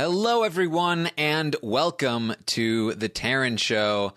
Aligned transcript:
Hello, 0.00 0.44
everyone, 0.44 1.10
and 1.18 1.56
welcome 1.60 2.32
to 2.46 2.94
the 2.94 3.08
Taryn 3.08 3.58
Show. 3.58 4.12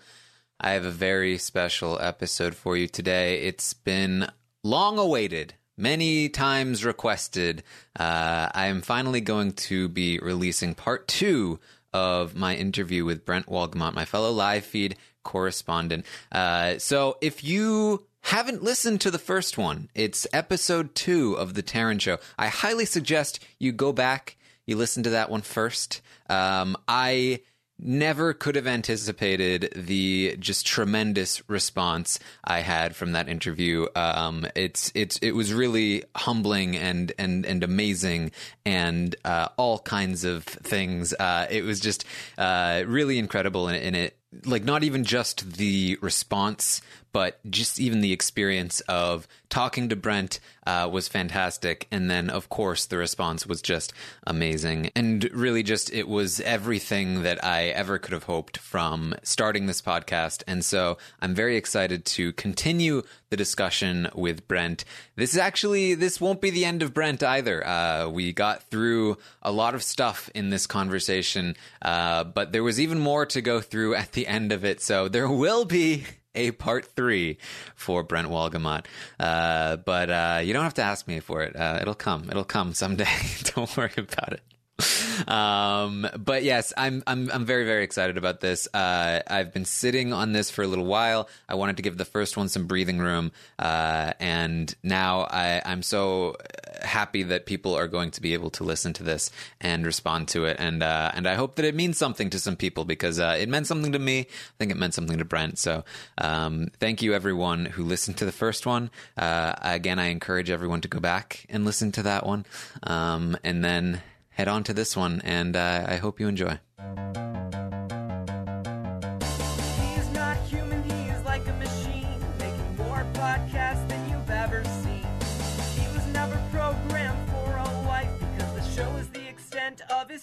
I 0.60 0.74
have 0.74 0.84
a 0.84 0.92
very 0.92 1.38
special 1.38 1.98
episode 2.00 2.54
for 2.54 2.76
you 2.76 2.86
today. 2.86 3.40
It's 3.42 3.74
been 3.74 4.30
long 4.62 4.96
awaited, 4.96 5.54
many 5.76 6.28
times 6.28 6.84
requested. 6.84 7.64
Uh, 7.98 8.48
I 8.54 8.66
am 8.66 8.80
finally 8.80 9.20
going 9.20 9.54
to 9.54 9.88
be 9.88 10.20
releasing 10.20 10.76
part 10.76 11.08
two 11.08 11.58
of 11.92 12.36
my 12.36 12.54
interview 12.54 13.04
with 13.04 13.26
Brent 13.26 13.46
Wolgamott, 13.46 13.92
my 13.92 14.04
fellow 14.04 14.30
live 14.30 14.64
feed 14.64 14.94
correspondent. 15.24 16.06
Uh, 16.30 16.78
so 16.78 17.18
if 17.20 17.42
you 17.42 18.06
haven't 18.20 18.62
listened 18.62 19.00
to 19.00 19.10
the 19.10 19.18
first 19.18 19.58
one, 19.58 19.90
it's 19.96 20.28
episode 20.32 20.94
two 20.94 21.34
of 21.34 21.54
the 21.54 21.62
Taryn 21.64 22.00
Show. 22.00 22.18
I 22.38 22.46
highly 22.46 22.84
suggest 22.84 23.44
you 23.58 23.72
go 23.72 23.92
back, 23.92 24.36
you 24.66 24.76
listen 24.76 25.02
to 25.04 25.10
that 25.10 25.30
one 25.30 25.42
first. 25.42 26.00
Um, 26.28 26.76
I 26.86 27.40
never 27.78 28.32
could 28.32 28.54
have 28.54 28.66
anticipated 28.66 29.72
the 29.74 30.36
just 30.38 30.64
tremendous 30.66 31.48
response 31.48 32.18
I 32.44 32.60
had 32.60 32.94
from 32.94 33.12
that 33.12 33.28
interview. 33.28 33.86
Um, 33.96 34.46
it's 34.54 34.92
it's 34.94 35.18
it 35.18 35.32
was 35.32 35.52
really 35.52 36.04
humbling 36.16 36.76
and 36.76 37.12
and 37.18 37.44
and 37.44 37.64
amazing 37.64 38.30
and 38.64 39.14
uh, 39.24 39.48
all 39.56 39.80
kinds 39.80 40.24
of 40.24 40.44
things. 40.44 41.12
Uh, 41.12 41.46
it 41.50 41.64
was 41.64 41.80
just 41.80 42.04
uh, 42.38 42.84
really 42.86 43.18
incredible, 43.18 43.68
and 43.68 43.96
it 43.96 44.16
like 44.44 44.64
not 44.64 44.82
even 44.82 45.04
just 45.04 45.52
the 45.54 45.98
response 46.00 46.80
but 47.12 47.38
just 47.50 47.78
even 47.78 48.00
the 48.00 48.12
experience 48.12 48.80
of 48.82 49.28
talking 49.50 49.88
to 49.90 49.96
Brent 49.96 50.40
uh, 50.66 50.88
was 50.90 51.08
fantastic. 51.08 51.86
And 51.90 52.10
then, 52.10 52.30
of 52.30 52.48
course, 52.48 52.86
the 52.86 52.96
response 52.96 53.46
was 53.46 53.60
just 53.60 53.92
amazing. 54.26 54.90
And 54.96 55.24
really, 55.32 55.62
just 55.62 55.92
it 55.92 56.08
was 56.08 56.40
everything 56.40 57.22
that 57.22 57.44
I 57.44 57.66
ever 57.66 57.98
could 57.98 58.12
have 58.12 58.24
hoped 58.24 58.56
from 58.58 59.14
starting 59.22 59.66
this 59.66 59.82
podcast. 59.82 60.42
And 60.46 60.64
so 60.64 60.98
I'm 61.20 61.34
very 61.34 61.56
excited 61.56 62.04
to 62.06 62.32
continue 62.32 63.02
the 63.32 63.36
discussion 63.38 64.08
with 64.14 64.46
Brent. 64.46 64.84
This 65.16 65.32
is 65.32 65.38
actually, 65.38 65.94
this 65.94 66.20
won't 66.20 66.42
be 66.42 66.50
the 66.50 66.66
end 66.66 66.82
of 66.82 66.92
Brent 66.92 67.22
either. 67.22 67.66
Uh, 67.66 68.10
we 68.10 68.34
got 68.34 68.64
through 68.64 69.16
a 69.40 69.50
lot 69.50 69.74
of 69.74 69.82
stuff 69.82 70.28
in 70.34 70.50
this 70.50 70.66
conversation, 70.66 71.56
uh, 71.80 72.24
but 72.24 72.52
there 72.52 72.62
was 72.62 72.78
even 72.78 72.98
more 72.98 73.24
to 73.24 73.40
go 73.40 73.62
through 73.62 73.94
at 73.94 74.12
the 74.12 74.26
end 74.26 74.52
of 74.52 74.66
it. 74.66 74.82
So 74.82 75.08
there 75.08 75.30
will 75.30 75.64
be 75.64 76.04
a 76.34 76.50
part 76.50 76.84
three 76.94 77.38
for 77.74 78.02
Brent 78.02 78.28
Wolgamott. 78.28 78.84
Uh, 79.18 79.76
but 79.76 80.10
uh, 80.10 80.40
you 80.44 80.52
don't 80.52 80.64
have 80.64 80.74
to 80.74 80.82
ask 80.82 81.08
me 81.08 81.20
for 81.20 81.42
it. 81.42 81.56
Uh, 81.56 81.78
it'll 81.80 81.94
come. 81.94 82.28
It'll 82.28 82.44
come 82.44 82.74
someday. 82.74 83.08
don't 83.54 83.74
worry 83.78 83.92
about 83.96 84.34
it. 84.34 84.42
Um, 85.28 86.08
but 86.18 86.42
yes, 86.42 86.72
I'm 86.76 87.02
I'm 87.06 87.30
I'm 87.30 87.44
very 87.44 87.64
very 87.64 87.84
excited 87.84 88.16
about 88.16 88.40
this. 88.40 88.66
Uh, 88.74 89.20
I've 89.26 89.52
been 89.52 89.64
sitting 89.64 90.12
on 90.12 90.32
this 90.32 90.50
for 90.50 90.62
a 90.62 90.66
little 90.66 90.84
while. 90.84 91.28
I 91.48 91.54
wanted 91.54 91.76
to 91.76 91.82
give 91.82 91.96
the 91.96 92.04
first 92.04 92.36
one 92.36 92.48
some 92.48 92.66
breathing 92.66 92.98
room, 92.98 93.30
uh, 93.58 94.14
and 94.18 94.74
now 94.82 95.20
I, 95.20 95.62
I'm 95.64 95.82
so 95.82 96.36
happy 96.82 97.22
that 97.24 97.46
people 97.46 97.74
are 97.74 97.88
going 97.88 98.10
to 98.12 98.20
be 98.20 98.34
able 98.34 98.50
to 98.50 98.64
listen 98.64 98.92
to 98.94 99.02
this 99.02 99.30
and 99.60 99.86
respond 99.86 100.28
to 100.28 100.44
it, 100.46 100.56
and 100.58 100.82
uh, 100.82 101.12
and 101.14 101.26
I 101.26 101.34
hope 101.34 101.56
that 101.56 101.64
it 101.64 101.74
means 101.74 101.98
something 101.98 102.30
to 102.30 102.38
some 102.38 102.56
people 102.56 102.84
because 102.84 103.20
uh, 103.20 103.36
it 103.38 103.48
meant 103.48 103.66
something 103.66 103.92
to 103.92 103.98
me. 103.98 104.20
I 104.20 104.26
think 104.58 104.72
it 104.72 104.76
meant 104.76 104.94
something 104.94 105.18
to 105.18 105.24
Brent. 105.24 105.58
So 105.58 105.84
um, 106.18 106.68
thank 106.80 107.02
you 107.02 107.14
everyone 107.14 107.66
who 107.66 107.84
listened 107.84 108.16
to 108.18 108.24
the 108.24 108.32
first 108.32 108.66
one. 108.66 108.90
Uh, 109.16 109.54
again, 109.62 109.98
I 109.98 110.06
encourage 110.06 110.50
everyone 110.50 110.80
to 110.80 110.88
go 110.88 111.00
back 111.00 111.46
and 111.48 111.64
listen 111.64 111.92
to 111.92 112.02
that 112.04 112.26
one, 112.26 112.44
um, 112.82 113.36
and 113.44 113.64
then 113.64 114.02
head 114.42 114.48
on 114.48 114.64
to 114.64 114.74
this 114.74 114.96
one, 114.96 115.20
and 115.22 115.54
uh, 115.54 115.84
I 115.86 115.96
hope 115.98 116.18
you 116.18 116.26
enjoy. 116.26 116.58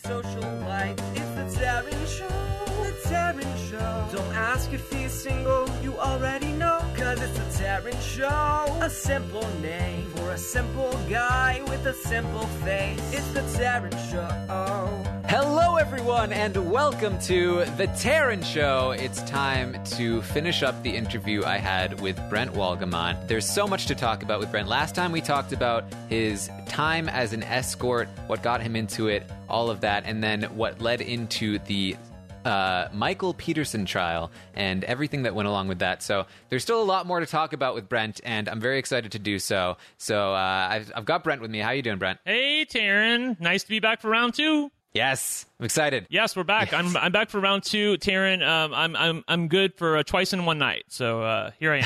Social 0.04 0.52
life. 0.68 0.98
It's 1.16 1.32
the 1.38 1.46
Taryn 1.60 2.04
Show, 2.18 2.28
the 2.84 2.94
Taryn 3.10 3.70
Show. 3.70 4.08
Don't 4.16 4.36
ask 4.36 4.72
if 4.72 4.90
he's 4.92 5.12
single, 5.12 5.68
you 5.84 5.98
already 5.98 6.52
know. 6.54 6.59
It's 7.12 7.22
the 7.40 7.64
Taryn 7.64 8.00
Show, 8.04 8.78
a 8.82 8.90
simple 8.90 9.48
name 9.62 10.12
for 10.12 10.30
a 10.30 10.38
simple 10.38 10.92
guy 11.10 11.60
with 11.68 11.88
a 11.88 11.94
simple 11.94 12.46
face. 12.64 13.00
It's 13.12 13.32
the 13.32 13.42
Taryn 13.58 13.92
Show. 14.12 14.28
Hello, 15.28 15.78
everyone, 15.78 16.32
and 16.32 16.70
welcome 16.70 17.18
to 17.22 17.66
The 17.78 17.88
Taryn 17.88 18.46
Show. 18.46 18.92
It's 18.92 19.24
time 19.24 19.84
to 19.86 20.22
finish 20.22 20.62
up 20.62 20.84
the 20.84 20.96
interview 20.96 21.44
I 21.44 21.58
had 21.58 22.00
with 22.00 22.22
Brent 22.30 22.54
Wolgamott. 22.54 23.28
There's 23.28 23.50
so 23.50 23.66
much 23.66 23.88
to 23.88 23.96
talk 23.96 24.22
about 24.22 24.40
with 24.40 24.52
Brent. 24.52 24.68
Last 24.68 24.94
time 24.94 25.12
we 25.12 25.22
talked 25.22 25.52
about 25.52 25.86
his 26.10 26.48
time 26.68 27.10
as 27.10 27.34
an 27.34 27.42
escort, 27.42 28.08
what 28.28 28.44
got 28.44 28.62
him 28.62 28.76
into 28.76 29.08
it, 29.08 29.24
all 29.50 29.72
of 29.72 29.82
that, 29.82 30.04
and 30.06 30.24
then 30.24 30.44
what 30.56 30.80
led 30.80 31.02
into 31.02 31.58
the 31.66 31.98
uh, 32.46 32.88
Michael 32.94 33.34
Peterson 33.34 33.86
trial 33.86 34.32
and 34.54 34.84
everything 34.84 35.24
that 35.24 35.36
went 35.36 35.48
along 35.48 35.68
with 35.68 35.80
that. 35.80 36.02
So 36.04 36.26
there's 36.50 36.64
still 36.64 36.82
a 36.82 36.84
lot 36.84 37.06
more 37.06 37.20
to 37.20 37.26
talk 37.26 37.54
about 37.54 37.76
with 37.76 37.90
Brent, 37.90 38.22
and 38.24 38.48
I'm 38.48 38.60
very 38.60 38.80
excited 38.80 39.12
to 39.14 39.20
do 39.20 39.40
so. 39.40 39.78
So 39.98 40.34
uh, 40.34 40.68
I've, 40.72 40.92
I've 40.96 41.06
got 41.06 41.24
Brent 41.24 41.42
with 41.42 41.52
me. 41.52 41.60
How 41.60 41.70
are 41.70 41.76
you 41.76 41.82
doing, 41.82 41.98
Brent? 42.00 42.20
Hey, 42.26 42.66
Taryn. 42.66 43.40
Nice 43.40 43.64
to 43.64 43.70
be 43.70 43.80
back 43.80 44.02
for 44.02 44.10
round 44.10 44.34
two. 44.34 44.72
Yes, 44.94 45.46
I'm 45.60 45.66
excited. 45.66 46.08
Yes, 46.10 46.36
we're 46.36 46.44
back. 46.44 46.74
I'm 46.74 46.98
I'm 46.98 47.12
back 47.12 47.30
for 47.30 47.40
round 47.40 47.64
two, 47.64 47.98
Taryn. 47.98 48.42
Um, 48.46 48.74
I'm 48.74 48.96
I'm 48.96 49.24
I'm 49.28 49.48
good 49.48 49.76
for 49.76 49.98
uh, 49.98 50.04
twice 50.04 50.34
in 50.34 50.46
one 50.46 50.58
night. 50.58 50.86
So 50.88 51.22
uh, 51.22 51.52
here 51.60 51.74
I 51.74 51.86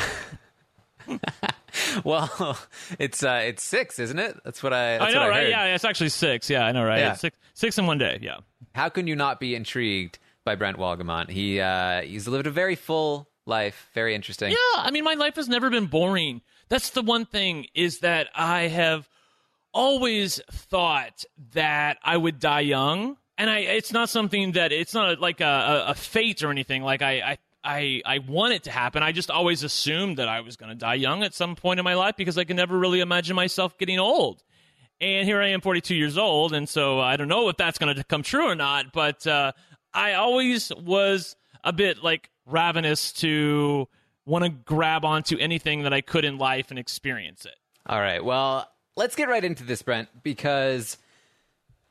am. 1.10 1.20
Well, 2.04 2.58
it's 3.00 3.24
uh, 3.24 3.42
it's 3.46 3.64
six, 3.64 3.98
isn't 4.00 4.20
it? 4.20 4.40
That's 4.46 4.62
what 4.62 4.74
I. 4.74 4.98
That's 5.00 5.04
I 5.06 5.18
know, 5.18 5.22
I 5.24 5.30
right? 5.30 5.44
heard. 5.44 5.50
Yeah, 5.50 5.76
it's 5.76 5.86
actually 5.86 6.10
six. 6.10 6.50
Yeah, 6.50 6.66
I 6.66 6.72
know, 6.72 6.84
right? 6.84 7.00
Yeah. 7.00 7.12
It's 7.14 7.22
six 7.22 7.38
six 7.56 7.78
in 7.78 7.88
one 7.88 7.98
day. 7.98 8.20
Yeah. 8.22 8.38
How 8.76 8.90
can 8.90 9.08
you 9.08 9.16
not 9.16 9.40
be 9.40 9.56
intrigued 9.56 10.20
by 10.44 10.56
Brent 10.56 10.78
Wolgamott. 10.78 11.30
He 11.30 11.60
uh, 11.60 12.02
he's 12.02 12.28
lived 12.28 12.48
a 12.48 12.52
very 12.52 12.76
full 12.76 13.28
life, 13.46 13.90
very 13.94 14.16
interesting. 14.16 14.52
Yeah, 14.52 14.58
I 14.78 14.92
mean, 14.92 15.04
my 15.04 15.14
life 15.16 15.36
has 15.36 15.48
never 15.48 15.70
been 15.70 15.88
boring. 15.88 16.42
That's 16.70 16.92
the 16.92 17.02
one 17.02 17.26
thing 17.26 17.68
is 17.74 18.00
that 18.00 18.30
I 18.36 18.68
have 18.68 19.08
always 19.74 20.40
thought 20.52 21.26
that 21.54 21.98
I 22.04 22.16
would 22.18 22.40
die 22.40 22.62
young, 22.62 23.18
and 23.38 23.50
I 23.50 23.60
it's 23.60 23.92
not 23.92 24.10
something 24.10 24.54
that 24.54 24.72
it's 24.72 24.94
not 24.94 25.20
like 25.20 25.42
a, 25.42 25.86
a, 25.88 25.96
fate 25.96 26.44
or 26.44 26.52
anything. 26.52 26.84
Like 26.84 27.02
I, 27.02 27.22
I 27.22 27.38
I 27.64 28.02
I 28.06 28.20
want 28.20 28.54
it 28.54 28.64
to 28.64 28.72
happen. 28.72 29.04
I 29.04 29.12
just 29.12 29.32
always 29.32 29.64
assumed 29.64 30.18
that 30.18 30.28
I 30.28 30.42
was 30.42 30.56
going 30.56 30.70
to 30.70 30.76
die 30.76 30.96
young 30.96 31.24
at 31.24 31.34
some 31.34 31.56
point 31.56 31.80
in 31.80 31.84
my 31.84 31.96
life 31.96 32.16
because 32.18 32.38
I 32.38 32.44
can 32.44 32.58
never 32.58 32.78
really 32.78 33.00
imagine 33.00 33.36
myself 33.36 33.78
getting 33.78 34.00
old. 34.00 34.44
And 35.02 35.28
here 35.28 35.42
I 35.42 35.50
am, 35.50 35.60
42 35.60 35.96
years 35.96 36.18
old, 36.18 36.54
and 36.54 36.70
so 36.70 37.00
I 37.00 37.18
don't 37.18 37.28
know 37.28 37.50
if 37.50 37.58
that's 37.58 37.78
going 37.78 37.94
to 37.94 38.04
come 38.06 38.24
true 38.24 38.48
or 38.48 38.56
not. 38.56 38.94
But 38.94 39.26
uh, 39.28 39.52
I 39.94 40.14
always 40.14 40.72
was 40.76 41.36
a 41.64 41.74
bit 41.74 42.04
like 42.04 42.30
ravenous 42.46 43.14
to 43.14 43.88
want 44.26 44.44
to 44.46 44.50
grab 44.50 45.06
onto 45.06 45.38
anything 45.38 45.84
that 45.84 45.94
I 45.94 46.02
could 46.02 46.26
in 46.26 46.38
life 46.38 46.70
and 46.70 46.80
experience 46.80 47.46
it. 47.46 47.56
All 47.86 48.00
right. 48.00 48.24
Well, 48.24 48.70
let's 48.96 49.16
get 49.16 49.28
right 49.28 49.44
into 49.44 49.64
this, 49.64 49.82
Brent, 49.82 50.10
because 50.24 50.98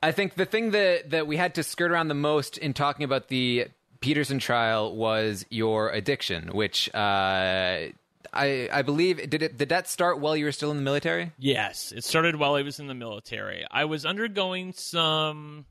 I 0.01 0.11
think 0.11 0.35
the 0.35 0.45
thing 0.45 0.71
that 0.71 1.11
that 1.11 1.27
we 1.27 1.37
had 1.37 1.55
to 1.55 1.63
skirt 1.63 1.91
around 1.91 2.07
the 2.07 2.15
most 2.15 2.57
in 2.57 2.73
talking 2.73 3.03
about 3.03 3.27
the 3.27 3.67
Peterson 3.99 4.39
trial 4.39 4.95
was 4.95 5.45
your 5.49 5.89
addiction, 5.89 6.49
which 6.53 6.93
uh, 6.93 7.87
I 8.33 8.69
I 8.71 8.81
believe 8.81 9.29
did 9.29 9.41
it 9.43 9.57
did 9.57 9.69
that 9.69 9.87
start 9.87 10.19
while 10.19 10.35
you 10.35 10.45
were 10.45 10.51
still 10.51 10.71
in 10.71 10.77
the 10.77 10.83
military? 10.83 11.31
Yes, 11.37 11.93
it 11.95 12.03
started 12.03 12.35
while 12.35 12.55
I 12.55 12.63
was 12.63 12.79
in 12.79 12.87
the 12.87 12.93
military. 12.93 13.65
I 13.69 13.85
was 13.85 14.05
undergoing 14.05 14.73
some 14.73 15.65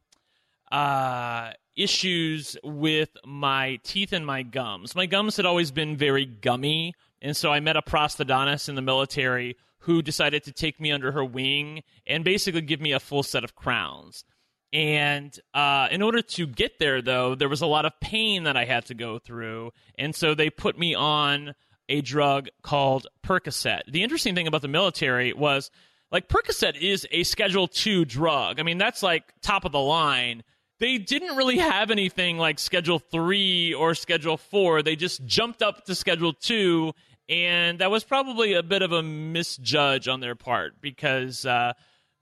uh, 0.71 1.53
issues 1.77 2.57
with 2.63 3.11
my 3.25 3.79
teeth 3.83 4.13
and 4.13 4.27
my 4.27 4.43
gums. 4.43 4.95
My 4.95 5.07
gums 5.07 5.37
had 5.37 5.47
always 5.47 5.71
been 5.71 5.97
very 5.97 6.25
gummy, 6.27 6.95
and 7.21 7.37
so 7.37 7.53
I 7.53 7.61
met 7.61 7.77
a 7.77 7.83
prosthodontist 7.83 8.69
in 8.69 8.75
the 8.75 8.83
military 8.83 9.57
who 9.81 10.03
decided 10.03 10.45
to 10.45 10.53
take 10.53 10.81
me 10.81 10.93
under 10.93 11.13
her 11.13 11.25
wing 11.25 11.83
and 12.07 12.25
basically 12.25 12.61
give 12.61 12.81
me 12.81 12.93
a 12.93 13.01
full 13.01 13.23
set 13.23 13.45
of 13.45 13.55
crowns. 13.55 14.25
And 14.73 15.37
uh, 15.53 15.89
in 15.91 16.03
order 16.03 16.23
to 16.23 16.47
get 16.47 16.79
there, 16.79 17.03
though, 17.03 17.35
there 17.35 17.49
was 17.49 17.61
a 17.61 17.67
lot 17.67 17.85
of 17.85 17.93
pain 18.01 18.45
that 18.45 18.57
I 18.57 18.65
had 18.65 18.87
to 18.87 18.95
go 18.95 19.19
through, 19.19 19.73
and 19.99 20.15
so 20.15 20.35
they 20.35 20.51
put 20.51 20.79
me 20.79 20.95
on 20.95 21.55
a 21.89 22.01
drug 22.01 22.49
called 22.63 23.07
Percocet. 23.25 23.83
The 23.91 24.03
interesting 24.03 24.35
thing 24.35 24.47
about 24.47 24.63
the 24.63 24.69
military 24.69 25.33
was 25.33 25.71
like 26.11 26.29
Percocet 26.29 26.81
is 26.81 27.07
a 27.11 27.23
Schedule 27.25 27.69
Two 27.69 28.05
drug. 28.05 28.61
I 28.61 28.63
mean, 28.63 28.79
that's 28.79 29.03
like 29.03 29.25
top 29.43 29.65
of 29.65 29.73
the 29.73 29.81
line. 29.81 30.43
They 30.83 30.99
didn't 30.99 31.37
really 31.37 31.59
have 31.59 31.93
anything 31.93 32.39
like 32.39 32.59
Schedule 32.59 32.99
Three 32.99 33.73
or 33.73 33.95
Schedule 33.95 34.37
Four. 34.37 34.83
They 34.83 34.97
just 34.97 35.25
jumped 35.25 35.63
up 35.63 35.85
to 35.85 35.95
Schedule 35.95 36.33
Two, 36.33 36.93
and 37.29 37.79
that 37.79 37.89
was 37.89 38.03
probably 38.03 38.55
a 38.55 38.65
bit 38.65 38.83
of 38.83 38.91
a 38.91 39.01
misjudge 39.01 40.09
on 40.09 40.19
their 40.19 40.35
part 40.35 40.81
because 40.81 41.47
uh, 41.47 41.75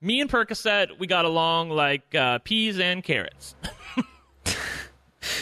me 0.02 0.20
and 0.20 0.28
Percocet 0.28 0.98
we 0.98 1.06
got 1.06 1.24
along 1.24 1.70
like 1.70 2.14
uh, 2.14 2.40
peas 2.40 2.78
and 2.78 3.02
carrots. 3.02 3.54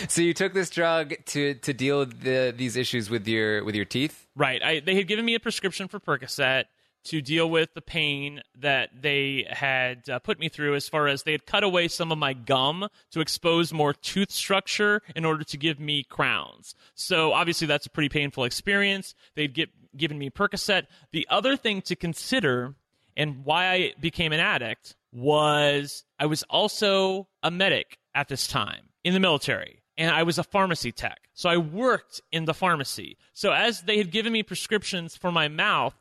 so 0.09 0.23
you 0.23 0.33
took 0.33 0.55
this 0.55 0.71
drug 0.71 1.15
to 1.27 1.55
to 1.55 1.73
deal 1.73 1.99
with 1.99 2.21
the, 2.21 2.55
these 2.57 2.77
issues 2.77 3.11
with 3.11 3.27
your 3.27 3.65
with 3.65 3.75
your 3.75 3.85
teeth. 3.85 4.29
Right. 4.37 4.63
I, 4.63 4.79
they 4.79 4.95
had 4.95 5.09
given 5.09 5.25
me 5.25 5.35
a 5.35 5.41
prescription 5.41 5.89
for 5.89 5.99
Percocet 5.99 6.67
to 7.05 7.21
deal 7.21 7.49
with 7.49 7.75
the 7.75 7.81
pain 7.81 8.43
that 8.59 8.91
they 9.01 9.47
had 9.51 10.09
uh, 10.09 10.19
put 10.19 10.39
me 10.39 10.49
through 10.49 10.75
as 10.75 10.89
far 10.89 11.09
as 11.09 11.23
they 11.23 11.33
had 11.33 11.47
cut 11.47 11.65
away 11.65 11.89
some 11.89 12.13
of 12.13 12.19
my 12.19 12.33
gum 12.33 12.89
to 13.11 13.21
expose 13.21 13.73
more 13.73 13.93
tooth 13.93 14.31
structure 14.31 15.03
in 15.17 15.25
order 15.25 15.45
to 15.45 15.57
give 15.57 15.81
me 15.81 16.03
crowns. 16.03 16.75
So 16.95 17.33
obviously 17.33 17.67
that's 17.67 17.87
a 17.87 17.91
pretty 17.91 18.09
painful 18.09 18.45
experience. 18.45 19.15
They'd 19.35 19.55
get, 19.55 19.71
given 19.97 20.19
me 20.19 20.31
Percocet. 20.31 20.87
The 21.13 21.27
other 21.31 21.57
thing 21.57 21.83
to 21.83 21.97
consider 21.97 22.75
and 23.17 23.45
why 23.45 23.71
I 23.71 23.95
became 24.01 24.33
an 24.33 24.41
addict 24.41 24.95
was 25.13 26.05
I 26.19 26.27
was 26.27 26.43
also 26.45 27.29
a 27.43 27.51
medic 27.51 27.99
at 28.15 28.29
this 28.29 28.47
time 28.47 28.91
in 29.03 29.15
the 29.15 29.21
military 29.21 29.83
and 29.99 30.15
I 30.15 30.23
was 30.23 30.39
a 30.39 30.45
pharmacy 30.45 30.93
tech. 30.93 31.29
So 31.35 31.51
I 31.51 31.57
worked 31.57 32.21
in 32.31 32.45
the 32.45 32.55
pharmacy. 32.55 33.19
So 33.33 33.53
as 33.53 33.83
they 33.83 33.99
had 33.99 34.13
given 34.13 34.33
me 34.33 34.43
prescriptions 34.45 35.17
for 35.17 35.33
my 35.33 35.49
mouth, 35.49 35.95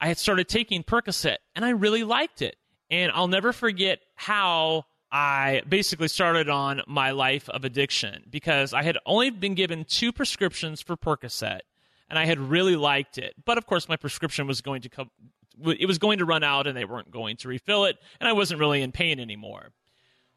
I 0.00 0.08
had 0.08 0.18
started 0.18 0.48
taking 0.48 0.82
Percocet 0.82 1.36
and 1.54 1.64
I 1.64 1.70
really 1.70 2.04
liked 2.04 2.42
it. 2.42 2.56
And 2.90 3.12
I'll 3.14 3.28
never 3.28 3.52
forget 3.52 4.00
how 4.16 4.86
I 5.12 5.62
basically 5.68 6.08
started 6.08 6.48
on 6.48 6.82
my 6.86 7.10
life 7.12 7.48
of 7.48 7.64
addiction 7.64 8.24
because 8.28 8.72
I 8.72 8.82
had 8.82 8.98
only 9.06 9.30
been 9.30 9.54
given 9.54 9.84
two 9.84 10.12
prescriptions 10.12 10.80
for 10.80 10.96
Percocet 10.96 11.60
and 12.10 12.18
I 12.18 12.26
had 12.26 12.38
really 12.38 12.76
liked 12.76 13.16
it. 13.16 13.34
But 13.44 13.56
of 13.56 13.66
course, 13.66 13.88
my 13.88 13.96
prescription 13.96 14.46
was 14.46 14.60
going 14.60 14.82
to 14.82 14.88
come, 14.88 15.10
it 15.64 15.86
was 15.86 15.98
going 15.98 16.18
to 16.18 16.24
run 16.24 16.42
out 16.42 16.66
and 16.66 16.76
they 16.76 16.84
weren't 16.84 17.10
going 17.10 17.36
to 17.38 17.48
refill 17.48 17.84
it, 17.84 17.96
and 18.18 18.28
I 18.28 18.32
wasn't 18.32 18.60
really 18.60 18.82
in 18.82 18.92
pain 18.92 19.20
anymore. 19.20 19.70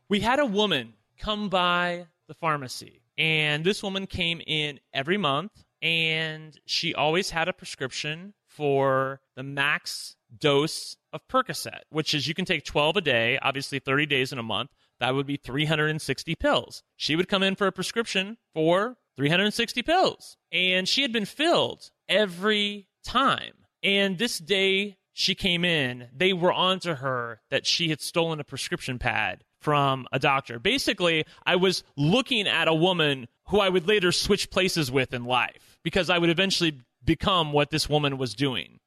We 0.08 0.20
had 0.20 0.40
a 0.40 0.46
woman 0.46 0.94
come 1.18 1.50
by 1.50 2.06
the 2.28 2.36
pharmacy, 2.36 3.02
and 3.18 3.64
this 3.64 3.82
woman 3.82 4.06
came 4.06 4.42
in 4.46 4.80
every 4.94 5.18
month, 5.18 5.52
and 5.82 6.58
she 6.66 6.94
always 6.94 7.32
had 7.32 7.48
a 7.48 7.54
prescription 7.54 8.34
for 8.56 9.20
the 9.36 9.44
max 9.44 10.16
dose 10.38 10.96
of 11.12 11.28
Percocet, 11.28 11.82
which 11.90 12.14
is 12.14 12.28
you 12.28 12.34
can 12.34 12.46
take 12.46 12.64
12 12.64 12.98
a 12.98 13.02
day, 13.02 13.40
obviously 13.42 13.80
30 13.80 14.06
days 14.06 14.32
in 14.32 14.40
a 14.40 14.44
month. 14.44 14.72
That 15.00 15.16
would 15.16 15.26
be 15.26 15.38
360 15.38 16.36
pills. 16.36 16.84
She 16.96 17.16
would 17.16 17.28
come 17.28 17.44
in 17.44 17.56
for 17.56 17.68
a 17.68 17.72
prescription 17.72 18.38
for 18.54 18.98
360 19.18 19.82
pills. 19.82 20.38
And 20.52 20.88
she 20.88 21.02
had 21.02 21.12
been 21.12 21.26
filled 21.26 21.90
every 22.08 22.88
time. 23.04 23.54
And 23.82 24.18
this 24.18 24.38
day 24.38 24.98
she 25.14 25.36
came 25.36 25.64
in, 25.64 26.10
they 26.16 26.34
were 26.34 26.54
onto 26.54 26.96
her 26.96 27.42
that 27.52 27.66
she 27.66 27.90
had 27.90 28.02
stolen 28.02 28.40
a 28.40 28.44
prescription 28.44 28.98
pad 28.98 29.44
from 29.60 30.08
a 30.12 30.20
doctor. 30.20 30.60
Basically, 30.60 31.26
I 31.46 31.56
was 31.56 31.84
looking 31.96 32.48
at 32.48 32.68
a 32.68 32.74
woman 32.74 33.28
who 33.48 33.60
I 33.60 33.70
would 33.70 33.88
later 33.88 34.12
switch 34.12 34.50
places 34.50 34.92
with 34.92 35.14
in 35.14 35.26
life 35.26 35.78
because 35.84 36.10
I 36.10 36.18
would 36.18 36.30
eventually 36.30 36.80
become 37.06 37.52
what 37.52 37.70
this 37.70 37.90
woman 37.90 38.18
was 38.18 38.34
doing. 38.34 38.80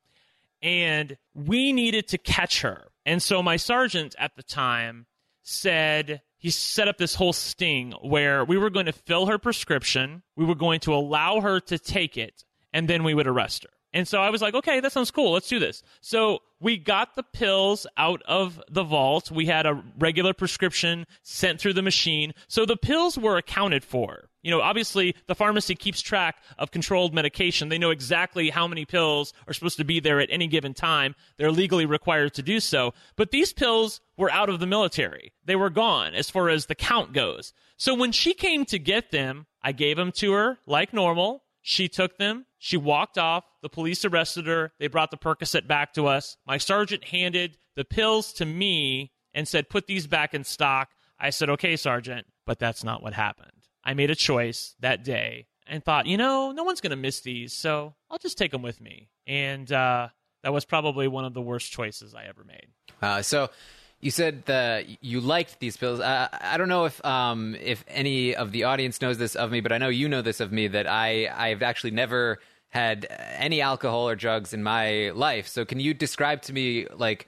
And 0.63 1.17
we 1.35 1.73
needed 1.73 2.09
to 2.09 2.19
catch 2.19 2.63
her. 2.63 2.89
And 3.05 3.23
so 3.23 3.43
my 3.43 3.57
sergeant 3.57 4.15
at 4.19 4.37
the 4.37 4.43
time 4.43 5.07
said, 5.43 6.23
he 6.39 6.51
set 6.51 6.89
up 6.89 6.99
this 6.99 7.15
whole 7.15 7.33
sting 7.33 7.93
where 8.03 8.45
we 8.45 8.59
were 8.59 8.71
going 8.71 8.87
to 8.87 8.93
fill 8.93 9.27
her 9.27 9.39
prescription, 9.39 10.23
we 10.35 10.45
were 10.45 10.55
going 10.55 10.81
to 10.81 10.95
allow 10.95 11.41
her 11.41 11.61
to 11.61 11.79
take 11.79 12.17
it, 12.17 12.45
and 12.73 12.89
then 12.89 13.05
we 13.05 13.15
would 13.15 13.27
arrest 13.27 13.65
her. 13.65 13.75
And 13.96 14.06
so 14.06 14.20
I 14.20 14.28
was 14.28 14.43
like, 14.43 14.52
okay, 14.52 14.81
that 14.81 14.93
sounds 14.93 15.10
cool. 15.10 15.32
Let's 15.32 15.48
do 15.48 15.58
this. 15.58 15.82
So 16.02 16.40
we 16.60 16.76
got 16.76 17.14
the 17.14 17.22
pills 17.22 17.87
out 17.96 18.20
of 18.28 18.62
the 18.69 18.84
vault. 18.84 19.31
We 19.31 19.46
had 19.46 19.64
a 19.64 19.82
regular 19.98 20.34
prescription 20.34 21.06
sent 21.22 21.58
through 21.58 21.72
the 21.72 21.81
machine. 21.81 22.34
So 22.46 22.66
the 22.66 22.76
pills 22.76 23.16
were 23.16 23.38
accounted 23.38 23.82
for. 23.82 24.28
You 24.43 24.50
know, 24.50 24.60
obviously 24.60 25.16
the 25.28 25.34
pharmacy 25.34 25.75
keeps 25.75 26.02
track 26.02 26.43
of 26.58 26.72
controlled 26.72 27.14
medication. 27.14 27.70
They 27.70 27.78
know 27.78 27.88
exactly 27.88 28.50
how 28.50 28.69
many 28.69 28.84
pills 28.84 29.32
are 29.48 29.54
supposed 29.54 29.78
to 29.78 29.84
be 29.84 29.98
there 29.98 30.20
at 30.20 30.28
any 30.31 30.46
given 30.46 30.75
time. 30.75 31.14
They're 31.38 31.50
legally 31.50 31.87
required 31.87 32.34
to 32.34 32.43
do 32.43 32.60
so. 32.60 32.93
But 33.16 33.31
these 33.31 33.54
pills 33.54 34.02
were 34.19 34.31
out 34.31 34.50
of 34.50 34.60
the 34.60 34.66
military. 34.66 35.32
They 35.46 35.56
were 35.56 35.70
gone 35.70 36.12
as 36.12 36.28
far 36.28 36.50
as 36.50 36.66
the 36.66 36.75
count 36.75 37.14
goes. 37.14 37.54
So 37.78 37.94
when 37.94 38.12
she 38.12 38.34
came 38.34 38.66
to 38.66 38.78
get 38.78 39.10
them, 39.10 39.46
I 39.62 39.72
gave 39.72 39.96
them 39.96 40.12
to 40.12 40.32
her 40.32 40.58
like 40.66 40.93
normal. 40.93 41.44
She 41.69 41.89
took 41.89 42.17
them. 42.17 42.47
She 42.59 42.77
walked 42.77 43.19
off. 43.19 43.43
The 43.61 43.69
police 43.69 44.05
arrested 44.05 44.47
her. 44.47 44.71
They 44.79 44.87
brought 44.87 45.11
the 45.11 45.17
Percocet 45.17 45.67
back 45.67 45.95
to 45.95 46.07
us. 46.07 46.37
My 46.47 46.59
sergeant 46.59 47.03
handed 47.03 47.59
the 47.75 47.85
pills 47.85 48.33
to 48.35 48.47
me 48.47 49.11
and 49.35 49.49
said, 49.49 49.69
Put 49.69 49.89
these 49.89 50.07
back 50.07 50.33
in 50.33 50.45
stock. 50.45 50.91
I 51.19 51.31
said, 51.31 51.51
Okay, 51.51 51.75
Sergeant. 51.75 52.29
But 52.47 52.61
that's 52.61 52.85
not 52.85 53.03
what 53.03 53.15
happened. 53.15 53.51
I 53.83 53.95
made 53.95 54.13
a 54.13 54.15
choice 54.15 54.77
that 54.79 55.03
day 55.03 55.49
and 55.67 55.85
thought, 55.85 56.07
you 56.07 56.17
know, 56.17 56.53
no 56.53 56.63
one's 56.63 56.81
going 56.81 56.91
to 56.91 56.97
miss 56.97 57.23
these, 57.23 57.53
so 57.53 57.97
I'll 58.09 58.19
just 58.19 58.39
take 58.39 58.53
them 58.53 58.63
with 58.63 58.81
me. 58.81 59.09
And 59.27 59.71
uh, 59.73 60.11
that 60.45 60.53
was 60.53 60.65
probably 60.65 61.09
one 61.09 61.25
of 61.25 61.35
the 61.35 61.43
worst 61.43 61.73
choices 61.73 62.15
I 62.15 62.27
ever 62.27 62.45
made. 62.45 62.69
Uh, 63.03 63.23
so 63.23 63.51
you 64.00 64.10
said 64.10 64.44
that 64.46 65.02
you 65.02 65.20
liked 65.20 65.58
these 65.60 65.76
pills. 65.76 66.00
Uh, 66.00 66.28
I 66.32 66.56
don't 66.56 66.69
know 66.69 66.84
if 66.84 67.04
um, 67.04 67.56
if 67.60 67.84
any 67.88 68.34
of 68.34 68.52
the 68.52 68.64
audience 68.64 69.00
knows 69.00 69.19
this 69.19 69.34
of 69.34 69.50
me, 69.50 69.60
but 69.60 69.72
I 69.72 69.78
know 69.78 69.88
you 69.88 70.08
know 70.08 70.22
this 70.22 70.40
of 70.40 70.52
me 70.52 70.69
that 70.69 70.87
I 70.87 71.28
I've 71.34 71.62
actually 71.62 71.93
never 71.93 72.38
had 72.69 73.06
any 73.37 73.60
alcohol 73.60 74.08
or 74.08 74.14
drugs 74.16 74.52
in 74.52 74.62
my 74.62 75.10
life. 75.10 75.48
So 75.48 75.64
can 75.64 75.81
you 75.81 75.94
describe 75.94 76.43
to 76.43 76.52
me 76.52 76.87
like 76.94 77.26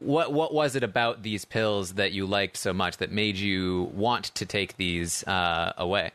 what 0.00 0.32
what 0.32 0.52
was 0.52 0.74
it 0.74 0.82
about 0.82 1.22
these 1.22 1.44
pills 1.44 1.94
that 1.94 2.12
you 2.12 2.26
liked 2.26 2.56
so 2.56 2.72
much 2.72 2.96
that 2.96 3.12
made 3.12 3.36
you 3.36 3.90
want 3.94 4.26
to 4.34 4.44
take 4.44 4.76
these 4.76 5.24
uh, 5.24 5.72
away? 5.76 6.10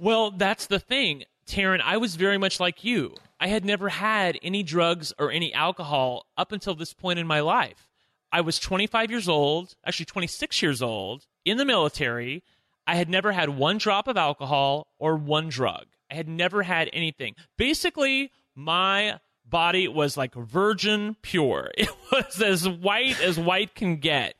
Well, 0.00 0.30
that's 0.30 0.66
the 0.66 0.78
thing, 0.78 1.24
Taryn. 1.46 1.80
I 1.80 1.96
was 1.96 2.16
very 2.16 2.38
much 2.38 2.60
like 2.60 2.84
you. 2.84 3.14
I 3.40 3.48
had 3.48 3.64
never 3.64 3.88
had 3.88 4.38
any 4.42 4.62
drugs 4.62 5.12
or 5.18 5.30
any 5.30 5.54
alcohol 5.54 6.26
up 6.36 6.50
until 6.52 6.74
this 6.74 6.92
point 6.92 7.18
in 7.18 7.26
my 7.26 7.40
life. 7.40 7.87
I 8.30 8.40
was 8.40 8.58
25 8.58 9.10
years 9.10 9.28
old, 9.28 9.74
actually 9.86 10.06
26 10.06 10.62
years 10.62 10.82
old, 10.82 11.26
in 11.44 11.56
the 11.56 11.64
military. 11.64 12.42
I 12.86 12.94
had 12.94 13.08
never 13.08 13.32
had 13.32 13.50
one 13.50 13.78
drop 13.78 14.08
of 14.08 14.16
alcohol 14.16 14.88
or 14.98 15.16
one 15.16 15.48
drug. 15.48 15.86
I 16.10 16.14
had 16.14 16.28
never 16.28 16.62
had 16.62 16.88
anything. 16.92 17.34
Basically, 17.56 18.30
my 18.54 19.20
body 19.44 19.88
was 19.88 20.16
like 20.16 20.34
virgin 20.34 21.16
pure. 21.22 21.70
It 21.78 21.90
was 22.10 22.40
as 22.40 22.68
white 22.68 23.20
as 23.20 23.38
white 23.38 23.74
can 23.74 23.96
get. 23.96 24.34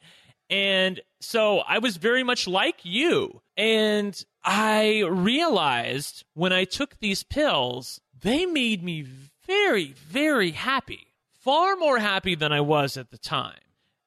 And 0.49 1.01
so 1.21 1.59
I 1.59 1.79
was 1.79 1.99
very 1.99 2.23
much 2.23 2.49
like 2.49 2.81
you. 2.83 3.43
And 3.57 4.23
I 4.43 5.05
realized 5.09 6.25
when 6.33 6.53
I 6.53 6.65
took 6.65 6.99
these 6.99 7.23
pills, 7.23 8.01
they 8.19 8.47
made 8.47 8.83
me 8.83 9.05
very, 9.47 9.93
very 9.93 10.53
happy. 10.53 11.09
Far 11.41 11.77
more 11.77 11.99
happy 11.99 12.35
than 12.35 12.53
I 12.53 12.61
was 12.63 12.97
at 12.97 13.11
the 13.11 13.19
time. 13.19 13.61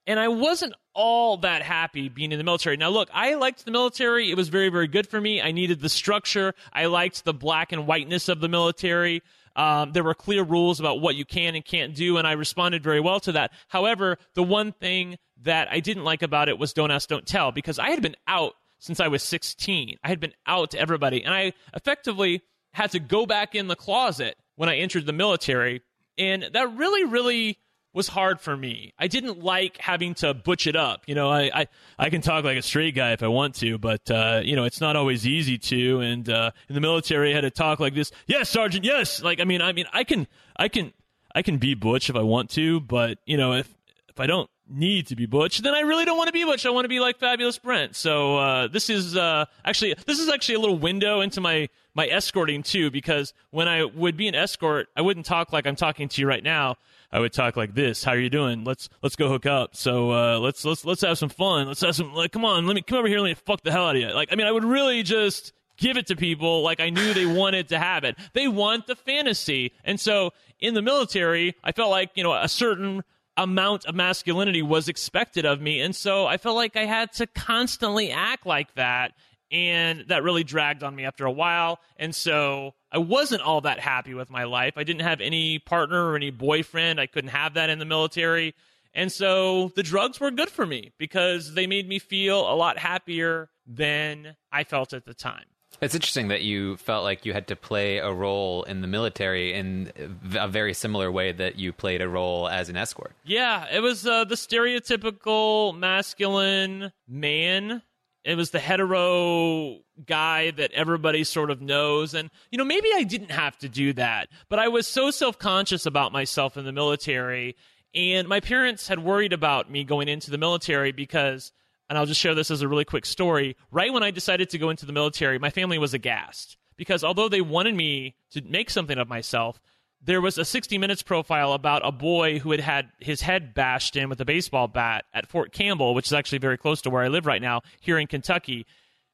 And 0.06 0.18
I 0.18 0.28
wasn't 0.28 0.74
all 0.94 1.36
that 1.38 1.62
happy 1.62 2.08
being 2.08 2.32
in 2.32 2.38
the 2.38 2.44
military. 2.44 2.76
Now, 2.76 2.90
look, 2.90 3.08
I 3.12 3.34
liked 3.34 3.64
the 3.64 3.70
military. 3.70 4.30
It 4.30 4.36
was 4.36 4.48
very, 4.48 4.68
very 4.68 4.88
good 4.88 5.06
for 5.06 5.20
me. 5.20 5.40
I 5.40 5.52
needed 5.52 5.80
the 5.80 5.88
structure. 5.88 6.54
I 6.72 6.86
liked 6.86 7.24
the 7.24 7.32
black 7.32 7.72
and 7.72 7.86
whiteness 7.86 8.28
of 8.28 8.40
the 8.40 8.48
military. 8.48 9.22
Um, 9.54 9.92
there 9.92 10.02
were 10.02 10.14
clear 10.14 10.42
rules 10.42 10.80
about 10.80 11.00
what 11.00 11.14
you 11.14 11.24
can 11.24 11.54
and 11.54 11.64
can't 11.64 11.94
do, 11.94 12.16
and 12.16 12.26
I 12.26 12.32
responded 12.32 12.82
very 12.82 13.00
well 13.00 13.20
to 13.20 13.32
that. 13.32 13.52
However, 13.68 14.16
the 14.34 14.42
one 14.42 14.72
thing 14.72 15.18
that 15.42 15.68
I 15.70 15.80
didn't 15.80 16.04
like 16.04 16.22
about 16.22 16.48
it 16.48 16.58
was 16.58 16.72
don't 16.72 16.90
ask, 16.90 17.08
don't 17.08 17.26
tell, 17.26 17.52
because 17.52 17.78
I 17.78 17.90
had 17.90 18.02
been 18.02 18.16
out 18.26 18.54
since 18.78 18.98
I 18.98 19.08
was 19.08 19.22
16. 19.22 19.96
I 20.02 20.08
had 20.08 20.20
been 20.20 20.34
out 20.46 20.72
to 20.72 20.78
everybody, 20.78 21.22
and 21.22 21.34
I 21.34 21.52
effectively 21.74 22.42
had 22.72 22.90
to 22.92 22.98
go 22.98 23.26
back 23.26 23.54
in 23.54 23.68
the 23.68 23.76
closet 23.76 24.36
when 24.56 24.68
I 24.68 24.78
entered 24.78 25.06
the 25.06 25.12
military. 25.12 25.82
And 26.18 26.48
that 26.52 26.74
really, 26.74 27.04
really 27.04 27.58
was 27.92 28.08
hard 28.08 28.40
for 28.40 28.56
me. 28.56 28.94
I 28.98 29.06
didn't 29.06 29.42
like 29.42 29.76
having 29.78 30.14
to 30.14 30.32
butch 30.32 30.66
it 30.66 30.76
up. 30.76 31.02
You 31.06 31.14
know, 31.14 31.30
I, 31.30 31.50
I, 31.52 31.66
I 31.98 32.10
can 32.10 32.22
talk 32.22 32.44
like 32.44 32.56
a 32.56 32.62
straight 32.62 32.94
guy 32.94 33.12
if 33.12 33.22
I 33.22 33.28
want 33.28 33.54
to, 33.56 33.76
but, 33.78 34.10
uh, 34.10 34.40
you 34.42 34.56
know, 34.56 34.64
it's 34.64 34.80
not 34.80 34.96
always 34.96 35.26
easy 35.26 35.58
to. 35.58 36.00
And, 36.00 36.28
uh, 36.28 36.52
in 36.68 36.74
the 36.74 36.80
military, 36.80 37.32
I 37.32 37.34
had 37.34 37.42
to 37.42 37.50
talk 37.50 37.80
like 37.80 37.94
this. 37.94 38.10
Yes, 38.26 38.48
Sergeant. 38.48 38.84
Yes. 38.84 39.22
Like, 39.22 39.40
I 39.40 39.44
mean, 39.44 39.60
I 39.60 39.72
mean, 39.72 39.86
I 39.92 40.04
can, 40.04 40.26
I 40.56 40.68
can, 40.68 40.92
I 41.34 41.42
can 41.42 41.58
be 41.58 41.74
butch 41.74 42.08
if 42.08 42.16
I 42.16 42.22
want 42.22 42.50
to, 42.50 42.80
but, 42.80 43.18
you 43.26 43.36
know, 43.36 43.52
if, 43.52 43.68
if 44.08 44.20
I 44.20 44.26
don't 44.26 44.48
need 44.68 45.08
to 45.08 45.16
be 45.16 45.26
butch, 45.26 45.58
then 45.58 45.74
I 45.74 45.80
really 45.80 46.06
don't 46.06 46.16
want 46.16 46.28
to 46.28 46.32
be 46.32 46.44
butch. 46.44 46.64
I 46.64 46.70
want 46.70 46.86
to 46.86 46.88
be 46.88 47.00
like 47.00 47.18
fabulous 47.18 47.58
Brent. 47.58 47.94
So, 47.94 48.38
uh, 48.38 48.68
this 48.68 48.88
is, 48.88 49.16
uh, 49.16 49.44
actually, 49.66 49.94
this 50.06 50.18
is 50.18 50.30
actually 50.30 50.54
a 50.54 50.60
little 50.60 50.78
window 50.78 51.20
into 51.20 51.42
my, 51.42 51.68
my 51.94 52.06
escorting 52.06 52.62
too, 52.62 52.90
because 52.90 53.34
when 53.50 53.68
I 53.68 53.84
would 53.84 54.16
be 54.16 54.28
an 54.28 54.34
escort, 54.34 54.88
I 54.96 55.02
wouldn't 55.02 55.26
talk 55.26 55.52
like 55.52 55.66
I'm 55.66 55.76
talking 55.76 56.08
to 56.08 56.20
you 56.22 56.26
right 56.26 56.42
now. 56.42 56.76
I 57.12 57.20
would 57.20 57.32
talk 57.32 57.56
like 57.56 57.74
this. 57.74 58.02
How 58.02 58.12
are 58.12 58.18
you 58.18 58.30
doing? 58.30 58.64
Let's 58.64 58.88
let's 59.02 59.16
go 59.16 59.28
hook 59.28 59.46
up. 59.46 59.76
So 59.76 60.12
uh, 60.12 60.38
let's 60.38 60.64
let's 60.64 60.84
let's 60.84 61.02
have 61.02 61.18
some 61.18 61.28
fun. 61.28 61.68
Let's 61.68 61.82
have 61.82 61.94
some 61.94 62.14
like 62.14 62.32
come 62.32 62.44
on, 62.44 62.66
let 62.66 62.74
me 62.74 62.82
come 62.82 62.98
over 62.98 63.08
here 63.08 63.20
let 63.20 63.28
me 63.28 63.34
fuck 63.34 63.62
the 63.62 63.70
hell 63.72 63.86
out 63.86 63.96
of 63.96 64.02
you. 64.02 64.08
Like 64.12 64.30
I 64.32 64.36
mean, 64.36 64.46
I 64.46 64.52
would 64.52 64.64
really 64.64 65.02
just 65.02 65.52
give 65.76 65.96
it 65.96 66.06
to 66.06 66.16
people 66.16 66.62
like 66.62 66.80
I 66.80 66.90
knew 66.90 67.12
they 67.12 67.26
wanted 67.26 67.68
to 67.70 67.78
have 67.78 68.04
it. 68.04 68.16
They 68.32 68.48
want 68.48 68.86
the 68.86 68.96
fantasy. 68.96 69.72
And 69.84 69.98
so 70.00 70.30
in 70.60 70.74
the 70.74 70.82
military, 70.82 71.54
I 71.64 71.72
felt 71.72 71.90
like, 71.90 72.10
you 72.14 72.22
know, 72.22 72.32
a 72.32 72.48
certain 72.48 73.02
amount 73.36 73.86
of 73.86 73.94
masculinity 73.94 74.62
was 74.62 74.88
expected 74.88 75.44
of 75.44 75.60
me. 75.60 75.80
And 75.80 75.94
so 75.96 76.26
I 76.26 76.36
felt 76.36 76.56
like 76.56 76.76
I 76.76 76.84
had 76.84 77.12
to 77.14 77.26
constantly 77.26 78.10
act 78.10 78.46
like 78.46 78.74
that 78.74 79.12
and 79.50 80.04
that 80.08 80.22
really 80.22 80.44
dragged 80.44 80.82
on 80.82 80.94
me 80.94 81.04
after 81.04 81.26
a 81.26 81.30
while. 81.30 81.78
And 81.98 82.14
so 82.14 82.74
I 82.92 82.98
wasn't 82.98 83.42
all 83.42 83.62
that 83.62 83.80
happy 83.80 84.12
with 84.12 84.30
my 84.30 84.44
life. 84.44 84.74
I 84.76 84.84
didn't 84.84 85.02
have 85.02 85.20
any 85.20 85.58
partner 85.58 86.10
or 86.10 86.16
any 86.16 86.30
boyfriend. 86.30 87.00
I 87.00 87.06
couldn't 87.06 87.30
have 87.30 87.54
that 87.54 87.70
in 87.70 87.78
the 87.78 87.86
military. 87.86 88.54
And 88.94 89.10
so 89.10 89.72
the 89.74 89.82
drugs 89.82 90.20
were 90.20 90.30
good 90.30 90.50
for 90.50 90.66
me 90.66 90.92
because 90.98 91.54
they 91.54 91.66
made 91.66 91.88
me 91.88 91.98
feel 91.98 92.40
a 92.40 92.54
lot 92.54 92.78
happier 92.78 93.48
than 93.66 94.36
I 94.52 94.64
felt 94.64 94.92
at 94.92 95.06
the 95.06 95.14
time. 95.14 95.44
It's 95.80 95.94
interesting 95.94 96.28
that 96.28 96.42
you 96.42 96.76
felt 96.76 97.02
like 97.02 97.24
you 97.24 97.32
had 97.32 97.48
to 97.48 97.56
play 97.56 97.96
a 97.96 98.12
role 98.12 98.62
in 98.64 98.82
the 98.82 98.86
military 98.86 99.54
in 99.54 99.90
a 100.34 100.46
very 100.46 100.74
similar 100.74 101.10
way 101.10 101.32
that 101.32 101.58
you 101.58 101.72
played 101.72 102.02
a 102.02 102.08
role 102.08 102.46
as 102.46 102.68
an 102.68 102.76
escort. 102.76 103.12
Yeah, 103.24 103.66
it 103.72 103.80
was 103.80 104.06
uh, 104.06 104.24
the 104.24 104.34
stereotypical 104.34 105.76
masculine 105.76 106.92
man. 107.08 107.82
It 108.24 108.36
was 108.36 108.50
the 108.50 108.60
hetero 108.60 109.78
guy 110.06 110.52
that 110.52 110.72
everybody 110.72 111.24
sort 111.24 111.50
of 111.50 111.60
knows. 111.60 112.14
And, 112.14 112.30
you 112.50 112.58
know, 112.58 112.64
maybe 112.64 112.88
I 112.94 113.02
didn't 113.02 113.32
have 113.32 113.58
to 113.58 113.68
do 113.68 113.92
that, 113.94 114.28
but 114.48 114.58
I 114.58 114.68
was 114.68 114.86
so 114.86 115.10
self 115.10 115.38
conscious 115.38 115.86
about 115.86 116.12
myself 116.12 116.56
in 116.56 116.64
the 116.64 116.72
military. 116.72 117.56
And 117.94 118.28
my 118.28 118.40
parents 118.40 118.88
had 118.88 119.00
worried 119.00 119.32
about 119.32 119.70
me 119.70 119.84
going 119.84 120.08
into 120.08 120.30
the 120.30 120.38
military 120.38 120.92
because 120.92 121.52
and 121.92 121.98
I'll 121.98 122.06
just 122.06 122.20
share 122.22 122.34
this 122.34 122.50
as 122.50 122.62
a 122.62 122.68
really 122.68 122.86
quick 122.86 123.04
story. 123.04 123.54
Right 123.70 123.92
when 123.92 124.02
I 124.02 124.10
decided 124.10 124.48
to 124.50 124.58
go 124.58 124.70
into 124.70 124.86
the 124.86 124.94
military, 124.94 125.38
my 125.38 125.50
family 125.50 125.76
was 125.76 125.92
aghast 125.92 126.56
because 126.78 127.04
although 127.04 127.28
they 127.28 127.42
wanted 127.42 127.74
me 127.74 128.16
to 128.30 128.40
make 128.40 128.70
something 128.70 128.96
of 128.96 129.10
myself, 129.10 129.60
there 130.04 130.20
was 130.20 130.38
a 130.38 130.44
60 130.44 130.78
Minutes 130.78 131.02
profile 131.02 131.52
about 131.52 131.82
a 131.84 131.92
boy 131.92 132.38
who 132.38 132.50
had 132.50 132.60
had 132.60 132.88
his 132.98 133.20
head 133.20 133.54
bashed 133.54 133.96
in 133.96 134.08
with 134.08 134.20
a 134.20 134.24
baseball 134.24 134.68
bat 134.68 135.04
at 135.14 135.28
Fort 135.28 135.52
Campbell, 135.52 135.94
which 135.94 136.06
is 136.06 136.12
actually 136.12 136.38
very 136.38 136.58
close 136.58 136.82
to 136.82 136.90
where 136.90 137.02
I 137.02 137.08
live 137.08 137.26
right 137.26 137.42
now, 137.42 137.62
here 137.80 137.98
in 137.98 138.06
Kentucky. 138.06 138.66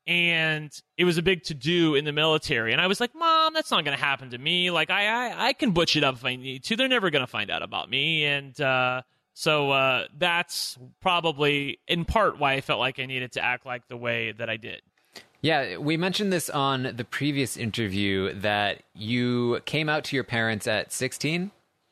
And 0.06 0.72
it 0.96 1.04
was 1.04 1.18
a 1.18 1.22
big 1.22 1.42
to 1.44 1.54
do 1.54 1.94
in 1.94 2.06
the 2.06 2.12
military. 2.12 2.72
And 2.72 2.80
I 2.80 2.86
was 2.86 2.98
like, 2.98 3.14
Mom, 3.14 3.52
that's 3.52 3.70
not 3.70 3.84
going 3.84 3.96
to 3.96 4.02
happen 4.02 4.30
to 4.30 4.38
me. 4.38 4.70
Like, 4.70 4.88
I, 4.88 5.32
I, 5.32 5.48
I 5.48 5.52
can 5.52 5.72
butch 5.72 5.96
it 5.96 6.04
up 6.04 6.14
if 6.14 6.24
I 6.24 6.36
need 6.36 6.64
to. 6.64 6.76
They're 6.76 6.88
never 6.88 7.10
going 7.10 7.20
to 7.20 7.30
find 7.30 7.50
out 7.50 7.62
about 7.62 7.90
me. 7.90 8.24
And, 8.24 8.58
uh, 8.58 9.02
so 9.34 9.70
uh, 9.70 10.06
that's 10.16 10.76
probably 11.00 11.78
in 11.86 12.04
part 12.06 12.40
why 12.40 12.54
I 12.54 12.60
felt 12.60 12.80
like 12.80 12.98
I 12.98 13.06
needed 13.06 13.32
to 13.32 13.44
act 13.44 13.64
like 13.64 13.86
the 13.86 13.96
way 13.96 14.32
that 14.32 14.50
I 14.50 14.56
did. 14.56 14.82
Yeah, 15.40 15.76
we 15.76 15.96
mentioned 15.96 16.32
this 16.32 16.50
on 16.50 16.94
the 16.96 17.04
previous 17.04 17.56
interview 17.56 18.34
that 18.34 18.82
you 18.94 19.60
came 19.66 19.88
out 19.88 20.04
to 20.04 20.16
your 20.16 20.24
parents 20.24 20.66
at 20.66 20.92
16, 20.92 21.50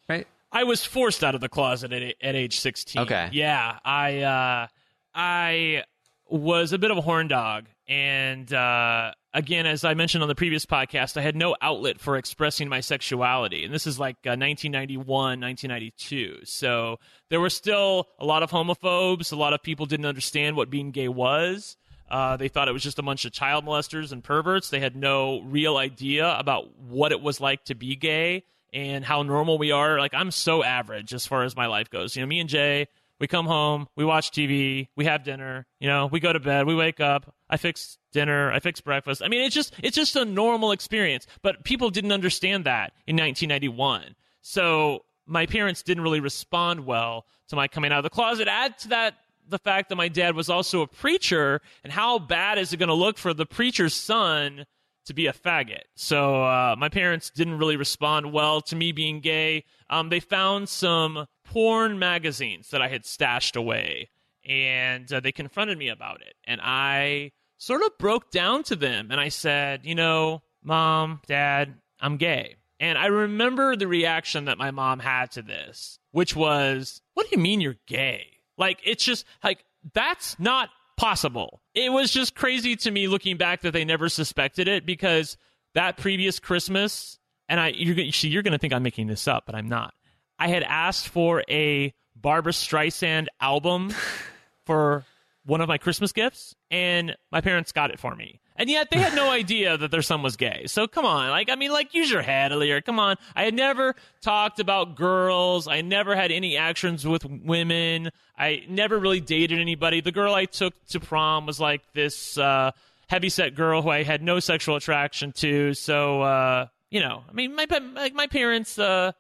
right? 0.09 0.27
I 0.51 0.65
was 0.65 0.85
forced 0.85 1.23
out 1.23 1.35
of 1.35 1.41
the 1.41 1.49
closet 1.49 1.93
at, 1.93 2.03
at 2.21 2.35
age 2.35 2.59
16. 2.59 3.03
Okay. 3.03 3.29
Yeah, 3.33 3.79
I 3.85 4.21
uh, 4.21 4.67
I 5.15 5.85
was 6.29 6.73
a 6.73 6.79
bit 6.79 6.91
of 6.91 6.99
a 6.99 7.01
horn 7.03 7.29
dog 7.29 7.67
and 7.89 8.53
uh, 8.53 9.13
again, 9.33 9.67
as 9.67 9.85
I 9.85 9.95
mentioned 9.95 10.23
on 10.23 10.29
the 10.29 10.35
previous 10.35 10.67
podcast, 10.67 11.17
I 11.17 11.23
had 11.23 11.37
no 11.37 11.55
outlet 11.63 12.01
for 12.01 12.17
expressing 12.17 12.69
my 12.69 12.81
sexuality. 12.81 13.65
And 13.65 13.73
this 13.73 13.87
is 13.87 13.99
like 13.99 14.17
uh, 14.27 14.35
1991, 14.35 15.07
1992. 15.07 16.41
So 16.45 16.99
there 17.31 17.41
were 17.41 17.51
still 17.51 18.09
a 18.19 18.27
lot 18.27 18.43
of 18.43 18.51
homophobes. 18.51 19.33
A 19.33 19.37
lot 19.37 19.53
of 19.53 19.63
people 19.63 19.87
didn't 19.87 20.07
understand 20.07 20.57
what 20.57 20.69
being 20.69 20.91
gay 20.91 21.09
was. 21.09 21.77
Uh, 22.09 22.37
they 22.37 22.49
thought 22.49 22.69
it 22.69 22.73
was 22.73 22.83
just 22.83 22.99
a 22.99 23.03
bunch 23.03 23.25
of 23.25 23.33
child 23.33 23.65
molesters 23.65 24.13
and 24.13 24.23
perverts. 24.23 24.71
They 24.71 24.81
had 24.81 24.97
no 24.97 25.41
real 25.43 25.77
idea 25.77 26.37
about 26.39 26.79
what 26.79 27.13
it 27.13 27.21
was 27.21 27.41
like 27.41 27.65
to 27.65 27.75
be 27.75 27.97
gay 27.97 28.45
and 28.73 29.05
how 29.05 29.23
normal 29.23 29.59
we 29.59 29.73
are. 29.73 29.99
Like, 29.99 30.15
I'm 30.15 30.31
so 30.31 30.63
average 30.63 31.13
as 31.15 31.27
far 31.27 31.43
as 31.43 31.57
my 31.57 31.67
life 31.67 31.91
goes. 31.91 32.15
You 32.15 32.23
know, 32.23 32.27
me 32.27 32.41
and 32.41 32.49
Jay, 32.49 32.87
we 33.19 33.27
come 33.27 33.47
home, 33.47 33.89
we 33.97 34.05
watch 34.05 34.31
TV, 34.31 34.89
we 34.97 35.07
have 35.07 35.25
dinner, 35.25 35.67
you 35.81 35.89
know, 35.89 36.07
we 36.07 36.21
go 36.21 36.33
to 36.33 36.41
bed, 36.41 36.67
we 36.67 36.75
wake 36.75 37.01
up, 37.01 37.35
I 37.49 37.57
fix 37.57 37.99
dinner, 38.13 38.53
I 38.53 38.61
fix 38.61 38.81
breakfast. 38.81 39.23
I 39.23 39.29
mean, 39.29 39.43
it's 39.43 39.55
just 39.55 39.75
it's 39.83 39.97
just 39.97 40.17
a 40.17 40.25
normal 40.25 40.73
experience, 40.73 41.27
but 41.43 41.65
people 41.65 41.91
didn't 41.91 42.13
understand 42.13 42.65
that 42.65 42.93
in 43.07 43.17
1991. 43.17 44.15
So, 44.43 45.05
my 45.27 45.47
parents 45.47 45.83
didn't 45.83 46.05
really 46.05 46.21
respond 46.21 46.87
well 46.87 47.27
to 47.49 47.57
my 47.57 47.67
coming 47.67 47.91
out 47.91 47.99
of 47.99 48.05
the 48.05 48.11
closet. 48.11 48.47
Add 48.47 48.79
to 48.81 48.89
that 48.89 49.15
the 49.49 49.59
fact 49.59 49.89
that 49.89 49.97
my 49.97 50.09
dad 50.09 50.35
was 50.35 50.51
also 50.51 50.83
a 50.83 50.87
preacher, 50.87 51.61
and 51.85 51.93
how 51.93 52.19
bad 52.19 52.59
is 52.59 52.73
it 52.73 52.79
going 52.79 52.89
to 52.89 52.95
look 52.95 53.19
for 53.19 53.35
the 53.35 53.47
preacher's 53.47 53.95
son 53.95 54.67
to 55.07 55.15
be 55.15 55.27
a 55.27 55.33
faggot? 55.33 55.85
So 55.95 56.45
uh, 56.45 56.77
my 56.79 56.89
parents 56.89 57.31
didn't 57.31 57.59
really 57.59 57.77
respond 57.77 58.33
well 58.33 58.61
to 58.63 58.77
me 58.77 58.93
being 58.93 59.21
gay. 59.21 59.65
Um, 59.89 60.09
they 60.09 60.21
found 60.21 60.69
some 60.69 61.27
porn 61.45 61.99
magazines 61.99 62.71
that 62.71 62.83
I 62.83 62.89
had 62.89 63.07
stashed 63.07 63.57
away, 63.57 64.11
and 64.45 65.11
uh, 65.13 65.21
they 65.21 65.33
confronted 65.33 65.79
me 65.79 65.89
about 65.89 66.23
it. 66.23 66.35
And 66.45 66.61
I 66.63 67.33
sort 67.59 67.83
of 67.83 67.97
broke 67.99 68.31
down 68.31 68.63
to 68.65 68.77
them 68.77 69.11
and 69.11 69.21
I 69.21 69.29
said, 69.29 69.85
you 69.85 69.95
know, 69.95 70.43
mom, 70.63 71.21
dad, 71.27 71.75
I'm 72.01 72.17
gay. 72.17 72.57
And 72.79 72.99
I 72.99 73.07
remember 73.07 73.77
the 73.77 73.89
reaction 73.89 74.45
that 74.45 74.59
my 74.59 74.71
mom 74.71 74.99
had 74.99 75.31
to 75.33 75.43
this, 75.43 75.99
which 76.11 76.37
was, 76.37 77.01
what 77.15 77.29
do 77.29 77.37
you 77.37 77.43
mean 77.43 77.61
you're 77.61 77.77
gay? 77.87 78.27
Like, 78.59 78.81
it's 78.85 79.05
just 79.05 79.25
like, 79.43 79.65
that's 79.93 80.39
not 80.39 80.71
possible. 80.97 81.61
It 81.75 81.93
was 81.93 82.11
just 82.11 82.35
crazy 82.35 82.77
to 82.77 82.91
me 82.91 83.09
looking 83.09 83.37
back 83.37 83.63
that 83.63 83.73
they 83.73 83.85
never 83.85 84.09
suspected 84.09 84.69
it 84.69 84.87
because 84.87 85.37
that 85.75 85.97
previous 85.97 86.39
Christmas, 86.39 87.19
and 87.49 87.61
I, 87.61 87.69
you're, 87.69 88.11
see, 88.13 88.29
you're 88.29 88.43
going 88.43 88.53
to 88.53 88.59
think 88.59 88.73
I'm 88.73 88.83
making 88.83 89.07
this 89.07 89.29
up, 89.29 89.45
but 89.47 89.55
I'm 89.55 89.69
not. 89.69 89.95
I 90.39 90.49
had 90.49 90.63
asked 90.63 91.09
for 91.09 91.45
a 91.49 91.93
Barbra 92.15 92.53
Streisand 92.53 93.27
album 93.41 93.93
for 94.65 95.05
one 95.45 95.61
of 95.61 95.69
my 95.69 95.79
Christmas 95.79 96.13
gifts, 96.13 96.55
and 96.71 97.17
my 97.31 97.41
parents 97.41 97.73
got 97.73 97.91
it 97.91 98.01
for 98.01 98.15
me. 98.17 98.41
And 98.59 98.71
yet 98.71 98.91
they 98.91 98.99
had 98.99 99.15
no 99.15 99.31
idea 99.31 99.77
that 99.77 99.91
their 99.91 100.03
son 100.03 100.23
was 100.23 100.37
gay. 100.37 100.65
So 100.67 100.87
come 100.87 101.05
on, 101.05 101.31
like 101.31 101.51
I 101.51 101.57
mean, 101.57 101.73
like 101.73 101.95
use 101.95 102.11
your 102.11 102.23
head, 102.23 102.53
Lear. 102.53 102.81
Come 102.81 102.99
on. 102.99 103.17
I 103.35 103.45
had 103.45 103.55
never 103.55 103.95
talked 104.23 104.61
about 104.61 104.97
girls. 104.97 105.69
I 105.69 105.83
never 105.83 106.17
had 106.17 106.33
any 106.33 106.57
actions 106.57 107.07
with 107.07 107.25
women. 107.25 108.11
I 108.39 108.65
never 108.69 108.99
really 108.99 109.21
dated 109.21 109.61
anybody. 109.61 110.01
The 110.01 110.13
girl 110.13 110.35
I 110.35 110.47
took 110.47 110.75
to 110.89 111.01
prom 111.01 111.47
was 111.47 111.61
like 111.61 111.83
this 111.93 112.39
uh, 112.39 112.71
heavyset 113.09 113.55
girl 113.55 113.83
who 113.83 113.91
I 113.91 114.03
had 114.03 114.23
no 114.23 114.41
sexual 114.41 114.77
attraction 114.77 115.33
to. 115.33 115.75
So 115.75 116.23
uh, 116.23 116.67
you 116.91 117.01
know, 117.01 117.25
I 117.29 117.33
mean, 117.33 117.55
my 117.55 117.67
like 117.95 118.15
my 118.15 118.27
parents. 118.27 118.79
Uh, 118.79 119.13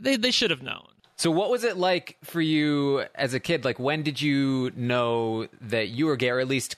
they 0.00 0.16
they 0.16 0.30
should 0.30 0.50
have 0.50 0.62
known. 0.62 0.88
So 1.16 1.30
what 1.30 1.50
was 1.50 1.64
it 1.64 1.76
like 1.76 2.18
for 2.22 2.40
you 2.40 3.04
as 3.14 3.32
a 3.32 3.40
kid? 3.40 3.64
Like 3.64 3.78
when 3.78 4.02
did 4.02 4.20
you 4.20 4.70
know 4.76 5.46
that 5.62 5.88
you 5.88 6.06
were 6.06 6.16
gay, 6.16 6.30
or 6.30 6.40
at 6.40 6.48
least 6.48 6.76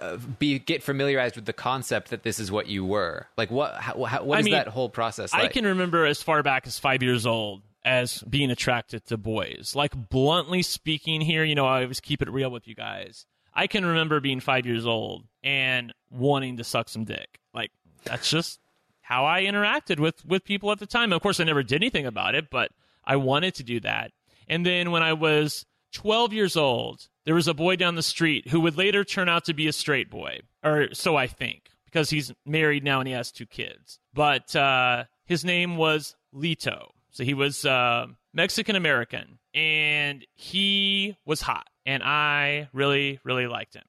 uh, 0.00 0.16
be 0.38 0.58
get 0.58 0.82
familiarized 0.82 1.36
with 1.36 1.44
the 1.44 1.52
concept 1.52 2.10
that 2.10 2.22
this 2.22 2.38
is 2.38 2.50
what 2.50 2.66
you 2.66 2.84
were? 2.84 3.26
Like 3.36 3.50
what 3.50 3.74
how, 3.74 4.04
how, 4.04 4.24
what 4.24 4.36
I 4.36 4.40
is 4.40 4.44
mean, 4.44 4.54
that 4.54 4.68
whole 4.68 4.88
process 4.88 5.32
like? 5.32 5.44
I 5.44 5.48
can 5.48 5.66
remember 5.66 6.06
as 6.06 6.22
far 6.22 6.42
back 6.42 6.66
as 6.66 6.78
five 6.78 7.02
years 7.02 7.26
old 7.26 7.62
as 7.84 8.22
being 8.22 8.50
attracted 8.50 9.06
to 9.06 9.16
boys. 9.16 9.74
Like 9.74 10.08
bluntly 10.08 10.62
speaking, 10.62 11.20
here, 11.20 11.44
you 11.44 11.54
know, 11.54 11.66
I 11.66 11.82
always 11.82 12.00
keep 12.00 12.20
it 12.20 12.30
real 12.30 12.50
with 12.50 12.66
you 12.66 12.74
guys. 12.74 13.26
I 13.54 13.66
can 13.66 13.86
remember 13.86 14.20
being 14.20 14.40
five 14.40 14.66
years 14.66 14.86
old 14.86 15.24
and 15.42 15.94
wanting 16.10 16.58
to 16.58 16.64
suck 16.64 16.88
some 16.88 17.04
dick. 17.04 17.40
Like 17.54 17.70
that's 18.04 18.28
just 18.28 18.60
how 19.00 19.24
I 19.24 19.42
interacted 19.42 20.00
with 20.00 20.24
with 20.26 20.44
people 20.44 20.72
at 20.72 20.78
the 20.78 20.86
time. 20.86 21.12
Of 21.12 21.22
course, 21.22 21.40
I 21.40 21.44
never 21.44 21.62
did 21.62 21.76
anything 21.76 22.06
about 22.06 22.34
it, 22.34 22.50
but 22.50 22.72
I 23.04 23.16
wanted 23.16 23.54
to 23.56 23.62
do 23.62 23.80
that. 23.80 24.12
And 24.48 24.64
then 24.66 24.90
when 24.90 25.02
I 25.02 25.12
was 25.12 25.64
12 25.96 26.34
years 26.34 26.56
old, 26.58 27.08
there 27.24 27.34
was 27.34 27.48
a 27.48 27.54
boy 27.54 27.74
down 27.74 27.94
the 27.94 28.02
street 28.02 28.48
who 28.48 28.60
would 28.60 28.76
later 28.76 29.02
turn 29.02 29.30
out 29.30 29.46
to 29.46 29.54
be 29.54 29.66
a 29.66 29.72
straight 29.72 30.10
boy, 30.10 30.40
or 30.62 30.92
so 30.92 31.16
I 31.16 31.26
think, 31.26 31.70
because 31.86 32.10
he's 32.10 32.34
married 32.44 32.84
now 32.84 33.00
and 33.00 33.08
he 33.08 33.14
has 33.14 33.32
two 33.32 33.46
kids. 33.46 33.98
But 34.12 34.54
uh, 34.54 35.04
his 35.24 35.42
name 35.42 35.78
was 35.78 36.14
Lito. 36.34 36.90
So 37.12 37.24
he 37.24 37.32
was 37.32 37.64
uh, 37.64 38.08
Mexican 38.34 38.76
American, 38.76 39.38
and 39.54 40.22
he 40.34 41.16
was 41.24 41.40
hot, 41.40 41.66
and 41.86 42.02
I 42.02 42.68
really, 42.74 43.18
really 43.24 43.46
liked 43.46 43.74
him 43.74 43.84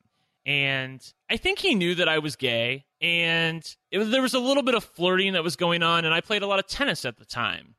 and 0.48 1.04
I 1.30 1.36
think 1.36 1.60
he 1.60 1.76
knew 1.76 1.94
that 1.96 2.08
I 2.08 2.20
was 2.20 2.38
gay, 2.38 2.86
and 3.02 3.62
was, 3.92 4.10
there 4.10 4.22
was 4.22 4.34
a 4.34 4.40
little 4.40 4.64
bit 4.64 4.76
of 4.76 4.84
flirting 4.86 5.34
that 5.34 5.44
was 5.44 5.58
going 5.58 5.84
on, 5.84 6.06
and 6.06 6.14
I 6.14 6.22
played 6.22 6.42
a 6.42 6.48
lot 6.48 6.58
of 6.58 6.68
tennis 6.68 7.04
at 7.04 7.18
the 7.18 7.26
time, 7.26 7.76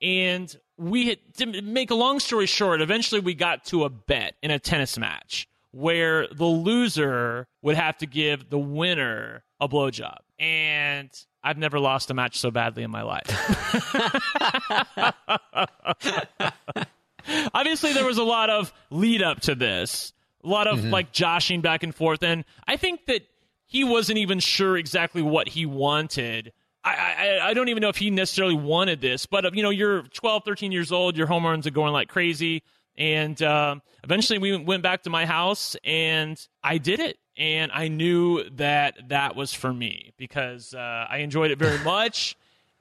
and 0.00 0.54
we 0.76 1.08
had 1.08 1.18
to 1.38 1.62
make 1.62 1.90
a 1.90 1.94
long 1.94 2.20
story 2.20 2.46
short. 2.46 2.80
Eventually, 2.80 3.20
we 3.20 3.34
got 3.34 3.64
to 3.66 3.84
a 3.84 3.90
bet 3.90 4.34
in 4.42 4.50
a 4.50 4.58
tennis 4.58 4.98
match 4.98 5.48
where 5.72 6.26
the 6.28 6.44
loser 6.44 7.46
would 7.62 7.76
have 7.76 7.96
to 7.98 8.06
give 8.06 8.50
the 8.50 8.58
winner 8.58 9.44
a 9.60 9.68
blowjob, 9.68 10.18
and 10.38 11.10
I've 11.42 11.58
never 11.58 11.78
lost 11.78 12.10
a 12.10 12.14
match 12.14 12.38
so 12.38 12.50
badly 12.50 12.82
in 12.82 12.90
my 12.90 13.02
life. 13.02 13.28
Obviously, 17.54 17.92
there 17.92 18.06
was 18.06 18.18
a 18.18 18.24
lot 18.24 18.50
of 18.50 18.72
lead 18.90 19.22
up 19.22 19.40
to 19.40 19.54
this 19.54 20.12
a 20.42 20.48
lot 20.48 20.66
of 20.66 20.78
mm-hmm. 20.78 20.90
like 20.90 21.12
joshing 21.12 21.60
back 21.60 21.82
and 21.82 21.94
forth. 21.94 22.22
And 22.22 22.44
I 22.66 22.76
think 22.76 23.06
that 23.06 23.22
he 23.66 23.84
wasn't 23.84 24.18
even 24.18 24.40
sure 24.40 24.76
exactly 24.76 25.22
what 25.22 25.48
he 25.48 25.66
wanted. 25.66 26.52
I, 26.82 26.90
I, 26.92 27.48
I 27.50 27.54
don't 27.54 27.68
even 27.68 27.80
know 27.82 27.88
if 27.88 27.96
he 27.96 28.10
necessarily 28.10 28.54
wanted 28.54 29.00
this, 29.00 29.26
but 29.26 29.54
you 29.54 29.62
know, 29.62 29.70
you're 29.70 30.02
12, 30.02 30.44
13 30.44 30.72
years 30.72 30.92
old, 30.92 31.16
your 31.16 31.26
hormones 31.26 31.66
are 31.66 31.70
going 31.72 31.92
like 31.92 32.08
crazy, 32.08 32.62
And 32.96 33.40
uh, 33.42 33.76
eventually 34.04 34.38
we 34.38 34.56
went 34.56 34.82
back 34.82 35.02
to 35.02 35.10
my 35.10 35.26
house 35.26 35.76
and 35.84 36.38
I 36.62 36.78
did 36.78 37.00
it. 37.00 37.18
And 37.36 37.72
I 37.72 37.88
knew 37.88 38.44
that 38.56 39.08
that 39.08 39.34
was 39.34 39.54
for 39.54 39.72
me 39.72 40.12
because 40.18 40.74
uh, 40.74 41.06
I 41.08 41.18
enjoyed 41.18 41.50
it 41.50 41.58
very 41.58 41.78
much. 41.84 42.36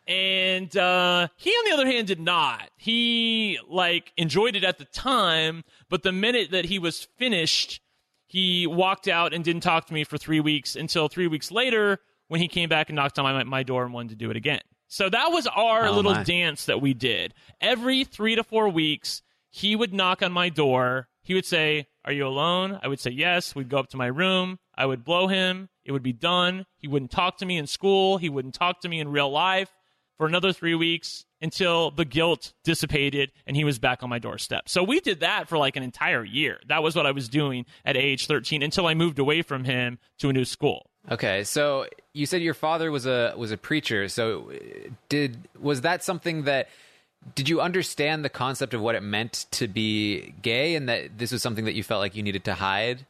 And 0.08 0.76
uh, 0.76 1.28
he, 1.38 1.52
on 1.52 1.66
the 1.66 1.74
other 1.74 1.86
hand, 1.86 2.08
did 2.08 2.20
not. 2.20 2.70
He 2.78 3.60
like 3.70 4.12
enjoyed 4.18 4.56
it 4.56 4.64
at 4.64 4.80
the 4.80 4.86
time, 4.86 5.64
but 5.88 6.04
the 6.04 6.12
minute 6.12 6.52
that 6.52 6.66
he 6.66 6.80
was 6.80 7.08
finished, 7.18 7.80
he 8.26 8.66
walked 8.66 9.08
out 9.08 9.34
and 9.34 9.44
didn't 9.44 9.62
talk 9.62 9.86
to 9.86 9.94
me 9.94 10.04
for 10.04 10.18
three 10.18 10.40
weeks 10.40 10.76
until 10.76 11.10
three 11.10 11.28
weeks 11.28 11.52
later 11.52 12.00
when 12.30 12.40
he 12.40 12.48
came 12.48 12.70
back 12.70 12.90
and 12.90 12.96
knocked 12.96 13.20
on 13.20 13.26
my, 13.26 13.44
my 13.44 13.64
door 13.64 13.84
and 13.84 13.94
wanted 13.94 14.10
to 14.10 14.16
do 14.16 14.32
it 14.32 14.38
again. 14.38 14.62
So 14.88 15.10
that 15.10 15.28
was 15.32 15.46
our 15.46 15.88
Oh, 15.88 15.92
little 15.92 16.14
my. 16.14 16.24
dance 16.24 16.66
that 16.66 16.82
we 16.82 16.94
did. 16.96 17.34
Every 17.62 18.04
three 18.06 18.36
to 18.36 18.44
four 18.44 18.70
weeks, 18.70 19.22
he 19.52 19.76
would 19.76 19.94
knock 19.94 20.24
on 20.24 20.32
my 20.32 20.50
door. 20.50 21.10
He 21.22 21.34
would 21.36 21.46
say, 21.46 21.88
Are 22.06 22.12
you 22.14 22.26
alone? 22.26 22.80
I 22.82 22.88
would 22.88 23.00
say 23.00 23.12
yes. 23.12 23.54
We'd 23.54 23.70
go 23.70 23.78
up 23.78 23.90
to 23.90 23.98
my 23.98 24.08
room. 24.08 24.58
I 24.76 24.86
would 24.88 25.04
blow 25.04 25.28
him. 25.28 25.70
It 25.86 25.92
would 25.92 26.02
be 26.02 26.14
done. 26.14 26.66
He 26.78 26.88
wouldn't 26.88 27.12
talk 27.12 27.38
to 27.40 27.46
me 27.46 27.58
in 27.58 27.68
school. 27.68 28.18
He 28.18 28.30
wouldn't 28.30 28.54
talk 28.56 28.82
to 28.82 28.90
me 28.90 29.00
in 29.00 29.10
real 29.10 29.30
life 29.30 29.70
for 30.18 30.26
another 30.26 30.54
three 30.54 30.76
weeks 30.76 31.26
until 31.42 31.92
the 31.92 32.04
guilt 32.06 32.54
dissipated 32.64 33.32
and 33.48 33.56
he 33.56 33.64
was 33.64 33.80
back 33.80 34.04
on 34.04 34.10
my 34.10 34.20
doorstep. 34.20 34.68
So 34.68 34.84
we 34.84 35.00
did 35.00 35.22
that 35.22 35.48
for 35.48 35.58
like 35.58 35.76
an 35.76 35.84
entire 35.84 36.24
year. 36.26 36.60
That 36.68 36.84
was 36.84 36.96
what 36.96 37.06
I 37.06 37.12
was 37.12 37.30
doing 37.30 37.66
at 37.86 37.96
age 37.96 38.28
13 38.28 38.62
until 38.62 38.86
I 38.88 38.94
moved 38.96 39.20
away 39.20 39.42
from 39.42 39.64
him 39.64 39.98
to 40.20 40.30
a 40.30 40.34
new 40.34 40.46
school. 40.46 40.89
Okay, 41.12 41.44
so 41.44 41.86
you 42.14 42.26
said 42.26 42.42
your 42.42 42.54
father 42.54 42.92
was 42.92 43.06
a 43.06 43.34
was 43.38 43.52
a 43.52 43.58
preacher. 43.58 44.10
So 44.10 44.52
uh, 44.52 44.90
did 45.08 45.38
was 45.60 45.82
that 45.82 46.04
something 46.04 46.44
that 46.44 46.70
did 47.36 47.50
you 47.50 47.62
understand 47.62 48.24
the 48.24 48.30
concept 48.30 48.74
of 48.74 48.82
what 48.82 48.96
it 48.96 49.02
meant 49.02 49.46
to 49.52 49.68
be 49.68 50.34
gay 50.42 50.76
and 50.76 50.88
that 50.90 51.18
this 51.18 51.32
was 51.32 51.42
something 51.42 51.66
that 51.66 51.74
you 51.74 51.84
felt 51.84 52.00
like 52.00 52.16
you 52.16 52.24
needed 52.24 52.44
to 52.46 52.54
hide? 52.54 53.06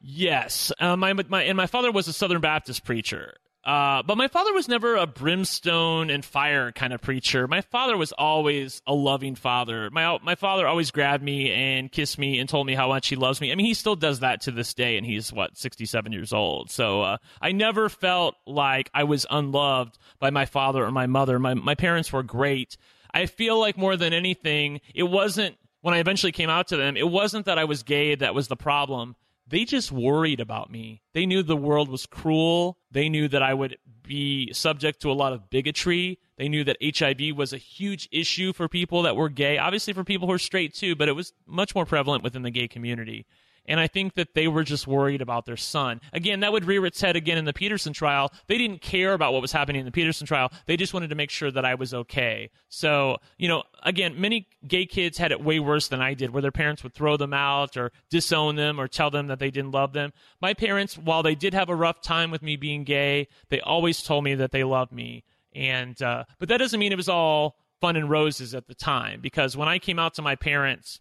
Yes, 0.00 0.72
uh, 0.80 0.96
my 0.96 1.12
my 1.12 1.42
and 1.42 1.56
my 1.56 1.66
father 1.66 1.92
was 1.92 2.08
a 2.08 2.12
Southern 2.12 2.40
Baptist 2.40 2.84
preacher. 2.84 3.34
Uh, 3.62 4.02
but 4.02 4.16
my 4.16 4.26
father 4.26 4.54
was 4.54 4.68
never 4.68 4.96
a 4.96 5.06
brimstone 5.06 6.08
and 6.08 6.24
fire 6.24 6.72
kind 6.72 6.94
of 6.94 7.02
preacher. 7.02 7.46
My 7.46 7.60
father 7.60 7.94
was 7.96 8.10
always 8.12 8.80
a 8.86 8.94
loving 8.94 9.34
father. 9.34 9.90
My 9.90 10.18
my 10.22 10.34
father 10.34 10.66
always 10.66 10.90
grabbed 10.90 11.22
me 11.22 11.52
and 11.52 11.92
kissed 11.92 12.18
me 12.18 12.38
and 12.38 12.48
told 12.48 12.66
me 12.66 12.74
how 12.74 12.88
much 12.88 13.08
he 13.08 13.16
loves 13.16 13.38
me. 13.38 13.52
I 13.52 13.54
mean, 13.54 13.66
he 13.66 13.74
still 13.74 13.96
does 13.96 14.20
that 14.20 14.40
to 14.42 14.50
this 14.50 14.72
day, 14.72 14.96
and 14.96 15.04
he's 15.04 15.30
what 15.30 15.58
sixty 15.58 15.84
seven 15.84 16.10
years 16.10 16.32
old. 16.32 16.70
So 16.70 17.02
uh, 17.02 17.16
I 17.42 17.52
never 17.52 17.90
felt 17.90 18.34
like 18.46 18.88
I 18.94 19.04
was 19.04 19.26
unloved 19.30 19.98
by 20.18 20.30
my 20.30 20.46
father 20.46 20.82
or 20.82 20.90
my 20.90 21.06
mother. 21.06 21.38
My 21.38 21.52
my 21.52 21.74
parents 21.74 22.10
were 22.12 22.22
great. 22.22 22.78
I 23.12 23.26
feel 23.26 23.60
like 23.60 23.76
more 23.76 23.96
than 23.96 24.14
anything, 24.14 24.80
it 24.94 25.02
wasn't 25.02 25.56
when 25.82 25.92
I 25.92 25.98
eventually 25.98 26.32
came 26.32 26.48
out 26.48 26.68
to 26.68 26.78
them. 26.78 26.96
It 26.96 27.08
wasn't 27.08 27.44
that 27.44 27.58
I 27.58 27.64
was 27.64 27.82
gay 27.82 28.14
that 28.14 28.34
was 28.34 28.48
the 28.48 28.56
problem 28.56 29.16
they 29.50 29.64
just 29.64 29.90
worried 29.90 30.40
about 30.40 30.70
me. 30.70 31.02
They 31.12 31.26
knew 31.26 31.42
the 31.42 31.56
world 31.56 31.88
was 31.88 32.06
cruel. 32.06 32.78
They 32.90 33.08
knew 33.08 33.26
that 33.28 33.42
I 33.42 33.52
would 33.52 33.76
be 34.02 34.52
subject 34.52 35.02
to 35.02 35.10
a 35.10 35.12
lot 35.12 35.32
of 35.32 35.50
bigotry. 35.50 36.18
They 36.36 36.48
knew 36.48 36.64
that 36.64 36.76
HIV 36.82 37.36
was 37.36 37.52
a 37.52 37.58
huge 37.58 38.08
issue 38.12 38.52
for 38.52 38.68
people 38.68 39.02
that 39.02 39.16
were 39.16 39.28
gay, 39.28 39.58
obviously 39.58 39.92
for 39.92 40.04
people 40.04 40.28
who 40.28 40.34
are 40.34 40.38
straight 40.38 40.74
too, 40.74 40.94
but 40.94 41.08
it 41.08 41.12
was 41.12 41.32
much 41.46 41.74
more 41.74 41.84
prevalent 41.84 42.22
within 42.22 42.42
the 42.42 42.50
gay 42.50 42.68
community. 42.68 43.26
And 43.66 43.78
I 43.78 43.86
think 43.86 44.14
that 44.14 44.34
they 44.34 44.48
were 44.48 44.64
just 44.64 44.86
worried 44.86 45.22
about 45.22 45.46
their 45.46 45.56
son. 45.56 46.00
Again, 46.12 46.40
that 46.40 46.52
would 46.52 46.64
rear 46.64 46.84
its 46.86 47.00
head 47.00 47.14
again 47.14 47.38
in 47.38 47.44
the 47.44 47.52
Peterson 47.52 47.92
trial. 47.92 48.32
They 48.48 48.58
didn't 48.58 48.80
care 48.80 49.12
about 49.12 49.32
what 49.32 49.42
was 49.42 49.52
happening 49.52 49.80
in 49.80 49.86
the 49.86 49.92
Peterson 49.92 50.26
trial. 50.26 50.50
They 50.66 50.76
just 50.76 50.92
wanted 50.92 51.10
to 51.10 51.14
make 51.14 51.30
sure 51.30 51.50
that 51.50 51.64
I 51.64 51.74
was 51.74 51.94
okay. 51.94 52.50
So, 52.68 53.18
you 53.38 53.46
know, 53.48 53.62
again, 53.84 54.20
many 54.20 54.48
gay 54.66 54.86
kids 54.86 55.18
had 55.18 55.30
it 55.30 55.44
way 55.44 55.60
worse 55.60 55.88
than 55.88 56.00
I 56.00 56.14
did, 56.14 56.30
where 56.30 56.42
their 56.42 56.50
parents 56.50 56.82
would 56.82 56.94
throw 56.94 57.16
them 57.16 57.32
out 57.32 57.76
or 57.76 57.92
disown 58.10 58.56
them 58.56 58.80
or 58.80 58.88
tell 58.88 59.10
them 59.10 59.28
that 59.28 59.38
they 59.38 59.50
didn't 59.50 59.72
love 59.72 59.92
them. 59.92 60.12
My 60.40 60.54
parents, 60.54 60.98
while 60.98 61.22
they 61.22 61.34
did 61.34 61.54
have 61.54 61.68
a 61.68 61.74
rough 61.76 62.00
time 62.00 62.30
with 62.30 62.42
me 62.42 62.56
being 62.56 62.84
gay, 62.84 63.28
they 63.50 63.60
always 63.60 64.02
told 64.02 64.24
me 64.24 64.34
that 64.34 64.50
they 64.50 64.64
loved 64.64 64.90
me. 64.90 65.22
And, 65.54 66.00
uh, 66.02 66.24
but 66.38 66.48
that 66.48 66.58
doesn't 66.58 66.80
mean 66.80 66.92
it 66.92 66.96
was 66.96 67.08
all 67.08 67.56
fun 67.80 67.96
and 67.96 68.10
roses 68.10 68.54
at 68.54 68.66
the 68.66 68.74
time, 68.74 69.20
because 69.20 69.56
when 69.56 69.68
I 69.68 69.78
came 69.78 69.98
out 69.98 70.14
to 70.14 70.22
my 70.22 70.36
parents, 70.36 71.00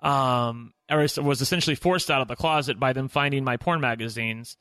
um, 0.00 0.72
or 0.90 1.06
was 1.22 1.40
essentially 1.40 1.76
forced 1.76 2.10
out 2.10 2.20
of 2.20 2.28
the 2.28 2.36
closet 2.36 2.80
by 2.80 2.92
them 2.92 3.08
finding 3.08 3.44
my 3.44 3.56
porn 3.56 3.80
magazines, 3.80 4.56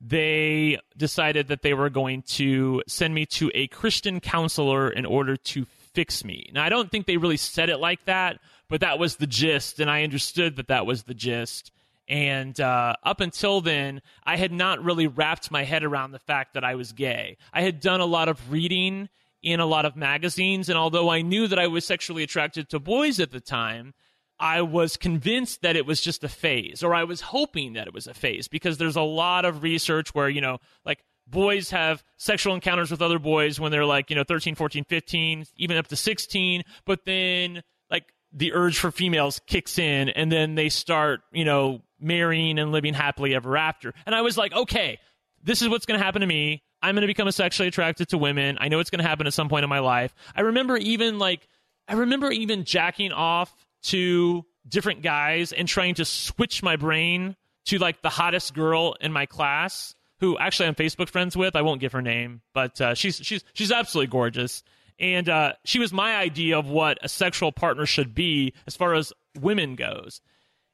they 0.00 0.78
decided 0.96 1.48
that 1.48 1.62
they 1.62 1.74
were 1.74 1.90
going 1.90 2.22
to 2.22 2.82
send 2.86 3.14
me 3.14 3.26
to 3.26 3.50
a 3.54 3.66
Christian 3.68 4.20
counselor 4.20 4.90
in 4.90 5.06
order 5.06 5.36
to 5.36 5.64
fix 5.94 6.24
me. 6.24 6.50
Now, 6.52 6.64
I 6.64 6.68
don't 6.68 6.90
think 6.90 7.06
they 7.06 7.16
really 7.16 7.36
said 7.36 7.70
it 7.70 7.78
like 7.78 8.04
that, 8.04 8.40
but 8.68 8.80
that 8.80 8.98
was 8.98 9.16
the 9.16 9.26
gist, 9.26 9.80
and 9.80 9.90
I 9.90 10.02
understood 10.02 10.56
that 10.56 10.68
that 10.68 10.86
was 10.86 11.04
the 11.04 11.14
gist. 11.14 11.70
And 12.06 12.58
uh, 12.60 12.96
up 13.02 13.20
until 13.20 13.60
then, 13.60 14.02
I 14.24 14.36
had 14.36 14.52
not 14.52 14.84
really 14.84 15.06
wrapped 15.06 15.50
my 15.50 15.64
head 15.64 15.84
around 15.84 16.10
the 16.10 16.18
fact 16.18 16.54
that 16.54 16.64
I 16.64 16.74
was 16.74 16.92
gay. 16.92 17.38
I 17.52 17.62
had 17.62 17.80
done 17.80 18.00
a 18.00 18.06
lot 18.06 18.28
of 18.28 18.52
reading 18.52 19.08
in 19.42 19.60
a 19.60 19.66
lot 19.66 19.84
of 19.84 19.96
magazines, 19.96 20.68
and 20.68 20.76
although 20.76 21.08
I 21.08 21.22
knew 21.22 21.46
that 21.48 21.58
I 21.58 21.66
was 21.66 21.86
sexually 21.86 22.22
attracted 22.22 22.68
to 22.70 22.78
boys 22.78 23.20
at 23.20 23.30
the 23.30 23.40
time, 23.40 23.94
I 24.38 24.62
was 24.62 24.96
convinced 24.96 25.62
that 25.62 25.76
it 25.76 25.86
was 25.86 26.00
just 26.00 26.24
a 26.24 26.28
phase, 26.28 26.82
or 26.82 26.94
I 26.94 27.04
was 27.04 27.20
hoping 27.20 27.74
that 27.74 27.86
it 27.86 27.94
was 27.94 28.06
a 28.06 28.14
phase, 28.14 28.48
because 28.48 28.78
there's 28.78 28.96
a 28.96 29.02
lot 29.02 29.44
of 29.44 29.62
research 29.62 30.14
where, 30.14 30.28
you 30.28 30.40
know, 30.40 30.58
like 30.84 31.04
boys 31.26 31.70
have 31.70 32.02
sexual 32.16 32.54
encounters 32.54 32.90
with 32.90 33.00
other 33.00 33.18
boys 33.18 33.58
when 33.58 33.72
they're 33.72 33.86
like, 33.86 34.10
you 34.10 34.16
know, 34.16 34.24
13, 34.24 34.54
14, 34.54 34.84
15, 34.84 35.44
even 35.56 35.76
up 35.76 35.86
to 35.88 35.96
16, 35.96 36.62
but 36.84 37.04
then 37.04 37.62
like 37.90 38.12
the 38.32 38.52
urge 38.52 38.78
for 38.78 38.90
females 38.90 39.40
kicks 39.46 39.78
in 39.78 40.08
and 40.10 40.30
then 40.30 40.54
they 40.54 40.68
start, 40.68 41.20
you 41.32 41.44
know, 41.44 41.82
marrying 42.00 42.58
and 42.58 42.72
living 42.72 42.94
happily 42.94 43.34
ever 43.34 43.56
after. 43.56 43.94
And 44.04 44.14
I 44.14 44.20
was 44.20 44.36
like, 44.36 44.52
okay, 44.52 44.98
this 45.42 45.62
is 45.62 45.68
what's 45.68 45.86
going 45.86 45.98
to 45.98 46.04
happen 46.04 46.20
to 46.20 46.26
me. 46.26 46.62
I'm 46.82 46.94
going 46.94 47.02
to 47.02 47.06
become 47.06 47.30
sexually 47.30 47.68
attracted 47.68 48.08
to 48.08 48.18
women. 48.18 48.58
I 48.60 48.68
know 48.68 48.78
it's 48.80 48.90
going 48.90 49.02
to 49.02 49.08
happen 49.08 49.26
at 49.26 49.32
some 49.32 49.48
point 49.48 49.64
in 49.64 49.70
my 49.70 49.78
life. 49.78 50.14
I 50.36 50.42
remember 50.42 50.76
even 50.76 51.18
like, 51.18 51.48
I 51.88 51.94
remember 51.94 52.30
even 52.30 52.64
jacking 52.64 53.12
off 53.12 53.63
to 53.84 54.44
different 54.68 55.02
guys 55.02 55.52
and 55.52 55.68
trying 55.68 55.94
to 55.94 56.04
switch 56.04 56.62
my 56.62 56.76
brain 56.76 57.36
to 57.66 57.78
like 57.78 58.02
the 58.02 58.08
hottest 58.08 58.54
girl 58.54 58.96
in 59.00 59.12
my 59.12 59.26
class 59.26 59.94
who 60.20 60.38
actually 60.38 60.68
I'm 60.68 60.74
Facebook 60.74 61.08
friends 61.08 61.36
with. 61.36 61.56
I 61.56 61.62
won't 61.62 61.80
give 61.80 61.92
her 61.92 62.02
name, 62.02 62.40
but 62.52 62.80
uh, 62.80 62.94
she's 62.94 63.16
she's 63.16 63.44
she's 63.52 63.72
absolutely 63.72 64.10
gorgeous. 64.10 64.62
And 64.98 65.28
uh, 65.28 65.54
she 65.64 65.80
was 65.80 65.92
my 65.92 66.16
idea 66.16 66.58
of 66.58 66.68
what 66.68 66.98
a 67.02 67.08
sexual 67.08 67.50
partner 67.50 67.84
should 67.84 68.14
be 68.14 68.54
as 68.66 68.76
far 68.76 68.94
as 68.94 69.12
women 69.40 69.74
goes. 69.74 70.20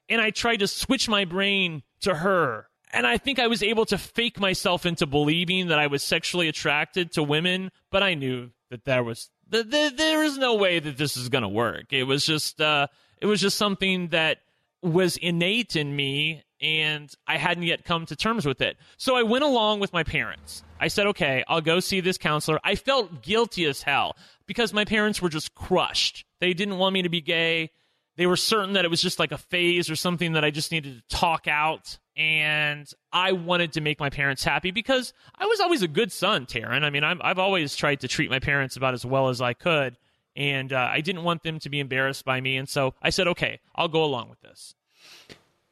And 0.09 0.21
I 0.21 0.31
tried 0.31 0.59
to 0.59 0.69
switch 0.69 1.09
my 1.09 1.25
brain 1.25 1.83
to 2.03 2.15
her. 2.15 2.67
And 2.93 3.07
I 3.07 3.17
think 3.19 3.39
I 3.39 3.47
was 3.47 3.63
able 3.63 3.87
to 3.87 3.97
fake 3.97 4.39
myself 4.39 4.85
into 4.85 5.07
believing 5.07 5.69
that 5.69 5.79
I 5.79 5.87
was 5.87 6.03
sexually 6.03 6.49
attracted 6.49 7.13
to 7.13 7.23
women, 7.23 7.71
but 7.91 8.03
I 8.03 8.15
knew 8.15 8.51
that 8.71 8.85
there 8.85 9.03
was 9.03 9.31
that 9.51 9.71
there, 9.71 9.91
there 9.91 10.23
is 10.25 10.39
no 10.39 10.55
way 10.55 10.79
that 10.79 10.97
this 10.97 11.17
is 11.17 11.29
going 11.29 11.43
to 11.43 11.49
work. 11.49 11.93
It 11.93 12.05
was 12.05 12.25
just 12.25 12.61
uh, 12.61 12.87
it 13.21 13.27
was 13.27 13.41
just 13.41 13.59
something 13.59 14.09
that 14.09 14.39
was 14.83 15.17
innate 15.19 15.77
in 15.77 15.95
me 15.95 16.43
and 16.61 17.13
I 17.27 17.39
hadn't 17.39 17.63
yet 17.63 17.85
come 17.85 18.07
to 18.07 18.17
terms 18.17 18.45
with 18.45 18.61
it. 18.61 18.77
So 18.97 19.17
I 19.17 19.23
went 19.23 19.45
along 19.45 19.81
with 19.81 19.93
my 19.93 20.03
parents. 20.03 20.63
I 20.79 20.89
said, 20.89 21.07
okay, 21.09 21.43
I'll 21.49 21.61
go 21.61 21.81
see 21.81 22.01
this 22.01 22.19
counselor. 22.19 22.61
I 22.63 22.75
felt 22.75 23.23
guilty 23.23 23.65
as 23.65 23.83
hell 23.83 24.17
because 24.47 24.73
my 24.73 24.85
parents 24.85 25.23
were 25.23 25.29
just 25.29 25.55
crushed. 25.55 26.25
They 26.41 26.53
didn't 26.53 26.79
want 26.79 26.93
me 26.93 27.03
to 27.03 27.09
be 27.09 27.21
gay. 27.21 27.71
They 28.17 28.27
were 28.27 28.37
certain 28.37 28.75
that 28.75 28.85
it 28.85 28.91
was 28.91 29.01
just 29.01 29.19
like 29.19 29.33
a 29.33 29.39
phase 29.39 29.89
or 29.89 29.97
something 29.97 30.33
that 30.33 30.45
I 30.45 30.51
just 30.51 30.73
needed 30.73 31.03
to 31.09 31.17
talk 31.17 31.49
out. 31.49 31.99
And 32.21 32.87
I 33.15 33.33
wanted 33.33 33.73
to 33.73 33.81
make 33.81 33.99
my 33.99 34.11
parents 34.11 34.45
happy 34.45 34.73
because 34.73 35.15
I 35.39 35.47
was 35.47 35.59
always 35.59 35.81
a 35.81 35.89
good 35.89 36.13
son, 36.13 36.45
Taryn. 36.45 36.85
I 36.85 36.91
mean, 36.91 37.03
I'm, 37.03 37.19
I've 37.25 37.39
always 37.39 37.75
tried 37.75 38.01
to 38.01 38.09
treat 38.09 38.29
my 38.29 38.39
parents 38.39 38.77
about 38.77 38.93
as 38.93 39.07
well 39.07 39.31
as 39.31 39.41
I 39.41 39.55
could. 39.55 39.97
And 40.37 40.71
uh, 40.71 40.91
I 40.93 41.01
didn't 41.01 41.23
want 41.23 41.45
them 41.45 41.59
to 41.61 41.71
be 41.71 41.81
embarrassed 41.81 42.27
by 42.27 42.39
me. 42.43 42.59
And 42.59 42.69
so 42.69 42.93
I 43.01 43.09
said, 43.09 43.27
okay, 43.29 43.61
I'll 43.75 43.89
go 43.89 44.05
along 44.05 44.29
with 44.29 44.39
this. 44.43 44.75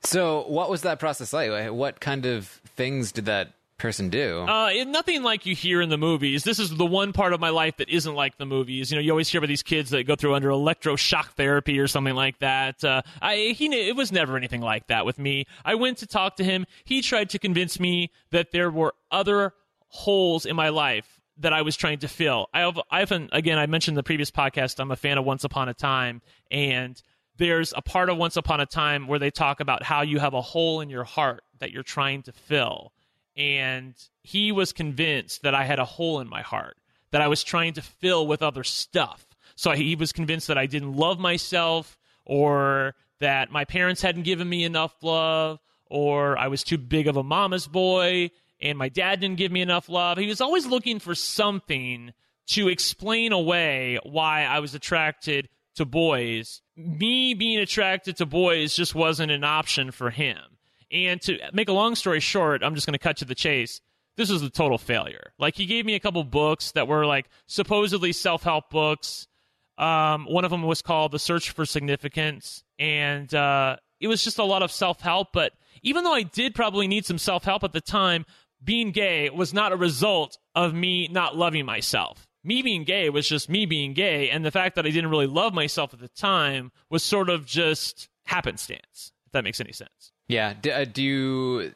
So, 0.01 0.45
what 0.49 0.71
was 0.71 0.83
that 0.83 0.99
process 0.99 1.35
like? 1.35 1.71
What 1.71 2.01
kind 2.01 2.25
of 2.25 2.47
things 2.47 3.13
did 3.13 3.27
that 3.27 3.53
person 3.79 4.11
do? 4.11 4.41
Uh, 4.41 4.71
nothing 4.87 5.23
like 5.23 5.47
you 5.47 5.55
hear 5.55 5.81
in 5.81 5.89
the 5.89 5.97
movies. 5.97 6.45
This 6.45 6.59
is 6.59 6.75
the 6.77 6.85
one 6.87 7.13
part 7.13 7.33
of 7.33 7.41
my 7.41 7.51
life 7.51 7.77
that 7.79 7.89
isn't 7.89 8.15
like 8.15 8.37
the 8.37 8.47
movies. 8.47 8.91
You 8.91 8.97
know, 8.97 9.03
you 9.03 9.11
always 9.11 9.29
hear 9.29 9.39
about 9.39 9.49
these 9.49 9.63
kids 9.63 9.91
that 9.91 10.05
go 10.05 10.17
through 10.17 10.35
under 10.35 10.49
electroshock 10.49 11.31
therapy 11.31 11.79
or 11.79 11.87
something 11.87 12.15
like 12.15 12.39
that. 12.41 12.83
Uh, 12.85 13.03
I 13.23 13.55
he 13.57 13.67
it 13.67 13.97
was 13.97 14.13
never 14.13 14.37
anything 14.37 14.61
like 14.61 14.89
that 14.89 15.07
with 15.07 15.19
me. 15.19 15.47
I 15.65 15.77
went 15.77 15.99
to 15.99 16.07
talk 16.07 16.37
to 16.37 16.45
him. 16.45 16.67
He 16.85 17.03
tried 17.03 17.31
to 17.31 17.39
convince 17.39 17.79
me 17.79 18.11
that 18.31 18.51
there 18.53 18.71
were 18.71 18.95
other 19.11 19.53
holes 19.89 20.45
in 20.45 20.57
my 20.57 20.69
life 20.69 21.21
that 21.39 21.53
I 21.53 21.63
was 21.63 21.77
trying 21.77 22.01
to 22.01 22.09
fill. 22.09 22.49
I 22.53 22.61
have, 22.61 22.81
I 22.91 23.01
haven't 23.01 23.31
again. 23.33 23.59
I 23.59 23.67
mentioned 23.67 23.95
in 23.95 23.97
the 23.97 24.03
previous 24.03 24.31
podcast. 24.31 24.81
I'm 24.81 24.91
a 24.91 24.97
fan 24.97 25.19
of 25.19 25.25
Once 25.25 25.45
Upon 25.45 25.69
a 25.69 25.75
Time, 25.75 26.21
and 26.51 27.01
there's 27.37 27.73
a 27.77 27.83
part 27.83 28.11
of 28.11 28.17
Once 28.17 28.37
Upon 28.37 28.61
a 28.61 28.67
Time 28.67 29.07
where 29.07 29.19
they 29.19 29.31
talk 29.31 29.61
about 29.61 29.83
how 29.83 30.03
you 30.03 30.19
have 30.19 30.35
a 30.35 30.43
hole 30.43 30.81
in 30.81 30.91
your 30.91 31.05
heart 31.05 31.43
that 31.61 31.71
you're 31.71 31.83
trying 31.83 32.23
to 32.23 32.33
fill 32.33 32.93
and 33.39 33.95
he 34.23 34.53
was 34.53 34.73
convinced 34.73 35.43
that 35.43 35.55
I 35.55 35.65
had 35.65 35.79
a 35.79 35.85
hole 35.85 36.21
in 36.21 36.29
my 36.29 36.43
heart 36.43 36.77
that 37.13 37.23
I 37.23 37.29
was 37.29 37.43
trying 37.43 37.73
to 37.75 37.83
fill 37.83 38.27
with 38.27 38.43
other 38.43 38.65
stuff. 38.65 39.25
So 39.55 39.71
he 39.71 39.97
was 39.97 40.13
convinced 40.13 40.49
that 40.49 40.59
I 40.59 40.67
didn't 40.67 40.95
love 40.95 41.19
myself 41.19 41.97
or 42.27 42.95
that 43.21 43.51
my 43.51 43.65
parents 43.65 44.03
hadn't 44.03 44.25
given 44.25 44.49
me 44.49 44.65
enough 44.65 44.95
love, 45.03 45.59
or 45.87 46.39
I 46.39 46.49
was 46.49 46.63
too 46.63 46.79
big 46.79 47.09
of 47.09 47.17
a 47.17 47.23
mama's 47.23 47.67
boy, 47.67 48.31
and 48.61 48.77
my 48.77 48.89
dad 48.89 49.21
didn't 49.21 49.39
give 49.39 49.51
me 49.51 49.63
enough 49.63 49.89
love. 49.89 50.19
He 50.19 50.27
was 50.27 50.41
always 50.41 50.67
looking 50.67 50.99
for 50.99 51.15
something 51.15 52.13
to 52.49 52.69
explain 52.69 53.33
away 53.33 53.99
why 54.03 54.45
I 54.45 54.61
was 54.61 54.75
attracted 54.75 55.49
to 55.77 55.85
boys. 55.85 56.61
Me 56.77 57.35
being 57.35 57.59
attracted 57.59 58.17
to 58.19 58.27
boys 58.27 58.77
just 58.77 58.95
wasn't 58.95 59.33
an 59.33 59.45
option 59.45 59.91
for 59.91 60.11
him. 60.11 60.58
And 60.91 61.21
to 61.23 61.39
make 61.53 61.69
a 61.69 61.73
long 61.73 61.95
story 61.95 62.21
short, 62.21 62.63
I'm 62.63 62.75
just 62.75 62.87
going 62.87 62.95
to 62.95 62.99
cut 62.99 63.19
to 63.19 63.25
the 63.25 63.35
chase. 63.35 63.81
This 64.17 64.31
was 64.31 64.43
a 64.43 64.51
total 64.51 64.79
failure. 64.79 65.33
Like 65.39 65.57
he 65.57 65.67
gave 65.67 65.87
me 65.87 65.95
a 65.95 66.01
couple 66.01 66.23
books 66.25 66.73
that 66.73 66.89
were 66.89 67.07
like 67.07 67.29
supposedly 67.47 68.13
self-help 68.13 68.71
books. 68.71 69.29
Um, 69.77 70.27
one 70.27 70.45
of 70.45 70.51
them 70.51 70.63
was 70.63 70.83
called 70.83 71.13
The 71.13 71.21
Search 71.21 71.51
for 71.51 71.65
Significance, 71.65 72.65
and 72.81 73.33
uh, 73.33 73.77
it 74.01 74.09
was 74.09 74.25
just 74.25 74.39
a 74.39 74.45
lot 74.45 74.63
of 74.63 74.73
self-help. 74.73 75.29
But 75.33 75.53
even 75.83 76.03
though 76.03 76.15
I 76.15 76.25
did 76.25 76.55
probably 76.55 76.89
need 76.89 77.07
some 77.07 77.19
self-help 77.19 77.63
at 77.63 77.73
the 77.73 77.81
time, 77.81 78.27
being 78.65 78.91
gay 78.91 79.31
was 79.31 79.55
not 79.55 79.71
a 79.71 79.77
result 79.77 80.37
of 80.57 80.75
me 80.75 81.07
not 81.07 81.37
loving 81.37 81.65
myself 81.65 82.29
me 82.45 82.63
being 82.63 82.85
gay 82.85 83.11
was 83.11 83.29
just 83.29 83.49
me 83.49 83.67
being 83.67 83.93
gay, 83.93 84.31
and 84.31 84.45
the 84.45 84.51
fact 84.51 84.77
that 84.77 84.87
I 84.87 84.91
didn't 84.91 85.11
really 85.11 85.27
love 85.27 85.53
myself 85.53 85.93
at 85.93 86.01
the 86.01 86.09
time 86.09 86.73
was 86.89 87.03
sort 87.03 87.29
of 87.29 87.45
just 87.45 88.09
happenstance. 88.25 89.13
If 89.27 89.33
that 89.33 89.45
makes 89.45 89.61
any 89.61 89.73
sense. 89.73 90.13
Yeah. 90.29 90.55
Do, 90.61 90.71
uh, 90.71 90.85
do 90.85 91.03
you 91.03 91.73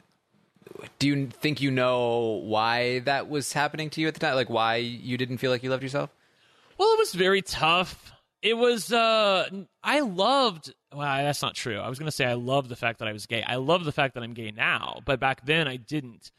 do 0.98 1.06
you 1.06 1.26
think 1.26 1.60
you 1.60 1.70
know 1.70 2.42
why 2.44 3.00
that 3.00 3.28
was 3.28 3.52
happening 3.52 3.90
to 3.90 4.00
you 4.00 4.08
at 4.08 4.14
the 4.14 4.20
time? 4.20 4.34
Like 4.34 4.50
why 4.50 4.76
you 4.76 5.16
didn't 5.16 5.38
feel 5.38 5.50
like 5.50 5.62
you 5.62 5.70
loved 5.70 5.82
yourself? 5.82 6.10
Well, 6.78 6.92
it 6.92 6.98
was 6.98 7.14
very 7.14 7.42
tough. 7.42 8.12
It 8.42 8.54
was. 8.54 8.92
uh 8.92 9.48
I 9.82 10.00
loved. 10.00 10.72
Well, 10.92 11.24
that's 11.24 11.42
not 11.42 11.54
true. 11.54 11.78
I 11.78 11.88
was 11.88 11.98
going 11.98 12.08
to 12.08 12.12
say 12.12 12.26
I 12.26 12.34
loved 12.34 12.68
the 12.68 12.76
fact 12.76 12.98
that 12.98 13.08
I 13.08 13.12
was 13.12 13.26
gay. 13.26 13.42
I 13.42 13.56
love 13.56 13.84
the 13.84 13.92
fact 13.92 14.14
that 14.14 14.22
I'm 14.22 14.34
gay 14.34 14.50
now, 14.50 15.00
but 15.04 15.20
back 15.20 15.46
then 15.46 15.66
I 15.66 15.76
didn't 15.76 16.30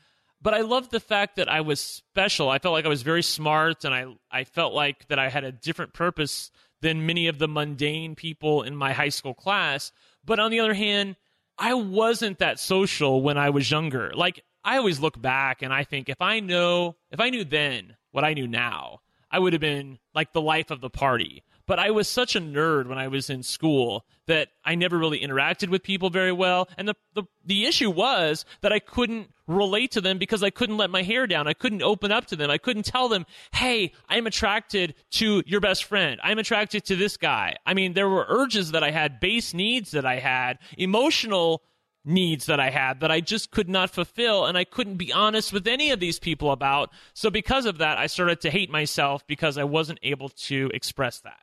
but 0.43 0.53
I 0.53 0.59
loved 0.59 0.91
the 0.91 0.99
fact 0.99 1.37
that 1.37 1.49
I 1.49 1.61
was 1.61 1.79
special. 1.79 2.49
I 2.49 2.59
felt 2.59 2.73
like 2.73 2.85
I 2.85 2.89
was 2.89 3.01
very 3.01 3.23
smart, 3.23 3.85
and 3.85 3.93
I 3.93 4.05
I 4.29 4.43
felt 4.43 4.73
like 4.73 5.07
that 5.07 5.17
I 5.17 5.29
had 5.29 5.45
a 5.45 5.53
different 5.53 5.93
purpose 5.93 6.51
than 6.81 7.05
many 7.05 7.27
of 7.27 7.39
the 7.39 7.47
mundane 7.47 8.13
people 8.13 8.61
in 8.61 8.75
my 8.75 8.91
high 8.91 9.09
school 9.09 9.33
class. 9.33 9.93
But 10.25 10.39
on 10.39 10.51
the 10.51 10.59
other 10.59 10.73
hand, 10.73 11.15
I 11.57 11.73
wasn't 11.73 12.39
that 12.39 12.59
social 12.59 13.21
when 13.21 13.37
I 13.37 13.49
was 13.49 13.69
younger. 13.69 14.11
Like 14.13 14.43
I 14.63 14.77
always 14.77 14.99
look 14.99 15.21
back 15.21 15.61
and 15.61 15.73
I 15.73 15.83
think 15.83 16.09
if 16.09 16.21
I 16.21 16.39
know 16.39 16.95
if 17.11 17.19
I 17.19 17.29
knew 17.29 17.43
then 17.43 17.95
what 18.11 18.23
I 18.23 18.33
knew 18.33 18.47
now, 18.47 18.99
I 19.31 19.39
would 19.39 19.53
have 19.53 19.61
been 19.61 19.99
like 20.13 20.33
the 20.33 20.41
life 20.41 20.71
of 20.71 20.81
the 20.81 20.89
party. 20.89 21.43
But 21.65 21.79
I 21.79 21.91
was 21.91 22.07
such 22.07 22.35
a 22.35 22.41
nerd 22.41 22.87
when 22.87 22.97
I 22.97 23.07
was 23.07 23.29
in 23.29 23.41
school 23.41 24.05
that 24.27 24.49
I 24.65 24.75
never 24.75 24.97
really 24.97 25.19
interacted 25.19 25.69
with 25.69 25.83
people 25.83 26.09
very 26.09 26.31
well. 26.31 26.67
And 26.77 26.87
the, 26.87 26.95
the, 27.13 27.23
the 27.45 27.65
issue 27.65 27.89
was 27.89 28.45
that 28.61 28.73
I 28.73 28.79
couldn't 28.79 29.29
relate 29.47 29.91
to 29.91 30.01
them 30.01 30.17
because 30.17 30.43
I 30.43 30.49
couldn't 30.49 30.77
let 30.77 30.89
my 30.89 31.03
hair 31.03 31.27
down. 31.27 31.47
I 31.47 31.53
couldn't 31.53 31.81
open 31.81 32.11
up 32.11 32.25
to 32.27 32.35
them. 32.35 32.49
I 32.49 32.57
couldn't 32.57 32.85
tell 32.85 33.09
them, 33.09 33.25
hey, 33.53 33.93
I'm 34.09 34.27
attracted 34.27 34.95
to 35.11 35.43
your 35.45 35.61
best 35.61 35.85
friend. 35.85 36.19
I'm 36.23 36.39
attracted 36.39 36.85
to 36.85 36.95
this 36.95 37.17
guy. 37.17 37.55
I 37.65 37.73
mean, 37.73 37.93
there 37.93 38.09
were 38.09 38.25
urges 38.27 38.71
that 38.71 38.83
I 38.83 38.91
had, 38.91 39.19
base 39.19 39.53
needs 39.53 39.91
that 39.91 40.05
I 40.05 40.19
had, 40.19 40.59
emotional 40.77 41.63
needs 42.05 42.47
that 42.47 42.59
I 42.59 42.69
had 42.69 42.99
that 42.99 43.11
I 43.11 43.21
just 43.21 43.51
could 43.51 43.69
not 43.69 43.89
fulfill 43.89 44.45
and 44.45 44.57
I 44.57 44.65
couldn't 44.65 44.97
be 44.97 45.13
honest 45.13 45.53
with 45.53 45.67
any 45.67 45.91
of 45.91 45.99
these 45.99 46.19
people 46.19 46.51
about. 46.51 46.89
So 47.13 47.29
because 47.29 47.65
of 47.65 47.77
that, 47.77 47.97
I 47.97 48.07
started 48.07 48.41
to 48.41 48.49
hate 48.49 48.69
myself 48.69 49.25
because 49.25 49.57
I 49.57 49.63
wasn't 49.63 49.99
able 50.03 50.29
to 50.29 50.69
express 50.73 51.19
that. 51.21 51.39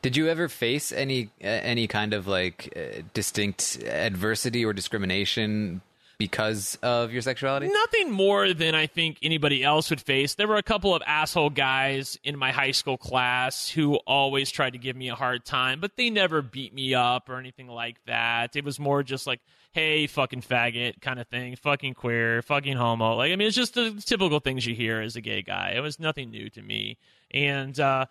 Did 0.00 0.16
you 0.16 0.28
ever 0.28 0.48
face 0.48 0.92
any 0.92 1.30
uh, 1.42 1.46
any 1.46 1.86
kind 1.86 2.14
of 2.14 2.26
like 2.26 2.72
uh, 2.76 3.02
distinct 3.14 3.82
adversity 3.84 4.64
or 4.64 4.72
discrimination 4.72 5.80
because 6.18 6.78
of 6.82 7.12
your 7.12 7.22
sexuality? 7.22 7.68
Nothing 7.68 8.10
more 8.10 8.52
than 8.52 8.74
I 8.74 8.86
think 8.86 9.18
anybody 9.22 9.62
else 9.62 9.90
would 9.90 10.00
face. 10.00 10.34
There 10.34 10.48
were 10.48 10.56
a 10.56 10.62
couple 10.62 10.94
of 10.94 11.02
asshole 11.06 11.50
guys 11.50 12.18
in 12.24 12.36
my 12.36 12.50
high 12.52 12.72
school 12.72 12.98
class 12.98 13.68
who 13.68 13.96
always 14.06 14.50
tried 14.50 14.72
to 14.72 14.78
give 14.78 14.96
me 14.96 15.08
a 15.08 15.14
hard 15.14 15.44
time, 15.44 15.80
but 15.80 15.96
they 15.96 16.10
never 16.10 16.42
beat 16.42 16.74
me 16.74 16.94
up 16.94 17.28
or 17.28 17.38
anything 17.38 17.68
like 17.68 18.04
that. 18.06 18.56
It 18.56 18.64
was 18.64 18.80
more 18.80 19.02
just 19.02 19.26
like, 19.26 19.40
hey, 19.72 20.06
fucking 20.08 20.42
faggot 20.42 21.00
kind 21.00 21.20
of 21.20 21.28
thing, 21.28 21.54
fucking 21.56 21.94
queer, 21.94 22.42
fucking 22.42 22.76
homo. 22.76 23.14
Like, 23.14 23.32
I 23.32 23.36
mean, 23.36 23.46
it's 23.46 23.56
just 23.56 23.74
the 23.74 24.02
typical 24.04 24.40
things 24.40 24.66
you 24.66 24.74
hear 24.74 25.00
as 25.00 25.14
a 25.14 25.20
gay 25.20 25.42
guy. 25.42 25.72
It 25.76 25.80
was 25.80 26.00
nothing 26.00 26.30
new 26.30 26.50
to 26.50 26.62
me. 26.62 26.98
And, 27.32 27.78
uh, 27.78 28.06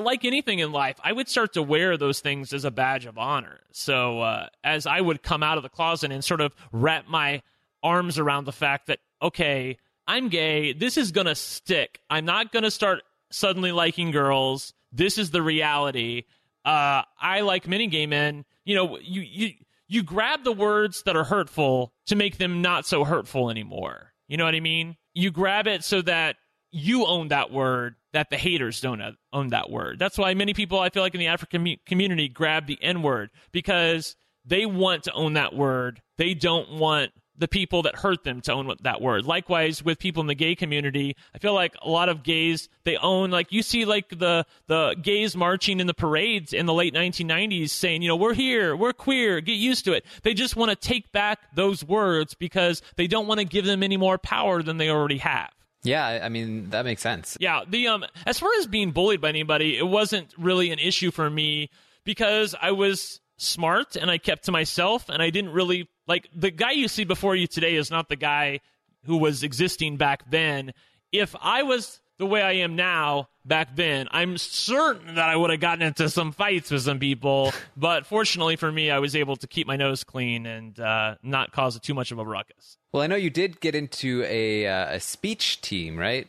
like 0.00 0.24
anything 0.24 0.58
in 0.58 0.72
life, 0.72 0.96
I 1.02 1.12
would 1.12 1.28
start 1.28 1.54
to 1.54 1.62
wear 1.62 1.96
those 1.96 2.20
things 2.20 2.52
as 2.52 2.64
a 2.64 2.70
badge 2.70 3.06
of 3.06 3.18
honor. 3.18 3.60
So 3.72 4.20
uh, 4.20 4.48
as 4.64 4.86
I 4.86 5.00
would 5.00 5.22
come 5.22 5.42
out 5.42 5.56
of 5.56 5.62
the 5.62 5.68
closet 5.68 6.12
and 6.12 6.24
sort 6.24 6.40
of 6.40 6.54
wrap 6.72 7.08
my 7.08 7.42
arms 7.82 8.18
around 8.18 8.44
the 8.44 8.52
fact 8.52 8.86
that 8.88 8.98
okay, 9.22 9.78
I'm 10.06 10.28
gay. 10.28 10.72
This 10.72 10.96
is 10.96 11.12
gonna 11.12 11.34
stick. 11.34 12.00
I'm 12.08 12.24
not 12.24 12.52
gonna 12.52 12.70
start 12.70 13.02
suddenly 13.30 13.72
liking 13.72 14.10
girls. 14.10 14.72
This 14.92 15.18
is 15.18 15.30
the 15.30 15.42
reality. 15.42 16.24
Uh, 16.64 17.02
I 17.20 17.40
like 17.40 17.68
many 17.68 17.86
gay 17.86 18.06
men. 18.06 18.44
You 18.64 18.74
know, 18.74 18.98
you 18.98 19.22
you 19.22 19.50
you 19.86 20.02
grab 20.02 20.44
the 20.44 20.52
words 20.52 21.02
that 21.04 21.16
are 21.16 21.24
hurtful 21.24 21.92
to 22.06 22.16
make 22.16 22.38
them 22.38 22.62
not 22.62 22.86
so 22.86 23.04
hurtful 23.04 23.50
anymore. 23.50 24.12
You 24.28 24.36
know 24.36 24.44
what 24.44 24.54
I 24.54 24.60
mean? 24.60 24.96
You 25.14 25.30
grab 25.30 25.66
it 25.66 25.82
so 25.82 26.02
that 26.02 26.36
you 26.70 27.06
own 27.06 27.28
that 27.28 27.50
word 27.50 27.96
that 28.18 28.30
the 28.30 28.36
haters 28.36 28.80
don't 28.80 29.00
own 29.32 29.50
that 29.50 29.70
word. 29.70 30.00
That's 30.00 30.18
why 30.18 30.34
many 30.34 30.52
people 30.52 30.80
I 30.80 30.90
feel 30.90 31.04
like 31.04 31.14
in 31.14 31.20
the 31.20 31.28
African 31.28 31.76
community 31.86 32.28
grab 32.28 32.66
the 32.66 32.76
N 32.82 33.02
word 33.02 33.30
because 33.52 34.16
they 34.44 34.66
want 34.66 35.04
to 35.04 35.12
own 35.12 35.34
that 35.34 35.54
word. 35.54 36.02
They 36.16 36.34
don't 36.34 36.72
want 36.72 37.12
the 37.36 37.46
people 37.46 37.82
that 37.82 37.94
hurt 37.94 38.24
them 38.24 38.40
to 38.40 38.52
own 38.52 38.74
that 38.82 39.00
word. 39.00 39.24
Likewise, 39.24 39.84
with 39.84 40.00
people 40.00 40.20
in 40.20 40.26
the 40.26 40.34
gay 40.34 40.56
community, 40.56 41.14
I 41.32 41.38
feel 41.38 41.54
like 41.54 41.76
a 41.80 41.88
lot 41.88 42.08
of 42.08 42.24
gays 42.24 42.68
they 42.82 42.96
own 42.96 43.30
like 43.30 43.52
you 43.52 43.62
see 43.62 43.84
like 43.84 44.08
the 44.08 44.44
the 44.66 44.96
gays 45.00 45.36
marching 45.36 45.78
in 45.78 45.86
the 45.86 45.94
parades 45.94 46.52
in 46.52 46.66
the 46.66 46.74
late 46.74 46.94
1990s 46.94 47.70
saying, 47.70 48.02
you 48.02 48.08
know, 48.08 48.16
we're 48.16 48.34
here, 48.34 48.74
we're 48.74 48.92
queer, 48.92 49.40
get 49.40 49.52
used 49.52 49.84
to 49.84 49.92
it. 49.92 50.04
They 50.24 50.34
just 50.34 50.56
want 50.56 50.70
to 50.70 50.76
take 50.76 51.12
back 51.12 51.38
those 51.54 51.84
words 51.84 52.34
because 52.34 52.82
they 52.96 53.06
don't 53.06 53.28
want 53.28 53.38
to 53.38 53.46
give 53.46 53.64
them 53.64 53.84
any 53.84 53.96
more 53.96 54.18
power 54.18 54.60
than 54.60 54.76
they 54.76 54.90
already 54.90 55.18
have. 55.18 55.50
Yeah, 55.82 56.20
I 56.22 56.28
mean 56.28 56.70
that 56.70 56.84
makes 56.84 57.02
sense. 57.02 57.36
Yeah, 57.40 57.62
the 57.68 57.88
um 57.88 58.04
as 58.26 58.38
far 58.38 58.50
as 58.58 58.66
being 58.66 58.90
bullied 58.90 59.20
by 59.20 59.28
anybody, 59.28 59.76
it 59.78 59.86
wasn't 59.86 60.34
really 60.36 60.70
an 60.70 60.78
issue 60.78 61.10
for 61.10 61.30
me 61.30 61.70
because 62.04 62.54
I 62.60 62.72
was 62.72 63.20
smart 63.36 63.96
and 63.96 64.10
I 64.10 64.18
kept 64.18 64.44
to 64.44 64.52
myself 64.52 65.08
and 65.08 65.22
I 65.22 65.30
didn't 65.30 65.52
really 65.52 65.88
like 66.06 66.28
the 66.34 66.50
guy 66.50 66.72
you 66.72 66.88
see 66.88 67.04
before 67.04 67.36
you 67.36 67.46
today 67.46 67.76
is 67.76 67.90
not 67.90 68.08
the 68.08 68.16
guy 68.16 68.60
who 69.04 69.16
was 69.16 69.42
existing 69.42 69.96
back 69.96 70.28
then. 70.30 70.72
If 71.12 71.34
I 71.40 71.62
was 71.62 72.00
the 72.18 72.26
way 72.26 72.42
I 72.42 72.52
am 72.52 72.76
now 72.76 73.28
back 73.44 73.74
then, 73.74 74.08
I'm 74.10 74.36
certain 74.36 75.14
that 75.14 75.28
I 75.28 75.36
would 75.36 75.50
have 75.50 75.60
gotten 75.60 75.82
into 75.82 76.08
some 76.10 76.32
fights 76.32 76.70
with 76.70 76.82
some 76.82 76.98
people. 76.98 77.52
but 77.76 78.06
fortunately 78.06 78.56
for 78.56 78.70
me, 78.70 78.90
I 78.90 78.98
was 78.98 79.16
able 79.16 79.36
to 79.36 79.46
keep 79.46 79.66
my 79.66 79.76
nose 79.76 80.04
clean 80.04 80.44
and 80.46 80.78
uh, 80.78 81.14
not 81.22 81.52
cause 81.52 81.78
too 81.80 81.94
much 81.94 82.12
of 82.12 82.18
a 82.18 82.24
ruckus. 82.24 82.76
Well, 82.92 83.02
I 83.02 83.06
know 83.06 83.16
you 83.16 83.30
did 83.30 83.60
get 83.60 83.74
into 83.74 84.24
a 84.26 84.66
uh, 84.66 84.96
a 84.96 85.00
speech 85.00 85.60
team, 85.60 85.96
right? 85.96 86.26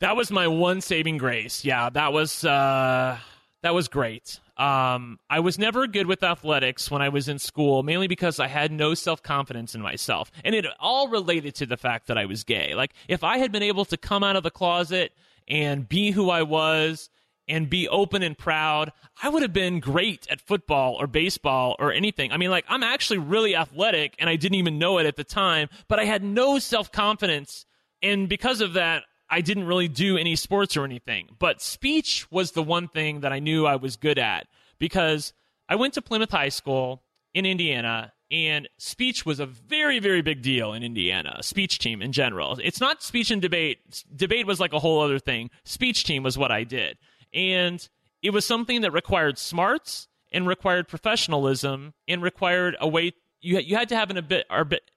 That 0.00 0.16
was 0.16 0.30
my 0.30 0.48
one 0.48 0.80
saving 0.80 1.18
grace. 1.18 1.64
Yeah, 1.64 1.88
that 1.90 2.12
was 2.12 2.44
uh, 2.44 3.18
that 3.62 3.74
was 3.74 3.88
great. 3.88 4.40
Um, 4.56 5.18
I 5.30 5.40
was 5.40 5.58
never 5.58 5.86
good 5.86 6.06
with 6.06 6.22
athletics 6.22 6.90
when 6.90 7.00
I 7.00 7.08
was 7.08 7.28
in 7.28 7.38
school, 7.38 7.82
mainly 7.82 8.06
because 8.06 8.38
I 8.38 8.48
had 8.48 8.70
no 8.70 8.94
self 8.94 9.22
confidence 9.22 9.74
in 9.74 9.80
myself. 9.80 10.30
And 10.44 10.54
it 10.54 10.66
all 10.78 11.08
related 11.08 11.54
to 11.56 11.66
the 11.66 11.76
fact 11.76 12.06
that 12.08 12.18
I 12.18 12.26
was 12.26 12.44
gay. 12.44 12.74
Like, 12.74 12.92
if 13.08 13.24
I 13.24 13.38
had 13.38 13.50
been 13.50 13.62
able 13.62 13.84
to 13.86 13.96
come 13.96 14.22
out 14.22 14.36
of 14.36 14.42
the 14.42 14.50
closet 14.50 15.12
and 15.48 15.88
be 15.88 16.10
who 16.10 16.28
I 16.28 16.42
was 16.42 17.08
and 17.48 17.68
be 17.68 17.88
open 17.88 18.22
and 18.22 18.36
proud, 18.36 18.92
I 19.22 19.30
would 19.30 19.42
have 19.42 19.52
been 19.54 19.80
great 19.80 20.26
at 20.30 20.40
football 20.40 20.96
or 21.00 21.06
baseball 21.06 21.74
or 21.78 21.92
anything. 21.92 22.30
I 22.30 22.36
mean, 22.36 22.50
like, 22.50 22.66
I'm 22.68 22.82
actually 22.82 23.18
really 23.18 23.56
athletic 23.56 24.14
and 24.18 24.28
I 24.28 24.36
didn't 24.36 24.58
even 24.58 24.78
know 24.78 24.98
it 24.98 25.06
at 25.06 25.16
the 25.16 25.24
time, 25.24 25.68
but 25.88 25.98
I 25.98 26.04
had 26.04 26.22
no 26.22 26.58
self 26.58 26.92
confidence. 26.92 27.64
And 28.02 28.28
because 28.28 28.60
of 28.60 28.74
that, 28.74 29.04
I 29.32 29.40
didn't 29.40 29.64
really 29.66 29.88
do 29.88 30.18
any 30.18 30.36
sports 30.36 30.76
or 30.76 30.84
anything, 30.84 31.30
but 31.38 31.62
speech 31.62 32.30
was 32.30 32.52
the 32.52 32.62
one 32.62 32.86
thing 32.86 33.20
that 33.20 33.32
I 33.32 33.38
knew 33.38 33.64
I 33.64 33.76
was 33.76 33.96
good 33.96 34.18
at 34.18 34.46
because 34.78 35.32
I 35.70 35.76
went 35.76 35.94
to 35.94 36.02
Plymouth 36.02 36.30
High 36.30 36.50
School 36.50 37.02
in 37.32 37.46
Indiana 37.46 38.12
and 38.30 38.68
speech 38.76 39.24
was 39.24 39.40
a 39.40 39.46
very 39.46 40.00
very 40.00 40.20
big 40.20 40.42
deal 40.42 40.74
in 40.74 40.82
Indiana 40.82 41.42
speech 41.42 41.78
team 41.78 42.02
in 42.02 42.12
general. 42.12 42.58
It's 42.62 42.80
not 42.80 43.02
speech 43.02 43.30
and 43.30 43.40
debate. 43.40 44.04
Debate 44.14 44.46
was 44.46 44.60
like 44.60 44.74
a 44.74 44.78
whole 44.78 45.00
other 45.00 45.18
thing. 45.18 45.48
Speech 45.64 46.04
team 46.04 46.22
was 46.22 46.36
what 46.36 46.52
I 46.52 46.64
did. 46.64 46.98
And 47.32 47.88
it 48.20 48.34
was 48.34 48.44
something 48.44 48.82
that 48.82 48.90
required 48.90 49.38
smarts 49.38 50.08
and 50.30 50.46
required 50.46 50.88
professionalism 50.88 51.94
and 52.06 52.22
required 52.22 52.76
a 52.80 52.88
way 52.88 53.12
you 53.42 53.58
you 53.58 53.76
had 53.76 53.88
to 53.90 53.96
have 53.96 54.10
an 54.10 54.26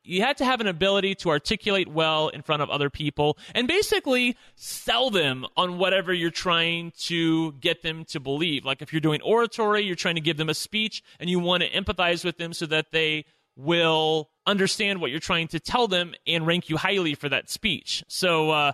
you 0.04 0.22
had 0.22 0.38
to 0.38 0.46
have 0.46 0.62
an 0.62 0.68
ability 0.68 1.16
to 1.16 1.30
articulate 1.30 1.88
well 1.88 2.30
in 2.30 2.44
front 2.44 2.62
of 2.62 2.70
other 2.70 2.90
people 2.90 3.38
and 3.54 3.68
basically 3.68 4.38
sell 4.56 5.10
them 5.10 5.46
on 5.58 5.78
whatever 5.78 6.14
you're 6.14 6.30
trying 6.30 6.92
to 6.98 7.54
get 7.54 7.82
them 7.82 8.06
to 8.06 8.20
believe. 8.20 8.64
Like 8.64 8.82
if 8.82 8.94
you're 8.94 9.02
doing 9.02 9.22
oratory, 9.22 9.82
you're 9.82 9.96
trying 9.96 10.16
to 10.16 10.22
give 10.22 10.38
them 10.38 10.50
a 10.50 10.54
speech 10.54 11.04
and 11.20 11.30
you 11.30 11.40
want 11.40 11.64
to 11.64 11.70
empathize 11.72 12.24
with 12.24 12.38
them 12.38 12.54
so 12.54 12.68
that 12.68 12.92
they 12.92 13.26
will 13.58 14.30
understand 14.46 15.02
what 15.02 15.10
you're 15.10 15.20
trying 15.20 15.48
to 15.48 15.60
tell 15.60 15.88
them 15.88 16.14
and 16.28 16.46
rank 16.46 16.70
you 16.70 16.78
highly 16.78 17.16
for 17.16 17.30
that 17.30 17.50
speech. 17.50 18.04
So 18.08 18.52
uh, 18.52 18.72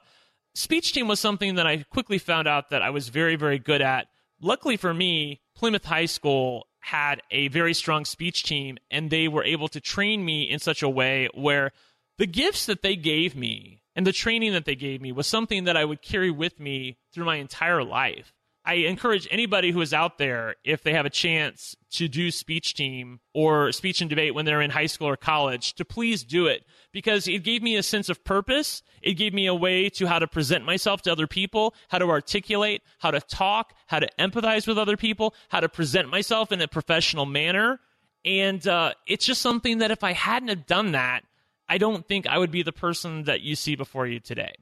speech 0.53 0.91
team 0.91 1.07
was 1.07 1.19
something 1.19 1.55
that 1.55 1.65
I 1.65 1.83
quickly 1.83 2.17
found 2.17 2.47
out 2.47 2.71
that 2.71 2.81
I 2.81 2.89
was 2.89 3.09
very 3.09 3.37
very 3.37 3.57
good 3.57 3.81
at. 3.81 4.07
Luckily 4.41 4.75
for 4.75 4.93
me, 4.93 5.39
Plymouth 5.55 5.85
High 5.85 6.07
School 6.07 6.65
had 6.81 7.21
a 7.31 7.47
very 7.47 7.73
strong 7.73 8.05
speech 8.05 8.43
team 8.43 8.77
and 8.89 9.09
they 9.09 9.27
were 9.27 9.43
able 9.43 9.67
to 9.69 9.79
train 9.79 10.25
me 10.25 10.49
in 10.49 10.59
such 10.59 10.81
a 10.81 10.89
way 10.89 11.29
where 11.33 11.71
the 12.17 12.27
gifts 12.27 12.65
that 12.65 12.81
they 12.81 12.95
gave 12.95 13.35
me 13.35 13.81
and 13.95 14.05
the 14.05 14.11
training 14.11 14.53
that 14.53 14.65
they 14.65 14.75
gave 14.75 15.01
me 15.01 15.11
was 15.11 15.27
something 15.27 15.65
that 15.65 15.77
I 15.77 15.85
would 15.85 16.01
carry 16.01 16.31
with 16.31 16.59
me 16.59 16.97
through 17.13 17.25
my 17.25 17.37
entire 17.37 17.83
life. 17.83 18.33
I 18.63 18.75
encourage 18.75 19.27
anybody 19.31 19.71
who 19.71 19.81
is 19.81 19.93
out 19.93 20.19
there, 20.19 20.55
if 20.63 20.83
they 20.83 20.93
have 20.93 21.07
a 21.07 21.09
chance 21.09 21.75
to 21.91 22.07
do 22.07 22.29
speech 22.29 22.75
team 22.75 23.19
or 23.33 23.71
speech 23.71 24.01
and 24.01 24.09
debate 24.09 24.35
when 24.35 24.45
they're 24.45 24.61
in 24.61 24.69
high 24.69 24.85
school 24.85 25.07
or 25.07 25.17
college, 25.17 25.73
to 25.75 25.85
please 25.85 26.23
do 26.23 26.45
it 26.45 26.63
because 26.91 27.27
it 27.27 27.43
gave 27.43 27.63
me 27.63 27.75
a 27.75 27.81
sense 27.81 28.07
of 28.07 28.23
purpose. 28.23 28.83
It 29.01 29.13
gave 29.13 29.33
me 29.33 29.47
a 29.47 29.55
way 29.55 29.89
to 29.89 30.05
how 30.05 30.19
to 30.19 30.27
present 30.27 30.63
myself 30.63 31.01
to 31.03 31.11
other 31.11 31.25
people, 31.25 31.73
how 31.89 31.97
to 31.97 32.09
articulate, 32.09 32.83
how 32.99 33.09
to 33.09 33.19
talk, 33.19 33.73
how 33.87 33.99
to 33.99 34.09
empathize 34.19 34.67
with 34.67 34.77
other 34.77 34.95
people, 34.95 35.33
how 35.49 35.59
to 35.59 35.69
present 35.69 36.09
myself 36.09 36.51
in 36.51 36.61
a 36.61 36.67
professional 36.67 37.25
manner. 37.25 37.79
And 38.23 38.65
uh, 38.67 38.93
it's 39.07 39.25
just 39.25 39.41
something 39.41 39.79
that 39.79 39.89
if 39.89 40.03
I 40.03 40.13
hadn't 40.13 40.49
have 40.49 40.67
done 40.67 40.91
that, 40.91 41.23
I 41.67 41.79
don't 41.79 42.07
think 42.07 42.27
I 42.27 42.37
would 42.37 42.51
be 42.51 42.61
the 42.61 42.71
person 42.71 43.23
that 43.23 43.41
you 43.41 43.55
see 43.55 43.75
before 43.75 44.05
you 44.05 44.19
today. 44.19 44.53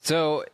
So 0.00 0.44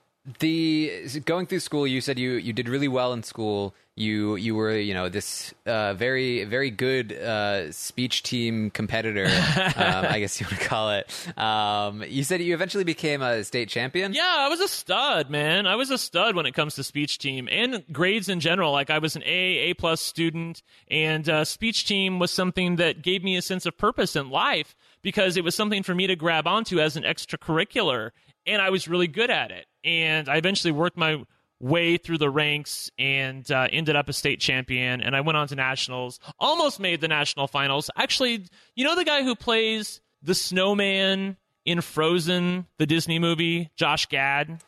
the 0.40 1.06
going 1.26 1.46
through 1.46 1.60
school 1.60 1.87
you 1.87 2.00
said 2.00 2.18
you 2.18 2.32
you 2.32 2.52
did 2.52 2.68
really 2.68 2.88
well 2.88 3.12
in 3.12 3.22
school. 3.22 3.74
You 3.96 4.37
you 4.37 4.56
were 4.56 4.76
you 4.76 4.94
know 4.94 5.08
this 5.10 5.52
uh, 5.66 5.94
very 5.94 6.44
very 6.44 6.70
good 6.70 7.12
uh, 7.12 7.70
speech 7.70 8.22
team 8.22 8.70
competitor 8.70 9.26
um, 9.76 10.06
i 10.06 10.18
guess 10.18 10.40
you 10.40 10.46
would 10.50 10.60
call 10.60 10.90
it. 10.90 11.12
Um, 11.38 12.02
you 12.02 12.24
said 12.24 12.40
you 12.40 12.54
eventually 12.54 12.84
became 12.84 13.22
a 13.22 13.44
state 13.44 13.68
champion? 13.68 14.12
Yeah 14.14 14.37
i 14.38 14.48
was 14.48 14.60
a 14.60 14.66
stud 14.66 15.30
man. 15.30 15.66
I 15.66 15.76
was 15.76 15.90
a 15.90 15.98
stud 15.98 16.34
when 16.34 16.46
it 16.46 16.54
comes 16.54 16.74
to 16.76 16.82
speech 16.82 17.18
team 17.18 17.46
and 17.52 17.84
grades 17.92 18.28
in 18.28 18.40
general. 18.40 18.72
Like 18.72 18.90
i 18.90 18.98
was 18.98 19.14
an 19.16 19.22
a 19.24 19.70
a 19.70 19.74
plus 19.74 20.00
student 20.00 20.62
and 20.88 21.28
uh, 21.28 21.44
speech 21.44 21.87
team 21.87 22.18
was 22.18 22.30
something 22.30 22.76
that 22.76 23.02
gave 23.02 23.22
me 23.22 23.37
a 23.37 23.42
sense 23.42 23.66
of 23.66 23.76
purpose 23.76 24.16
in 24.16 24.30
life 24.30 24.74
because 25.02 25.37
it 25.37 25.44
was 25.44 25.54
something 25.54 25.82
for 25.82 25.94
me 25.94 26.06
to 26.06 26.16
grab 26.16 26.46
onto 26.46 26.80
as 26.80 26.96
an 26.96 27.04
extracurricular 27.04 28.10
and 28.46 28.60
I 28.60 28.70
was 28.70 28.88
really 28.88 29.08
good 29.08 29.30
at 29.30 29.50
it. 29.50 29.66
And 29.84 30.28
I 30.28 30.36
eventually 30.36 30.72
worked 30.72 30.96
my 30.96 31.22
way 31.60 31.96
through 31.96 32.18
the 32.18 32.30
ranks 32.30 32.90
and 32.98 33.48
uh, 33.50 33.68
ended 33.70 33.96
up 33.96 34.08
a 34.08 34.12
state 34.12 34.40
champion. 34.40 35.00
And 35.00 35.14
I 35.14 35.20
went 35.20 35.36
on 35.36 35.48
to 35.48 35.54
nationals, 35.54 36.20
almost 36.38 36.80
made 36.80 37.00
the 37.00 37.08
national 37.08 37.46
finals. 37.46 37.90
Actually, 37.96 38.46
you 38.74 38.84
know 38.84 38.96
the 38.96 39.04
guy 39.04 39.22
who 39.22 39.34
plays 39.34 40.00
the 40.22 40.34
snowman 40.34 41.36
in 41.64 41.80
Frozen, 41.80 42.66
the 42.78 42.86
Disney 42.86 43.18
movie, 43.18 43.70
Josh 43.76 44.06
Gad? 44.06 44.62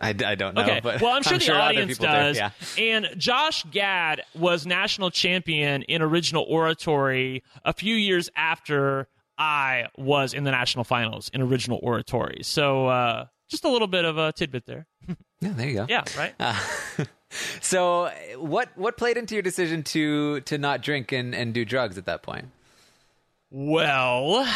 I, 0.00 0.10
I 0.10 0.34
don't 0.34 0.54
know. 0.54 0.62
Okay. 0.62 0.80
But 0.82 1.00
well, 1.00 1.12
I'm 1.12 1.22
sure 1.22 1.34
I'm 1.34 1.38
the 1.38 1.44
sure 1.44 1.60
audience 1.60 1.98
does. 1.98 2.36
Do, 2.36 2.42
yeah. 2.42 2.50
And 2.78 3.08
Josh 3.16 3.64
Gad 3.70 4.22
was 4.34 4.66
national 4.66 5.10
champion 5.10 5.82
in 5.82 6.00
original 6.00 6.44
oratory 6.48 7.42
a 7.64 7.72
few 7.72 7.94
years 7.94 8.30
after 8.36 9.08
I 9.36 9.86
was 9.96 10.32
in 10.32 10.44
the 10.44 10.50
national 10.50 10.84
finals 10.84 11.30
in 11.32 11.42
original 11.42 11.80
oratory. 11.82 12.40
So 12.42 12.86
uh, 12.86 13.26
just 13.50 13.64
a 13.64 13.68
little 13.68 13.88
bit 13.88 14.04
of 14.04 14.16
a 14.16 14.32
tidbit 14.32 14.66
there. 14.66 14.86
yeah, 15.40 15.52
there 15.52 15.68
you 15.68 15.74
go. 15.74 15.86
Yeah, 15.88 16.04
right. 16.16 16.34
Uh, 16.38 16.58
so 17.60 18.10
what 18.38 18.70
what 18.76 18.96
played 18.96 19.16
into 19.16 19.34
your 19.34 19.42
decision 19.42 19.82
to 19.84 20.40
to 20.42 20.56
not 20.56 20.82
drink 20.82 21.12
and, 21.12 21.34
and 21.34 21.52
do 21.52 21.64
drugs 21.64 21.98
at 21.98 22.06
that 22.06 22.22
point? 22.22 22.46
Well, 23.52 24.46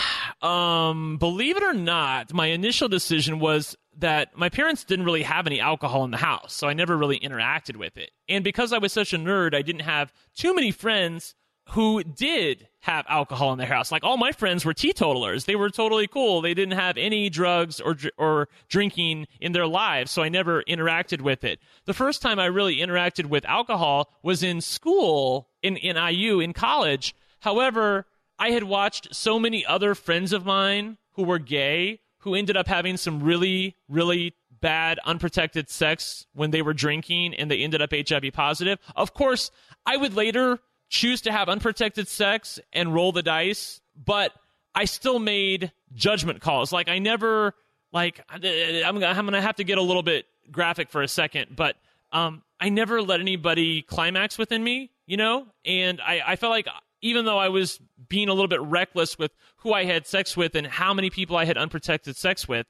um, 0.40 1.16
believe 1.16 1.56
it 1.56 1.64
or 1.64 1.74
not, 1.74 2.32
my 2.32 2.46
initial 2.46 2.88
decision 2.88 3.40
was 3.40 3.76
that 3.98 4.36
my 4.36 4.48
parents 4.48 4.84
didn't 4.84 5.04
really 5.04 5.24
have 5.24 5.48
any 5.48 5.58
alcohol 5.58 6.04
in 6.04 6.12
the 6.12 6.16
house, 6.16 6.54
so 6.54 6.68
I 6.68 6.74
never 6.74 6.96
really 6.96 7.18
interacted 7.18 7.76
with 7.76 7.96
it. 7.96 8.10
And 8.28 8.44
because 8.44 8.72
I 8.72 8.78
was 8.78 8.92
such 8.92 9.12
a 9.12 9.18
nerd, 9.18 9.52
I 9.52 9.62
didn't 9.62 9.82
have 9.82 10.12
too 10.36 10.54
many 10.54 10.70
friends 10.70 11.34
who 11.70 12.02
did 12.02 12.68
have 12.80 13.06
alcohol 13.08 13.52
in 13.52 13.58
their 13.58 13.66
house. 13.66 13.90
Like 13.90 14.04
all 14.04 14.18
my 14.18 14.30
friends 14.30 14.64
were 14.64 14.74
teetotalers. 14.74 15.46
They 15.46 15.56
were 15.56 15.70
totally 15.70 16.06
cool. 16.06 16.42
They 16.42 16.52
didn't 16.52 16.78
have 16.78 16.98
any 16.98 17.30
drugs 17.30 17.80
or 17.80 17.96
or 18.18 18.48
drinking 18.68 19.26
in 19.40 19.52
their 19.52 19.66
lives, 19.66 20.10
so 20.10 20.22
I 20.22 20.28
never 20.28 20.62
interacted 20.64 21.22
with 21.22 21.44
it. 21.44 21.60
The 21.86 21.94
first 21.94 22.20
time 22.20 22.38
I 22.38 22.46
really 22.46 22.76
interacted 22.76 23.26
with 23.26 23.46
alcohol 23.46 24.12
was 24.22 24.42
in 24.42 24.60
school 24.60 25.48
in 25.62 25.76
in 25.78 25.96
IU 25.96 26.40
in 26.40 26.52
college. 26.52 27.14
However, 27.40 28.06
I 28.38 28.50
had 28.50 28.64
watched 28.64 29.14
so 29.14 29.38
many 29.38 29.64
other 29.64 29.94
friends 29.94 30.32
of 30.32 30.44
mine 30.44 30.98
who 31.12 31.22
were 31.22 31.38
gay 31.38 32.00
who 32.18 32.34
ended 32.34 32.56
up 32.56 32.68
having 32.68 32.98
some 32.98 33.22
really 33.22 33.76
really 33.88 34.34
bad 34.60 34.98
unprotected 35.04 35.70
sex 35.70 36.26
when 36.34 36.50
they 36.50 36.62
were 36.62 36.74
drinking 36.74 37.34
and 37.34 37.50
they 37.50 37.62
ended 37.62 37.80
up 37.80 37.90
HIV 37.92 38.32
positive. 38.34 38.78
Of 38.94 39.14
course, 39.14 39.50
I 39.86 39.96
would 39.96 40.14
later 40.14 40.58
choose 40.94 41.22
to 41.22 41.32
have 41.32 41.48
unprotected 41.48 42.06
sex 42.06 42.60
and 42.72 42.94
roll 42.94 43.10
the 43.10 43.22
dice, 43.22 43.80
but 43.96 44.30
I 44.76 44.84
still 44.84 45.18
made 45.18 45.72
judgment 45.92 46.40
calls. 46.40 46.72
Like 46.72 46.88
I 46.88 47.00
never 47.00 47.54
like 47.92 48.24
I'm 48.28 48.40
gonna, 48.40 49.06
I'm 49.06 49.24
gonna 49.26 49.42
have 49.42 49.56
to 49.56 49.64
get 49.64 49.76
a 49.76 49.82
little 49.82 50.04
bit 50.04 50.26
graphic 50.52 50.90
for 50.90 51.02
a 51.02 51.08
second, 51.08 51.56
but 51.56 51.74
um, 52.12 52.42
I 52.60 52.68
never 52.68 53.02
let 53.02 53.18
anybody 53.18 53.82
climax 53.82 54.38
within 54.38 54.62
me, 54.62 54.92
you 55.04 55.16
know, 55.16 55.48
and 55.64 56.00
I, 56.00 56.22
I 56.24 56.36
felt 56.36 56.52
like 56.52 56.68
even 57.02 57.24
though 57.24 57.38
I 57.38 57.48
was 57.48 57.80
being 58.08 58.28
a 58.28 58.32
little 58.32 58.48
bit 58.48 58.62
reckless 58.62 59.18
with 59.18 59.32
who 59.56 59.72
I 59.72 59.84
had 59.84 60.06
sex 60.06 60.36
with 60.36 60.54
and 60.54 60.64
how 60.64 60.94
many 60.94 61.10
people 61.10 61.36
I 61.36 61.44
had 61.44 61.58
unprotected 61.58 62.16
sex 62.16 62.46
with, 62.46 62.66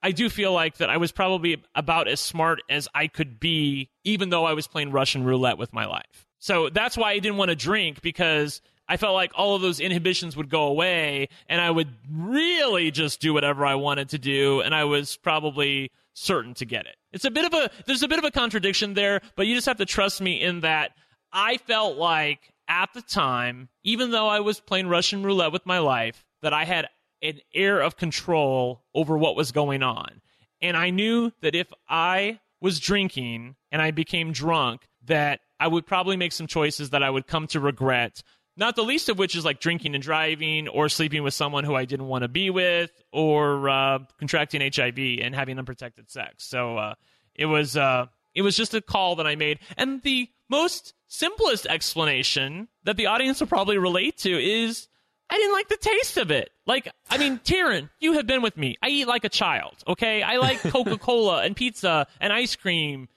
I 0.00 0.12
do 0.12 0.28
feel 0.28 0.52
like 0.52 0.76
that 0.76 0.90
I 0.90 0.98
was 0.98 1.10
probably 1.10 1.60
about 1.74 2.06
as 2.06 2.20
smart 2.20 2.60
as 2.70 2.86
I 2.94 3.08
could 3.08 3.40
be, 3.40 3.90
even 4.04 4.30
though 4.30 4.44
I 4.44 4.52
was 4.52 4.68
playing 4.68 4.92
Russian 4.92 5.24
roulette 5.24 5.58
with 5.58 5.72
my 5.72 5.86
life. 5.86 6.28
So 6.44 6.68
that's 6.68 6.94
why 6.94 7.12
I 7.12 7.20
didn't 7.20 7.38
want 7.38 7.48
to 7.52 7.56
drink 7.56 8.02
because 8.02 8.60
I 8.86 8.98
felt 8.98 9.14
like 9.14 9.32
all 9.34 9.56
of 9.56 9.62
those 9.62 9.80
inhibitions 9.80 10.36
would 10.36 10.50
go 10.50 10.64
away 10.64 11.30
and 11.48 11.58
I 11.58 11.70
would 11.70 11.88
really 12.12 12.90
just 12.90 13.18
do 13.22 13.32
whatever 13.32 13.64
I 13.64 13.76
wanted 13.76 14.10
to 14.10 14.18
do 14.18 14.60
and 14.60 14.74
I 14.74 14.84
was 14.84 15.16
probably 15.16 15.90
certain 16.12 16.52
to 16.56 16.66
get 16.66 16.84
it. 16.84 16.96
It's 17.14 17.24
a 17.24 17.30
bit 17.30 17.46
of 17.46 17.54
a 17.54 17.70
there's 17.86 18.02
a 18.02 18.08
bit 18.08 18.18
of 18.18 18.26
a 18.26 18.30
contradiction 18.30 18.92
there, 18.92 19.22
but 19.36 19.46
you 19.46 19.54
just 19.54 19.64
have 19.64 19.78
to 19.78 19.86
trust 19.86 20.20
me 20.20 20.42
in 20.42 20.60
that 20.60 20.90
I 21.32 21.56
felt 21.56 21.96
like 21.96 22.52
at 22.68 22.92
the 22.92 23.00
time, 23.00 23.70
even 23.82 24.10
though 24.10 24.28
I 24.28 24.40
was 24.40 24.60
playing 24.60 24.88
Russian 24.88 25.22
roulette 25.22 25.50
with 25.50 25.64
my 25.64 25.78
life, 25.78 26.26
that 26.42 26.52
I 26.52 26.66
had 26.66 26.90
an 27.22 27.40
air 27.54 27.80
of 27.80 27.96
control 27.96 28.82
over 28.94 29.16
what 29.16 29.34
was 29.34 29.50
going 29.50 29.82
on. 29.82 30.20
And 30.60 30.76
I 30.76 30.90
knew 30.90 31.32
that 31.40 31.54
if 31.54 31.72
I 31.88 32.40
was 32.60 32.80
drinking 32.80 33.56
and 33.72 33.80
I 33.80 33.92
became 33.92 34.30
drunk, 34.30 34.88
that 35.06 35.40
I 35.60 35.68
would 35.68 35.86
probably 35.86 36.16
make 36.16 36.32
some 36.32 36.46
choices 36.46 36.90
that 36.90 37.02
I 37.02 37.10
would 37.10 37.26
come 37.26 37.46
to 37.48 37.60
regret. 37.60 38.22
Not 38.56 38.76
the 38.76 38.82
least 38.82 39.08
of 39.08 39.18
which 39.18 39.34
is 39.34 39.44
like 39.44 39.60
drinking 39.60 39.94
and 39.94 40.02
driving, 40.02 40.68
or 40.68 40.88
sleeping 40.88 41.22
with 41.22 41.34
someone 41.34 41.64
who 41.64 41.74
I 41.74 41.84
didn't 41.84 42.06
want 42.06 42.22
to 42.22 42.28
be 42.28 42.50
with, 42.50 42.90
or 43.12 43.68
uh, 43.68 43.98
contracting 44.18 44.60
HIV 44.60 44.98
and 45.20 45.34
having 45.34 45.58
unprotected 45.58 46.10
sex. 46.10 46.44
So 46.44 46.76
uh, 46.76 46.94
it 47.34 47.46
was 47.46 47.76
uh, 47.76 48.06
it 48.34 48.42
was 48.42 48.56
just 48.56 48.74
a 48.74 48.80
call 48.80 49.16
that 49.16 49.26
I 49.26 49.34
made, 49.34 49.58
and 49.76 50.02
the 50.02 50.28
most 50.48 50.94
simplest 51.08 51.66
explanation 51.66 52.68
that 52.84 52.96
the 52.96 53.06
audience 53.06 53.40
will 53.40 53.46
probably 53.46 53.78
relate 53.78 54.18
to 54.18 54.30
is 54.30 54.88
I 55.30 55.36
didn't 55.36 55.52
like 55.52 55.68
the 55.68 55.76
taste 55.76 56.16
of 56.16 56.30
it. 56.30 56.50
Like, 56.66 56.88
I 57.10 57.18
mean, 57.18 57.38
Taryn, 57.44 57.90
you 58.00 58.14
have 58.14 58.26
been 58.26 58.42
with 58.42 58.56
me. 58.56 58.76
I 58.82 58.88
eat 58.88 59.08
like 59.08 59.24
a 59.24 59.28
child, 59.28 59.76
okay? 59.86 60.22
I 60.22 60.36
like 60.36 60.60
Coca 60.62 60.98
Cola 60.98 61.42
and 61.42 61.56
pizza 61.56 62.06
and 62.20 62.32
ice 62.32 62.56
cream 62.56 63.08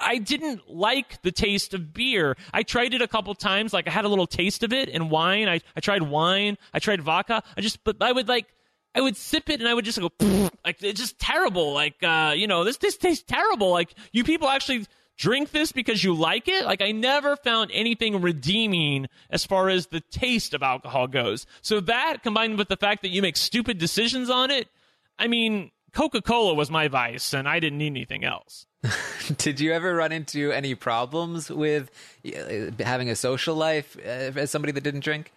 I 0.00 0.18
didn't 0.18 0.68
like 0.68 1.22
the 1.22 1.32
taste 1.32 1.74
of 1.74 1.92
beer. 1.92 2.36
I 2.52 2.62
tried 2.62 2.94
it 2.94 3.02
a 3.02 3.08
couple 3.08 3.34
times. 3.34 3.72
Like 3.72 3.88
I 3.88 3.90
had 3.90 4.04
a 4.04 4.08
little 4.08 4.26
taste 4.26 4.62
of 4.62 4.72
it 4.72 4.88
and 4.88 5.10
wine. 5.10 5.48
I, 5.48 5.60
I 5.76 5.80
tried 5.80 6.02
wine. 6.02 6.58
I 6.74 6.78
tried 6.78 7.00
vodka. 7.00 7.42
I 7.56 7.60
just, 7.60 7.82
but 7.84 7.96
I 8.00 8.12
would 8.12 8.28
like, 8.28 8.46
I 8.94 9.00
would 9.00 9.16
sip 9.16 9.48
it 9.48 9.60
and 9.60 9.68
I 9.68 9.74
would 9.74 9.84
just 9.84 10.00
go, 10.00 10.10
like 10.64 10.82
it's 10.82 11.00
just 11.00 11.18
terrible. 11.18 11.72
Like, 11.72 12.02
uh, 12.02 12.34
you 12.36 12.46
know, 12.46 12.64
this, 12.64 12.76
this 12.78 12.96
tastes 12.96 13.24
terrible. 13.26 13.70
Like 13.70 13.94
you 14.12 14.24
people 14.24 14.48
actually 14.48 14.86
drink 15.16 15.50
this 15.50 15.70
because 15.70 16.02
you 16.02 16.14
like 16.14 16.48
it. 16.48 16.64
Like 16.64 16.82
I 16.82 16.92
never 16.92 17.36
found 17.36 17.70
anything 17.72 18.20
redeeming 18.20 19.06
as 19.30 19.44
far 19.44 19.68
as 19.68 19.86
the 19.86 20.00
taste 20.00 20.54
of 20.54 20.62
alcohol 20.62 21.06
goes. 21.06 21.46
So 21.62 21.80
that 21.80 22.22
combined 22.22 22.58
with 22.58 22.68
the 22.68 22.76
fact 22.76 23.02
that 23.02 23.10
you 23.10 23.22
make 23.22 23.36
stupid 23.36 23.78
decisions 23.78 24.28
on 24.30 24.50
it, 24.50 24.68
I 25.18 25.28
mean, 25.28 25.70
Coca 25.92 26.22
Cola 26.22 26.54
was 26.54 26.70
my 26.70 26.88
vice 26.88 27.32
and 27.32 27.48
I 27.48 27.60
didn't 27.60 27.78
need 27.78 27.88
anything 27.88 28.24
else. 28.24 28.66
Did 29.38 29.60
you 29.60 29.72
ever 29.72 29.94
run 29.94 30.12
into 30.12 30.52
any 30.52 30.74
problems 30.74 31.50
with 31.50 31.90
uh, 32.26 32.82
having 32.82 33.10
a 33.10 33.16
social 33.16 33.54
life 33.54 33.96
uh, 33.98 34.32
as 34.38 34.50
somebody 34.50 34.72
that 34.72 34.82
didn't 34.82 35.04
drink? 35.04 35.32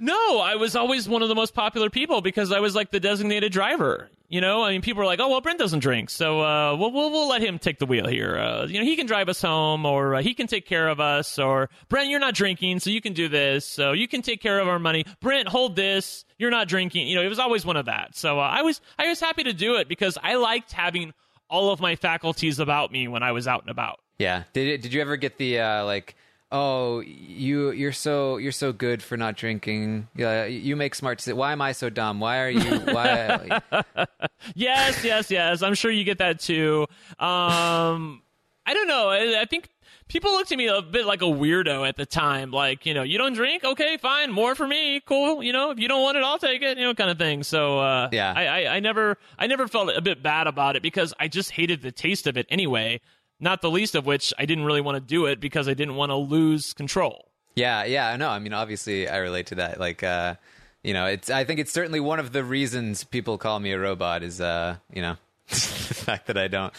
No, 0.00 0.40
I 0.40 0.56
was 0.56 0.76
always 0.76 1.08
one 1.08 1.22
of 1.22 1.28
the 1.28 1.34
most 1.34 1.54
popular 1.54 1.90
people 1.90 2.20
because 2.20 2.52
I 2.52 2.60
was 2.60 2.74
like 2.74 2.90
the 2.90 3.00
designated 3.00 3.52
driver. 3.52 4.08
You 4.30 4.42
know, 4.42 4.62
I 4.62 4.72
mean, 4.72 4.82
people 4.82 4.98
were 5.00 5.06
like, 5.06 5.20
"Oh, 5.20 5.28
well, 5.30 5.40
Brent 5.40 5.58
doesn't 5.58 5.78
drink, 5.78 6.10
so 6.10 6.40
uh, 6.42 6.76
we'll, 6.76 6.92
we'll 6.92 7.10
we'll 7.10 7.28
let 7.28 7.40
him 7.40 7.58
take 7.58 7.78
the 7.78 7.86
wheel 7.86 8.06
here. 8.06 8.36
Uh, 8.36 8.66
you 8.66 8.78
know, 8.78 8.84
he 8.84 8.94
can 8.94 9.06
drive 9.06 9.30
us 9.30 9.40
home, 9.40 9.86
or 9.86 10.16
uh, 10.16 10.22
he 10.22 10.34
can 10.34 10.46
take 10.46 10.66
care 10.66 10.88
of 10.88 11.00
us, 11.00 11.38
or 11.38 11.70
Brent, 11.88 12.10
you're 12.10 12.20
not 12.20 12.34
drinking, 12.34 12.80
so 12.80 12.90
you 12.90 13.00
can 13.00 13.14
do 13.14 13.28
this, 13.28 13.64
so 13.64 13.92
you 13.92 14.06
can 14.06 14.20
take 14.20 14.42
care 14.42 14.58
of 14.58 14.68
our 14.68 14.78
money. 14.78 15.06
Brent, 15.20 15.48
hold 15.48 15.76
this. 15.76 16.26
You're 16.36 16.50
not 16.50 16.68
drinking. 16.68 17.08
You 17.08 17.16
know, 17.16 17.22
it 17.22 17.28
was 17.28 17.38
always 17.38 17.64
one 17.64 17.76
of 17.78 17.86
that. 17.86 18.16
So 18.16 18.38
uh, 18.38 18.42
I 18.42 18.60
was 18.60 18.82
I 18.98 19.08
was 19.08 19.18
happy 19.18 19.44
to 19.44 19.54
do 19.54 19.76
it 19.76 19.88
because 19.88 20.18
I 20.22 20.34
liked 20.34 20.72
having 20.72 21.14
all 21.48 21.70
of 21.70 21.80
my 21.80 21.96
faculties 21.96 22.58
about 22.58 22.92
me 22.92 23.08
when 23.08 23.22
I 23.22 23.32
was 23.32 23.48
out 23.48 23.62
and 23.62 23.70
about. 23.70 23.98
Yeah. 24.18 24.42
Did 24.52 24.82
did 24.82 24.92
you 24.92 25.00
ever 25.00 25.16
get 25.16 25.38
the 25.38 25.60
uh, 25.60 25.84
like? 25.86 26.16
Oh, 26.50 27.00
you 27.00 27.72
you're 27.72 27.92
so 27.92 28.38
you're 28.38 28.52
so 28.52 28.72
good 28.72 29.02
for 29.02 29.16
not 29.18 29.36
drinking. 29.36 30.08
Yeah, 30.16 30.46
you 30.46 30.76
make 30.76 30.94
smart. 30.94 31.18
deci- 31.18 31.34
Why 31.34 31.52
am 31.52 31.60
I 31.60 31.72
so 31.72 31.90
dumb? 31.90 32.20
Why 32.20 32.38
are 32.40 32.48
you? 32.50 32.78
Why? 32.80 33.60
yes, 34.54 35.04
yes, 35.04 35.30
yes. 35.30 35.62
I'm 35.62 35.74
sure 35.74 35.90
you 35.90 36.04
get 36.04 36.18
that 36.18 36.40
too. 36.40 36.86
Um, 37.18 38.22
I 38.66 38.72
don't 38.74 38.88
know. 38.88 39.08
I, 39.10 39.42
I 39.42 39.44
think 39.44 39.68
people 40.08 40.30
looked 40.32 40.50
at 40.50 40.56
me 40.58 40.68
a 40.68 40.80
bit 40.80 41.04
like 41.04 41.20
a 41.20 41.26
weirdo 41.26 41.86
at 41.86 41.96
the 41.96 42.06
time. 42.06 42.50
Like, 42.50 42.86
you 42.86 42.94
know, 42.94 43.02
you 43.02 43.18
don't 43.18 43.34
drink? 43.34 43.62
Okay, 43.64 43.98
fine. 43.98 44.32
More 44.32 44.54
for 44.54 44.66
me. 44.66 45.00
Cool. 45.00 45.42
You 45.42 45.52
know, 45.52 45.70
if 45.70 45.78
you 45.78 45.86
don't 45.88 46.02
want 46.02 46.16
it, 46.16 46.22
I'll 46.24 46.38
take 46.38 46.62
it. 46.62 46.78
You 46.78 46.84
know, 46.84 46.94
kind 46.94 47.10
of 47.10 47.18
thing. 47.18 47.42
So, 47.42 47.78
uh, 47.78 48.08
Yeah. 48.10 48.32
I, 48.34 48.46
I, 48.46 48.76
I 48.76 48.80
never, 48.80 49.18
I 49.38 49.46
never 49.46 49.68
felt 49.68 49.90
a 49.94 50.00
bit 50.00 50.22
bad 50.22 50.46
about 50.46 50.76
it 50.76 50.82
because 50.82 51.12
I 51.20 51.28
just 51.28 51.50
hated 51.50 51.82
the 51.82 51.92
taste 51.92 52.26
of 52.26 52.38
it 52.38 52.46
anyway. 52.48 53.00
Not 53.40 53.62
the 53.62 53.70
least 53.70 53.94
of 53.94 54.04
which 54.06 54.32
I 54.38 54.46
didn't 54.46 54.64
really 54.64 54.80
want 54.80 54.96
to 54.96 55.00
do 55.00 55.26
it 55.26 55.40
because 55.40 55.68
I 55.68 55.74
didn't 55.74 55.94
want 55.94 56.10
to 56.10 56.16
lose 56.16 56.72
control. 56.72 57.28
Yeah, 57.54 57.84
yeah, 57.84 58.08
I 58.08 58.16
know. 58.16 58.28
I 58.28 58.38
mean, 58.38 58.52
obviously, 58.52 59.08
I 59.08 59.18
relate 59.18 59.46
to 59.48 59.56
that. 59.56 59.80
Like, 59.80 60.02
uh, 60.02 60.36
you 60.82 60.94
know, 60.94 61.06
it's. 61.06 61.30
I 61.30 61.44
think 61.44 61.60
it's 61.60 61.72
certainly 61.72 62.00
one 62.00 62.20
of 62.20 62.32
the 62.32 62.44
reasons 62.44 63.04
people 63.04 63.38
call 63.38 63.58
me 63.58 63.72
a 63.72 63.78
robot 63.78 64.22
is, 64.22 64.40
uh, 64.40 64.76
you 64.92 65.02
know, 65.02 65.16
the 65.48 65.54
fact 65.54 66.26
that 66.26 66.38
I 66.38 66.48
don't. 66.48 66.72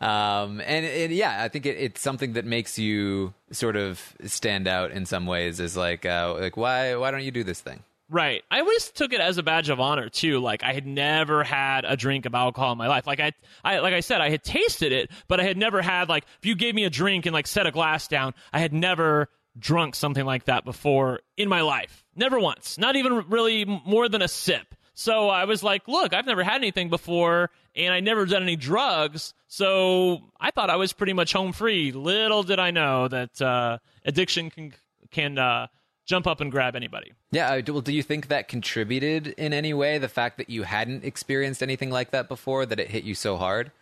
Um, 0.00 0.60
and, 0.60 0.84
and 0.84 1.12
yeah, 1.12 1.42
I 1.42 1.48
think 1.48 1.64
it, 1.64 1.76
it's 1.76 2.00
something 2.00 2.32
that 2.32 2.44
makes 2.44 2.78
you 2.78 3.34
sort 3.52 3.76
of 3.76 4.16
stand 4.24 4.66
out 4.66 4.90
in 4.90 5.06
some 5.06 5.26
ways. 5.26 5.60
Is 5.60 5.76
like, 5.76 6.04
uh, 6.04 6.34
like 6.38 6.56
why 6.56 6.96
why 6.96 7.10
don't 7.10 7.22
you 7.22 7.30
do 7.30 7.44
this 7.44 7.60
thing? 7.60 7.82
Right. 8.12 8.44
I 8.50 8.60
always 8.60 8.90
took 8.90 9.14
it 9.14 9.20
as 9.22 9.38
a 9.38 9.42
badge 9.42 9.70
of 9.70 9.80
honor 9.80 10.10
too. 10.10 10.38
Like 10.38 10.62
I 10.62 10.74
had 10.74 10.86
never 10.86 11.42
had 11.42 11.86
a 11.86 11.96
drink 11.96 12.26
of 12.26 12.34
alcohol 12.34 12.70
in 12.72 12.76
my 12.76 12.86
life. 12.86 13.06
Like 13.06 13.20
I, 13.20 13.32
I, 13.64 13.78
like 13.78 13.94
I 13.94 14.00
said, 14.00 14.20
I 14.20 14.28
had 14.28 14.44
tasted 14.44 14.92
it, 14.92 15.10
but 15.28 15.40
I 15.40 15.44
had 15.44 15.56
never 15.56 15.80
had 15.80 16.10
like 16.10 16.24
if 16.38 16.44
you 16.44 16.54
gave 16.54 16.74
me 16.74 16.84
a 16.84 16.90
drink 16.90 17.24
and 17.24 17.32
like 17.32 17.46
set 17.46 17.66
a 17.66 17.70
glass 17.70 18.08
down, 18.08 18.34
I 18.52 18.58
had 18.58 18.74
never 18.74 19.30
drunk 19.58 19.94
something 19.94 20.26
like 20.26 20.44
that 20.44 20.62
before 20.66 21.20
in 21.38 21.48
my 21.48 21.62
life. 21.62 22.04
Never 22.14 22.38
once. 22.38 22.76
Not 22.76 22.96
even 22.96 23.30
really 23.30 23.64
more 23.64 24.10
than 24.10 24.20
a 24.20 24.28
sip. 24.28 24.74
So 24.92 25.30
I 25.30 25.46
was 25.46 25.62
like, 25.62 25.88
look, 25.88 26.12
I've 26.12 26.26
never 26.26 26.42
had 26.44 26.56
anything 26.56 26.90
before 26.90 27.48
and 27.74 27.94
I 27.94 28.00
never 28.00 28.26
done 28.26 28.42
any 28.42 28.56
drugs. 28.56 29.32
So 29.46 30.18
I 30.38 30.50
thought 30.50 30.68
I 30.68 30.76
was 30.76 30.92
pretty 30.92 31.14
much 31.14 31.32
home 31.32 31.54
free. 31.54 31.92
Little 31.92 32.42
did 32.42 32.58
I 32.58 32.72
know 32.72 33.08
that 33.08 33.40
uh, 33.40 33.78
addiction 34.04 34.50
can 34.50 34.74
can 35.10 35.38
uh, 35.38 35.68
jump 36.04 36.26
up 36.26 36.42
and 36.42 36.52
grab 36.52 36.76
anybody. 36.76 37.12
Yeah. 37.32 37.60
Well, 37.66 37.80
do 37.80 37.92
you 37.92 38.02
think 38.02 38.28
that 38.28 38.46
contributed 38.46 39.28
in 39.38 39.52
any 39.52 39.74
way? 39.74 39.98
The 39.98 40.08
fact 40.08 40.38
that 40.38 40.48
you 40.48 40.62
hadn't 40.62 41.04
experienced 41.04 41.62
anything 41.62 41.90
like 41.90 42.12
that 42.12 42.28
before, 42.28 42.64
that 42.66 42.78
it 42.78 42.88
hit 42.88 43.02
you 43.04 43.14
so 43.14 43.36
hard. 43.36 43.72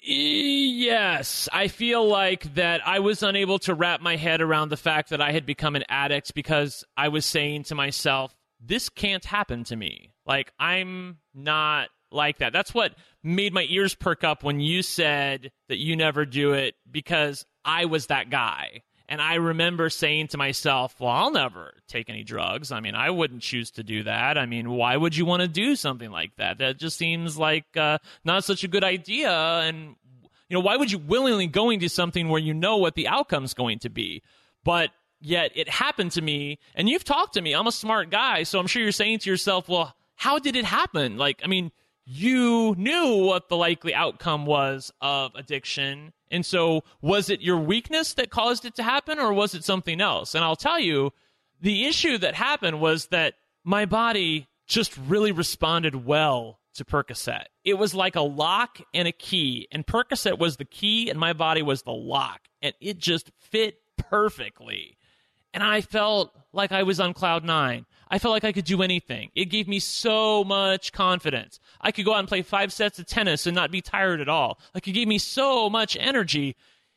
Yes, 0.00 1.48
I 1.52 1.66
feel 1.66 2.06
like 2.06 2.54
that 2.54 2.86
I 2.86 3.00
was 3.00 3.22
unable 3.24 3.58
to 3.60 3.74
wrap 3.74 4.00
my 4.00 4.14
head 4.14 4.40
around 4.40 4.68
the 4.68 4.76
fact 4.76 5.10
that 5.10 5.20
I 5.20 5.32
had 5.32 5.44
become 5.44 5.74
an 5.74 5.84
addict 5.88 6.34
because 6.34 6.84
I 6.96 7.08
was 7.08 7.26
saying 7.26 7.64
to 7.64 7.74
myself, 7.74 8.36
this 8.60 8.88
can't 8.88 9.24
happen 9.24 9.64
to 9.64 9.76
me. 9.76 10.12
Like, 10.24 10.52
I'm 10.58 11.18
not 11.34 11.88
like 12.12 12.38
that. 12.38 12.52
That's 12.52 12.72
what 12.72 12.94
made 13.24 13.52
my 13.52 13.66
ears 13.68 13.94
perk 13.94 14.22
up 14.22 14.44
when 14.44 14.60
you 14.60 14.82
said 14.82 15.50
that 15.68 15.78
you 15.78 15.96
never 15.96 16.24
do 16.24 16.52
it 16.52 16.76
because 16.88 17.44
I 17.64 17.86
was 17.86 18.06
that 18.06 18.30
guy. 18.30 18.82
And 19.08 19.22
I 19.22 19.36
remember 19.36 19.88
saying 19.88 20.28
to 20.28 20.36
myself, 20.36 20.94
well, 21.00 21.10
I'll 21.10 21.30
never 21.30 21.72
take 21.88 22.10
any 22.10 22.24
drugs. 22.24 22.70
I 22.70 22.80
mean, 22.80 22.94
I 22.94 23.08
wouldn't 23.08 23.40
choose 23.40 23.70
to 23.72 23.82
do 23.82 24.02
that. 24.02 24.36
I 24.36 24.44
mean, 24.44 24.70
why 24.70 24.96
would 24.96 25.16
you 25.16 25.24
want 25.24 25.40
to 25.40 25.48
do 25.48 25.76
something 25.76 26.10
like 26.10 26.36
that? 26.36 26.58
That 26.58 26.78
just 26.78 26.98
seems 26.98 27.38
like 27.38 27.64
uh, 27.74 27.98
not 28.24 28.44
such 28.44 28.64
a 28.64 28.68
good 28.68 28.84
idea. 28.84 29.30
And, 29.30 29.96
you 30.48 30.54
know, 30.54 30.60
why 30.60 30.76
would 30.76 30.92
you 30.92 30.98
willingly 30.98 31.46
go 31.46 31.70
into 31.70 31.88
something 31.88 32.28
where 32.28 32.40
you 32.40 32.52
know 32.52 32.76
what 32.76 32.96
the 32.96 33.08
outcome's 33.08 33.54
going 33.54 33.78
to 33.80 33.88
be? 33.88 34.22
But 34.62 34.90
yet 35.20 35.52
it 35.54 35.70
happened 35.70 36.12
to 36.12 36.22
me. 36.22 36.58
And 36.74 36.86
you've 36.86 37.04
talked 37.04 37.32
to 37.34 37.40
me. 37.40 37.54
I'm 37.54 37.66
a 37.66 37.72
smart 37.72 38.10
guy. 38.10 38.42
So 38.42 38.58
I'm 38.58 38.66
sure 38.66 38.82
you're 38.82 38.92
saying 38.92 39.20
to 39.20 39.30
yourself, 39.30 39.70
well, 39.70 39.94
how 40.16 40.38
did 40.38 40.54
it 40.54 40.66
happen? 40.66 41.16
Like, 41.16 41.40
I 41.42 41.46
mean, 41.46 41.72
you 42.04 42.74
knew 42.76 43.24
what 43.24 43.48
the 43.48 43.56
likely 43.56 43.94
outcome 43.94 44.44
was 44.44 44.92
of 45.00 45.32
addiction. 45.34 46.12
And 46.30 46.44
so, 46.44 46.84
was 47.00 47.30
it 47.30 47.40
your 47.40 47.58
weakness 47.58 48.14
that 48.14 48.30
caused 48.30 48.64
it 48.64 48.74
to 48.76 48.82
happen, 48.82 49.18
or 49.18 49.32
was 49.32 49.54
it 49.54 49.64
something 49.64 50.00
else? 50.00 50.34
And 50.34 50.44
I'll 50.44 50.56
tell 50.56 50.78
you, 50.78 51.12
the 51.60 51.86
issue 51.86 52.18
that 52.18 52.34
happened 52.34 52.80
was 52.80 53.06
that 53.06 53.34
my 53.64 53.84
body 53.84 54.46
just 54.66 54.96
really 54.96 55.32
responded 55.32 56.04
well 56.06 56.60
to 56.74 56.84
Percocet. 56.84 57.46
It 57.64 57.74
was 57.74 57.94
like 57.94 58.16
a 58.16 58.20
lock 58.20 58.80
and 58.94 59.08
a 59.08 59.12
key, 59.12 59.68
and 59.72 59.86
Percocet 59.86 60.38
was 60.38 60.56
the 60.56 60.64
key, 60.64 61.10
and 61.10 61.18
my 61.18 61.32
body 61.32 61.62
was 61.62 61.82
the 61.82 61.92
lock, 61.92 62.42
and 62.62 62.74
it 62.80 62.98
just 62.98 63.30
fit 63.38 63.80
perfectly. 63.96 64.96
And 65.52 65.62
I 65.62 65.80
felt 65.80 66.34
like 66.52 66.72
I 66.72 66.82
was 66.82 67.00
on 67.00 67.14
cloud 67.14 67.44
nine. 67.44 67.86
I 68.10 68.18
felt 68.18 68.32
like 68.32 68.44
I 68.44 68.52
could 68.52 68.64
do 68.64 68.82
anything. 68.82 69.30
It 69.34 69.46
gave 69.46 69.68
me 69.68 69.78
so 69.78 70.44
much 70.44 70.92
confidence. 70.92 71.60
I 71.80 71.92
could 71.92 72.04
go 72.04 72.14
out 72.14 72.20
and 72.20 72.28
play 72.28 72.42
five 72.42 72.72
sets 72.72 72.98
of 72.98 73.06
tennis 73.06 73.46
and 73.46 73.54
not 73.54 73.70
be 73.70 73.80
tired 73.80 74.20
at 74.20 74.28
all. 74.28 74.58
Like 74.74 74.88
it 74.88 74.92
gave 74.92 75.08
me 75.08 75.18
so 75.18 75.68
much 75.68 75.96
energy. 75.98 76.56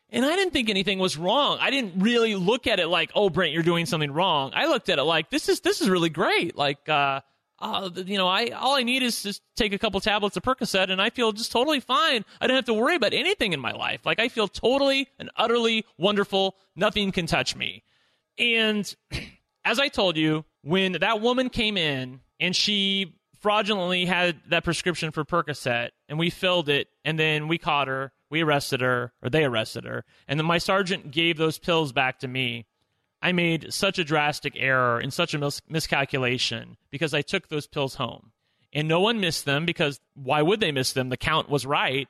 And 0.09 0.25
I 0.25 0.35
didn't 0.35 0.51
think 0.51 0.69
anything 0.69 0.99
was 0.99 1.17
wrong. 1.17 1.57
I 1.61 1.69
didn't 1.69 2.01
really 2.01 2.35
look 2.35 2.67
at 2.67 2.79
it 2.79 2.87
like, 2.87 3.11
"Oh, 3.15 3.29
Brent, 3.29 3.53
you're 3.53 3.63
doing 3.63 3.85
something 3.85 4.11
wrong." 4.11 4.51
I 4.53 4.65
looked 4.67 4.89
at 4.89 4.99
it 4.99 5.03
like, 5.03 5.29
"This 5.29 5.47
is 5.47 5.61
this 5.61 5.79
is 5.81 5.89
really 5.89 6.09
great." 6.09 6.57
Like, 6.57 6.89
uh, 6.89 7.21
uh, 7.59 7.89
you 7.95 8.17
know, 8.17 8.27
I 8.27 8.47
all 8.47 8.75
I 8.75 8.83
need 8.83 9.03
is 9.03 9.23
just 9.23 9.41
take 9.55 9.71
a 9.71 9.77
couple 9.79 10.01
tablets 10.01 10.35
of 10.35 10.43
Percocet, 10.43 10.89
and 10.89 11.01
I 11.01 11.11
feel 11.11 11.31
just 11.31 11.51
totally 11.51 11.79
fine. 11.79 12.25
I 12.41 12.47
don't 12.47 12.57
have 12.57 12.65
to 12.65 12.73
worry 12.73 12.95
about 12.95 13.13
anything 13.13 13.53
in 13.53 13.61
my 13.61 13.71
life. 13.71 14.05
Like, 14.05 14.19
I 14.19 14.27
feel 14.27 14.49
totally 14.49 15.07
and 15.17 15.29
utterly 15.37 15.85
wonderful. 15.97 16.57
Nothing 16.75 17.13
can 17.13 17.25
touch 17.25 17.55
me. 17.55 17.83
And 18.37 18.93
as 19.63 19.79
I 19.79 19.87
told 19.87 20.17
you, 20.17 20.43
when 20.61 20.93
that 20.93 21.21
woman 21.21 21.49
came 21.49 21.77
in 21.77 22.21
and 22.39 22.55
she 22.55 23.15
fraudulently 23.39 24.05
had 24.05 24.39
that 24.49 24.63
prescription 24.63 25.11
for 25.11 25.25
Percocet 25.25 25.89
and 26.07 26.19
we 26.19 26.29
filled 26.29 26.69
it 26.69 26.87
and 27.03 27.17
then 27.17 27.47
we 27.47 27.57
caught 27.57 27.87
her, 27.87 28.11
we 28.29 28.41
arrested 28.41 28.81
her, 28.81 29.11
or 29.21 29.29
they 29.29 29.43
arrested 29.43 29.83
her, 29.85 30.05
and 30.27 30.39
then 30.39 30.45
my 30.45 30.59
sergeant 30.59 31.11
gave 31.11 31.37
those 31.37 31.57
pills 31.57 31.91
back 31.91 32.19
to 32.19 32.27
me. 32.27 32.65
I 33.21 33.31
made 33.33 33.73
such 33.73 33.99
a 33.99 34.03
drastic 34.03 34.53
error 34.55 34.97
and 34.99 35.13
such 35.13 35.33
a 35.33 35.37
mis- 35.37 35.61
miscalculation 35.69 36.77
because 36.89 37.13
I 37.13 37.21
took 37.21 37.49
those 37.49 37.67
pills 37.67 37.95
home. 37.95 38.31
And 38.73 38.87
no 38.87 39.01
one 39.01 39.19
missed 39.19 39.45
them 39.45 39.65
because 39.65 39.99
why 40.13 40.41
would 40.41 40.59
they 40.59 40.71
miss 40.71 40.93
them? 40.93 41.09
The 41.09 41.17
count 41.17 41.49
was 41.49 41.65
right. 41.65 42.07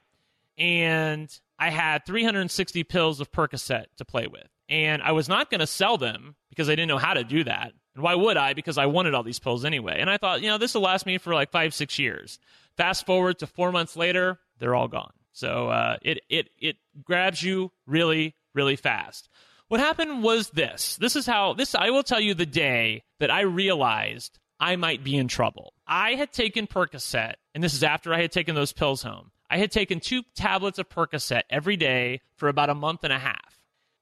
And 0.57 1.27
I 1.57 1.69
had 1.69 2.05
360 2.05 2.83
pills 2.83 3.19
of 3.19 3.31
Percocet 3.31 3.85
to 3.97 4.05
play 4.05 4.27
with. 4.27 4.47
And 4.69 5.01
I 5.01 5.11
was 5.11 5.27
not 5.27 5.49
going 5.49 5.59
to 5.59 5.67
sell 5.67 5.97
them 5.97 6.35
because 6.49 6.69
I 6.69 6.73
didn't 6.73 6.87
know 6.87 6.97
how 6.97 7.15
to 7.15 7.23
do 7.23 7.43
that. 7.45 7.73
And 7.95 8.03
why 8.03 8.15
would 8.15 8.37
I? 8.37 8.53
Because 8.53 8.77
I 8.77 8.85
wanted 8.85 9.13
all 9.13 9.23
these 9.23 9.39
pills 9.39 9.65
anyway. 9.65 9.97
And 9.99 10.09
I 10.09 10.17
thought, 10.17 10.41
you 10.41 10.47
know, 10.47 10.57
this 10.57 10.73
will 10.73 10.81
last 10.81 11.05
me 11.05 11.17
for 11.17 11.33
like 11.33 11.51
five, 11.51 11.73
six 11.73 11.99
years. 11.99 12.39
Fast 12.77 13.05
forward 13.05 13.39
to 13.39 13.47
four 13.47 13.71
months 13.71 13.95
later, 13.95 14.39
they're 14.59 14.75
all 14.75 14.87
gone. 14.87 15.11
So 15.33 15.69
uh, 15.69 15.97
it 16.01 16.19
it 16.29 16.49
it 16.59 16.77
grabs 17.03 17.41
you 17.41 17.71
really 17.85 18.35
really 18.53 18.75
fast. 18.75 19.29
What 19.67 19.79
happened 19.79 20.23
was 20.23 20.49
this. 20.49 20.97
This 20.97 21.15
is 21.15 21.25
how 21.25 21.53
this. 21.53 21.75
I 21.75 21.89
will 21.89 22.03
tell 22.03 22.19
you 22.19 22.33
the 22.33 22.45
day 22.45 23.03
that 23.19 23.31
I 23.31 23.41
realized 23.41 24.39
I 24.59 24.75
might 24.75 25.03
be 25.03 25.17
in 25.17 25.27
trouble. 25.27 25.73
I 25.87 26.15
had 26.15 26.31
taken 26.31 26.67
Percocet, 26.67 27.35
and 27.55 27.63
this 27.63 27.73
is 27.73 27.83
after 27.83 28.13
I 28.13 28.21
had 28.21 28.31
taken 28.31 28.55
those 28.55 28.73
pills 28.73 29.01
home. 29.01 29.31
I 29.49 29.57
had 29.57 29.71
taken 29.71 29.99
two 29.99 30.23
tablets 30.35 30.79
of 30.79 30.87
Percocet 30.89 31.43
every 31.49 31.77
day 31.77 32.21
for 32.35 32.47
about 32.47 32.69
a 32.69 32.75
month 32.75 33.03
and 33.03 33.11
a 33.11 33.19
half. 33.19 33.50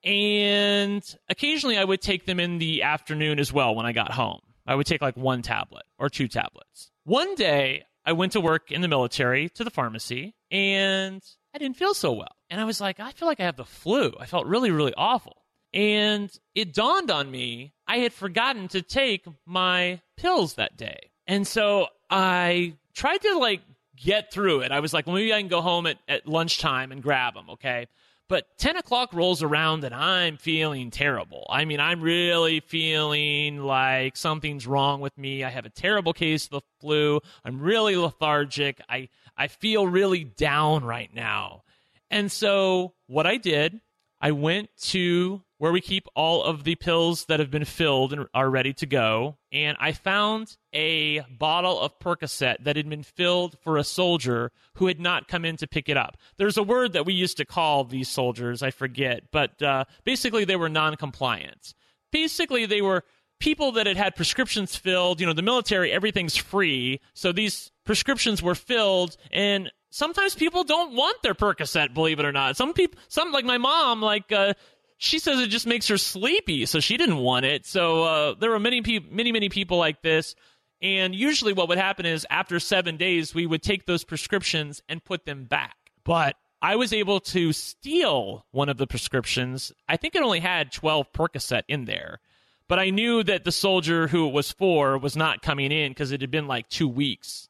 And 0.04 1.04
occasionally 1.30 1.78
I 1.78 1.84
would 1.84 2.02
take 2.02 2.26
them 2.26 2.40
in 2.40 2.58
the 2.58 2.84
afternoon 2.84 3.40
as 3.40 3.52
well 3.52 3.76
when 3.76 3.86
I 3.86 3.92
got 3.92 4.12
home. 4.12 4.40
I 4.66 4.76
would 4.76 4.86
take 4.86 5.02
like 5.02 5.18
one 5.18 5.42
tablet 5.42 5.84
or 5.98 6.10
two 6.10 6.28
tablets. 6.28 6.92
One 7.04 7.36
day 7.36 7.84
I 8.06 8.14
went 8.14 8.34
to 8.34 8.42
work 8.42 8.72
in 8.72 8.82
the 8.82 8.88
military 8.88 9.50
to 9.50 9.64
the 9.64 9.72
pharmacy 9.72 10.36
and 10.52 11.22
I 11.54 11.58
didn't 11.58 11.78
feel 11.78 11.94
so 11.94 12.14
well. 12.14 12.36
And 12.50 12.62
I 12.62 12.66
was 12.66 12.80
like, 12.80 13.00
I 13.00 13.12
feel 13.12 13.28
like 13.28 13.40
I 13.40 13.46
have 13.46 13.58
the 13.58 13.66
flu. 13.66 14.14
I 14.20 14.26
felt 14.26 14.46
really, 14.46 14.72
really 14.72 14.94
awful. 14.96 15.44
And 15.74 16.32
it 16.56 16.74
dawned 16.74 17.12
on 17.12 17.30
me 17.30 17.74
I 17.88 17.98
had 17.98 18.14
forgotten 18.14 18.68
to 18.70 18.82
take 18.82 19.26
my 19.46 20.02
pills 20.18 20.56
that 20.56 20.78
day. 20.78 21.12
And 21.28 21.46
so 21.46 21.88
I 22.10 22.76
tried 22.94 23.22
to 23.22 23.38
like 23.38 23.62
get 23.96 24.32
through 24.32 24.62
it. 24.62 24.72
I 24.72 24.80
was 24.80 24.94
like, 24.94 25.06
well, 25.06 25.16
maybe 25.16 25.34
I 25.34 25.40
can 25.40 25.50
go 25.50 25.62
home 25.62 25.86
at, 25.86 25.98
at 26.08 26.28
lunchtime 26.28 26.92
and 26.92 27.04
grab 27.04 27.34
them, 27.34 27.50
okay? 27.52 27.88
But 28.30 28.46
10 28.60 28.78
o'clock 28.78 29.12
rolls 29.12 29.42
around 29.42 29.84
and 29.84 29.94
I'm 29.94 30.38
feeling 30.38 30.92
terrible. 30.92 31.48
I 31.50 31.66
mean, 31.66 31.80
I'm 31.80 32.00
really 32.00 32.60
feeling 32.60 33.58
like 33.58 34.16
something's 34.16 34.68
wrong 34.68 35.02
with 35.02 35.18
me. 35.18 35.44
I 35.44 35.50
have 35.50 35.66
a 35.66 35.70
terrible 35.70 36.14
case 36.14 36.46
of 36.46 36.52
the 36.52 36.62
flu. 36.80 37.20
I'm 37.44 37.60
really 37.60 37.98
lethargic. 37.98 38.80
I, 38.88 39.10
I 39.36 39.48
feel 39.48 39.88
really 39.88 40.24
down 40.24 40.86
right 40.86 41.14
now. 41.14 41.64
And 42.12 42.32
so 42.32 42.94
what 43.08 43.26
I 43.26 43.38
did, 43.38 43.82
I 44.22 44.32
went 44.32 44.70
to 44.84 45.42
where 45.60 45.74
we 45.74 45.82
keep 45.82 46.08
all 46.16 46.42
of 46.42 46.64
the 46.64 46.76
pills 46.76 47.26
that 47.26 47.40
have 47.40 47.52
been 47.52 47.66
filled 47.66 48.14
and 48.14 48.26
are 48.34 48.50
ready 48.50 48.74
to 48.74 48.86
go. 48.86 49.38
And 49.52 49.78
I 49.80 49.92
found 49.92 50.58
a 50.74 51.20
bottle 51.38 51.80
of 51.80 52.00
Percocet 52.00 52.64
that 52.64 52.78
had 52.78 52.90
been 52.90 53.04
filled 53.04 53.58
for 53.62 53.78
a 53.78 53.84
soldier 53.84 54.52
who 54.76 54.88
had 54.88 55.00
not 55.00 55.28
come 55.28 55.44
in 55.44 55.58
to 55.58 55.68
pick 55.68 55.90
it 55.90 55.98
up. 55.98 56.18
There's 56.38 56.58
a 56.58 56.64
word 56.64 56.94
that 56.94 57.06
we 57.06 57.14
used 57.14 57.38
to 57.38 57.46
call 57.46 57.84
these 57.84 58.08
soldiers, 58.08 58.64
I 58.64 58.72
forget, 58.72 59.24
but 59.32 59.62
uh, 59.62 59.84
basically 60.06 60.46
they 60.46 60.56
were 60.56 60.70
non 60.70 60.96
compliant. 60.96 61.74
Basically, 62.12 62.66
they 62.66 62.82
were 62.82 63.04
people 63.40 63.74
that 63.74 63.86
had 63.86 63.98
had 63.98 64.16
prescriptions 64.16 64.76
filled. 64.76 65.20
You 65.20 65.28
know, 65.28 65.34
the 65.34 65.42
military, 65.42 65.92
everything's 65.92 66.38
free. 66.38 67.02
So 67.14 67.32
these 67.32 67.70
prescriptions 67.86 68.42
were 68.42 68.56
filled 68.56 69.18
and 69.32 69.72
sometimes 69.90 70.36
people 70.36 70.64
don't 70.64 70.96
want 70.96 71.22
their 71.22 71.34
Percocet, 71.36 71.94
believe 71.94 72.20
it 72.20 72.26
or 72.26 72.32
not. 72.32 72.58
Some 72.58 72.74
people, 72.74 73.00
some 73.08 73.32
like 73.32 73.46
my 73.46 73.58
mom, 73.58 74.02
like 74.02 74.32
uh, 74.32 74.54
she 75.02 75.18
says 75.18 75.40
it 75.40 75.48
just 75.48 75.66
makes 75.66 75.88
her 75.88 75.98
sleepy, 75.98 76.66
so 76.66 76.82
she 76.82 76.98
didn't 76.98 77.18
want 77.18 77.46
it. 77.46 77.66
So 77.66 78.04
uh, 78.04 78.34
there 78.36 78.52
were 78.52 78.60
many 78.60 78.82
many 79.10 79.32
many 79.32 79.50
people 79.50 79.78
like 79.78 80.02
this. 80.02 80.36
And 80.82 81.16
usually, 81.16 81.54
what 81.54 81.70
would 81.70 81.78
happen 81.78 82.06
is 82.06 82.28
after 82.30 82.60
seven 82.60 82.98
days, 82.98 83.34
we 83.34 83.48
would 83.48 83.64
take 83.64 83.86
those 83.86 84.04
prescriptions 84.04 84.82
and 84.88 85.04
put 85.04 85.26
them 85.26 85.46
back. 85.46 85.76
But 86.04 86.36
I 86.62 86.76
was 86.76 86.92
able 86.92 87.22
to 87.22 87.54
steal 87.54 88.46
one 88.52 88.68
of 88.68 88.78
the 88.78 88.88
prescriptions. 88.88 89.72
I 89.88 89.96
think 89.96 90.16
it 90.16 90.22
only 90.22 90.42
had 90.42 90.72
12 90.72 91.14
Percocet 91.14 91.64
in 91.70 91.86
there. 91.86 92.20
But 92.68 92.80
I 92.80 92.90
knew 92.90 93.24
that 93.24 93.46
the 93.46 93.52
soldier 93.52 94.08
who 94.08 94.28
it 94.28 94.34
was 94.34 94.52
for 94.52 94.98
was 94.98 95.16
not 95.16 95.42
coming 95.42 95.72
in 95.72 95.92
because 95.92 96.12
it 96.12 96.22
had 96.22 96.32
been 96.32 96.48
like 96.48 96.68
two 96.70 96.88
weeks. 96.88 97.50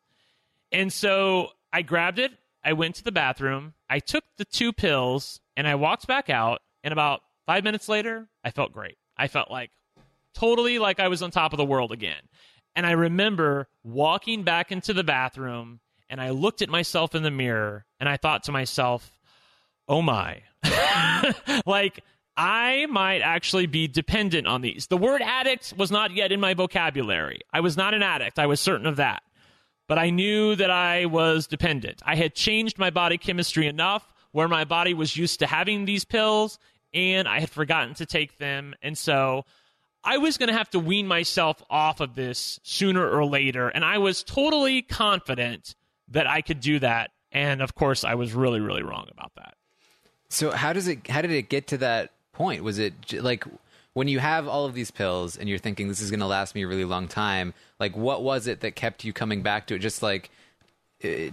And 0.72 0.94
so 0.94 1.50
I 1.74 1.82
grabbed 1.82 2.20
it. 2.20 2.32
I 2.64 2.74
went 2.74 2.96
to 2.96 3.04
the 3.04 3.12
bathroom. 3.12 3.74
I 3.90 4.00
took 4.00 4.24
the 4.38 4.46
two 4.46 4.72
pills 4.72 5.42
and 5.58 5.68
I 5.68 5.76
walked 5.76 6.06
back 6.06 6.30
out. 6.30 6.62
And 6.84 6.94
about 6.94 7.22
Five 7.50 7.64
minutes 7.64 7.90
later, 7.90 8.28
I 8.44 8.52
felt 8.52 8.74
great. 8.74 9.00
I 9.18 9.28
felt 9.28 9.50
like 9.50 9.72
totally 10.36 10.78
like 10.78 11.00
I 11.00 11.08
was 11.08 11.24
on 11.24 11.32
top 11.32 11.52
of 11.52 11.58
the 11.58 11.66
world 11.66 11.92
again. 11.92 12.22
And 12.76 12.86
I 12.86 12.92
remember 12.92 13.68
walking 13.84 14.44
back 14.44 14.72
into 14.72 14.94
the 14.94 15.04
bathroom 15.04 15.80
and 16.12 16.22
I 16.22 16.30
looked 16.30 16.62
at 16.62 16.70
myself 16.70 17.16
in 17.16 17.24
the 17.24 17.32
mirror 17.32 17.88
and 18.00 18.08
I 18.08 18.18
thought 18.18 18.44
to 18.44 18.52
myself, 18.52 19.12
oh 19.88 20.04
my. 20.04 20.44
like, 21.66 22.04
I 22.38 22.86
might 22.86 23.22
actually 23.22 23.66
be 23.66 23.88
dependent 23.88 24.46
on 24.46 24.62
these. 24.62 24.86
The 24.86 24.98
word 24.98 25.24
addict 25.24 25.74
was 25.76 25.90
not 25.90 26.14
yet 26.14 26.32
in 26.32 26.40
my 26.40 26.54
vocabulary. 26.54 27.40
I 27.52 27.62
was 27.62 27.76
not 27.76 27.96
an 27.96 28.04
addict. 28.04 28.38
I 28.38 28.46
was 28.46 28.60
certain 28.60 28.86
of 28.86 28.98
that. 28.98 29.24
But 29.88 29.98
I 29.98 30.12
knew 30.12 30.56
that 30.56 30.70
I 30.70 31.08
was 31.08 31.48
dependent. 31.48 32.04
I 32.06 32.14
had 32.14 32.36
changed 32.36 32.78
my 32.78 32.92
body 32.92 33.18
chemistry 33.18 33.66
enough 33.66 34.14
where 34.34 34.48
my 34.48 34.66
body 34.66 34.94
was 34.94 35.18
used 35.18 35.40
to 35.40 35.48
having 35.48 35.86
these 35.86 36.06
pills 36.06 36.60
and 36.94 37.28
I 37.28 37.40
had 37.40 37.50
forgotten 37.50 37.94
to 37.96 38.06
take 38.06 38.38
them. 38.38 38.74
And 38.82 38.98
so 38.98 39.46
I 40.04 40.18
was 40.18 40.38
going 40.38 40.48
to 40.48 40.58
have 40.58 40.70
to 40.72 40.80
wean 40.80 41.08
myself 41.08 41.62
off 41.70 42.00
of 42.00 42.16
this 42.16 42.60
sooner 42.64 43.08
or 43.08 43.26
later. 43.26 43.68
And 43.68 43.84
I 43.84 43.98
was 43.98 44.24
totally 44.24 44.82
confident 44.82 45.76
that 46.10 46.28
I 46.28 46.42
could 46.42 46.60
do 46.60 46.80
that. 46.80 47.12
And 47.32 47.62
of 47.62 47.76
course, 47.76 48.04
I 48.04 48.16
was 48.16 48.34
really, 48.34 48.60
really 48.60 48.84
wrong 48.84 49.08
about 49.12 49.32
that. 49.36 49.56
So 50.30 50.52
how 50.52 50.74
does 50.74 50.88
it? 50.88 51.08
How 51.08 51.22
did 51.22 51.32
it 51.32 51.50
get 51.50 51.68
to 51.68 51.78
that 51.80 52.12
point? 52.34 52.64
Was 52.64 52.80
it 52.80 53.14
like 53.14 53.46
when 53.94 54.08
you 54.08 54.20
have 54.20 54.48
all 54.48 54.66
of 54.66 54.74
these 54.74 54.92
pills 54.92 55.38
and 55.38 55.50
you're 55.50 55.58
thinking 55.58 55.88
this 55.88 56.02
is 56.02 56.12
going 56.12 56.20
to 56.20 56.28
last 56.28 56.56
me 56.56 56.64
a 56.64 56.68
really 56.68 56.86
long 56.86 57.08
time? 57.08 57.54
Like, 57.80 57.98
what 57.98 58.24
was 58.24 58.48
it 58.48 58.62
that 58.62 58.76
kept 58.76 59.04
you 59.04 59.12
coming 59.12 59.42
back 59.42 59.68
to 59.68 59.76
it? 59.76 59.80
Just 59.80 60.04
like 60.04 60.30
uh, 61.04 61.32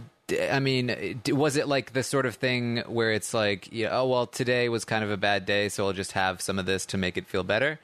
I 0.50 0.58
mean, 0.58 1.20
was 1.28 1.56
it 1.56 1.68
like 1.68 1.92
the 1.92 2.02
sort 2.02 2.26
of 2.26 2.34
thing 2.34 2.78
where 2.86 3.12
it's 3.12 3.32
like, 3.32 3.68
yeah, 3.70 3.96
oh 3.96 4.08
well, 4.08 4.26
today 4.26 4.68
was 4.68 4.84
kind 4.84 5.04
of 5.04 5.10
a 5.10 5.16
bad 5.16 5.46
day, 5.46 5.68
so 5.68 5.86
I'll 5.86 5.92
just 5.92 6.12
have 6.12 6.40
some 6.40 6.58
of 6.58 6.66
this 6.66 6.84
to 6.86 6.98
make 6.98 7.16
it 7.16 7.26
feel 7.26 7.44
better? 7.44 7.78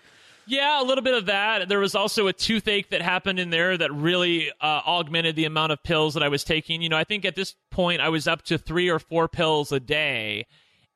Yeah, 0.46 0.82
a 0.82 0.84
little 0.84 1.04
bit 1.04 1.14
of 1.14 1.26
that. 1.26 1.68
There 1.68 1.78
was 1.78 1.94
also 1.94 2.26
a 2.26 2.32
toothache 2.32 2.90
that 2.90 3.00
happened 3.00 3.38
in 3.38 3.50
there 3.50 3.76
that 3.76 3.92
really 3.92 4.50
uh, 4.60 4.80
augmented 4.86 5.36
the 5.36 5.44
amount 5.44 5.70
of 5.70 5.82
pills 5.84 6.14
that 6.14 6.22
I 6.22 6.28
was 6.28 6.42
taking. 6.42 6.82
You 6.82 6.88
know, 6.88 6.96
I 6.96 7.04
think 7.04 7.24
at 7.24 7.36
this 7.36 7.54
point 7.70 8.00
I 8.00 8.08
was 8.08 8.26
up 8.26 8.42
to 8.46 8.58
three 8.58 8.90
or 8.90 8.98
four 8.98 9.28
pills 9.28 9.70
a 9.70 9.78
day. 9.78 10.46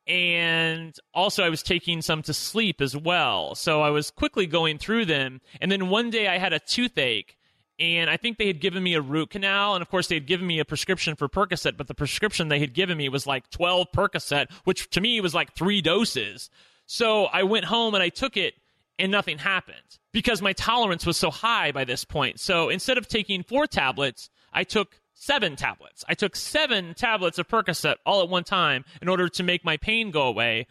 And 0.09 0.97
also, 1.15 1.45
I 1.45 1.49
was 1.49 1.63
taking 1.63 2.01
some 2.01 2.23
to 2.23 2.33
sleep 2.33 2.81
as 2.81 2.97
well. 2.97 3.55
So 3.57 3.83
I 3.83 3.91
was 3.91 4.11
quickly 4.11 4.47
going 4.47 4.79
through 4.79 5.07
them. 5.07 5.41
And 5.61 5.71
then 5.71 5.89
one 5.89 6.11
day 6.11 6.29
I 6.29 6.39
had 6.39 6.53
a 6.53 6.61
toothache 6.61 7.37
and 7.79 8.09
I 8.09 8.17
think 8.17 8.39
they 8.39 8.47
had 8.47 8.61
given 8.61 8.83
me 8.83 8.95
a 8.95 9.01
root 9.01 9.31
canal, 9.31 9.75
and 9.75 9.83
of 9.83 9.91
course 9.91 10.09
they 10.09 10.15
had 10.17 10.27
given 10.27 10.47
me 10.47 10.59
a 10.59 10.65
prescription 10.65 11.15
for 11.15 11.29
Percocet, 11.29 11.77
but 11.77 11.89
the 11.89 11.95
prescription 11.95 12.49
they 12.49 12.59
had 12.59 12.73
given 12.73 12.97
me 12.97 13.09
was 13.09 13.27
like 13.27 13.51
12 13.51 13.89
Percocet, 13.93 14.51
which 14.65 14.89
to 14.91 15.01
me 15.01 15.21
was 15.21 15.35
like 15.35 15.55
three 15.55 15.83
doses. 15.83 16.51
So 16.87 17.25
I 17.27 17.43
went 17.43 17.67
home 17.67 17.95
and 17.95 18.03
I 18.03 18.09
took 18.09 18.37
it, 18.37 18.55
and 18.99 19.13
nothing 19.13 19.39
happened 19.39 19.99
because 20.13 20.41
my 20.41 20.55
tolerance 20.55 21.05
was 21.05 21.19
so 21.19 21.31
high 21.31 21.73
by 21.73 21.85
this 21.85 22.05
point. 22.05 22.41
So 22.41 22.71
instead 22.71 22.97
of 22.97 23.09
taking 23.09 23.43
four 23.43 23.67
tablets, 23.67 24.31
I 24.53 24.65
took 24.65 25.01
seven 25.13 25.57
tablets. 25.57 26.05
I 26.09 26.15
took 26.15 26.37
seven 26.37 26.95
tablets 26.95 27.39
of 27.39 27.49
Percocet 27.49 27.97
all 28.07 28.23
at 28.23 28.29
one 28.29 28.45
time 28.45 28.85
in 29.03 29.09
order 29.09 29.29
to 29.29 29.43
make 29.43 29.65
my 29.65 29.77
pain 29.77 30.11
go 30.11 30.23
away. 30.23 30.67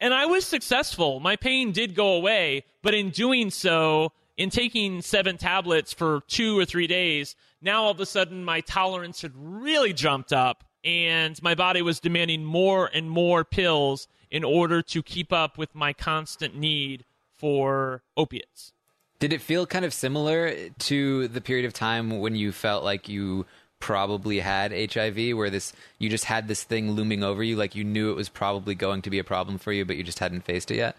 And 0.00 0.12
I 0.12 0.26
was 0.26 0.44
successful. 0.44 1.20
My 1.20 1.36
pain 1.36 1.72
did 1.72 1.94
go 1.94 2.14
away, 2.14 2.64
but 2.82 2.94
in 2.94 3.10
doing 3.10 3.50
so, 3.50 4.12
in 4.40 4.48
taking 4.48 5.02
seven 5.02 5.36
tablets 5.36 5.92
for 5.92 6.22
two 6.26 6.58
or 6.58 6.64
three 6.64 6.86
days, 6.86 7.36
now 7.60 7.82
all 7.82 7.90
of 7.90 8.00
a 8.00 8.06
sudden 8.06 8.42
my 8.42 8.62
tolerance 8.62 9.20
had 9.20 9.32
really 9.34 9.92
jumped 9.92 10.32
up 10.32 10.64
and 10.82 11.40
my 11.42 11.54
body 11.54 11.82
was 11.82 12.00
demanding 12.00 12.42
more 12.42 12.88
and 12.94 13.10
more 13.10 13.44
pills 13.44 14.08
in 14.30 14.42
order 14.42 14.80
to 14.80 15.02
keep 15.02 15.30
up 15.30 15.58
with 15.58 15.74
my 15.74 15.92
constant 15.92 16.56
need 16.56 17.04
for 17.36 18.02
opiates. 18.16 18.72
Did 19.18 19.34
it 19.34 19.42
feel 19.42 19.66
kind 19.66 19.84
of 19.84 19.92
similar 19.92 20.70
to 20.70 21.28
the 21.28 21.42
period 21.42 21.66
of 21.66 21.74
time 21.74 22.18
when 22.20 22.34
you 22.34 22.50
felt 22.50 22.82
like 22.82 23.10
you 23.10 23.44
probably 23.78 24.40
had 24.40 24.72
HIV 24.72 25.36
where 25.36 25.50
this 25.50 25.74
you 25.98 26.08
just 26.08 26.24
had 26.24 26.48
this 26.48 26.64
thing 26.64 26.92
looming 26.92 27.22
over 27.22 27.42
you 27.42 27.56
like 27.56 27.74
you 27.74 27.84
knew 27.84 28.10
it 28.10 28.16
was 28.16 28.30
probably 28.30 28.74
going 28.74 29.02
to 29.02 29.10
be 29.10 29.18
a 29.18 29.24
problem 29.24 29.58
for 29.58 29.70
you 29.70 29.84
but 29.84 29.98
you 29.98 30.02
just 30.02 30.18
hadn't 30.18 30.46
faced 30.46 30.70
it 30.70 30.76
yet? 30.76 30.96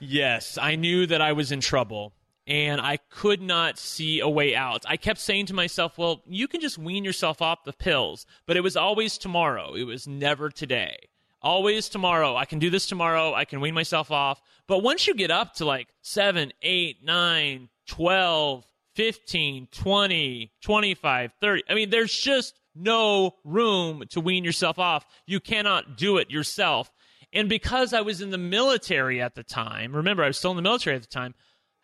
Yes, 0.00 0.56
I 0.56 0.76
knew 0.76 1.06
that 1.06 1.20
I 1.20 1.32
was 1.32 1.52
in 1.52 1.60
trouble 1.60 2.14
and 2.48 2.80
I 2.80 2.96
could 2.96 3.42
not 3.42 3.78
see 3.78 4.20
a 4.20 4.28
way 4.28 4.56
out. 4.56 4.84
I 4.88 4.96
kept 4.96 5.20
saying 5.20 5.46
to 5.46 5.54
myself, 5.54 5.98
well, 5.98 6.22
you 6.26 6.48
can 6.48 6.62
just 6.62 6.78
wean 6.78 7.04
yourself 7.04 7.42
off 7.42 7.64
the 7.64 7.74
pills, 7.74 8.24
but 8.46 8.56
it 8.56 8.62
was 8.62 8.74
always 8.74 9.18
tomorrow. 9.18 9.74
It 9.74 9.84
was 9.84 10.08
never 10.08 10.48
today. 10.48 10.96
Always 11.42 11.90
tomorrow. 11.90 12.36
I 12.36 12.46
can 12.46 12.58
do 12.58 12.70
this 12.70 12.86
tomorrow. 12.86 13.34
I 13.34 13.44
can 13.44 13.60
wean 13.60 13.74
myself 13.74 14.10
off. 14.10 14.40
But 14.66 14.82
once 14.82 15.06
you 15.06 15.14
get 15.14 15.30
up 15.30 15.54
to 15.56 15.66
like 15.66 15.88
7, 16.00 16.50
8, 16.62 17.04
9, 17.04 17.68
12, 17.86 18.64
15, 18.94 19.68
20, 19.70 20.52
25, 20.62 21.32
30, 21.40 21.62
I 21.68 21.74
mean, 21.74 21.90
there's 21.90 22.16
just 22.16 22.58
no 22.74 23.34
room 23.44 24.04
to 24.10 24.20
wean 24.20 24.42
yourself 24.42 24.78
off. 24.78 25.04
You 25.26 25.38
cannot 25.38 25.98
do 25.98 26.16
it 26.16 26.30
yourself. 26.30 26.90
And 27.32 27.48
because 27.48 27.92
I 27.92 28.00
was 28.00 28.22
in 28.22 28.30
the 28.30 28.38
military 28.38 29.20
at 29.20 29.34
the 29.34 29.42
time, 29.42 29.94
remember, 29.94 30.24
I 30.24 30.28
was 30.28 30.38
still 30.38 30.52
in 30.52 30.56
the 30.56 30.62
military 30.62 30.96
at 30.96 31.02
the 31.02 31.08
time, 31.08 31.34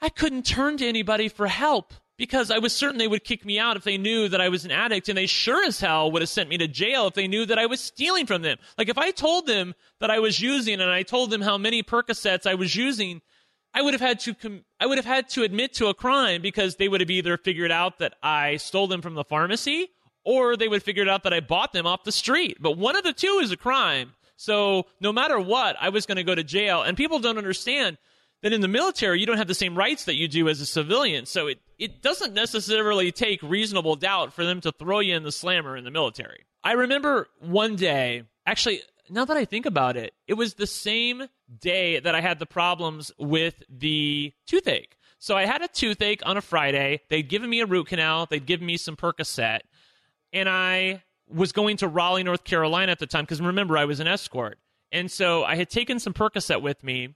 I 0.05 0.11
couldn't 0.11 0.45
turn 0.45 0.77
to 0.77 0.87
anybody 0.87 1.31
for 1.31 1.47
help 1.47 1.95
because 2.19 2.51
I 2.51 2.59
was 2.59 2.75
certain 2.77 2.99
they 2.99 3.09
would 3.09 3.25
kick 3.25 3.43
me 3.43 3.59
out 3.59 3.79
if 3.79 3.85
they 3.85 3.97
knew 3.97 4.29
that 4.29 4.41
I 4.41 4.51
was 4.51 4.67
an 4.67 4.71
addict, 4.71 5.09
and 5.09 5.17
they 5.17 5.25
sure 5.25 5.65
as 5.65 5.81
hell 5.81 6.13
would 6.13 6.21
have 6.21 6.29
sent 6.29 6.51
me 6.51 6.59
to 6.59 6.69
jail 6.69 7.07
if 7.07 7.15
they 7.15 7.27
knew 7.27 7.47
that 7.47 7.59
I 7.59 7.65
was 7.65 7.81
stealing 7.81 8.27
from 8.27 8.43
them. 8.43 8.59
Like 8.77 8.91
if 8.91 8.99
I 8.99 9.13
told 9.13 9.47
them 9.47 9.75
that 10.01 10.11
I 10.11 10.19
was 10.19 10.43
using, 10.43 10.79
and 10.79 10.91
I 10.91 11.05
told 11.05 11.31
them 11.31 11.41
how 11.41 11.57
many 11.57 11.83
Percocets 11.83 12.47
I 12.47 12.55
was 12.55 12.77
using, 12.77 13.23
I 13.73 13.81
would 13.81 13.95
have 13.95 14.03
had 14.03 14.21
to 14.21 14.35
com- 14.35 14.67
I 14.79 14.85
would 14.85 14.99
have 14.99 15.07
had 15.07 15.31
to 15.31 15.43
admit 15.43 15.73
to 15.77 15.87
a 15.87 15.95
crime 15.95 16.43
because 16.43 16.77
they 16.77 16.87
would 16.87 17.01
have 17.01 17.11
either 17.11 17.39
figured 17.39 17.73
out 17.73 17.99
that 18.01 18.13
I 18.23 18.59
stole 18.59 18.89
them 18.89 19.01
from 19.01 19.15
the 19.15 19.25
pharmacy, 19.25 19.89
or 20.23 20.55
they 20.55 20.69
would 20.69 20.81
have 20.81 20.83
figured 20.83 21.09
out 21.09 21.23
that 21.23 21.33
I 21.33 21.41
bought 21.41 21.73
them 21.73 21.87
off 21.87 22.05
the 22.05 22.13
street. 22.13 22.59
But 22.61 22.77
one 22.77 22.95
of 22.95 23.05
the 23.05 23.15
two 23.15 23.41
is 23.43 23.53
a 23.53 23.57
crime. 23.57 24.13
So 24.37 24.85
no 25.01 25.15
matter 25.15 25.41
what, 25.41 25.77
I 25.81 25.89
was 25.89 26.05
going 26.05 26.17
to 26.17 26.25
go 26.25 26.35
to 26.35 26.45
jail, 26.45 26.83
and 26.83 26.95
people 26.95 27.21
don't 27.21 27.39
understand 27.39 27.97
that 28.45 28.53
in 28.53 28.61
the 28.61 28.69
military 28.69 29.19
you 29.19 29.27
don't 29.27 29.39
have 29.39 29.49
the 29.49 29.55
same 29.55 29.75
rights 29.77 30.05
that 30.05 30.17
you 30.17 30.29
do 30.29 30.51
as 30.51 30.61
a 30.61 30.67
civilian. 30.67 31.25
So 31.25 31.47
it, 31.47 31.61
it 31.79 32.03
doesn't 32.03 32.35
necessarily 32.35 33.11
take 33.11 33.43
reasonable 33.43 33.97
doubt 33.97 34.35
for 34.35 34.45
them 34.45 34.61
to 34.61 34.71
throw 34.71 35.01
you 35.01 35.17
in 35.17 35.23
the 35.23 35.33
slammer 35.33 35.79
in 35.79 35.85
the 35.85 35.91
military. 35.91 36.45
I 36.63 36.73
remember 36.73 37.27
one 37.41 37.75
day, 37.75 38.25
actually, 38.45 38.83
now 39.09 39.25
that 39.25 39.37
I 39.39 39.47
think 39.47 39.65
about 39.65 39.97
it, 39.97 40.13
it 40.29 40.35
was 40.35 40.55
the 40.55 40.67
same 40.67 41.25
day 41.59 41.99
that 42.01 42.15
I 42.15 42.21
had 42.21 42.39
the 42.39 42.45
problems 42.45 43.11
with 43.19 43.63
the 43.71 44.35
toothache. 44.47 44.99
So 45.19 45.39
I 45.39 45.47
had 45.47 45.63
a 45.63 45.69
toothache 45.69 46.21
on 46.27 46.37
a 46.37 46.43
Friday. 46.43 47.01
They'd 47.09 47.31
given 47.31 47.49
me 47.49 47.61
a 47.61 47.67
root 47.67 47.87
canal, 47.87 48.27
they'd 48.27 48.45
given 48.45 48.67
me 48.67 48.77
some 48.77 48.95
Percocet, 48.95 49.61
and 50.35 50.51
I 50.51 51.03
was 51.29 51.53
going 51.53 51.79
to 51.79 51.89
Raleigh, 51.89 52.25
North 52.25 52.45
Carolina 52.45 52.93
at 52.93 52.99
the 52.99 53.07
time 53.07 53.25
because 53.25 53.41
remember 53.41 53.79
I 53.79 53.87
was 53.87 54.01
an 54.01 54.07
escort. 54.07 54.59
And 54.93 55.11
so 55.11 55.45
I 55.45 55.57
had 55.57 55.71
taken 55.71 55.99
some 55.99 56.13
Percocet 56.13 56.61
with 56.61 56.85
me, 56.85 57.15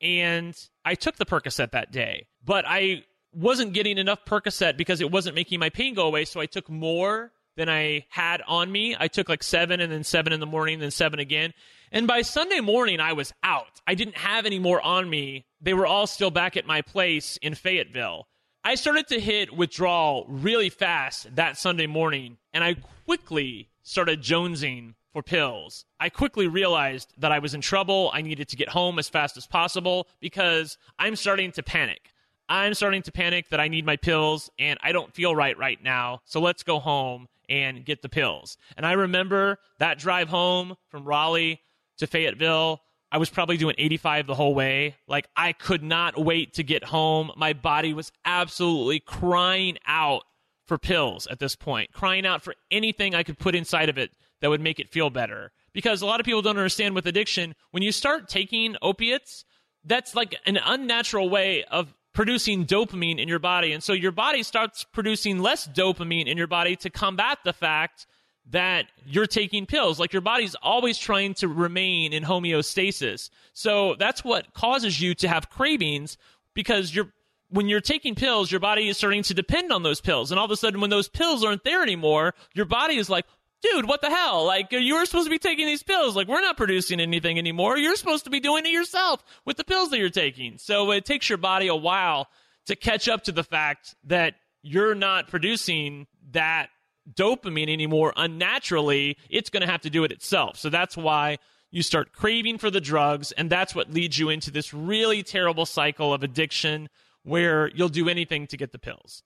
and 0.00 0.56
I 0.84 0.94
took 0.94 1.16
the 1.16 1.26
Percocet 1.26 1.72
that 1.72 1.92
day. 1.92 2.26
But 2.44 2.64
I 2.66 3.04
wasn't 3.32 3.72
getting 3.72 3.98
enough 3.98 4.24
Percocet 4.24 4.76
because 4.76 5.00
it 5.00 5.10
wasn't 5.10 5.36
making 5.36 5.60
my 5.60 5.68
pain 5.68 5.94
go 5.94 6.06
away. 6.06 6.24
So 6.24 6.40
I 6.40 6.46
took 6.46 6.68
more 6.68 7.32
than 7.56 7.68
I 7.68 8.06
had 8.08 8.42
on 8.46 8.70
me. 8.72 8.96
I 8.98 9.08
took 9.08 9.28
like 9.28 9.42
seven 9.42 9.80
and 9.80 9.92
then 9.92 10.04
seven 10.04 10.32
in 10.32 10.40
the 10.40 10.46
morning, 10.46 10.78
then 10.78 10.90
seven 10.90 11.18
again. 11.18 11.52
And 11.92 12.06
by 12.06 12.22
Sunday 12.22 12.60
morning, 12.60 13.00
I 13.00 13.12
was 13.12 13.32
out. 13.42 13.80
I 13.86 13.94
didn't 13.94 14.16
have 14.16 14.46
any 14.46 14.58
more 14.58 14.80
on 14.80 15.10
me. 15.10 15.44
They 15.60 15.74
were 15.74 15.86
all 15.86 16.06
still 16.06 16.30
back 16.30 16.56
at 16.56 16.66
my 16.66 16.82
place 16.82 17.36
in 17.42 17.54
Fayetteville. 17.54 18.28
I 18.62 18.74
started 18.74 19.08
to 19.08 19.20
hit 19.20 19.56
withdrawal 19.56 20.26
really 20.28 20.68
fast 20.68 21.34
that 21.34 21.56
Sunday 21.56 21.86
morning, 21.86 22.36
and 22.52 22.62
I 22.62 22.76
quickly 23.06 23.70
started 23.82 24.22
jonesing 24.22 24.94
for 25.12 25.22
pills. 25.22 25.84
I 25.98 26.08
quickly 26.08 26.46
realized 26.46 27.12
that 27.18 27.32
I 27.32 27.38
was 27.38 27.54
in 27.54 27.60
trouble. 27.60 28.10
I 28.14 28.22
needed 28.22 28.48
to 28.48 28.56
get 28.56 28.68
home 28.68 28.98
as 28.98 29.08
fast 29.08 29.36
as 29.36 29.46
possible 29.46 30.08
because 30.20 30.78
I'm 30.98 31.16
starting 31.16 31.52
to 31.52 31.62
panic. 31.62 32.12
I'm 32.48 32.74
starting 32.74 33.02
to 33.02 33.12
panic 33.12 33.48
that 33.50 33.60
I 33.60 33.68
need 33.68 33.86
my 33.86 33.96
pills 33.96 34.50
and 34.58 34.78
I 34.82 34.92
don't 34.92 35.14
feel 35.14 35.34
right 35.34 35.56
right 35.56 35.82
now. 35.82 36.20
So 36.24 36.40
let's 36.40 36.62
go 36.62 36.80
home 36.80 37.28
and 37.48 37.84
get 37.84 38.02
the 38.02 38.08
pills. 38.08 38.56
And 38.76 38.86
I 38.86 38.92
remember 38.92 39.58
that 39.78 39.98
drive 39.98 40.28
home 40.28 40.76
from 40.88 41.04
Raleigh 41.04 41.60
to 41.98 42.06
Fayetteville. 42.06 42.80
I 43.12 43.18
was 43.18 43.28
probably 43.28 43.56
doing 43.56 43.74
85 43.76 44.26
the 44.28 44.34
whole 44.34 44.54
way. 44.54 44.96
Like, 45.08 45.28
I 45.36 45.52
could 45.52 45.82
not 45.82 46.16
wait 46.16 46.54
to 46.54 46.62
get 46.62 46.84
home. 46.84 47.32
My 47.36 47.52
body 47.52 47.92
was 47.92 48.12
absolutely 48.24 49.00
crying 49.00 49.78
out 49.86 50.22
for 50.66 50.78
pills 50.78 51.26
at 51.26 51.40
this 51.40 51.56
point, 51.56 51.92
crying 51.92 52.24
out 52.24 52.42
for 52.42 52.54
anything 52.70 53.14
I 53.14 53.24
could 53.24 53.38
put 53.38 53.56
inside 53.56 53.88
of 53.88 53.98
it 53.98 54.12
that 54.40 54.50
would 54.50 54.60
make 54.60 54.80
it 54.80 54.90
feel 54.90 55.10
better. 55.10 55.52
Because 55.72 56.02
a 56.02 56.06
lot 56.06 56.20
of 56.20 56.26
people 56.26 56.42
don't 56.42 56.56
understand 56.56 56.94
with 56.94 57.06
addiction, 57.06 57.54
when 57.70 57.82
you 57.82 57.92
start 57.92 58.28
taking 58.28 58.76
opiates, 58.82 59.44
that's 59.84 60.14
like 60.14 60.34
an 60.46 60.58
unnatural 60.64 61.30
way 61.30 61.64
of 61.64 61.94
producing 62.12 62.66
dopamine 62.66 63.20
in 63.20 63.28
your 63.28 63.38
body. 63.38 63.72
And 63.72 63.82
so 63.82 63.92
your 63.92 64.12
body 64.12 64.42
starts 64.42 64.84
producing 64.84 65.38
less 65.38 65.66
dopamine 65.68 66.26
in 66.26 66.36
your 66.36 66.48
body 66.48 66.76
to 66.76 66.90
combat 66.90 67.38
the 67.44 67.52
fact 67.52 68.06
that 68.50 68.86
you're 69.06 69.26
taking 69.26 69.64
pills. 69.64 70.00
Like 70.00 70.12
your 70.12 70.22
body's 70.22 70.56
always 70.56 70.98
trying 70.98 71.34
to 71.34 71.48
remain 71.48 72.12
in 72.12 72.24
homeostasis. 72.24 73.30
So 73.52 73.94
that's 73.98 74.24
what 74.24 74.52
causes 74.54 75.00
you 75.00 75.14
to 75.16 75.28
have 75.28 75.50
cravings 75.50 76.16
because 76.54 76.94
you're 76.94 77.12
when 77.50 77.68
you're 77.68 77.80
taking 77.80 78.14
pills, 78.14 78.50
your 78.50 78.60
body 78.60 78.88
is 78.88 78.96
starting 78.96 79.24
to 79.24 79.34
depend 79.34 79.72
on 79.72 79.82
those 79.82 80.00
pills. 80.00 80.30
And 80.30 80.38
all 80.38 80.44
of 80.44 80.52
a 80.52 80.56
sudden, 80.56 80.80
when 80.80 80.90
those 80.90 81.08
pills 81.08 81.44
aren't 81.44 81.64
there 81.64 81.82
anymore, 81.82 82.34
your 82.54 82.64
body 82.64 82.96
is 82.96 83.10
like, 83.10 83.26
dude, 83.62 83.86
what 83.86 84.00
the 84.00 84.10
hell? 84.10 84.44
Like, 84.44 84.72
you 84.72 84.94
were 84.94 85.04
supposed 85.04 85.26
to 85.26 85.30
be 85.30 85.38
taking 85.38 85.66
these 85.66 85.82
pills. 85.82 86.16
Like, 86.16 86.28
we're 86.28 86.40
not 86.40 86.56
producing 86.56 87.00
anything 87.00 87.38
anymore. 87.38 87.76
You're 87.76 87.96
supposed 87.96 88.24
to 88.24 88.30
be 88.30 88.40
doing 88.40 88.66
it 88.66 88.70
yourself 88.70 89.22
with 89.44 89.56
the 89.56 89.64
pills 89.64 89.90
that 89.90 89.98
you're 89.98 90.10
taking. 90.10 90.58
So 90.58 90.90
it 90.92 91.04
takes 91.04 91.28
your 91.28 91.38
body 91.38 91.68
a 91.68 91.76
while 91.76 92.28
to 92.66 92.76
catch 92.76 93.08
up 93.08 93.24
to 93.24 93.32
the 93.32 93.44
fact 93.44 93.94
that 94.04 94.34
you're 94.62 94.94
not 94.94 95.28
producing 95.28 96.06
that 96.32 96.68
dopamine 97.12 97.70
anymore 97.70 98.12
unnaturally, 98.16 99.16
it's 99.28 99.50
going 99.50 99.62
to 99.62 99.66
have 99.66 99.80
to 99.82 99.90
do 99.90 100.04
it 100.04 100.12
itself. 100.12 100.56
So 100.58 100.70
that's 100.70 100.96
why 100.96 101.38
you 101.70 101.82
start 101.82 102.12
craving 102.12 102.58
for 102.58 102.70
the 102.70 102.80
drugs, 102.80 103.32
and 103.32 103.48
that's 103.48 103.74
what 103.74 103.92
leads 103.92 104.18
you 104.18 104.28
into 104.28 104.50
this 104.50 104.74
really 104.74 105.22
terrible 105.22 105.66
cycle 105.66 106.12
of 106.12 106.22
addiction 106.22 106.88
where 107.22 107.68
you'll 107.68 107.88
do 107.88 108.08
anything 108.08 108.46
to 108.48 108.56
get 108.56 108.72
the 108.72 108.78
pills. 108.78 109.22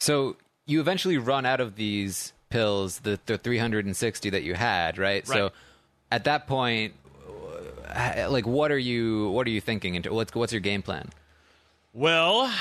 So 0.00 0.36
you 0.66 0.80
eventually 0.80 1.18
run 1.18 1.46
out 1.46 1.60
of 1.60 1.76
these 1.76 2.32
pills, 2.54 3.00
the, 3.00 3.18
the 3.26 3.36
360 3.36 4.30
that 4.30 4.44
you 4.44 4.54
had, 4.54 4.96
right? 4.96 5.28
Right. 5.28 5.36
So 5.36 5.50
at 6.12 6.22
that 6.24 6.46
point, 6.46 6.94
uh, 7.88 8.28
like, 8.30 8.46
what 8.46 8.70
are 8.70 8.78
you 8.78 9.30
what 9.30 9.44
are 9.48 9.50
you 9.50 9.60
thinking? 9.60 9.96
Into 9.96 10.14
what's 10.14 10.32
what's 10.34 10.52
your 10.52 10.60
game 10.60 10.80
plan? 10.80 11.10
Well, 11.92 12.52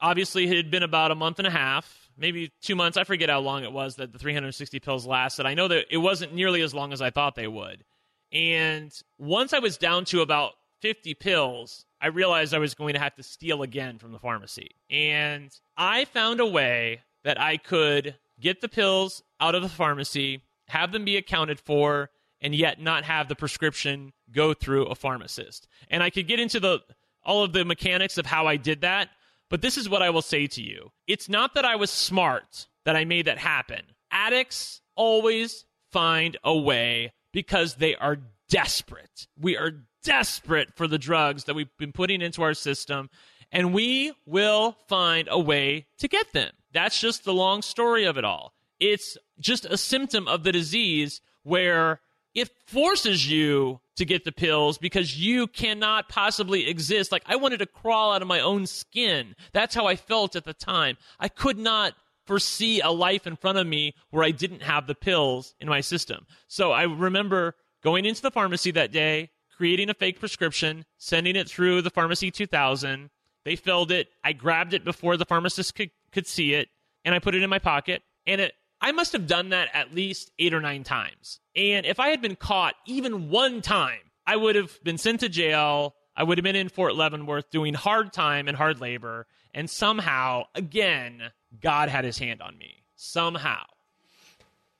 obviously, 0.00 0.44
it 0.50 0.56
had 0.56 0.70
been 0.72 0.82
about 0.82 1.12
a 1.12 1.14
month 1.14 1.38
and 1.38 1.46
a 1.46 1.50
half, 1.50 2.10
maybe 2.18 2.52
two 2.60 2.74
months. 2.74 2.96
I 2.96 3.04
forget 3.04 3.30
how 3.30 3.38
long 3.38 3.62
it 3.62 3.70
was 3.70 3.96
that 3.96 4.12
the 4.12 4.18
360 4.18 4.80
pills 4.80 5.06
lasted. 5.06 5.46
I 5.46 5.54
know 5.54 5.68
that 5.68 5.86
it 5.90 5.98
wasn't 5.98 6.34
nearly 6.34 6.62
as 6.62 6.74
long 6.74 6.92
as 6.92 7.00
I 7.00 7.10
thought 7.10 7.36
they 7.36 7.48
would. 7.48 7.84
And 8.32 8.92
once 9.16 9.52
I 9.52 9.60
was 9.60 9.76
down 9.76 10.06
to 10.06 10.22
about 10.22 10.54
50 10.82 11.14
pills, 11.14 11.84
I 12.00 12.08
realized 12.08 12.52
I 12.52 12.58
was 12.58 12.74
going 12.74 12.94
to 12.94 13.00
have 13.00 13.14
to 13.14 13.22
steal 13.22 13.62
again 13.62 13.98
from 13.98 14.10
the 14.10 14.18
pharmacy. 14.18 14.70
And 14.90 15.50
I 15.76 16.04
found 16.04 16.40
a 16.40 16.46
way 16.46 17.02
that 17.22 17.40
I 17.40 17.56
could 17.56 18.16
get 18.40 18.60
the 18.60 18.68
pills 18.68 19.22
out 19.40 19.54
of 19.54 19.62
the 19.62 19.68
pharmacy, 19.68 20.42
have 20.68 20.92
them 20.92 21.04
be 21.04 21.16
accounted 21.16 21.60
for, 21.60 22.10
and 22.40 22.54
yet 22.54 22.80
not 22.80 23.04
have 23.04 23.28
the 23.28 23.36
prescription 23.36 24.12
go 24.32 24.54
through 24.54 24.86
a 24.86 24.94
pharmacist. 24.94 25.68
And 25.88 26.02
I 26.02 26.10
could 26.10 26.28
get 26.28 26.40
into 26.40 26.60
the 26.60 26.80
all 27.24 27.42
of 27.42 27.52
the 27.52 27.64
mechanics 27.64 28.18
of 28.18 28.26
how 28.26 28.46
I 28.46 28.56
did 28.56 28.82
that, 28.82 29.10
but 29.50 29.60
this 29.60 29.76
is 29.76 29.88
what 29.88 30.02
I 30.02 30.10
will 30.10 30.22
say 30.22 30.46
to 30.46 30.62
you. 30.62 30.92
It's 31.08 31.28
not 31.28 31.54
that 31.54 31.64
I 31.64 31.74
was 31.74 31.90
smart 31.90 32.68
that 32.84 32.94
I 32.96 33.04
made 33.04 33.26
that 33.26 33.38
happen. 33.38 33.82
Addicts 34.12 34.80
always 34.94 35.64
find 35.90 36.36
a 36.44 36.56
way 36.56 37.12
because 37.32 37.74
they 37.74 37.96
are 37.96 38.18
desperate. 38.48 39.26
We 39.38 39.56
are 39.56 39.72
desperate 40.04 40.74
for 40.76 40.86
the 40.86 40.98
drugs 40.98 41.44
that 41.44 41.54
we've 41.54 41.76
been 41.78 41.92
putting 41.92 42.22
into 42.22 42.42
our 42.42 42.54
system, 42.54 43.10
and 43.50 43.74
we 43.74 44.12
will 44.24 44.76
find 44.88 45.28
a 45.30 45.38
way 45.38 45.86
to 45.98 46.08
get 46.08 46.32
them. 46.32 46.52
That's 46.72 47.00
just 47.00 47.24
the 47.24 47.34
long 47.34 47.62
story 47.62 48.04
of 48.04 48.16
it 48.16 48.24
all. 48.24 48.52
It's 48.78 49.16
just 49.40 49.64
a 49.64 49.76
symptom 49.76 50.28
of 50.28 50.42
the 50.42 50.52
disease 50.52 51.20
where 51.42 52.00
it 52.34 52.50
forces 52.66 53.30
you 53.30 53.80
to 53.96 54.04
get 54.04 54.24
the 54.24 54.32
pills 54.32 54.76
because 54.76 55.18
you 55.18 55.46
cannot 55.46 56.08
possibly 56.08 56.68
exist. 56.68 57.10
Like, 57.10 57.22
I 57.26 57.36
wanted 57.36 57.58
to 57.58 57.66
crawl 57.66 58.12
out 58.12 58.20
of 58.20 58.28
my 58.28 58.40
own 58.40 58.66
skin. 58.66 59.34
That's 59.52 59.74
how 59.74 59.86
I 59.86 59.96
felt 59.96 60.36
at 60.36 60.44
the 60.44 60.52
time. 60.52 60.98
I 61.18 61.28
could 61.28 61.58
not 61.58 61.94
foresee 62.26 62.80
a 62.80 62.90
life 62.90 63.26
in 63.26 63.36
front 63.36 63.56
of 63.56 63.66
me 63.66 63.94
where 64.10 64.24
I 64.24 64.32
didn't 64.32 64.62
have 64.62 64.86
the 64.86 64.94
pills 64.94 65.54
in 65.60 65.68
my 65.68 65.80
system. 65.80 66.26
So 66.46 66.72
I 66.72 66.82
remember 66.82 67.54
going 67.82 68.04
into 68.04 68.20
the 68.20 68.30
pharmacy 68.30 68.70
that 68.72 68.92
day, 68.92 69.30
creating 69.56 69.88
a 69.88 69.94
fake 69.94 70.20
prescription, 70.20 70.84
sending 70.98 71.36
it 71.36 71.48
through 71.48 71.82
the 71.82 71.90
pharmacy 71.90 72.30
2000. 72.30 73.08
They 73.44 73.56
filled 73.56 73.92
it. 73.92 74.08
I 74.22 74.32
grabbed 74.32 74.74
it 74.74 74.84
before 74.84 75.16
the 75.16 75.24
pharmacist 75.24 75.74
could, 75.74 75.90
could 76.12 76.26
see 76.26 76.52
it, 76.52 76.68
and 77.04 77.14
I 77.14 77.18
put 77.20 77.34
it 77.34 77.42
in 77.42 77.48
my 77.48 77.60
pocket. 77.60 78.02
And 78.26 78.40
it, 78.40 78.54
I 78.80 78.92
must 78.92 79.12
have 79.12 79.26
done 79.26 79.50
that 79.50 79.68
at 79.72 79.94
least 79.94 80.30
eight 80.38 80.54
or 80.54 80.60
nine 80.60 80.84
times. 80.84 81.40
And 81.54 81.86
if 81.86 81.98
I 81.98 82.08
had 82.08 82.20
been 82.20 82.36
caught 82.36 82.74
even 82.86 83.30
one 83.30 83.62
time, 83.62 84.00
I 84.26 84.36
would 84.36 84.56
have 84.56 84.82
been 84.84 84.98
sent 84.98 85.20
to 85.20 85.28
jail. 85.28 85.94
I 86.16 86.22
would 86.22 86.38
have 86.38 86.44
been 86.44 86.56
in 86.56 86.68
Fort 86.68 86.94
Leavenworth 86.94 87.50
doing 87.50 87.74
hard 87.74 88.12
time 88.12 88.48
and 88.48 88.56
hard 88.56 88.80
labor. 88.80 89.26
And 89.54 89.70
somehow, 89.70 90.44
again, 90.54 91.30
God 91.60 91.88
had 91.88 92.04
his 92.04 92.18
hand 92.18 92.42
on 92.42 92.58
me. 92.58 92.82
Somehow. 92.96 93.62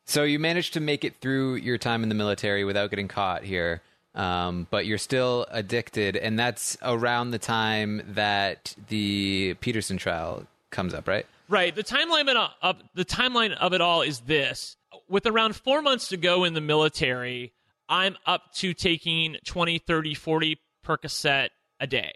So 0.07 0.23
you 0.23 0.39
managed 0.39 0.75
to 0.75 0.81
make 0.81 1.05
it 1.05 1.17
through 1.17 1.57
your 1.57 1.79
time 1.79 2.03
in 2.03 2.09
the 2.09 2.15
military 2.15 2.65
without 2.65 2.91
getting 2.91 3.09
caught 3.09 3.43
here, 3.43 3.83
um, 4.15 4.69
but 4.71 4.87
you're 4.87 4.99
still 4.99 5.47
addicted, 5.51 6.17
and 6.17 6.39
that's 6.39 6.77
around 6.81 7.33
the 7.33 7.41
time 7.41 8.03
that 8.15 8.77
the 8.87 9.55
Peterson 9.61 9.97
trial 9.97 10.47
comes 10.71 10.95
up, 10.95 11.09
right? 11.09 11.27
Right. 11.49 11.75
The 11.75 11.85
timeline 11.85 12.51
of, 12.63 12.77
the 12.95 13.05
timeline 13.05 13.53
of 13.53 13.73
it 13.73 13.81
all 13.81 14.03
is 14.03 14.21
this: 14.21 14.77
with 15.09 15.27
around 15.27 15.57
four 15.57 15.83
months 15.83 16.09
to 16.09 16.17
go 16.17 16.45
in 16.45 16.55
the 16.55 16.61
military, 16.61 17.53
I'm 17.89 18.17
up 18.27 18.53
to 18.57 18.75
taking 18.75 19.37
20, 19.45 19.79
30, 19.79 20.15
40 20.15 20.61
Percocet 20.85 21.49
a 21.81 21.87
day. 21.87 22.13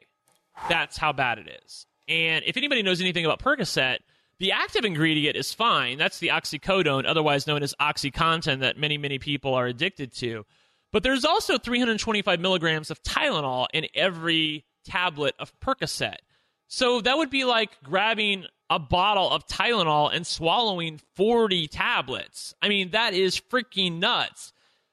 That's 0.68 0.96
how 0.96 1.12
bad 1.12 1.38
it 1.38 1.60
is. 1.64 1.86
And 2.08 2.44
if 2.44 2.56
anybody 2.56 2.82
knows 2.82 3.00
anything 3.00 3.24
about 3.24 3.40
Percocet, 3.40 3.98
the 4.38 4.52
active 4.52 4.84
ingredient 4.84 5.36
is 5.36 5.54
fine. 5.54 5.98
That's 5.98 6.18
the 6.18 6.28
oxycodone, 6.28 7.04
otherwise 7.06 7.46
known 7.46 7.62
as 7.62 7.74
OxyContin, 7.80 8.60
that 8.60 8.78
many, 8.78 8.98
many 8.98 9.18
people 9.18 9.54
are 9.54 9.66
addicted 9.66 10.12
to. 10.16 10.44
But 10.92 11.02
there's 11.02 11.24
also 11.24 11.56
325 11.56 12.40
milligrams 12.40 12.90
of 12.90 13.02
Tylenol 13.02 13.66
in 13.72 13.86
every 13.94 14.64
tablet 14.84 15.34
of 15.38 15.52
Percocet. 15.60 16.16
So 16.68 17.00
that 17.00 17.16
would 17.16 17.30
be 17.30 17.44
like 17.44 17.70
grabbing 17.82 18.46
a 18.70 18.78
bottle 18.78 19.28
of 19.30 19.46
Tylenol 19.46 20.14
and 20.14 20.24
swallowing 20.24 21.00
40 21.16 21.66
tablets. 21.66 22.54
I 22.62 22.68
mean, 22.68 22.90
that 22.92 23.12
is 23.12 23.40
freaking 23.40 23.98
nuts. 23.98 24.52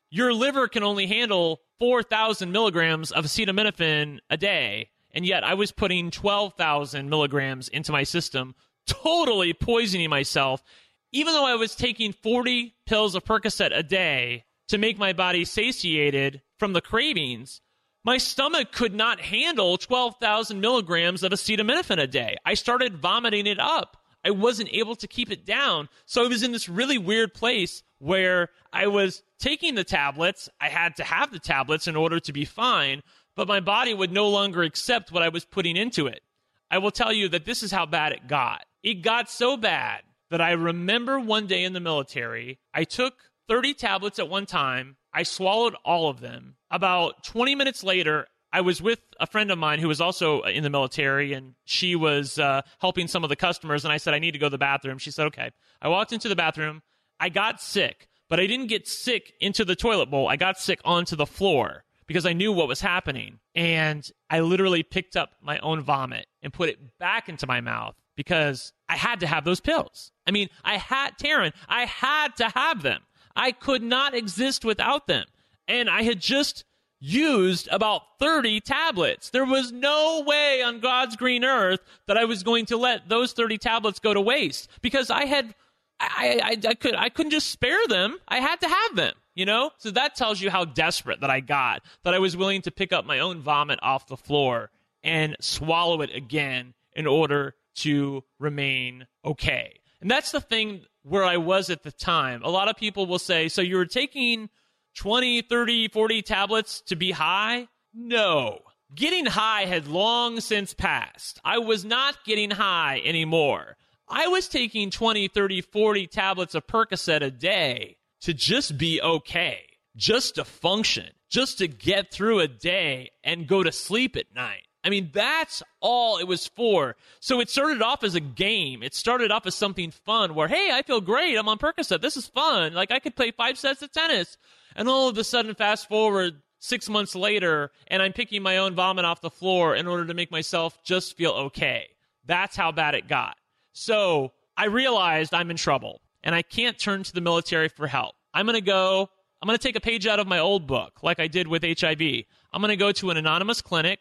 Your 0.09 0.33
liver 0.33 0.67
can 0.67 0.83
only 0.83 1.05
handle 1.05 1.61
4,000 1.79 2.51
milligrams 2.51 3.11
of 3.11 3.25
acetaminophen 3.25 4.17
a 4.31 4.37
day. 4.37 4.89
And 5.11 5.25
yet 5.25 5.43
I 5.43 5.53
was 5.53 5.71
putting 5.71 6.11
12,000 6.11 7.09
milligrams 7.09 7.67
into 7.67 7.91
my 7.91 8.03
system, 8.03 8.55
totally 8.87 9.53
poisoning 9.53 10.09
myself, 10.09 10.63
even 11.11 11.33
though 11.33 11.45
I 11.45 11.55
was 11.55 11.75
taking 11.75 12.13
40 12.13 12.75
pills 12.87 13.15
of 13.15 13.23
Percocet 13.23 13.77
a 13.77 13.83
day 13.83 14.45
to 14.69 14.77
make 14.77 14.97
my 14.97 15.13
body 15.13 15.45
satiated 15.45 16.41
from 16.57 16.73
the 16.73 16.81
cravings. 16.81 17.61
My 18.03 18.17
stomach 18.17 18.71
could 18.71 18.93
not 18.93 19.19
handle 19.19 19.77
12,000 19.77 20.61
milligrams 20.61 21.23
of 21.23 21.31
acetaminophen 21.31 22.01
a 22.01 22.07
day. 22.07 22.37
I 22.45 22.53
started 22.53 22.97
vomiting 22.97 23.47
it 23.47 23.59
up. 23.59 23.97
I 24.23 24.31
wasn't 24.31 24.69
able 24.73 24.95
to 24.95 25.07
keep 25.07 25.31
it 25.31 25.45
down. 25.45 25.89
So 26.05 26.23
I 26.23 26.27
was 26.27 26.43
in 26.43 26.51
this 26.51 26.69
really 26.69 26.97
weird 26.97 27.33
place 27.33 27.83
where 27.99 28.49
I 28.71 28.87
was 28.87 29.23
taking 29.39 29.75
the 29.75 29.83
tablets. 29.83 30.49
I 30.59 30.69
had 30.69 30.95
to 30.97 31.03
have 31.03 31.31
the 31.31 31.39
tablets 31.39 31.87
in 31.87 31.95
order 31.95 32.19
to 32.19 32.33
be 32.33 32.45
fine, 32.45 33.03
but 33.35 33.47
my 33.47 33.59
body 33.59 33.93
would 33.93 34.11
no 34.11 34.27
longer 34.27 34.63
accept 34.63 35.11
what 35.11 35.23
I 35.23 35.29
was 35.29 35.45
putting 35.45 35.77
into 35.77 36.07
it. 36.07 36.21
I 36.69 36.79
will 36.79 36.91
tell 36.91 37.13
you 37.13 37.29
that 37.29 37.45
this 37.45 37.63
is 37.63 37.71
how 37.71 37.85
bad 37.85 38.11
it 38.11 38.27
got. 38.27 38.65
It 38.83 39.01
got 39.01 39.29
so 39.29 39.57
bad 39.57 40.01
that 40.29 40.41
I 40.41 40.51
remember 40.51 41.19
one 41.19 41.47
day 41.47 41.63
in 41.63 41.73
the 41.73 41.79
military, 41.79 42.59
I 42.73 42.83
took 42.83 43.13
30 43.47 43.73
tablets 43.73 44.19
at 44.19 44.29
one 44.29 44.45
time. 44.45 44.97
I 45.17 45.23
swallowed 45.23 45.75
all 45.83 46.09
of 46.09 46.19
them. 46.19 46.57
About 46.69 47.23
20 47.23 47.55
minutes 47.55 47.83
later, 47.83 48.27
I 48.53 48.61
was 48.61 48.83
with 48.83 48.99
a 49.19 49.25
friend 49.25 49.49
of 49.49 49.57
mine 49.57 49.79
who 49.79 49.87
was 49.87 49.99
also 49.99 50.43
in 50.43 50.61
the 50.61 50.69
military, 50.69 51.33
and 51.33 51.55
she 51.65 51.95
was 51.95 52.37
uh, 52.37 52.61
helping 52.77 53.07
some 53.07 53.23
of 53.23 53.29
the 53.29 53.35
customers. 53.35 53.83
And 53.83 53.91
I 53.91 53.97
said, 53.97 54.13
I 54.13 54.19
need 54.19 54.33
to 54.33 54.37
go 54.37 54.45
to 54.45 54.51
the 54.51 54.59
bathroom. 54.59 54.99
She 54.99 55.09
said, 55.09 55.25
okay. 55.25 55.49
I 55.81 55.87
walked 55.87 56.13
into 56.13 56.29
the 56.29 56.35
bathroom. 56.35 56.83
I 57.19 57.29
got 57.29 57.59
sick, 57.59 58.07
but 58.29 58.39
I 58.39 58.45
didn't 58.45 58.67
get 58.67 58.87
sick 58.87 59.33
into 59.41 59.65
the 59.65 59.75
toilet 59.75 60.11
bowl. 60.11 60.27
I 60.27 60.35
got 60.35 60.59
sick 60.59 60.81
onto 60.85 61.15
the 61.15 61.25
floor 61.25 61.83
because 62.05 62.27
I 62.27 62.33
knew 62.33 62.51
what 62.53 62.67
was 62.67 62.79
happening. 62.79 63.39
And 63.55 64.07
I 64.29 64.41
literally 64.41 64.83
picked 64.83 65.17
up 65.17 65.31
my 65.41 65.57
own 65.59 65.81
vomit 65.81 66.27
and 66.43 66.53
put 66.53 66.69
it 66.69 66.77
back 66.99 67.27
into 67.27 67.47
my 67.47 67.59
mouth 67.59 67.95
because 68.15 68.71
I 68.87 68.97
had 68.97 69.21
to 69.21 69.27
have 69.27 69.45
those 69.45 69.61
pills. 69.61 70.11
I 70.27 70.31
mean, 70.31 70.49
I 70.63 70.77
had, 70.77 71.17
Taryn, 71.17 71.53
I 71.67 71.85
had 71.85 72.35
to 72.35 72.49
have 72.49 72.83
them. 72.83 73.01
I 73.37 73.51
could 73.51 73.83
not 73.83 74.15
exist 74.15 74.65
without 74.65 75.07
them. 75.07 75.25
And 75.67 75.89
I 75.89 76.01
had 76.01 76.19
just 76.19 76.65
used 76.99 77.67
about 77.71 78.01
30 78.19 78.59
tablets. 78.61 79.29
There 79.29 79.45
was 79.45 79.71
no 79.71 80.23
way 80.25 80.63
on 80.63 80.79
God's 80.79 81.15
green 81.15 81.45
earth 81.45 81.79
that 82.07 82.17
I 82.17 82.25
was 82.25 82.41
going 82.41 82.65
to 82.65 82.77
let 82.77 83.07
those 83.07 83.33
30 83.33 83.59
tablets 83.59 83.99
go 83.99 84.13
to 84.13 84.19
waste 84.19 84.69
because 84.81 85.11
I 85.11 85.25
had 85.25 85.53
I, 85.99 86.39
I, 86.43 86.67
I 86.69 86.73
could 86.73 86.95
I 86.95 87.09
couldn't 87.09 87.31
just 87.31 87.49
spare 87.51 87.87
them. 87.87 88.17
I 88.27 88.39
had 88.39 88.59
to 88.61 88.67
have 88.67 88.95
them, 88.95 89.13
you 89.35 89.45
know? 89.45 89.71
So 89.77 89.91
that 89.91 90.15
tells 90.15 90.41
you 90.41 90.49
how 90.49 90.65
desperate 90.65 91.21
that 91.21 91.29
I 91.29 91.39
got, 91.39 91.83
that 92.03 92.13
I 92.13 92.19
was 92.19 92.35
willing 92.35 92.63
to 92.63 92.71
pick 92.71 92.91
up 92.91 93.05
my 93.05 93.19
own 93.19 93.41
vomit 93.41 93.79
off 93.81 94.07
the 94.07 94.17
floor 94.17 94.71
and 95.03 95.35
swallow 95.39 96.01
it 96.01 96.13
again 96.15 96.73
in 96.93 97.05
order 97.05 97.53
to 97.75 98.23
remain 98.39 99.05
okay. 99.23 99.79
And 100.01 100.11
that's 100.11 100.31
the 100.31 100.41
thing 100.41 100.81
where 101.03 101.23
I 101.23 101.37
was 101.37 101.69
at 101.69 101.83
the 101.83 101.91
time. 101.91 102.43
A 102.43 102.49
lot 102.49 102.69
of 102.69 102.75
people 102.75 103.05
will 103.07 103.19
say, 103.19 103.49
so 103.49 103.61
you 103.61 103.77
were 103.77 103.85
taking 103.85 104.49
20, 104.97 105.41
30, 105.43 105.87
40 105.89 106.21
tablets 106.21 106.81
to 106.81 106.95
be 106.95 107.11
high? 107.11 107.67
No. 107.93 108.59
Getting 108.93 109.25
high 109.25 109.65
had 109.65 109.87
long 109.87 110.39
since 110.39 110.73
passed. 110.73 111.39
I 111.43 111.59
was 111.59 111.83
not 111.83 112.23
getting 112.25 112.51
high 112.51 113.01
anymore. 113.03 113.77
I 114.07 114.27
was 114.27 114.47
taking 114.47 114.89
20, 114.89 115.27
30, 115.27 115.61
40 115.61 116.07
tablets 116.07 116.55
of 116.55 116.67
Percocet 116.67 117.21
a 117.21 117.31
day 117.31 117.97
to 118.21 118.33
just 118.33 118.77
be 118.77 119.01
okay, 119.01 119.61
just 119.95 120.35
to 120.35 120.45
function, 120.45 121.09
just 121.29 121.57
to 121.57 121.67
get 121.67 122.11
through 122.11 122.39
a 122.39 122.47
day 122.47 123.11
and 123.23 123.47
go 123.47 123.63
to 123.63 123.71
sleep 123.71 124.15
at 124.15 124.33
night. 124.33 124.66
I 124.87 124.89
mean, 124.89 125.09
that's 125.11 125.61
all 125.81 126.17
it 126.17 126.29
was 126.29 126.47
for. 126.47 126.95
So 127.19 127.41
it 127.41 127.49
started 127.49 127.81
off 127.81 128.05
as 128.05 128.15
a 128.15 128.21
game. 128.21 128.81
It 128.81 128.95
started 128.95 129.31
off 129.31 129.45
as 129.45 129.53
something 129.53 129.91
fun 129.91 130.33
where, 130.33 130.47
hey, 130.47 130.69
I 130.71 130.81
feel 130.81 131.01
great. 131.01 131.35
I'm 131.35 131.49
on 131.49 131.57
Percocet. 131.57 131.99
This 131.99 132.15
is 132.15 132.27
fun. 132.27 132.73
Like 132.73 132.89
I 132.89 132.99
could 132.99 133.13
play 133.13 133.31
five 133.31 133.57
sets 133.57 133.81
of 133.81 133.91
tennis. 133.91 134.37
And 134.77 134.87
all 134.87 135.09
of 135.09 135.17
a 135.17 135.25
sudden, 135.25 135.53
fast 135.55 135.89
forward 135.89 136.41
six 136.59 136.87
months 136.87 137.15
later, 137.15 137.71
and 137.87 138.01
I'm 138.01 138.13
picking 138.13 138.41
my 138.41 138.59
own 138.59 138.75
vomit 138.75 139.03
off 139.03 139.19
the 139.19 139.29
floor 139.29 139.75
in 139.75 139.87
order 139.87 140.05
to 140.05 140.13
make 140.13 140.31
myself 140.31 140.81
just 140.85 141.17
feel 141.17 141.31
okay. 141.31 141.87
That's 142.25 142.55
how 142.55 142.71
bad 142.71 142.95
it 142.95 143.09
got. 143.09 143.35
So 143.73 144.31
I 144.55 144.67
realized 144.67 145.33
I'm 145.33 145.51
in 145.51 145.57
trouble 145.57 145.99
and 146.23 146.33
I 146.33 146.43
can't 146.43 146.79
turn 146.79 147.03
to 147.03 147.13
the 147.13 147.19
military 147.19 147.67
for 147.67 147.87
help. 147.87 148.15
I'm 148.33 148.45
going 148.45 148.55
to 148.55 148.61
go, 148.61 149.09
I'm 149.41 149.47
going 149.47 149.57
to 149.57 149.61
take 149.61 149.75
a 149.75 149.81
page 149.81 150.07
out 150.07 150.21
of 150.21 150.27
my 150.27 150.39
old 150.39 150.65
book, 150.65 151.03
like 151.03 151.19
I 151.19 151.27
did 151.27 151.49
with 151.49 151.63
HIV. 151.63 152.23
I'm 152.53 152.61
going 152.61 152.69
to 152.69 152.77
go 152.77 152.93
to 152.93 153.09
an 153.09 153.17
anonymous 153.17 153.61
clinic, 153.61 153.99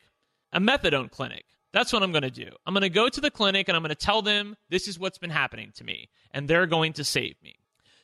a 0.56 0.60
methadone 0.60 1.10
clinic. 1.10 1.44
That's 1.72 1.92
what 1.92 2.02
I'm 2.02 2.12
going 2.12 2.22
to 2.22 2.30
do. 2.30 2.48
I'm 2.64 2.72
going 2.72 2.80
to 2.80 2.88
go 2.88 3.10
to 3.10 3.20
the 3.20 3.30
clinic 3.30 3.68
and 3.68 3.76
I'm 3.76 3.82
going 3.82 3.90
to 3.90 3.94
tell 3.94 4.22
them 4.22 4.56
this 4.70 4.88
is 4.88 4.98
what's 4.98 5.18
been 5.18 5.30
happening 5.30 5.70
to 5.76 5.84
me, 5.84 6.08
and 6.32 6.48
they're 6.48 6.66
going 6.66 6.94
to 6.94 7.04
save 7.04 7.36
me. 7.42 7.56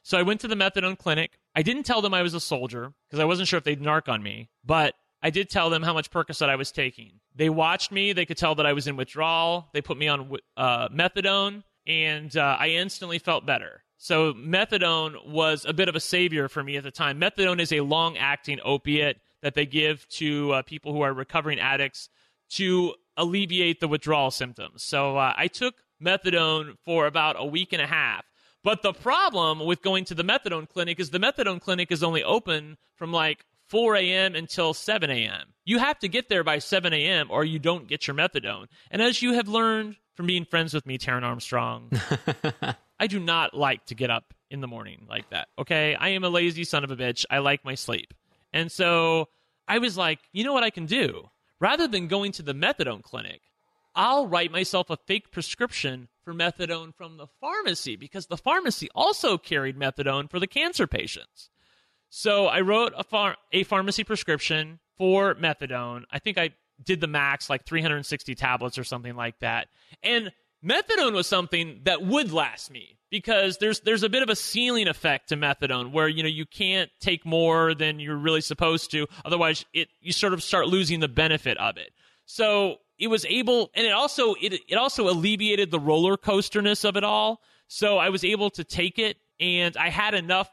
So 0.02 0.18
I 0.18 0.22
went 0.22 0.42
to 0.42 0.48
the 0.48 0.54
methadone 0.54 0.98
clinic. 0.98 1.38
I 1.56 1.62
didn't 1.62 1.84
tell 1.84 2.02
them 2.02 2.12
I 2.12 2.20
was 2.20 2.34
a 2.34 2.40
soldier 2.40 2.92
because 3.08 3.20
I 3.20 3.24
wasn't 3.24 3.48
sure 3.48 3.56
if 3.56 3.64
they'd 3.64 3.80
narc 3.80 4.08
on 4.08 4.22
me, 4.22 4.50
but 4.62 4.94
I 5.22 5.30
did 5.30 5.48
tell 5.48 5.70
them 5.70 5.82
how 5.82 5.94
much 5.94 6.10
Percocet 6.10 6.50
I 6.50 6.56
was 6.56 6.72
taking. 6.72 7.20
They 7.34 7.48
watched 7.48 7.90
me. 7.90 8.12
They 8.12 8.26
could 8.26 8.36
tell 8.36 8.54
that 8.56 8.66
I 8.66 8.74
was 8.74 8.86
in 8.86 8.96
withdrawal. 8.96 9.68
They 9.72 9.80
put 9.80 9.96
me 9.96 10.08
on 10.08 10.36
uh, 10.56 10.88
methadone, 10.88 11.62
and 11.86 12.36
uh, 12.36 12.56
I 12.60 12.70
instantly 12.70 13.18
felt 13.18 13.46
better. 13.46 13.82
So 13.96 14.34
methadone 14.34 15.28
was 15.28 15.64
a 15.64 15.72
bit 15.72 15.88
of 15.88 15.94
a 15.94 16.00
savior 16.00 16.48
for 16.48 16.62
me 16.62 16.76
at 16.76 16.82
the 16.82 16.90
time. 16.90 17.18
Methadone 17.18 17.60
is 17.60 17.72
a 17.72 17.80
long-acting 17.80 18.58
opiate 18.62 19.18
that 19.42 19.54
they 19.54 19.64
give 19.64 20.06
to 20.08 20.52
uh, 20.52 20.62
people 20.62 20.92
who 20.92 21.02
are 21.02 21.14
recovering 21.14 21.60
addicts 21.60 22.08
to 22.52 22.94
alleviate 23.16 23.80
the 23.80 23.88
withdrawal 23.88 24.30
symptoms. 24.30 24.82
So 24.82 25.16
uh, 25.16 25.34
I 25.36 25.48
took 25.48 25.74
methadone 26.02 26.76
for 26.84 27.06
about 27.06 27.36
a 27.38 27.44
week 27.44 27.72
and 27.72 27.82
a 27.82 27.86
half. 27.86 28.24
But 28.64 28.82
the 28.82 28.92
problem 28.92 29.60
with 29.60 29.82
going 29.82 30.04
to 30.06 30.14
the 30.14 30.22
methadone 30.22 30.68
clinic 30.68 31.00
is 31.00 31.10
the 31.10 31.18
methadone 31.18 31.60
clinic 31.60 31.90
is 31.90 32.02
only 32.02 32.22
open 32.22 32.76
from 32.94 33.12
like 33.12 33.44
4 33.68 33.96
a.m. 33.96 34.34
until 34.34 34.72
7 34.74 35.10
a.m. 35.10 35.54
You 35.64 35.78
have 35.78 35.98
to 36.00 36.08
get 36.08 36.28
there 36.28 36.44
by 36.44 36.58
7 36.58 36.92
a.m. 36.92 37.28
or 37.30 37.44
you 37.44 37.58
don't 37.58 37.88
get 37.88 38.06
your 38.06 38.14
methadone. 38.14 38.66
And 38.90 39.02
as 39.02 39.22
you 39.22 39.32
have 39.34 39.48
learned 39.48 39.96
from 40.14 40.26
being 40.26 40.44
friends 40.44 40.74
with 40.74 40.86
me, 40.86 40.98
Taryn 40.98 41.22
Armstrong, 41.22 41.90
I 43.00 43.06
do 43.08 43.18
not 43.18 43.54
like 43.54 43.84
to 43.86 43.94
get 43.94 44.10
up 44.10 44.32
in 44.50 44.60
the 44.60 44.68
morning 44.68 45.06
like 45.08 45.28
that. 45.30 45.48
Okay. 45.58 45.94
I 45.94 46.10
am 46.10 46.22
a 46.22 46.28
lazy 46.28 46.64
son 46.64 46.84
of 46.84 46.90
a 46.90 46.96
bitch. 46.96 47.24
I 47.30 47.38
like 47.38 47.64
my 47.64 47.74
sleep. 47.74 48.14
And 48.52 48.70
so 48.70 49.28
I 49.66 49.78
was 49.78 49.96
like, 49.96 50.20
you 50.32 50.44
know 50.44 50.52
what 50.52 50.62
I 50.62 50.70
can 50.70 50.86
do? 50.86 51.30
Rather 51.62 51.86
than 51.86 52.08
going 52.08 52.32
to 52.32 52.42
the 52.42 52.52
methadone 52.52 53.04
clinic, 53.04 53.42
I'll 53.94 54.26
write 54.26 54.50
myself 54.50 54.90
a 54.90 54.96
fake 54.96 55.30
prescription 55.30 56.08
for 56.24 56.34
methadone 56.34 56.92
from 56.92 57.18
the 57.18 57.28
pharmacy 57.40 57.94
because 57.94 58.26
the 58.26 58.36
pharmacy 58.36 58.88
also 58.96 59.38
carried 59.38 59.78
methadone 59.78 60.28
for 60.28 60.40
the 60.40 60.48
cancer 60.48 60.88
patients. 60.88 61.50
So 62.10 62.48
I 62.48 62.62
wrote 62.62 62.94
a, 62.98 63.04
phar- 63.04 63.36
a 63.52 63.62
pharmacy 63.62 64.02
prescription 64.02 64.80
for 64.98 65.36
methadone. 65.36 66.02
I 66.10 66.18
think 66.18 66.36
I 66.36 66.50
did 66.82 67.00
the 67.00 67.06
max, 67.06 67.48
like 67.48 67.64
360 67.64 68.34
tablets 68.34 68.76
or 68.76 68.82
something 68.82 69.14
like 69.14 69.38
that. 69.38 69.68
And 70.02 70.32
methadone 70.64 71.12
was 71.12 71.26
something 71.26 71.80
that 71.84 72.02
would 72.02 72.32
last 72.32 72.70
me 72.70 72.98
because 73.10 73.58
there's 73.58 73.80
there's 73.80 74.02
a 74.02 74.08
bit 74.08 74.22
of 74.22 74.28
a 74.28 74.36
ceiling 74.36 74.88
effect 74.88 75.28
to 75.28 75.36
methadone 75.36 75.92
where 75.92 76.08
you 76.08 76.22
know 76.22 76.28
you 76.28 76.46
can't 76.46 76.90
take 77.00 77.24
more 77.26 77.74
than 77.74 77.98
you're 77.98 78.16
really 78.16 78.40
supposed 78.40 78.90
to 78.90 79.06
otherwise 79.24 79.64
it 79.72 79.88
you 80.00 80.12
sort 80.12 80.32
of 80.32 80.42
start 80.42 80.68
losing 80.68 81.00
the 81.00 81.08
benefit 81.08 81.58
of 81.58 81.76
it 81.76 81.92
so 82.24 82.76
it 82.98 83.08
was 83.08 83.24
able 83.26 83.70
and 83.74 83.86
it 83.86 83.92
also 83.92 84.34
it, 84.40 84.60
it 84.68 84.76
also 84.76 85.08
alleviated 85.08 85.70
the 85.70 85.80
roller 85.80 86.16
coasterness 86.16 86.84
of 86.84 86.96
it 86.96 87.04
all 87.04 87.40
so 87.66 87.98
i 87.98 88.08
was 88.08 88.24
able 88.24 88.50
to 88.50 88.64
take 88.64 88.98
it 88.98 89.16
and 89.40 89.76
i 89.76 89.88
had 89.88 90.14
enough 90.14 90.48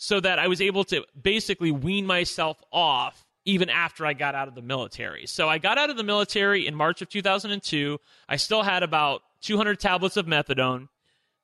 so 0.00 0.18
that 0.18 0.38
I 0.38 0.48
was 0.48 0.62
able 0.62 0.82
to 0.84 1.04
basically 1.20 1.70
wean 1.70 2.06
myself 2.06 2.60
off 2.72 3.26
even 3.44 3.68
after 3.68 4.06
I 4.06 4.14
got 4.14 4.34
out 4.34 4.48
of 4.48 4.54
the 4.54 4.62
military. 4.62 5.26
So 5.26 5.46
I 5.46 5.58
got 5.58 5.76
out 5.76 5.90
of 5.90 5.98
the 5.98 6.02
military 6.02 6.66
in 6.66 6.74
March 6.74 7.02
of 7.02 7.10
2002. 7.10 7.98
I 8.26 8.36
still 8.36 8.62
had 8.62 8.82
about 8.82 9.22
200 9.42 9.78
tablets 9.78 10.16
of 10.16 10.26
methadone. 10.26 10.88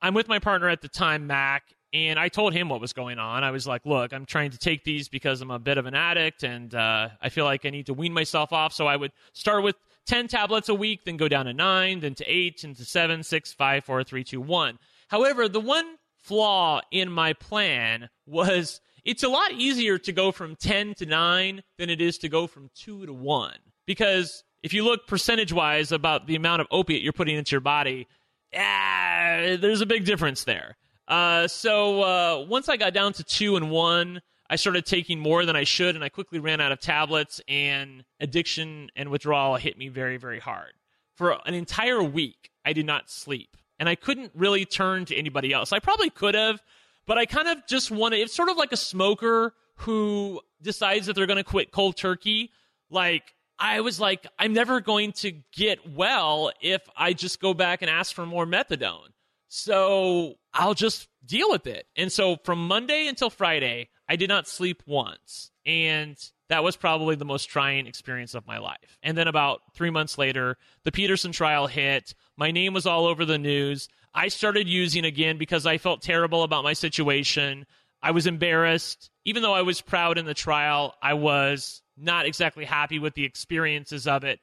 I'm 0.01 0.15
with 0.15 0.29
my 0.29 0.39
partner 0.39 0.69
at 0.69 0.83
the 0.83 0.89
time, 0.89 1.27
Mac, 1.27 1.65
and 1.93 2.19
I 2.19 2.29
told 2.29 2.53
him 2.53 2.69
what 2.69 2.81
was 2.81 2.93
going 2.93 3.19
on. 3.19 3.43
I 3.43 3.51
was 3.51 3.67
like, 3.67 3.87
look, 3.87 4.13
I'm 4.13 4.27
trying 4.27 4.51
to 4.51 4.59
take 4.59 4.85
these 4.85 5.09
because 5.09 5.41
I'm 5.41 5.51
a 5.51 5.59
bit 5.59 5.79
of 5.79 5.87
an 5.87 5.95
addict 5.95 6.43
and 6.43 6.75
uh, 6.75 7.09
I 7.21 7.29
feel 7.29 7.45
like 7.45 7.65
I 7.65 7.71
need 7.71 7.87
to 7.87 7.95
wean 7.95 8.13
myself 8.13 8.53
off. 8.53 8.73
So 8.73 8.87
I 8.87 8.97
would 8.97 9.13
start 9.33 9.63
with 9.63 9.77
10 10.07 10.29
tablets 10.29 10.69
a 10.69 10.75
week, 10.75 11.05
then 11.05 11.17
go 11.17 11.29
down 11.29 11.47
to 11.47 11.55
nine, 11.55 12.01
then 12.01 12.15
to 12.17 12.25
eight, 12.27 12.65
and 12.65 12.77
to 12.77 12.85
seven, 12.85 13.23
six, 13.23 13.53
five, 13.53 13.85
four, 13.85 14.05
three, 14.05 14.25
two, 14.25 14.41
one. 14.41 14.79
However, 15.09 15.49
the 15.49 15.61
one 15.61 15.97
flaw 16.17 16.81
in 16.91 17.11
my 17.11 17.33
plan 17.33 18.09
was 18.27 18.81
it's 19.05 19.23
a 19.23 19.29
lot 19.29 19.53
easier 19.53 19.99
to 19.99 20.13
go 20.13 20.33
from 20.33 20.57
10 20.57 20.95
to 20.95 21.07
9 21.07 21.63
than 21.79 21.91
it 21.91 22.01
is 22.01 22.19
to 22.19 22.29
go 22.29 22.49
from 22.49 22.71
2 22.75 23.07
to 23.07 23.13
1. 23.13 23.53
Because 23.87 24.43
if 24.67 24.75
you 24.75 24.83
look 24.83 25.07
percentage 25.07 25.53
wise 25.53 25.93
about 25.93 26.27
the 26.27 26.35
amount 26.35 26.61
of 26.61 26.67
opiate 26.73 27.01
you're 27.01 27.13
putting 27.13 27.37
into 27.37 27.53
your 27.53 27.61
body, 27.61 28.09
ah, 28.53 29.57
there's 29.61 29.81
a 29.81 29.87
big 29.87 30.05
difference 30.05 30.43
there. 30.43 30.77
Uh, 31.07 31.47
so 31.47 32.03
uh, 32.03 32.45
once 32.49 32.69
I 32.69 32.77
got 32.77 32.93
down 32.93 33.13
to 33.13 33.23
2 33.23 33.55
and 33.55 33.71
1, 33.71 34.21
I 34.51 34.57
started 34.57 34.85
taking 34.85 35.21
more 35.21 35.47
than 35.47 35.55
I 35.55 35.63
should, 35.63 35.95
and 35.95 36.03
I 36.03 36.09
quickly 36.09 36.41
ran 36.41 36.61
out 36.61 36.73
of 36.73 36.81
tablets, 36.81 37.41
and 37.47 38.05
addiction 38.19 38.91
and 38.97 39.09
withdrawal 39.09 39.55
hit 39.55 39.79
me 39.79 39.87
very, 39.87 40.17
very 40.17 40.41
hard. 40.41 40.73
For 41.15 41.39
an 41.47 41.55
entire 41.55 42.03
week, 42.03 42.51
I 42.65 42.73
did 42.73 42.87
not 42.87 43.09
sleep 43.09 43.57
and 43.79 43.89
I 43.89 43.95
couldn't 43.95 44.33
really 44.35 44.65
turn 44.65 45.05
to 45.07 45.17
anybody 45.17 45.53
else. 45.53 45.73
I 45.73 45.79
probably 45.79 46.11
could 46.11 46.35
have, 46.35 46.61
but 47.07 47.19
I 47.19 47.27
kind 47.27 47.47
of 47.49 47.67
just 47.69 47.91
wanted. 47.93 48.19
It's 48.19 48.35
sort 48.35 48.49
of 48.49 48.57
like 48.57 48.73
a 48.73 48.77
smoker 48.77 49.55
who 49.77 50.41
decides 50.61 51.07
that 51.07 51.15
they're 51.15 51.27
going 51.27 51.37
to 51.37 51.45
quit 51.45 51.71
cold 51.71 51.97
turkey. 51.97 52.51
Like 52.91 53.35
I 53.59 53.81
was 53.81 53.99
like, 53.99 54.27
I'm 54.39 54.53
never 54.53 54.81
going 54.81 55.13
to 55.13 55.33
get 55.53 55.91
well 55.91 56.53
if 56.61 56.83
I 56.97 57.13
just 57.13 57.41
go 57.41 57.55
back 57.55 57.83
and 57.83 57.91
ask 57.91 58.15
for 58.15 58.27
more 58.27 58.47
methadone. 58.47 59.09
So 59.49 60.35
I'll 60.53 60.75
just 60.75 61.09
deal 61.25 61.51
with 61.51 61.67
it. 61.67 61.87
And 61.97 62.11
so 62.13 62.37
from 62.45 62.67
Monday 62.67 63.07
until 63.07 63.31
Friday, 63.31 63.89
I 64.09 64.17
did 64.17 64.29
not 64.29 64.49
sleep 64.49 64.83
once. 64.87 65.51
And 65.65 66.17
that 66.49 66.63
was 66.63 66.77
probably 66.77 67.17
the 67.17 67.25
most 67.25 67.47
trying 67.47 67.87
experience 67.87 68.35
of 68.35 68.47
my 68.47 68.59
life. 68.59 68.99
And 69.03 69.17
then 69.17 69.29
about 69.29 69.61
three 69.75 69.91
months 69.91 70.19
later, 70.19 70.57
the 70.85 70.93
Peterson 70.93 71.33
trial 71.33 71.67
hit. 71.67 72.15
My 72.37 72.51
name 72.51 72.75
was 72.75 72.87
all 72.87 73.07
over 73.07 73.25
the 73.25 73.39
news. 73.39 73.89
I 74.15 74.29
started 74.29 74.69
using 74.69 75.05
again 75.05 75.39
because 75.39 75.67
I 75.67 75.79
felt 75.79 76.03
terrible 76.03 76.43
about 76.43 76.65
my 76.65 76.73
situation. 76.73 77.67
I 78.03 78.13
was 78.13 78.27
embarrassed. 78.27 79.11
Even 79.25 79.43
though 79.43 79.55
I 79.55 79.63
was 79.63 79.81
proud 79.81 80.19
in 80.19 80.27
the 80.27 80.35
trial, 80.35 80.95
I 81.03 81.15
was 81.15 81.83
not 81.97 82.27
exactly 82.27 82.65
happy 82.65 82.99
with 82.99 83.15
the 83.15 83.25
experiences 83.25 84.07
of 84.07 84.25
it. 84.25 84.41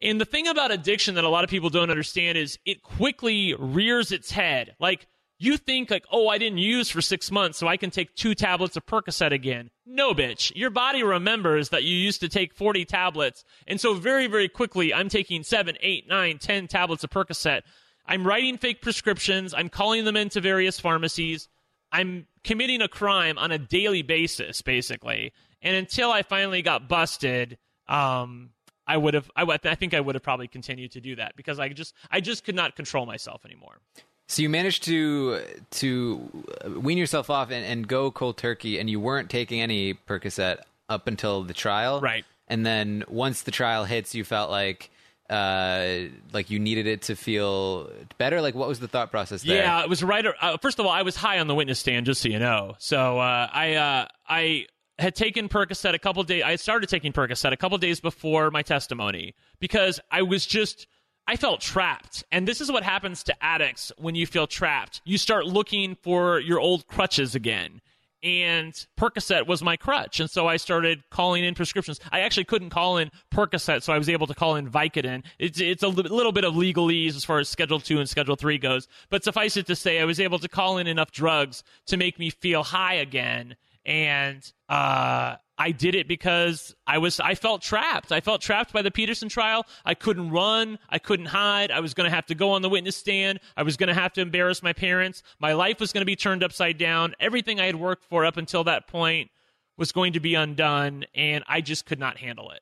And 0.00 0.20
the 0.20 0.24
thing 0.24 0.48
about 0.48 0.72
addiction 0.72 1.14
that 1.14 1.24
a 1.24 1.28
lot 1.28 1.44
of 1.44 1.50
people 1.50 1.70
don't 1.70 1.90
understand 1.90 2.36
is 2.36 2.58
it 2.66 2.82
quickly 2.82 3.54
rears 3.54 4.10
its 4.10 4.32
head. 4.32 4.74
Like, 4.80 5.06
you 5.38 5.56
think 5.56 5.90
like, 5.90 6.04
oh, 6.12 6.28
I 6.28 6.38
didn't 6.38 6.58
use 6.58 6.88
for 6.88 7.00
six 7.00 7.30
months, 7.30 7.58
so 7.58 7.66
I 7.66 7.76
can 7.76 7.90
take 7.90 8.14
two 8.14 8.34
tablets 8.34 8.76
of 8.76 8.86
Percocet 8.86 9.32
again. 9.32 9.70
No, 9.84 10.14
bitch. 10.14 10.52
Your 10.54 10.70
body 10.70 11.02
remembers 11.02 11.70
that 11.70 11.82
you 11.82 11.96
used 11.96 12.20
to 12.20 12.28
take 12.28 12.54
40 12.54 12.84
tablets. 12.84 13.44
And 13.66 13.80
so 13.80 13.94
very, 13.94 14.28
very 14.28 14.48
quickly, 14.48 14.94
I'm 14.94 15.08
taking 15.08 15.42
seven, 15.42 15.76
eight, 15.80 16.08
nine, 16.08 16.38
ten 16.38 16.68
tablets 16.68 17.02
of 17.02 17.10
Percocet. 17.10 17.62
I'm 18.06 18.26
writing 18.26 18.56
fake 18.56 18.82
prescriptions. 18.82 19.54
I'm 19.54 19.68
calling 19.68 20.04
them 20.04 20.16
into 20.16 20.40
various 20.40 20.78
pharmacies. 20.78 21.48
I'm 21.90 22.26
committing 22.44 22.80
a 22.80 22.88
crime 22.88 23.36
on 23.36 23.52
a 23.52 23.58
daily 23.58 24.02
basis, 24.02 24.62
basically. 24.62 25.32
And 25.62 25.76
until 25.76 26.10
I 26.10 26.22
finally 26.22 26.62
got 26.62 26.88
busted, 26.88 27.58
um, 27.88 28.50
I 28.86 28.96
would 28.96 29.14
have. 29.14 29.30
I, 29.36 29.44
I 29.64 29.74
think 29.74 29.94
I 29.94 30.00
would 30.00 30.14
have 30.14 30.22
probably 30.22 30.48
continued 30.48 30.92
to 30.92 31.00
do 31.00 31.16
that 31.16 31.36
because 31.36 31.58
I 31.58 31.68
just, 31.68 31.94
I 32.10 32.20
just 32.20 32.44
could 32.44 32.56
not 32.56 32.76
control 32.76 33.06
myself 33.06 33.44
anymore. 33.44 33.78
So 34.26 34.42
you 34.42 34.48
managed 34.48 34.84
to 34.84 35.40
to 35.70 36.44
wean 36.76 36.98
yourself 36.98 37.30
off 37.30 37.50
and, 37.50 37.64
and 37.64 37.86
go 37.86 38.10
cold 38.10 38.38
turkey, 38.38 38.78
and 38.78 38.88
you 38.88 38.98
weren't 38.98 39.30
taking 39.30 39.60
any 39.60 39.94
Percocet 39.94 40.58
up 40.88 41.06
until 41.06 41.42
the 41.42 41.54
trial, 41.54 42.00
Right. 42.00 42.24
And 42.48 42.66
then 42.66 43.04
once 43.08 43.42
the 43.42 43.50
trial 43.50 43.84
hits, 43.84 44.14
you 44.14 44.24
felt 44.24 44.50
like 44.50 44.90
uh, 45.30 46.00
like 46.32 46.50
you 46.50 46.58
needed 46.58 46.86
it 46.86 47.02
to 47.02 47.16
feel 47.16 47.90
better. 48.18 48.42
Like 48.42 48.54
what 48.54 48.68
was 48.68 48.80
the 48.80 48.88
thought 48.88 49.10
process 49.10 49.42
there? 49.42 49.62
Yeah, 49.62 49.82
it 49.82 49.88
was 49.88 50.02
right. 50.02 50.26
Uh, 50.40 50.58
first 50.58 50.78
of 50.78 50.84
all, 50.84 50.92
I 50.92 51.00
was 51.02 51.16
high 51.16 51.38
on 51.38 51.46
the 51.46 51.54
witness 51.54 51.78
stand, 51.78 52.04
just 52.04 52.20
so 52.20 52.28
you 52.28 52.38
know. 52.38 52.74
So 52.78 53.18
uh, 53.18 53.48
I 53.50 53.74
uh, 53.76 54.08
I 54.28 54.66
had 54.98 55.14
taken 55.14 55.48
Percocet 55.48 55.94
a 55.94 55.98
couple 55.98 56.22
days. 56.22 56.42
I 56.44 56.56
started 56.56 56.88
taking 56.88 57.12
Percocet 57.12 57.52
a 57.52 57.56
couple 57.56 57.78
days 57.78 58.00
before 58.00 58.50
my 58.50 58.62
testimony 58.62 59.34
because 59.60 60.00
I 60.10 60.22
was 60.22 60.46
just. 60.46 60.86
I 61.24 61.36
felt 61.36 61.60
trapped. 61.60 62.24
And 62.32 62.48
this 62.48 62.60
is 62.60 62.72
what 62.72 62.82
happens 62.82 63.22
to 63.24 63.44
addicts 63.44 63.92
when 63.96 64.16
you 64.16 64.26
feel 64.26 64.48
trapped. 64.48 65.00
You 65.04 65.18
start 65.18 65.46
looking 65.46 65.96
for 66.02 66.40
your 66.40 66.58
old 66.58 66.88
crutches 66.88 67.36
again. 67.36 67.80
And 68.24 68.72
Percocet 68.96 69.46
was 69.46 69.62
my 69.62 69.76
crutch. 69.76 70.18
And 70.18 70.30
so 70.30 70.46
I 70.46 70.56
started 70.56 71.02
calling 71.10 71.44
in 71.44 71.54
prescriptions. 71.54 72.00
I 72.10 72.20
actually 72.20 72.44
couldn't 72.44 72.70
call 72.70 72.98
in 72.98 73.10
Percocet, 73.32 73.82
so 73.82 73.92
I 73.92 73.98
was 73.98 74.08
able 74.08 74.26
to 74.28 74.34
call 74.34 74.56
in 74.56 74.70
Vicodin. 74.70 75.24
It's, 75.38 75.60
it's 75.60 75.82
a 75.82 75.88
little 75.88 76.32
bit 76.32 76.44
of 76.44 76.54
legalese 76.54 77.16
as 77.16 77.24
far 77.24 77.38
as 77.38 77.48
Schedule 77.48 77.80
2 77.80 77.98
and 77.98 78.08
Schedule 78.08 78.36
3 78.36 78.58
goes. 78.58 78.86
But 79.08 79.24
suffice 79.24 79.56
it 79.56 79.66
to 79.66 79.76
say, 79.76 80.00
I 80.00 80.04
was 80.04 80.20
able 80.20 80.38
to 80.38 80.48
call 80.48 80.78
in 80.78 80.86
enough 80.86 81.10
drugs 81.10 81.64
to 81.86 81.96
make 81.96 82.18
me 82.18 82.30
feel 82.30 82.62
high 82.62 82.94
again. 82.94 83.56
And 83.84 84.50
uh, 84.68 85.36
I 85.58 85.70
did 85.70 85.94
it 85.94 86.08
because 86.08 86.74
I 86.86 86.98
was 86.98 87.20
I 87.20 87.34
felt 87.34 87.62
trapped. 87.62 88.10
I 88.12 88.20
felt 88.20 88.40
trapped 88.40 88.72
by 88.72 88.82
the 88.82 88.90
Peterson 88.90 89.28
trial. 89.28 89.64
I 89.84 89.94
couldn't 89.94 90.30
run. 90.30 90.78
I 90.88 90.98
couldn't 90.98 91.26
hide. 91.26 91.70
I 91.70 91.80
was 91.80 91.94
going 91.94 92.08
to 92.08 92.14
have 92.14 92.26
to 92.26 92.34
go 92.34 92.50
on 92.50 92.62
the 92.62 92.68
witness 92.68 92.96
stand. 92.96 93.40
I 93.56 93.62
was 93.62 93.76
going 93.76 93.88
to 93.88 93.94
have 93.94 94.12
to 94.14 94.20
embarrass 94.20 94.62
my 94.62 94.72
parents. 94.72 95.22
My 95.38 95.52
life 95.52 95.78
was 95.78 95.92
going 95.92 96.02
to 96.02 96.06
be 96.06 96.16
turned 96.16 96.42
upside 96.42 96.78
down. 96.78 97.14
Everything 97.20 97.60
I 97.60 97.66
had 97.66 97.76
worked 97.76 98.04
for 98.04 98.24
up 98.24 98.36
until 98.36 98.64
that 98.64 98.88
point 98.88 99.30
was 99.76 99.92
going 99.92 100.12
to 100.14 100.20
be 100.20 100.34
undone, 100.34 101.04
and 101.14 101.44
I 101.48 101.60
just 101.60 101.86
could 101.86 101.98
not 101.98 102.18
handle 102.18 102.50
it. 102.50 102.60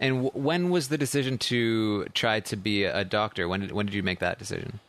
And 0.00 0.24
w- 0.24 0.42
when 0.44 0.70
was 0.70 0.88
the 0.88 0.98
decision 0.98 1.38
to 1.38 2.04
try 2.14 2.40
to 2.40 2.56
be 2.56 2.84
a 2.84 3.04
doctor? 3.04 3.48
When 3.48 3.60
did 3.60 3.72
when 3.72 3.86
did 3.86 3.94
you 3.94 4.02
make 4.02 4.20
that 4.20 4.38
decision? 4.38 4.80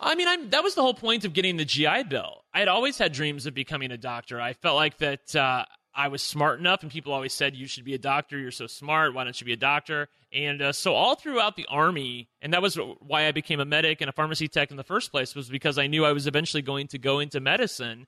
I 0.00 0.14
mean, 0.14 0.28
I'm, 0.28 0.50
that 0.50 0.62
was 0.62 0.74
the 0.74 0.82
whole 0.82 0.94
point 0.94 1.24
of 1.24 1.32
getting 1.32 1.56
the 1.56 1.64
GI 1.64 2.04
Bill. 2.04 2.44
I 2.54 2.60
had 2.60 2.68
always 2.68 2.96
had 2.98 3.12
dreams 3.12 3.46
of 3.46 3.54
becoming 3.54 3.92
a 3.92 3.98
doctor. 3.98 4.40
I 4.40 4.54
felt 4.54 4.76
like 4.76 4.98
that 4.98 5.36
uh, 5.36 5.66
I 5.94 6.08
was 6.08 6.22
smart 6.22 6.58
enough, 6.58 6.82
and 6.82 6.90
people 6.90 7.12
always 7.12 7.34
said, 7.34 7.54
You 7.54 7.66
should 7.66 7.84
be 7.84 7.94
a 7.94 7.98
doctor. 7.98 8.38
You're 8.38 8.50
so 8.50 8.66
smart. 8.66 9.14
Why 9.14 9.24
don't 9.24 9.38
you 9.38 9.44
be 9.44 9.52
a 9.52 9.56
doctor? 9.56 10.08
And 10.32 10.62
uh, 10.62 10.72
so, 10.72 10.94
all 10.94 11.16
throughout 11.16 11.56
the 11.56 11.66
Army, 11.68 12.28
and 12.40 12.54
that 12.54 12.62
was 12.62 12.76
why 13.00 13.26
I 13.26 13.32
became 13.32 13.60
a 13.60 13.64
medic 13.64 14.00
and 14.00 14.08
a 14.08 14.12
pharmacy 14.12 14.48
tech 14.48 14.70
in 14.70 14.76
the 14.76 14.84
first 14.84 15.10
place, 15.10 15.34
was 15.34 15.48
because 15.48 15.78
I 15.78 15.86
knew 15.86 16.04
I 16.04 16.12
was 16.12 16.26
eventually 16.26 16.62
going 16.62 16.86
to 16.88 16.98
go 16.98 17.18
into 17.18 17.40
medicine. 17.40 18.06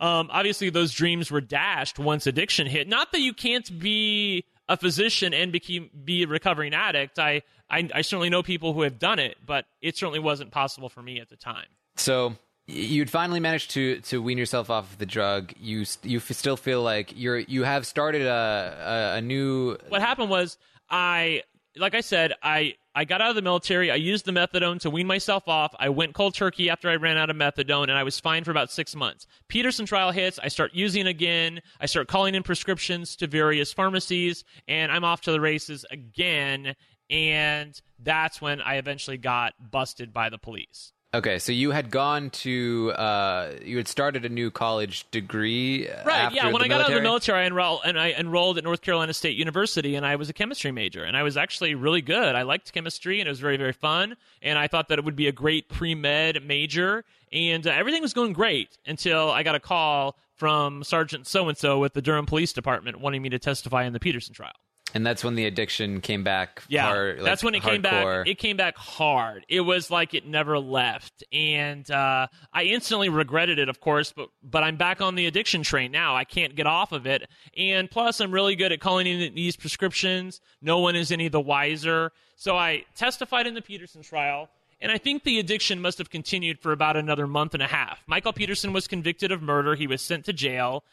Um, 0.00 0.28
obviously, 0.30 0.70
those 0.70 0.92
dreams 0.92 1.30
were 1.30 1.40
dashed 1.40 1.98
once 1.98 2.26
addiction 2.26 2.66
hit. 2.66 2.88
Not 2.88 3.12
that 3.12 3.20
you 3.20 3.34
can't 3.34 3.78
be 3.78 4.44
a 4.68 4.76
physician 4.76 5.34
and 5.34 5.50
be, 5.50 5.90
be 6.04 6.22
a 6.22 6.26
recovering 6.26 6.74
addict. 6.74 7.18
I, 7.18 7.42
I, 7.70 7.88
I 7.94 8.00
certainly 8.02 8.30
know 8.30 8.42
people 8.42 8.72
who 8.72 8.82
have 8.82 8.98
done 8.98 9.18
it, 9.18 9.36
but 9.44 9.66
it 9.80 9.96
certainly 9.96 10.18
wasn't 10.18 10.50
possible 10.50 10.88
for 10.88 11.02
me 11.02 11.20
at 11.20 11.28
the 11.28 11.36
time. 11.36 11.66
So 11.96 12.34
you'd 12.66 13.10
finally 13.10 13.40
managed 13.40 13.70
to 13.72 14.00
to 14.00 14.22
wean 14.22 14.38
yourself 14.38 14.70
off 14.70 14.92
of 14.92 14.98
the 14.98 15.06
drug. 15.06 15.52
You 15.58 15.84
you 16.02 16.20
still 16.20 16.56
feel 16.56 16.82
like 16.82 17.12
you're 17.16 17.38
you 17.38 17.64
have 17.64 17.86
started 17.86 18.22
a 18.22 19.12
a, 19.14 19.18
a 19.18 19.20
new. 19.20 19.76
What 19.88 20.00
happened 20.00 20.30
was 20.30 20.58
I 20.88 21.42
like 21.76 21.94
I 21.94 22.00
said 22.00 22.34
I 22.42 22.74
I 22.94 23.04
got 23.04 23.20
out 23.20 23.30
of 23.30 23.36
the 23.36 23.42
military. 23.42 23.90
I 23.90 23.94
used 23.94 24.24
the 24.24 24.32
methadone 24.32 24.80
to 24.80 24.90
wean 24.90 25.06
myself 25.06 25.46
off. 25.46 25.72
I 25.78 25.88
went 25.88 26.14
cold 26.14 26.34
turkey 26.34 26.68
after 26.68 26.90
I 26.90 26.96
ran 26.96 27.16
out 27.16 27.30
of 27.30 27.36
methadone, 27.36 27.84
and 27.84 27.92
I 27.92 28.02
was 28.02 28.18
fine 28.18 28.42
for 28.42 28.50
about 28.50 28.72
six 28.72 28.96
months. 28.96 29.26
Peterson 29.46 29.86
trial 29.86 30.10
hits. 30.10 30.40
I 30.42 30.48
start 30.48 30.74
using 30.74 31.06
again. 31.06 31.60
I 31.80 31.86
start 31.86 32.08
calling 32.08 32.34
in 32.34 32.42
prescriptions 32.42 33.14
to 33.16 33.28
various 33.28 33.72
pharmacies, 33.72 34.42
and 34.66 34.90
I'm 34.90 35.04
off 35.04 35.20
to 35.22 35.32
the 35.32 35.40
races 35.40 35.86
again. 35.90 36.74
And 37.10 37.80
that's 37.98 38.40
when 38.40 38.60
I 38.60 38.76
eventually 38.76 39.16
got 39.16 39.54
busted 39.70 40.12
by 40.12 40.28
the 40.28 40.38
police. 40.38 40.92
Okay, 41.14 41.38
so 41.38 41.52
you 41.52 41.70
had 41.70 41.90
gone 41.90 42.28
to 42.30 42.92
uh, 42.94 43.52
you 43.64 43.78
had 43.78 43.88
started 43.88 44.26
a 44.26 44.28
new 44.28 44.50
college 44.50 45.10
degree, 45.10 45.88
right? 46.04 46.30
Yeah, 46.34 46.52
when 46.52 46.60
I 46.60 46.68
got 46.68 46.82
out 46.82 46.90
of 46.90 46.94
the 46.94 47.00
military? 47.00 47.02
military, 47.02 47.44
I 47.44 47.46
enrolled 47.46 47.80
and 47.86 47.98
I 47.98 48.10
enrolled 48.10 48.58
at 48.58 48.64
North 48.64 48.82
Carolina 48.82 49.14
State 49.14 49.34
University, 49.34 49.94
and 49.94 50.04
I 50.04 50.16
was 50.16 50.28
a 50.28 50.34
chemistry 50.34 50.70
major, 50.70 51.04
and 51.04 51.16
I 51.16 51.22
was 51.22 51.38
actually 51.38 51.74
really 51.74 52.02
good. 52.02 52.34
I 52.34 52.42
liked 52.42 52.74
chemistry, 52.74 53.20
and 53.20 53.26
it 53.26 53.30
was 53.30 53.40
very 53.40 53.56
very 53.56 53.72
fun, 53.72 54.16
and 54.42 54.58
I 54.58 54.68
thought 54.68 54.88
that 54.88 54.98
it 54.98 55.04
would 55.06 55.16
be 55.16 55.28
a 55.28 55.32
great 55.32 55.70
pre 55.70 55.94
med 55.94 56.44
major, 56.44 57.06
and 57.32 57.66
uh, 57.66 57.70
everything 57.70 58.02
was 58.02 58.12
going 58.12 58.34
great 58.34 58.76
until 58.86 59.30
I 59.30 59.44
got 59.44 59.54
a 59.54 59.60
call 59.60 60.18
from 60.34 60.84
Sergeant 60.84 61.26
so 61.26 61.48
and 61.48 61.56
so 61.56 61.78
with 61.78 61.94
the 61.94 62.02
Durham 62.02 62.26
Police 62.26 62.52
Department 62.52 63.00
wanting 63.00 63.22
me 63.22 63.30
to 63.30 63.38
testify 63.38 63.84
in 63.84 63.94
the 63.94 64.00
Peterson 64.00 64.34
trial. 64.34 64.52
And 64.94 65.06
that's 65.06 65.22
when 65.22 65.34
the 65.34 65.44
addiction 65.46 66.00
came 66.00 66.24
back. 66.24 66.62
Yeah, 66.68 66.86
hard, 66.86 67.16
like, 67.18 67.24
that's 67.24 67.44
when 67.44 67.54
it 67.54 67.62
came 67.62 67.82
hardcore. 67.82 68.24
back. 68.24 68.28
It 68.28 68.38
came 68.38 68.56
back 68.56 68.76
hard. 68.76 69.44
It 69.48 69.60
was 69.60 69.90
like 69.90 70.14
it 70.14 70.26
never 70.26 70.58
left, 70.58 71.24
and 71.32 71.88
uh, 71.90 72.28
I 72.52 72.64
instantly 72.64 73.08
regretted 73.08 73.58
it, 73.58 73.68
of 73.68 73.80
course. 73.80 74.12
But 74.12 74.30
but 74.42 74.62
I'm 74.62 74.76
back 74.76 75.00
on 75.00 75.14
the 75.14 75.26
addiction 75.26 75.62
train 75.62 75.92
now. 75.92 76.16
I 76.16 76.24
can't 76.24 76.54
get 76.54 76.66
off 76.66 76.92
of 76.92 77.06
it, 77.06 77.28
and 77.56 77.90
plus 77.90 78.20
I'm 78.20 78.32
really 78.32 78.56
good 78.56 78.72
at 78.72 78.80
calling 78.80 79.06
in 79.06 79.34
these 79.34 79.56
prescriptions. 79.56 80.40
No 80.62 80.78
one 80.78 80.96
is 80.96 81.12
any 81.12 81.28
the 81.28 81.40
wiser. 81.40 82.12
So 82.36 82.56
I 82.56 82.84
testified 82.94 83.46
in 83.46 83.54
the 83.54 83.62
Peterson 83.62 84.02
trial. 84.02 84.48
And 84.80 84.92
I 84.92 84.98
think 84.98 85.24
the 85.24 85.40
addiction 85.40 85.80
must 85.80 85.98
have 85.98 86.08
continued 86.08 86.60
for 86.60 86.70
about 86.70 86.96
another 86.96 87.26
month 87.26 87.52
and 87.52 87.62
a 87.64 87.66
half. 87.66 88.04
Michael 88.06 88.32
Peterson 88.32 88.72
was 88.72 88.86
convicted 88.86 89.32
of 89.32 89.42
murder. 89.42 89.74
He 89.74 89.88
was 89.88 90.00
sent 90.00 90.24
to 90.26 90.32
jail. 90.32 90.84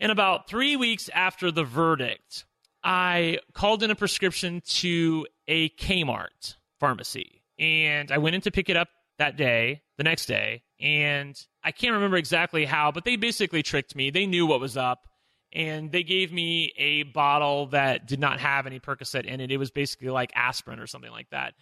And 0.00 0.10
about 0.10 0.48
three 0.48 0.74
weeks 0.74 1.10
after 1.10 1.50
the 1.50 1.62
verdict, 1.62 2.45
I 2.88 3.40
called 3.52 3.82
in 3.82 3.90
a 3.90 3.96
prescription 3.96 4.62
to 4.66 5.26
a 5.48 5.70
Kmart 5.70 6.54
pharmacy. 6.78 7.42
And 7.58 8.12
I 8.12 8.18
went 8.18 8.36
in 8.36 8.42
to 8.42 8.52
pick 8.52 8.68
it 8.68 8.76
up 8.76 8.88
that 9.18 9.36
day, 9.36 9.82
the 9.98 10.04
next 10.04 10.26
day. 10.26 10.62
And 10.78 11.36
I 11.64 11.72
can't 11.72 11.94
remember 11.94 12.16
exactly 12.16 12.64
how, 12.64 12.92
but 12.92 13.04
they 13.04 13.16
basically 13.16 13.64
tricked 13.64 13.96
me. 13.96 14.10
They 14.10 14.26
knew 14.26 14.46
what 14.46 14.60
was 14.60 14.76
up. 14.76 15.08
And 15.52 15.90
they 15.90 16.04
gave 16.04 16.32
me 16.32 16.72
a 16.76 17.02
bottle 17.02 17.66
that 17.68 18.06
did 18.06 18.20
not 18.20 18.38
have 18.38 18.66
any 18.66 18.78
Percocet 18.78 19.24
in 19.24 19.40
it. 19.40 19.50
It 19.50 19.56
was 19.56 19.72
basically 19.72 20.10
like 20.10 20.30
aspirin 20.36 20.78
or 20.78 20.86
something 20.86 21.10
like 21.10 21.30
that. 21.30 21.54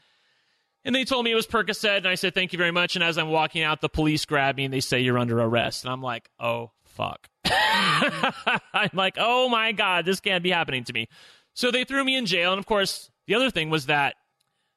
And 0.84 0.94
they 0.94 1.04
told 1.04 1.24
me 1.24 1.32
it 1.32 1.36
was 1.36 1.46
Percocet, 1.46 1.98
and 1.98 2.08
I 2.08 2.14
said, 2.16 2.34
thank 2.34 2.52
you 2.52 2.58
very 2.58 2.70
much. 2.70 2.96
And 2.96 3.02
as 3.02 3.16
I'm 3.16 3.30
walking 3.30 3.62
out, 3.62 3.80
the 3.80 3.88
police 3.88 4.26
grab 4.26 4.56
me 4.56 4.66
and 4.66 4.74
they 4.74 4.80
say, 4.80 5.00
you're 5.00 5.18
under 5.18 5.40
arrest. 5.40 5.84
And 5.84 5.92
I'm 5.92 6.02
like, 6.02 6.28
oh, 6.38 6.72
fuck. 6.94 7.28
I'm 7.44 8.90
like, 8.94 9.16
oh 9.18 9.48
my 9.48 9.72
God, 9.72 10.04
this 10.04 10.20
can't 10.20 10.42
be 10.42 10.50
happening 10.50 10.84
to 10.84 10.92
me. 10.92 11.08
So 11.54 11.70
they 11.70 11.84
threw 11.84 12.04
me 12.04 12.16
in 12.16 12.26
jail. 12.26 12.52
And 12.52 12.58
of 12.58 12.66
course, 12.66 13.10
the 13.26 13.34
other 13.34 13.50
thing 13.50 13.70
was 13.70 13.86
that 13.86 14.14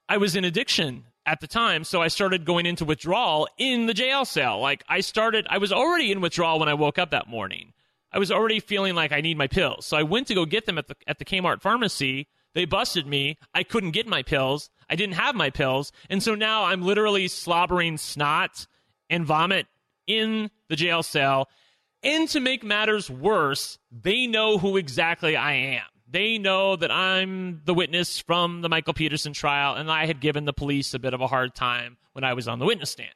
I 0.08 0.16
was 0.16 0.36
in 0.36 0.44
addiction 0.44 1.04
at 1.26 1.40
the 1.40 1.46
time. 1.46 1.84
So 1.84 2.00
I 2.00 2.08
started 2.08 2.44
going 2.44 2.66
into 2.66 2.84
withdrawal 2.84 3.48
in 3.58 3.86
the 3.86 3.94
jail 3.94 4.24
cell. 4.24 4.60
Like 4.60 4.84
I 4.88 5.00
started, 5.00 5.46
I 5.50 5.58
was 5.58 5.72
already 5.72 6.10
in 6.10 6.20
withdrawal 6.20 6.58
when 6.58 6.68
I 6.68 6.74
woke 6.74 6.98
up 6.98 7.10
that 7.10 7.28
morning. 7.28 7.72
I 8.10 8.18
was 8.18 8.32
already 8.32 8.60
feeling 8.60 8.94
like 8.94 9.12
I 9.12 9.20
need 9.20 9.36
my 9.36 9.46
pills. 9.46 9.84
So 9.84 9.96
I 9.96 10.02
went 10.02 10.26
to 10.28 10.34
go 10.34 10.46
get 10.46 10.66
them 10.66 10.78
at 10.78 10.88
the, 10.88 10.96
at 11.06 11.18
the 11.18 11.24
Kmart 11.24 11.60
pharmacy. 11.60 12.28
They 12.54 12.64
busted 12.64 13.06
me. 13.06 13.36
I 13.52 13.62
couldn't 13.62 13.90
get 13.90 14.06
my 14.06 14.22
pills. 14.22 14.70
I 14.88 14.96
didn't 14.96 15.16
have 15.16 15.34
my 15.34 15.50
pills. 15.50 15.92
And 16.08 16.22
so 16.22 16.34
now 16.34 16.64
I'm 16.64 16.82
literally 16.82 17.28
slobbering 17.28 17.98
snot 17.98 18.66
and 19.10 19.26
vomit 19.26 19.66
in 20.06 20.50
the 20.68 20.76
jail 20.76 21.02
cell. 21.02 21.48
And 22.02 22.28
to 22.28 22.40
make 22.40 22.62
matters 22.62 23.10
worse, 23.10 23.78
they 23.90 24.26
know 24.26 24.58
who 24.58 24.76
exactly 24.76 25.36
I 25.36 25.52
am. 25.54 25.82
They 26.10 26.38
know 26.38 26.76
that 26.76 26.90
I'm 26.90 27.60
the 27.64 27.74
witness 27.74 28.18
from 28.18 28.62
the 28.62 28.68
Michael 28.68 28.94
Peterson 28.94 29.32
trial, 29.32 29.74
and 29.74 29.90
I 29.90 30.06
had 30.06 30.20
given 30.20 30.44
the 30.44 30.52
police 30.52 30.94
a 30.94 30.98
bit 30.98 31.12
of 31.12 31.20
a 31.20 31.26
hard 31.26 31.54
time 31.54 31.98
when 32.12 32.24
I 32.24 32.32
was 32.32 32.48
on 32.48 32.58
the 32.58 32.64
witness 32.64 32.90
stand. 32.90 33.12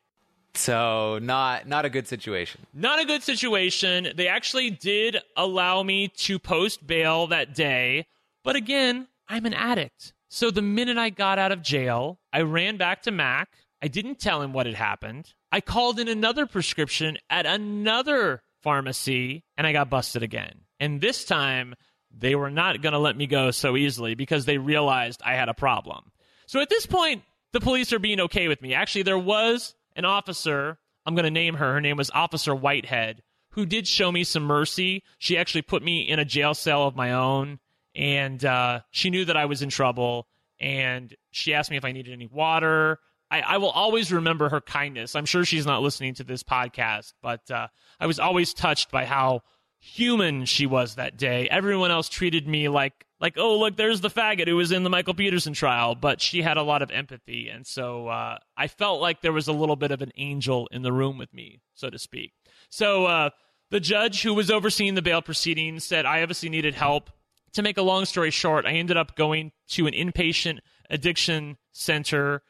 So 0.54 1.18
not 1.22 1.66
not 1.66 1.86
a 1.86 1.88
good 1.88 2.06
situation. 2.06 2.66
Not 2.74 3.00
a 3.00 3.06
good 3.06 3.22
situation. 3.22 4.08
They 4.14 4.28
actually 4.28 4.68
did 4.68 5.16
allow 5.36 5.82
me 5.82 6.08
to 6.08 6.38
post 6.38 6.86
bail 6.86 7.26
that 7.28 7.54
day, 7.54 8.06
but 8.44 8.56
again, 8.56 9.08
I'm 9.28 9.46
an 9.46 9.54
addict. 9.54 10.12
So 10.28 10.50
the 10.50 10.60
minute 10.60 10.98
I 10.98 11.08
got 11.08 11.38
out 11.38 11.52
of 11.52 11.62
jail, 11.62 12.18
I 12.32 12.42
ran 12.42 12.76
back 12.76 13.02
to 13.02 13.10
Mac. 13.10 13.48
I 13.80 13.88
didn't 13.88 14.20
tell 14.20 14.42
him 14.42 14.52
what 14.52 14.66
had 14.66 14.74
happened. 14.74 15.32
I 15.50 15.60
called 15.60 15.98
in 15.98 16.08
another 16.08 16.46
prescription 16.46 17.16
at 17.30 17.46
another 17.46 18.42
pharmacy 18.62 19.44
and 19.56 19.66
I 19.66 19.72
got 19.72 19.90
busted 19.90 20.22
again. 20.22 20.60
And 20.80 21.00
this 21.00 21.24
time, 21.24 21.74
they 22.16 22.34
were 22.34 22.50
not 22.50 22.80
going 22.82 22.92
to 22.92 22.98
let 22.98 23.16
me 23.16 23.26
go 23.26 23.50
so 23.50 23.76
easily 23.76 24.14
because 24.14 24.44
they 24.44 24.58
realized 24.58 25.22
I 25.24 25.34
had 25.34 25.48
a 25.48 25.54
problem. 25.54 26.12
So 26.46 26.60
at 26.60 26.68
this 26.68 26.86
point, 26.86 27.22
the 27.52 27.60
police 27.60 27.92
are 27.92 27.98
being 27.98 28.20
okay 28.20 28.48
with 28.48 28.60
me. 28.60 28.74
Actually, 28.74 29.04
there 29.04 29.18
was 29.18 29.74
an 29.96 30.04
officer, 30.04 30.78
I'm 31.06 31.14
going 31.14 31.24
to 31.24 31.30
name 31.30 31.54
her, 31.54 31.74
her 31.74 31.80
name 31.80 31.96
was 31.96 32.10
Officer 32.10 32.54
Whitehead, 32.54 33.22
who 33.50 33.66
did 33.66 33.86
show 33.86 34.10
me 34.10 34.24
some 34.24 34.44
mercy. 34.44 35.02
She 35.18 35.38
actually 35.38 35.62
put 35.62 35.82
me 35.82 36.08
in 36.08 36.18
a 36.18 36.24
jail 36.24 36.54
cell 36.54 36.86
of 36.86 36.96
my 36.96 37.12
own, 37.12 37.58
and 37.94 38.42
uh, 38.44 38.80
she 38.90 39.10
knew 39.10 39.24
that 39.26 39.36
I 39.36 39.44
was 39.44 39.62
in 39.62 39.68
trouble, 39.68 40.26
and 40.58 41.14
she 41.30 41.54
asked 41.54 41.70
me 41.70 41.76
if 41.76 41.84
I 41.84 41.92
needed 41.92 42.12
any 42.12 42.26
water. 42.26 42.98
I, 43.32 43.40
I, 43.40 43.56
will 43.56 43.70
always 43.70 44.12
remember 44.12 44.50
her 44.50 44.60
kindness. 44.60 45.16
I'm 45.16 45.24
sure 45.24 45.46
she's 45.46 45.64
not 45.64 45.80
listening 45.80 46.12
to 46.14 46.24
this 46.24 46.42
podcast, 46.42 47.14
but 47.22 47.50
uh, 47.50 47.68
I 47.98 48.04
was 48.04 48.18
always 48.18 48.52
touched 48.52 48.90
by 48.90 49.06
how 49.06 49.40
human 49.80 50.44
she 50.44 50.66
was 50.66 50.96
that 50.96 51.16
day. 51.16 51.48
Everyone 51.48 51.90
else 51.90 52.10
treated 52.10 52.46
me 52.46 52.68
like 52.68 53.06
like 53.20 53.38
oh 53.38 53.58
look 53.58 53.76
there's 53.76 54.00
the 54.00 54.10
faggot 54.10 54.48
who 54.48 54.56
was 54.56 54.70
in 54.70 54.82
the 54.82 54.90
Michael 54.90 55.14
Peterson 55.14 55.54
trial, 55.54 55.94
but 55.94 56.20
she 56.20 56.42
had 56.42 56.58
a 56.58 56.62
lot 56.62 56.82
of 56.82 56.90
empathy, 56.90 57.48
and 57.48 57.66
so 57.66 58.08
uh, 58.08 58.36
I 58.56 58.68
felt 58.68 59.00
like 59.00 59.22
there 59.22 59.32
was 59.32 59.48
a 59.48 59.52
little 59.52 59.76
bit 59.76 59.92
of 59.92 60.02
an 60.02 60.12
angel 60.16 60.68
in 60.70 60.82
the 60.82 60.92
room 60.92 61.16
with 61.16 61.32
me, 61.32 61.62
so 61.74 61.88
to 61.88 61.98
speak. 61.98 62.32
So 62.68 63.06
uh, 63.06 63.30
the 63.70 63.80
judge 63.80 64.22
who 64.22 64.34
was 64.34 64.50
overseeing 64.50 64.94
the 64.94 65.02
bail 65.02 65.22
proceedings 65.22 65.84
said 65.84 66.04
I 66.04 66.22
obviously 66.22 66.50
needed 66.50 66.74
help. 66.74 67.08
To 67.54 67.62
make 67.62 67.76
a 67.76 67.82
long 67.82 68.04
story 68.04 68.30
short, 68.30 68.64
I 68.66 68.72
ended 68.72 68.96
up 68.96 69.14
going 69.14 69.52
to 69.68 69.86
an 69.86 69.92
inpatient 69.92 70.60
addiction 70.88 71.56
center 71.72 72.42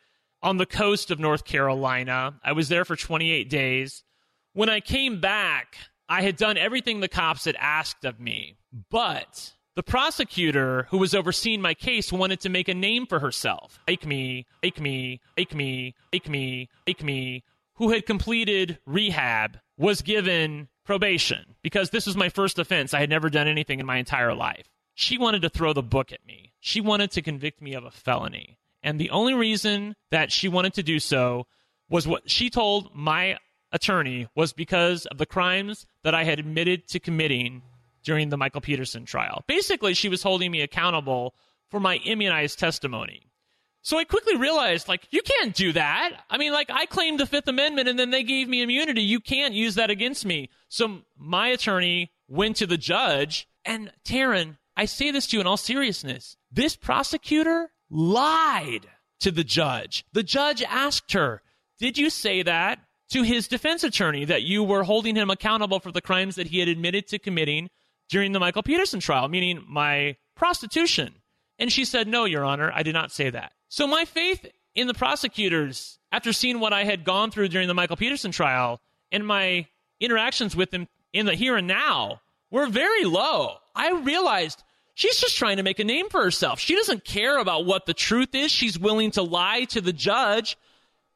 on 0.43 0.57
the 0.57 0.67
coast 0.67 1.11
of 1.11 1.19
North 1.21 1.45
Carolina. 1.45 2.35
I 2.43 2.53
was 2.53 2.69
there 2.69 2.85
for 2.85 2.97
28 2.97 3.49
days. 3.49 4.03
When 4.53 4.69
I 4.69 4.81
came 4.81 5.21
back, 5.21 5.77
I 6.09 6.23
had 6.23 6.37
done 6.37 6.59
everything 6.59 7.01
the 7.01 7.09
cops 7.09 7.45
had 7.45 7.57
asked 7.59 8.05
of 8.05 8.21
me, 8.21 8.57
but 8.91 9.53
the 9.77 9.83
prosecutor 9.83 10.87
who 10.91 10.99
was 10.99 11.15
overseeing 11.15 11.63
my 11.63 11.75
case 11.75 12.13
wanted 12.13 12.41
to 12.41 12.51
make 12.51 12.69
a 12.69 12.75
name 12.75 13.07
for 13.07 13.21
herself. 13.21 13.79
Like 13.89 14.05
me, 14.05 14.47
like 14.63 14.79
me, 14.79 15.21
like 15.39 15.55
me, 15.55 15.95
like 16.13 16.29
me, 16.29 16.69
like 16.87 17.03
me, 17.03 17.45
who 17.77 17.91
had 17.91 18.05
completed 18.05 18.79
rehab, 18.85 19.59
was 19.79 20.03
given 20.03 20.69
probation 20.85 21.57
because 21.63 21.91
this 21.91 22.07
was 22.07 22.17
my 22.17 22.29
first 22.29 22.59
offense. 22.59 22.93
I 22.93 23.01
had 23.01 23.11
never 23.11 23.31
done 23.31 23.49
anything 23.49 23.81
in 23.81 23.87
my 23.87 23.97
entire 23.97 24.35
life. 24.35 24.67
She 24.95 25.17
wanted 25.17 25.43
to 25.43 25.49
throw 25.49 25.73
the 25.73 25.83
book 25.83 26.13
at 26.13 26.27
me. 26.27 26.53
She 26.61 26.81
wanted 26.81 27.11
to 27.13 27.23
convict 27.23 27.63
me 27.63 27.73
of 27.73 27.85
a 27.85 27.91
felony. 27.91 28.59
And 28.83 29.01
the 29.01 29.11
only 29.11 29.35
reason 29.35 29.95
that 30.11 30.33
she 30.33 30.49
wanted 30.49 30.75
to 30.75 30.83
do 30.83 30.99
so 30.99 31.47
was 31.89 32.07
what 32.07 32.31
she 32.31 32.51
told 32.51 32.95
my 32.95 33.39
attorney 33.71 34.29
was 34.35 34.53
because 34.53 35.07
of 35.07 35.19
the 35.19 35.27
crimes 35.27 35.87
that 36.05 36.15
I 36.15 36.25
had 36.25 36.39
admitted 36.39 36.89
to 36.89 37.01
committing 37.01 37.63
during 38.03 38.29
the 38.29 38.37
Michael 38.37 38.61
Peterson 38.61 39.05
trial. 39.05 39.45
Basically, 39.47 39.95
she 39.95 40.09
was 40.09 40.23
holding 40.23 40.51
me 40.51 40.61
accountable 40.61 41.35
for 41.71 41.81
my 41.81 41.97
immunized 41.97 42.59
testimony. 42.59 43.29
So 43.85 43.99
I 43.99 44.05
quickly 44.05 44.37
realized, 44.37 44.89
like, 44.89 45.09
you 45.11 45.23
can't 45.23 45.55
do 45.55 45.73
that. 45.73 46.23
I 46.31 46.39
mean, 46.39 46.53
like, 46.53 46.71
I 46.71 46.87
claimed 46.87 47.19
the 47.19 47.27
Fifth 47.27 47.49
Amendment 47.49 47.89
and 47.89 47.99
then 47.99 48.11
they 48.11 48.23
gave 48.23 48.49
me 48.49 48.63
immunity. 48.63 49.03
You 49.03 49.21
can't 49.21 49.55
use 49.55 49.75
that 49.75 49.91
against 49.91 50.25
me. 50.25 50.51
So 50.69 51.01
my 51.17 51.49
attorney 51.49 52.13
went 52.29 52.57
to 52.57 52.67
the 52.67 52.77
judge, 52.77 53.49
and 53.65 53.93
Taryn, 54.05 54.57
I 54.77 54.85
say 54.85 55.11
this 55.11 55.27
to 55.29 55.37
you 55.37 55.41
in 55.41 55.47
all 55.47 55.57
seriousness. 55.57 56.37
This 56.51 56.77
prosecutor 56.77 57.71
lied 57.93 58.89
to 59.21 59.31
the 59.31 59.45
judge. 59.45 60.05
The 60.13 60.25
judge 60.25 60.63
asked 60.63 61.13
her, 61.13 61.43
Did 61.79 61.99
you 61.99 62.11
say 62.11 62.43
that? 62.43 62.81
to 63.13 63.23
his 63.23 63.47
defense 63.47 63.85
attorney 63.85 64.25
that 64.25 64.43
you 64.43 64.65
were 64.65 64.85
holding 64.85 65.17
him 65.17 65.29
accountable 65.29 65.79
for 65.81 65.93
the 65.93 66.01
crimes 66.01 66.37
that 66.37 66.47
he 66.47 66.61
had 66.61 66.69
admitted 66.69 67.07
to 67.07 67.19
committing 67.19 67.69
during 68.09 68.33
the 68.33 68.41
Michael 68.41 68.63
Peterson 68.63 69.01
trial, 69.01 69.29
meaning 69.29 69.63
my 69.69 70.17
prostitution. 70.35 71.13
And 71.59 71.71
she 71.71 71.85
said, 71.85 72.09
No, 72.09 72.25
Your 72.25 72.43
Honor, 72.45 72.73
I 72.75 72.83
did 72.83 72.95
not 72.95 73.13
say 73.13 73.29
that. 73.29 73.53
So 73.69 73.87
my 73.87 74.07
faith 74.07 74.47
in 74.75 74.87
the 74.87 74.95
prosecutors, 74.95 75.99
after 76.11 76.33
seeing 76.33 76.59
what 76.59 76.73
I 76.73 76.85
had 76.85 77.05
gone 77.05 77.31
through 77.31 77.49
during 77.49 77.69
the 77.69 77.75
Michael 77.75 77.97
Peterson 77.97 78.33
trial 78.33 78.81
and 79.11 79.27
my 79.27 79.67
interactions 80.01 80.57
with 80.57 80.71
them 80.71 80.89
in 81.13 81.27
the 81.27 81.35
here 81.35 81.57
and 81.57 81.67
now, 81.67 82.23
were 82.51 82.67
very 82.67 83.05
low. 83.05 83.57
I 83.75 83.93
realized 83.93 84.63
she's 84.95 85.19
just 85.19 85.37
trying 85.37 85.57
to 85.59 85.63
make 85.63 85.79
a 85.79 85.85
name 85.85 86.09
for 86.09 86.23
herself. 86.23 86.61
She 86.61 86.75
doesn't 86.75 87.05
care 87.05 87.39
about 87.39 87.67
what 87.67 87.87
the 87.87 87.95
truth 87.95 88.35
is. 88.35 88.51
She's 88.51 88.79
willing 88.79 89.11
to 89.13 89.23
lie 89.23 89.65
to 89.71 89.81
the 89.81 89.93
judge 89.93 90.57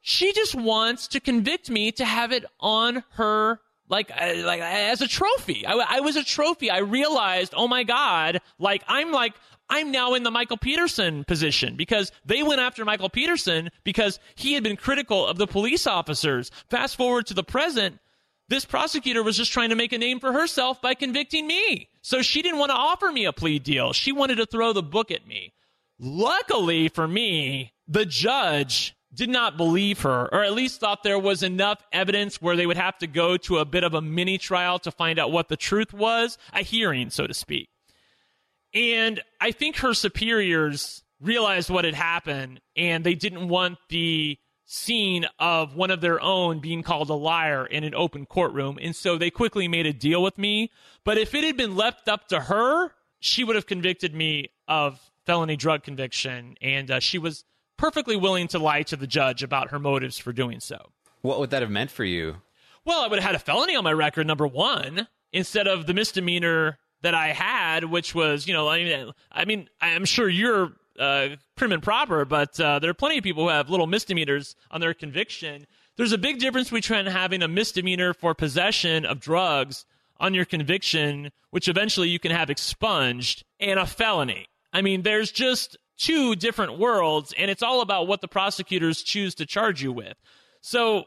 she 0.07 0.31
just 0.31 0.55
wants 0.55 1.09
to 1.09 1.19
convict 1.19 1.69
me 1.69 1.91
to 1.91 2.05
have 2.05 2.31
it 2.31 2.45
on 2.61 3.03
her 3.15 3.59
like 3.89 4.09
uh, 4.09 4.35
like 4.45 4.61
as 4.61 5.01
a 5.01 5.07
trophy. 5.07 5.65
I, 5.65 5.73
I 5.73 5.99
was 5.99 6.15
a 6.15 6.23
trophy. 6.23 6.69
I 6.69 6.77
realized, 6.77 7.53
oh 7.55 7.67
my 7.67 7.83
god, 7.83 8.39
like 8.57 8.83
I'm 8.87 9.11
like 9.11 9.33
I'm 9.69 9.91
now 9.91 10.13
in 10.13 10.23
the 10.23 10.31
Michael 10.31 10.55
Peterson 10.55 11.25
position 11.25 11.75
because 11.75 12.13
they 12.25 12.41
went 12.41 12.61
after 12.61 12.85
Michael 12.85 13.09
Peterson 13.09 13.69
because 13.83 14.17
he 14.35 14.53
had 14.53 14.63
been 14.63 14.77
critical 14.77 15.27
of 15.27 15.37
the 15.37 15.45
police 15.47 15.85
officers. 15.85 16.51
Fast 16.69 16.95
forward 16.95 17.27
to 17.27 17.33
the 17.33 17.43
present, 17.43 17.99
this 18.49 18.65
prosecutor 18.65 19.23
was 19.23 19.37
just 19.37 19.51
trying 19.51 19.69
to 19.69 19.75
make 19.75 19.93
a 19.93 19.97
name 19.97 20.19
for 20.19 20.31
herself 20.31 20.81
by 20.81 20.93
convicting 20.93 21.47
me. 21.47 21.89
So 22.01 22.21
she 22.21 22.41
didn't 22.41 22.59
want 22.59 22.71
to 22.71 22.77
offer 22.77 23.11
me 23.11 23.25
a 23.25 23.33
plea 23.33 23.59
deal. 23.59 23.93
She 23.93 24.11
wanted 24.11 24.35
to 24.35 24.45
throw 24.45 24.73
the 24.73 24.83
book 24.83 25.11
at 25.11 25.27
me. 25.27 25.53
Luckily 25.99 26.89
for 26.89 27.07
me, 27.07 27.73
the 27.87 28.05
judge 28.05 28.95
did 29.13 29.29
not 29.29 29.57
believe 29.57 30.01
her, 30.01 30.29
or 30.31 30.43
at 30.43 30.53
least 30.53 30.79
thought 30.79 31.03
there 31.03 31.19
was 31.19 31.41
enough 31.41 31.81
evidence 31.91 32.41
where 32.41 32.55
they 32.55 32.67
would 32.67 32.77
have 32.77 32.97
to 32.99 33.07
go 33.07 33.37
to 33.37 33.57
a 33.57 33.65
bit 33.65 33.83
of 33.83 33.93
a 33.93 34.01
mini 34.01 34.37
trial 34.37 34.79
to 34.79 34.91
find 34.91 35.17
out 35.17 35.31
what 35.31 35.47
the 35.47 35.57
truth 35.57 35.93
was, 35.93 36.37
a 36.53 36.61
hearing, 36.61 37.09
so 37.09 37.25
to 37.25 37.33
speak. 37.33 37.69
And 38.73 39.21
I 39.41 39.51
think 39.51 39.77
her 39.77 39.93
superiors 39.93 41.03
realized 41.19 41.69
what 41.69 41.85
had 41.85 41.95
happened, 41.95 42.61
and 42.75 43.03
they 43.03 43.15
didn't 43.15 43.47
want 43.47 43.79
the 43.89 44.37
scene 44.69 45.25
of 45.39 45.75
one 45.75 45.89
of 45.89 46.01
their 46.01 46.21
own 46.21 46.59
being 46.59 46.83
called 46.83 47.09
a 47.09 47.13
liar 47.13 47.65
in 47.65 47.85
an 47.85 47.95
open 47.95 48.25
courtroom. 48.25 48.77
And 48.81 48.95
so 48.95 49.17
they 49.17 49.31
quickly 49.31 49.67
made 49.67 49.85
a 49.85 49.93
deal 49.93 50.21
with 50.21 50.37
me. 50.37 50.71
But 51.05 51.17
if 51.17 51.33
it 51.33 51.45
had 51.45 51.55
been 51.55 51.75
left 51.75 52.09
up 52.09 52.27
to 52.27 52.41
her, 52.41 52.91
she 53.19 53.45
would 53.45 53.55
have 53.55 53.65
convicted 53.65 54.13
me 54.13 54.49
of 54.67 54.99
felony 55.25 55.55
drug 55.55 55.83
conviction. 55.83 56.57
And 56.61 56.91
uh, 56.91 56.99
she 56.99 57.17
was 57.17 57.45
perfectly 57.77 58.17
willing 58.17 58.49
to 58.49 58.59
lie 58.59 58.83
to 58.83 58.97
the 58.97 59.07
judge 59.07 59.41
about 59.41 59.71
her 59.71 59.79
motives 59.79 60.17
for 60.17 60.33
doing 60.33 60.59
so. 60.59 60.91
What 61.21 61.39
would 61.39 61.49
that 61.51 61.61
have 61.61 61.71
meant 61.71 61.89
for 61.89 62.03
you? 62.03 62.41
Well, 62.83 62.99
I 62.99 63.07
would 63.07 63.19
have 63.19 63.25
had 63.27 63.35
a 63.35 63.39
felony 63.39 63.75
on 63.75 63.85
my 63.85 63.93
record, 63.93 64.27
number 64.27 64.47
one, 64.47 65.07
instead 65.31 65.67
of 65.67 65.87
the 65.87 65.93
misdemeanor 65.93 66.77
that 67.01 67.13
I 67.13 67.27
had, 67.27 67.85
which 67.85 68.13
was, 68.13 68.47
you 68.47 68.53
know, 68.53 68.67
I 68.67 68.83
mean, 68.83 69.11
I 69.31 69.45
mean 69.45 69.69
I'm 69.79 70.05
sure 70.05 70.27
you're 70.27 70.73
uh, 70.97 71.29
prim 71.55 71.71
and 71.71 71.83
proper, 71.83 72.25
but 72.25 72.59
uh, 72.59 72.79
there 72.79 72.89
are 72.89 72.95
plenty 72.95 73.17
of 73.17 73.23
people 73.23 73.43
who 73.43 73.49
have 73.49 73.69
little 73.69 73.87
misdemeanors 73.87 74.55
on 74.71 74.81
their 74.81 74.93
conviction. 74.93 75.65
There's 75.95 76.11
a 76.11 76.17
big 76.17 76.39
difference 76.39 76.69
between 76.69 77.05
having 77.05 77.41
a 77.41 77.47
misdemeanor 77.47 78.13
for 78.13 78.33
possession 78.33 79.05
of 79.05 79.19
drugs 79.19 79.85
on 80.19 80.33
your 80.33 80.45
conviction, 80.45 81.31
which 81.51 81.67
eventually 81.67 82.09
you 82.09 82.19
can 82.19 82.31
have 82.31 82.49
expunged, 82.49 83.43
and 83.59 83.79
a 83.79 83.85
felony. 83.85 84.47
I 84.73 84.81
mean, 84.81 85.03
there's 85.03 85.31
just 85.31 85.77
two 85.97 86.35
different 86.35 86.77
worlds, 86.77 87.33
and 87.37 87.49
it's 87.49 87.63
all 87.63 87.81
about 87.81 88.07
what 88.07 88.21
the 88.21 88.27
prosecutors 88.27 89.01
choose 89.03 89.35
to 89.35 89.45
charge 89.45 89.81
you 89.81 89.91
with. 89.91 90.15
So, 90.61 91.05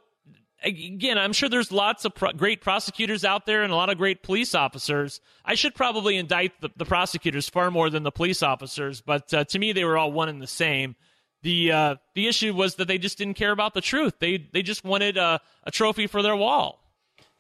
again, 0.63 1.19
I'm 1.19 1.33
sure 1.33 1.49
there's 1.49 1.73
lots 1.73 2.05
of 2.05 2.15
pro- 2.15 2.33
great 2.33 2.61
prosecutors 2.61 3.25
out 3.25 3.47
there 3.47 3.63
and 3.63 3.73
a 3.73 3.77
lot 3.77 3.91
of 3.91 3.99
great 3.99 4.23
police 4.23 4.55
officers. 4.55 5.21
I 5.45 5.55
should 5.55 5.75
probably 5.75 6.17
indict 6.17 6.61
the, 6.61 6.71
the 6.77 6.85
prosecutors 6.85 7.49
far 7.49 7.71
more 7.71 7.91
than 7.91 8.03
the 8.03 8.11
police 8.11 8.43
officers, 8.43 9.01
but 9.01 9.33
uh, 9.33 9.45
to 9.45 9.59
me, 9.59 9.73
they 9.73 9.85
were 9.85 9.99
all 9.99 10.13
one 10.13 10.29
and 10.29 10.41
the 10.41 10.47
same. 10.47 10.97
The 11.43 11.73
uh, 11.73 11.95
the 12.15 12.29
issue 12.29 12.55
was 12.55 12.75
that 12.75 12.87
they 12.87 12.99
just 12.99 13.17
didn't 13.17 13.35
care 13.35 13.53
about 13.53 13.73
the 13.73 13.81
truth. 13.81 14.15
They 14.19 14.47
they 14.53 14.61
just 14.61 14.85
wanted 14.85 15.17
a, 15.17 15.41
a 15.65 15.71
trophy 15.71 16.07
for 16.07 16.21
their 16.21 16.37
wall. 16.37 16.81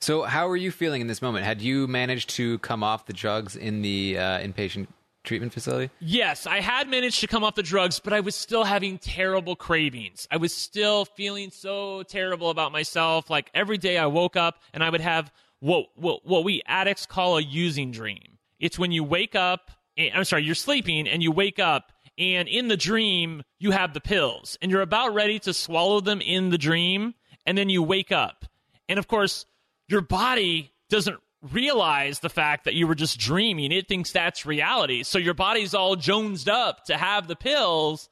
So, 0.00 0.22
how 0.22 0.48
are 0.48 0.56
you 0.56 0.70
feeling 0.70 1.02
in 1.02 1.06
this 1.06 1.20
moment? 1.20 1.44
Had 1.44 1.60
you 1.60 1.86
managed 1.86 2.30
to 2.30 2.58
come 2.60 2.82
off 2.82 3.04
the 3.04 3.12
drugs 3.12 3.56
in 3.56 3.82
the 3.82 4.16
uh, 4.16 4.38
inpatient 4.38 4.86
treatment 5.24 5.52
facility? 5.52 5.90
Yes, 6.00 6.46
I 6.46 6.60
had 6.60 6.88
managed 6.88 7.20
to 7.20 7.26
come 7.26 7.44
off 7.44 7.54
the 7.54 7.62
drugs, 7.62 8.00
but 8.00 8.12
I 8.12 8.20
was 8.20 8.34
still 8.34 8.64
having 8.64 8.98
terrible 8.98 9.56
cravings. 9.56 10.26
I 10.30 10.36
was 10.36 10.54
still 10.54 11.04
feeling 11.04 11.50
so 11.50 12.02
terrible 12.04 12.50
about 12.50 12.72
myself. 12.72 13.30
Like 13.30 13.50
every 13.54 13.78
day 13.78 13.98
I 13.98 14.06
woke 14.06 14.36
up 14.36 14.58
and 14.72 14.82
I 14.82 14.90
would 14.90 15.00
have 15.00 15.32
what 15.60 15.86
what, 15.94 16.26
what 16.26 16.44
we 16.44 16.62
addicts 16.66 17.06
call 17.06 17.36
a 17.36 17.42
using 17.42 17.90
dream. 17.90 18.38
It's 18.58 18.78
when 18.78 18.92
you 18.92 19.04
wake 19.04 19.34
up, 19.34 19.70
and, 19.96 20.12
I'm 20.14 20.24
sorry, 20.24 20.44
you're 20.44 20.54
sleeping 20.54 21.08
and 21.08 21.22
you 21.22 21.32
wake 21.32 21.58
up 21.58 21.92
and 22.18 22.48
in 22.48 22.68
the 22.68 22.76
dream 22.76 23.42
you 23.58 23.70
have 23.70 23.94
the 23.94 24.00
pills 24.00 24.58
and 24.60 24.70
you're 24.70 24.82
about 24.82 25.14
ready 25.14 25.38
to 25.40 25.54
swallow 25.54 26.00
them 26.00 26.20
in 26.20 26.50
the 26.50 26.58
dream 26.58 27.14
and 27.46 27.56
then 27.56 27.68
you 27.68 27.82
wake 27.82 28.12
up. 28.12 28.44
And 28.88 28.98
of 28.98 29.08
course, 29.08 29.46
your 29.88 30.02
body 30.02 30.72
doesn't 30.88 31.18
realize 31.42 32.20
the 32.20 32.28
fact 32.28 32.64
that 32.64 32.74
you 32.74 32.86
were 32.86 32.94
just 32.94 33.18
dreaming. 33.18 33.72
It 33.72 33.88
thinks 33.88 34.12
that's 34.12 34.44
reality. 34.44 35.02
So 35.02 35.18
your 35.18 35.34
body's 35.34 35.74
all 35.74 35.96
jonesed 35.96 36.48
up 36.48 36.84
to 36.86 36.96
have 36.96 37.28
the 37.28 37.36
pills, 37.36 38.08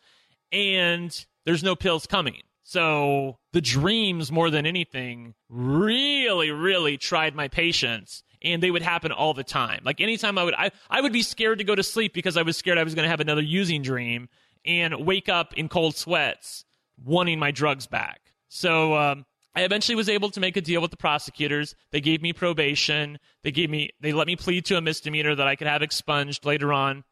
and 0.53 1.27
there's 1.45 1.63
no 1.63 1.77
pills 1.77 2.07
coming. 2.07 2.43
So 2.63 3.39
the 3.53 3.61
dreams, 3.61 4.31
more 4.31 4.51
than 4.51 4.67
anything, 4.67 5.35
really, 5.49 6.51
really 6.51 6.99
tried 6.99 7.35
my 7.35 7.49
patience. 7.49 8.23
And 8.43 8.63
they 8.63 8.71
would 8.71 8.83
happen 8.83 9.11
all 9.11 9.35
the 9.35 9.43
time. 9.43 9.81
Like 9.85 10.01
anytime 10.01 10.39
I 10.39 10.45
would, 10.45 10.55
I, 10.55 10.71
I 10.89 11.01
would 11.01 11.13
be 11.13 11.23
scared 11.23 11.59
to 11.59 11.65
go 11.65 11.75
to 11.75 11.83
sleep 11.83 12.13
because 12.13 12.37
I 12.37 12.43
was 12.43 12.57
scared 12.57 12.79
I 12.79 12.85
was 12.85 12.95
going 12.95 13.05
to 13.05 13.11
have 13.11 13.21
another 13.21 13.43
using 13.43 13.83
dream 13.83 14.29
and 14.65 15.07
wake 15.07 15.29
up 15.29 15.55
in 15.55 15.69
cold 15.69 15.97
sweats 15.97 16.65
wanting 17.03 17.39
my 17.39 17.51
drugs 17.51 17.87
back. 17.87 18.21
So 18.49 18.95
um, 18.95 19.27
I 19.59 19.63
eventually 19.63 19.97
was 19.97 20.09
able 20.09 20.31
to 20.31 20.39
make 20.39 20.57
a 20.57 20.61
deal 20.61 20.81
with 20.81 20.93
the 20.93 20.97
prosecutors. 20.97 21.75
They 21.91 22.01
gave 22.01 22.23
me 22.23 22.33
probation. 22.33 23.19
They 23.43 23.51
gave 23.51 23.69
me 23.69 23.91
they 24.01 24.13
let 24.13 24.29
me 24.29 24.37
plead 24.37 24.65
to 24.67 24.77
a 24.77 24.81
misdemeanor 24.81 25.35
that 25.35 25.49
I 25.49 25.57
could 25.57 25.67
have 25.67 25.83
expunged 25.83 26.45
later 26.45 26.73
on. 26.73 27.03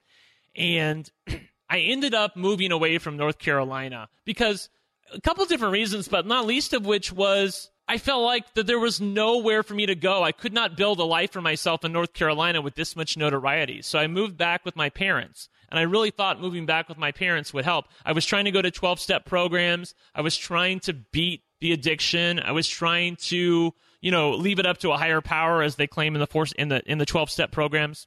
And 0.55 1.11
I 1.69 1.81
ended 1.81 2.15
up 2.15 2.37
moving 2.37 2.71
away 2.71 2.99
from 2.99 3.17
North 3.17 3.41
Carolina 3.41 4.09
because 4.25 4.69
a 5.13 5.21
couple 5.21 5.45
different 5.47 5.73
reasons, 5.73 6.07
but 6.07 6.25
not 6.25 6.47
least 6.47 6.73
of 6.73 6.87
which 6.87 7.13
was 7.13 7.69
I 7.89 7.99
felt 7.99 8.23
like 8.23 8.55
that 8.55 8.69
there 8.69 8.79
was 8.79 9.01
nowhere 9.01 9.65
for 9.65 9.75
me 9.75 9.87
to 9.87 9.97
go. 9.97 10.23
I 10.23 10.31
could 10.31 10.53
not 10.53 10.77
build 10.77 11.01
a 11.01 11.05
life 11.05 11.33
for 11.33 11.41
myself 11.41 11.85
in 11.85 11.91
North 11.91 12.13
Carolina 12.13 12.63
with 12.63 12.77
this 12.77 12.95
much 12.95 13.17
notoriety. 13.17 13.83
So 13.83 13.99
I 13.99 14.07
moved 14.07 14.37
back 14.37 14.65
with 14.65 14.77
my 14.77 14.89
parents. 14.89 15.49
And 15.69 15.81
I 15.81 15.83
really 15.83 16.11
thought 16.11 16.41
moving 16.41 16.65
back 16.65 16.89
with 16.89 16.97
my 16.97 17.11
parents 17.11 17.53
would 17.53 17.65
help. 17.65 17.87
I 18.05 18.13
was 18.13 18.25
trying 18.25 18.45
to 18.45 18.53
go 18.53 18.63
to 18.63 18.71
12 18.71 19.01
step 19.01 19.25
programs. 19.25 19.95
I 20.15 20.21
was 20.21 20.37
trying 20.37 20.79
to 20.81 20.93
beat 20.93 21.43
the 21.61 21.73
addiction. 21.73 22.41
I 22.41 22.53
was 22.53 22.69
trying 22.69 23.17
to, 23.17 23.73
you 24.01 24.11
know, 24.11 24.33
leave 24.33 24.59
it 24.59 24.67
up 24.67 24.79
to 24.79 24.93
a 24.93 24.97
higher 24.97 25.21
power 25.21 25.63
as 25.63 25.77
they 25.77 25.87
claim 25.87 26.15
in 26.15 26.21
the 26.21 26.27
force 26.27 26.53
in 26.53 26.69
the 26.69 26.83
in 26.91 26.99
the 26.99 27.07
12 27.07 27.31
step 27.31 27.53
programs. 27.53 28.07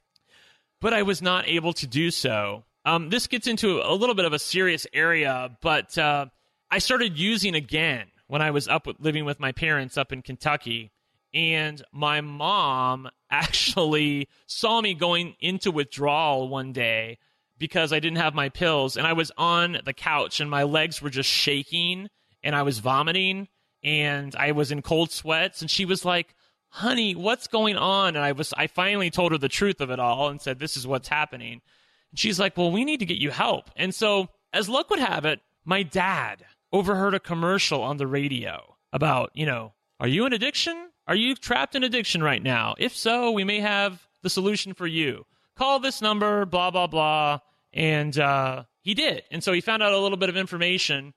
But 0.80 0.94
I 0.94 1.02
was 1.02 1.20
not 1.20 1.46
able 1.46 1.72
to 1.74 1.86
do 1.86 2.10
so. 2.10 2.64
Um, 2.84 3.10
this 3.10 3.26
gets 3.26 3.46
into 3.46 3.80
a 3.82 3.92
little 3.92 4.14
bit 4.14 4.24
of 4.24 4.32
a 4.32 4.38
serious 4.38 4.86
area, 4.92 5.56
but 5.60 5.98
uh, 5.98 6.26
I 6.70 6.78
started 6.78 7.18
using 7.18 7.54
again 7.54 8.06
when 8.26 8.40
I 8.40 8.52
was 8.52 8.68
up 8.68 8.86
with, 8.86 8.96
living 9.00 9.24
with 9.24 9.40
my 9.40 9.52
parents 9.52 9.98
up 9.98 10.12
in 10.12 10.22
Kentucky. 10.22 10.92
And 11.34 11.82
my 11.92 12.20
mom 12.20 13.10
actually 13.30 14.28
saw 14.46 14.80
me 14.80 14.94
going 14.94 15.34
into 15.40 15.70
withdrawal 15.70 16.48
one 16.48 16.72
day 16.72 17.18
because 17.58 17.92
I 17.92 18.00
didn't 18.00 18.18
have 18.18 18.34
my 18.34 18.48
pills. 18.48 18.96
And 18.96 19.06
I 19.06 19.12
was 19.12 19.30
on 19.36 19.78
the 19.84 19.92
couch 19.92 20.40
and 20.40 20.50
my 20.50 20.62
legs 20.62 21.02
were 21.02 21.10
just 21.10 21.28
shaking 21.28 22.08
and 22.42 22.54
I 22.54 22.62
was 22.62 22.78
vomiting 22.78 23.48
and 23.82 24.34
I 24.36 24.52
was 24.52 24.72
in 24.72 24.82
cold 24.82 25.10
sweats 25.10 25.60
and 25.60 25.70
she 25.70 25.84
was 25.84 26.04
like, 26.04 26.34
"Honey, 26.68 27.14
what's 27.14 27.46
going 27.46 27.76
on?" 27.76 28.16
And 28.16 28.24
I 28.24 28.32
was 28.32 28.52
I 28.56 28.66
finally 28.66 29.10
told 29.10 29.32
her 29.32 29.38
the 29.38 29.48
truth 29.48 29.80
of 29.80 29.90
it 29.90 29.98
all 29.98 30.28
and 30.28 30.40
said, 30.40 30.58
"This 30.58 30.76
is 30.76 30.86
what's 30.86 31.08
happening." 31.08 31.60
And 32.10 32.18
she's 32.18 32.38
like, 32.38 32.56
"Well, 32.56 32.70
we 32.70 32.84
need 32.84 33.00
to 33.00 33.06
get 33.06 33.18
you 33.18 33.30
help." 33.30 33.70
And 33.76 33.94
so, 33.94 34.28
as 34.52 34.68
luck 34.68 34.90
would 34.90 34.98
have 34.98 35.24
it, 35.24 35.40
my 35.64 35.82
dad 35.82 36.44
overheard 36.72 37.14
a 37.14 37.20
commercial 37.20 37.82
on 37.82 37.96
the 37.96 38.06
radio 38.06 38.76
about, 38.92 39.30
you 39.34 39.46
know, 39.46 39.72
are 39.98 40.08
you 40.08 40.26
in 40.26 40.32
addiction? 40.32 40.90
Are 41.06 41.14
you 41.14 41.34
trapped 41.34 41.74
in 41.74 41.84
addiction 41.84 42.22
right 42.22 42.42
now? 42.42 42.74
If 42.78 42.96
so, 42.96 43.30
we 43.32 43.44
may 43.44 43.60
have 43.60 44.06
the 44.22 44.30
solution 44.30 44.74
for 44.74 44.86
you. 44.86 45.26
Call 45.56 45.80
this 45.80 46.00
number, 46.00 46.46
blah 46.46 46.70
blah 46.70 46.86
blah. 46.86 47.40
And 47.72 48.18
uh, 48.18 48.64
he 48.82 48.94
did. 48.94 49.24
And 49.30 49.42
so 49.42 49.52
he 49.52 49.60
found 49.60 49.82
out 49.82 49.92
a 49.92 49.98
little 49.98 50.16
bit 50.16 50.28
of 50.28 50.36
information 50.36 51.14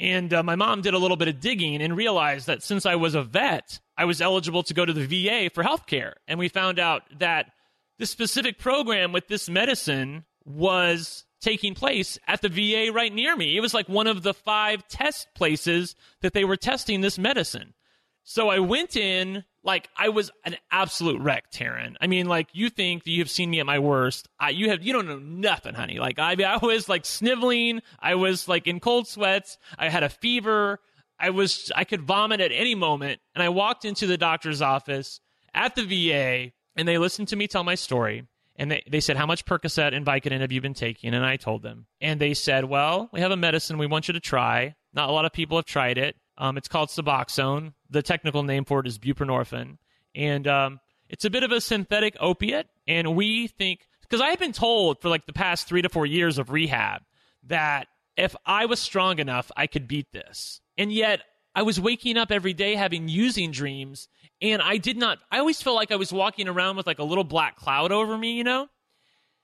and 0.00 0.32
uh, 0.32 0.42
my 0.42 0.56
mom 0.56 0.80
did 0.80 0.94
a 0.94 0.98
little 0.98 1.18
bit 1.18 1.28
of 1.28 1.40
digging 1.40 1.82
and 1.82 1.94
realized 1.94 2.46
that 2.46 2.62
since 2.62 2.86
I 2.86 2.96
was 2.96 3.14
a 3.14 3.22
vet, 3.22 3.80
I 3.98 4.06
was 4.06 4.22
eligible 4.22 4.62
to 4.62 4.74
go 4.74 4.86
to 4.86 4.92
the 4.94 5.06
VA 5.06 5.50
for 5.52 5.62
health 5.62 5.86
care. 5.86 6.14
And 6.26 6.38
we 6.38 6.48
found 6.48 6.78
out 6.78 7.02
that 7.18 7.52
this 7.98 8.10
specific 8.10 8.58
program 8.58 9.12
with 9.12 9.28
this 9.28 9.50
medicine 9.50 10.24
was 10.46 11.24
taking 11.42 11.74
place 11.74 12.18
at 12.26 12.40
the 12.40 12.48
VA 12.48 12.90
right 12.92 13.12
near 13.12 13.36
me. 13.36 13.56
It 13.56 13.60
was 13.60 13.74
like 13.74 13.88
one 13.90 14.06
of 14.06 14.22
the 14.22 14.32
five 14.32 14.88
test 14.88 15.28
places 15.34 15.94
that 16.22 16.32
they 16.32 16.44
were 16.44 16.56
testing 16.56 17.02
this 17.02 17.18
medicine. 17.18 17.74
So 18.22 18.48
I 18.48 18.58
went 18.58 18.96
in 18.96 19.44
like 19.62 19.88
I 19.96 20.08
was 20.08 20.30
an 20.44 20.56
absolute 20.70 21.20
wreck, 21.20 21.50
Taran. 21.52 21.96
I 22.00 22.06
mean, 22.06 22.26
like 22.26 22.48
you 22.52 22.70
think 22.70 23.04
that 23.04 23.10
you've 23.10 23.30
seen 23.30 23.50
me 23.50 23.60
at 23.60 23.66
my 23.66 23.78
worst. 23.78 24.28
I, 24.38 24.50
you 24.50 24.70
have 24.70 24.82
you 24.82 24.92
don't 24.92 25.08
know 25.08 25.18
nothing, 25.18 25.74
honey. 25.74 25.98
Like 25.98 26.18
I, 26.18 26.34
I 26.42 26.58
was 26.58 26.88
like 26.88 27.04
sniveling. 27.04 27.80
I 27.98 28.14
was 28.14 28.48
like 28.48 28.66
in 28.66 28.80
cold 28.80 29.06
sweats. 29.06 29.58
I 29.78 29.88
had 29.88 30.02
a 30.02 30.08
fever. 30.08 30.80
I 31.18 31.30
was 31.30 31.70
I 31.74 31.84
could 31.84 32.02
vomit 32.02 32.40
at 32.40 32.52
any 32.52 32.74
moment. 32.74 33.20
And 33.34 33.42
I 33.42 33.48
walked 33.48 33.84
into 33.84 34.06
the 34.06 34.16
doctor's 34.16 34.62
office 34.62 35.20
at 35.52 35.74
the 35.74 35.82
VA, 35.82 36.52
and 36.76 36.86
they 36.86 36.98
listened 36.98 37.28
to 37.28 37.36
me 37.36 37.46
tell 37.46 37.64
my 37.64 37.74
story. 37.74 38.26
And 38.56 38.70
they, 38.70 38.82
they 38.90 39.00
said, 39.00 39.16
How 39.16 39.26
much 39.26 39.46
Percocet 39.46 39.94
and 39.94 40.04
Vicodin 40.04 40.40
have 40.40 40.52
you 40.52 40.60
been 40.60 40.74
taking? 40.74 41.14
And 41.14 41.24
I 41.24 41.36
told 41.36 41.62
them. 41.62 41.86
And 42.00 42.20
they 42.20 42.34
said, 42.34 42.66
Well, 42.66 43.08
we 43.12 43.20
have 43.20 43.30
a 43.30 43.36
medicine 43.36 43.78
we 43.78 43.86
want 43.86 44.06
you 44.06 44.14
to 44.14 44.20
try. 44.20 44.74
Not 44.92 45.08
a 45.08 45.12
lot 45.12 45.24
of 45.24 45.32
people 45.32 45.56
have 45.56 45.64
tried 45.64 45.96
it. 45.98 46.16
Um, 46.40 46.56
it's 46.56 46.68
called 46.68 46.88
Suboxone. 46.88 47.74
The 47.90 48.02
technical 48.02 48.42
name 48.42 48.64
for 48.64 48.80
it 48.80 48.86
is 48.86 48.98
buprenorphine, 48.98 49.76
and 50.14 50.48
um, 50.48 50.80
it's 51.10 51.26
a 51.26 51.30
bit 51.30 51.42
of 51.42 51.52
a 51.52 51.60
synthetic 51.60 52.16
opiate. 52.18 52.66
And 52.88 53.14
we 53.14 53.46
think 53.46 53.86
because 54.00 54.22
I 54.22 54.30
had 54.30 54.38
been 54.38 54.52
told 54.52 55.02
for 55.02 55.10
like 55.10 55.26
the 55.26 55.34
past 55.34 55.68
three 55.68 55.82
to 55.82 55.90
four 55.90 56.06
years 56.06 56.38
of 56.38 56.50
rehab 56.50 57.02
that 57.48 57.88
if 58.16 58.34
I 58.46 58.64
was 58.66 58.80
strong 58.80 59.18
enough, 59.18 59.52
I 59.54 59.66
could 59.66 59.86
beat 59.86 60.12
this. 60.12 60.62
And 60.78 60.90
yet 60.90 61.20
I 61.54 61.62
was 61.62 61.78
waking 61.78 62.16
up 62.16 62.32
every 62.32 62.54
day 62.54 62.74
having 62.74 63.08
using 63.08 63.50
dreams, 63.50 64.08
and 64.40 64.62
I 64.62 64.78
did 64.78 64.96
not. 64.96 65.18
I 65.30 65.40
always 65.40 65.60
felt 65.60 65.76
like 65.76 65.92
I 65.92 65.96
was 65.96 66.10
walking 66.10 66.48
around 66.48 66.76
with 66.76 66.86
like 66.86 67.00
a 67.00 67.04
little 67.04 67.22
black 67.22 67.56
cloud 67.56 67.92
over 67.92 68.16
me, 68.16 68.32
you 68.32 68.44
know. 68.44 68.68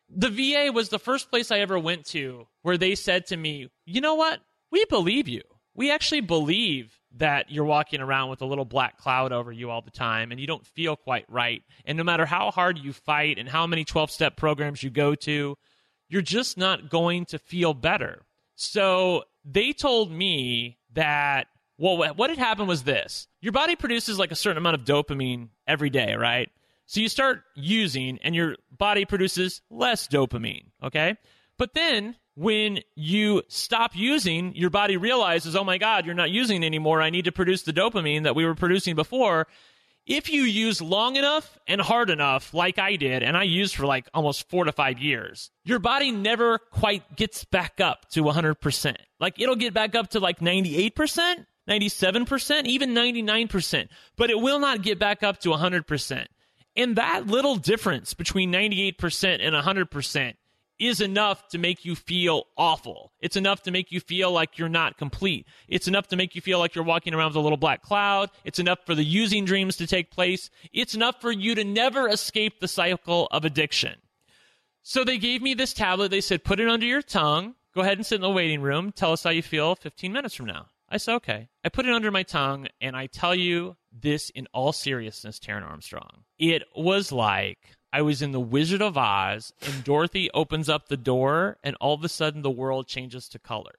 The 0.09 0.31
VA 0.31 0.73
was 0.73 0.89
the 0.89 0.99
first 0.99 1.31
place 1.31 1.51
I 1.51 1.59
ever 1.59 1.79
went 1.79 2.07
to 2.07 2.47
where 2.63 2.79
they 2.79 2.95
said 2.95 3.27
to 3.27 3.37
me, 3.37 3.69
"You 3.85 4.01
know 4.01 4.15
what? 4.15 4.41
We 4.71 4.87
believe 4.87 5.29
you." 5.29 5.43
We 5.77 5.91
actually 5.91 6.23
believe 6.23 6.99
that 7.19 7.51
you're 7.51 7.65
walking 7.65 8.01
around 8.01 8.31
with 8.31 8.43
a 8.43 8.47
little 8.47 8.65
black 8.65 8.99
cloud 8.99 9.33
over 9.33 9.53
you 9.53 9.71
all 9.71 9.83
the 9.83 9.91
time 9.91 10.33
and 10.33 10.41
you 10.41 10.47
don't 10.47 10.67
feel 10.67 10.97
quite 10.97 11.25
right. 11.29 11.63
And 11.85 11.97
no 11.97 12.05
matter 12.05 12.27
how 12.27 12.51
hard 12.51 12.79
you 12.79 12.93
fight 12.93 13.39
and 13.39 13.49
how 13.49 13.67
many 13.67 13.85
12 13.85 14.11
step 14.11 14.37
programs 14.37 14.83
you 14.83 14.91
go 14.91 15.15
to, 15.15 15.57
you're 16.09 16.23
just 16.23 16.59
not 16.59 16.91
going 16.91 17.27
to 17.27 17.39
feel 17.39 17.75
better. 17.75 18.23
So 18.55 19.25
they 19.45 19.73
told 19.73 20.11
me 20.11 20.79
that, 20.95 21.47
well, 21.79 22.15
what 22.15 22.31
had 22.31 22.39
happened 22.39 22.69
was 22.69 22.83
this 22.83 23.29
your 23.41 23.53
body 23.53 23.77
produces 23.77 24.19
like 24.19 24.33
a 24.33 24.37
certain 24.37 24.59
amount 24.59 24.77
of 24.77 24.85
dopamine 24.85 25.49
every 25.67 25.91
day, 25.91 26.15
right? 26.15 26.51
So 26.87 27.01
you 27.01 27.09
start 27.09 27.43
using 27.55 28.19
and 28.23 28.35
your 28.35 28.57
body 28.71 29.05
produces 29.05 29.61
less 29.71 30.07
dopamine, 30.09 30.67
okay? 30.83 31.17
But 31.59 31.75
then 31.75 32.17
when 32.37 32.81
you 32.95 33.43
stop 33.49 33.97
using, 33.97 34.55
your 34.55 34.69
body 34.69 34.99
realizes, 34.99 35.57
oh 35.57 35.65
my 35.65 35.79
God, 35.79 36.05
you're 36.05 36.15
not 36.15 36.31
using 36.31 36.63
it 36.63 36.67
anymore. 36.67 37.01
I 37.01 37.09
need 37.09 37.25
to 37.25 37.33
produce 37.33 37.63
the 37.63 37.73
dopamine 37.73 38.25
that 38.25 38.37
we 38.37 38.45
were 38.45 38.55
producing 38.55 38.95
before. 38.95 39.47
If 40.07 40.31
you 40.31 40.43
use 40.43 40.83
long 40.83 41.17
enough 41.17 41.59
and 41.67 41.81
hard 41.81 42.11
enough, 42.11 42.53
like 42.53 42.79
I 42.79 42.97
did, 42.97 43.23
and 43.23 43.37
I 43.37 43.43
used 43.45 43.75
for 43.75 43.87
like 43.87 44.09
almost 44.13 44.49
four 44.51 44.65
to 44.65 44.73
five 44.73 44.99
years, 44.99 45.51
your 45.65 45.79
body 45.79 46.13
never 46.13 46.59
quite 46.59 47.17
gets 47.17 47.45
back 47.45 47.81
up 47.81 48.09
to 48.11 48.23
100%. 48.23 48.97
Like 49.19 49.41
it'll 49.41 49.57
get 49.57 49.73
back 49.73 49.95
up 49.95 50.11
to 50.11 50.21
like 50.21 50.39
98%, 50.39 51.47
97%, 51.69 52.67
even 52.67 52.91
99%, 52.91 53.89
but 54.17 54.31
it 54.31 54.39
will 54.39 54.61
not 54.61 54.83
get 54.83 54.99
back 54.99 55.23
up 55.23 55.41
to 55.41 55.49
100%. 55.49 56.27
And 56.77 56.97
that 56.97 57.27
little 57.27 57.57
difference 57.57 58.13
between 58.13 58.53
98% 58.53 59.39
and 59.41 59.55
100% 59.55 60.35
is 60.79 61.01
enough 61.01 61.49
to 61.49 61.59
make 61.59 61.85
you 61.85 61.95
feel 61.95 62.45
awful. 62.57 63.13
It's 63.21 63.37
enough 63.37 63.63
to 63.63 63.71
make 63.71 63.91
you 63.91 64.01
feel 64.01 64.33
like 64.33 64.59
you're 64.59 64.69
not 64.69 64.99
complete. 64.99 65.47
It's 65.69 65.89
enough 65.89 66.09
to 66.09 66.17
make 66.17 66.35
you 66.35 66.41
feel 66.41 66.59
like 66.59 66.75
you're 66.75 66.85
walking 66.85 67.15
around 67.15 67.29
with 67.29 67.37
a 67.37 67.41
little 67.41 67.57
black 67.57 67.83
cloud. 67.83 68.31
It's 68.45 68.59
enough 68.59 68.81
for 68.85 68.95
the 68.95 69.05
using 69.05 69.45
dreams 69.45 69.77
to 69.77 69.87
take 69.87 70.11
place. 70.11 70.51
It's 70.73 70.95
enough 70.95 71.21
for 71.21 71.33
you 71.33 71.55
to 71.55 71.65
never 71.65 72.09
escape 72.09 72.61
the 72.61 72.69
cycle 72.69 73.29
of 73.31 73.45
addiction. 73.45 73.95
So 74.83 75.03
they 75.03 75.19
gave 75.19 75.43
me 75.43 75.55
this 75.55 75.73
tablet. 75.73 76.11
They 76.11 76.21
said, 76.21 76.45
put 76.45 76.61
it 76.61 76.69
under 76.69 76.87
your 76.87 77.03
tongue. 77.03 77.55
Go 77.75 77.81
ahead 77.81 77.99
and 77.99 78.07
sit 78.07 78.17
in 78.17 78.21
the 78.21 78.31
waiting 78.31 78.61
room. 78.61 78.93
Tell 78.93 79.13
us 79.13 79.25
how 79.25 79.31
you 79.31 79.43
feel 79.43 79.75
15 79.75 80.13
minutes 80.13 80.35
from 80.35 80.47
now. 80.47 80.69
I 80.89 80.99
said, 80.99 81.15
okay. 81.17 81.49
I 81.65 81.69
put 81.69 81.87
it 81.87 81.93
under 81.93 82.13
my 82.13 82.23
tongue, 82.23 82.69
and 82.81 82.97
I 82.97 83.07
tell 83.07 83.35
you 83.35 83.77
this 83.93 84.31
in 84.31 84.47
all 84.55 84.73
seriousness, 84.73 85.41
Taran 85.41 85.69
Armstrong. 85.69 86.23
It 86.39 86.63
was 86.77 87.11
like 87.11 87.59
I 87.97 88.03
was 88.03 88.21
in 88.21 88.33
the 88.33 88.41
Wizard 88.41 88.83
of 88.83 88.99
Oz 88.99 89.55
and 89.63 89.83
Dorothy 89.83 90.31
opens 90.35 90.69
up 90.69 90.89
the 90.89 90.99
door 90.99 91.57
and 91.65 91.75
all 91.81 91.95
of 91.95 92.05
a 92.05 92.11
sudden 92.11 92.43
the 92.43 92.51
world 92.51 92.87
changes 92.87 93.27
to 93.31 93.39
color. 93.39 93.73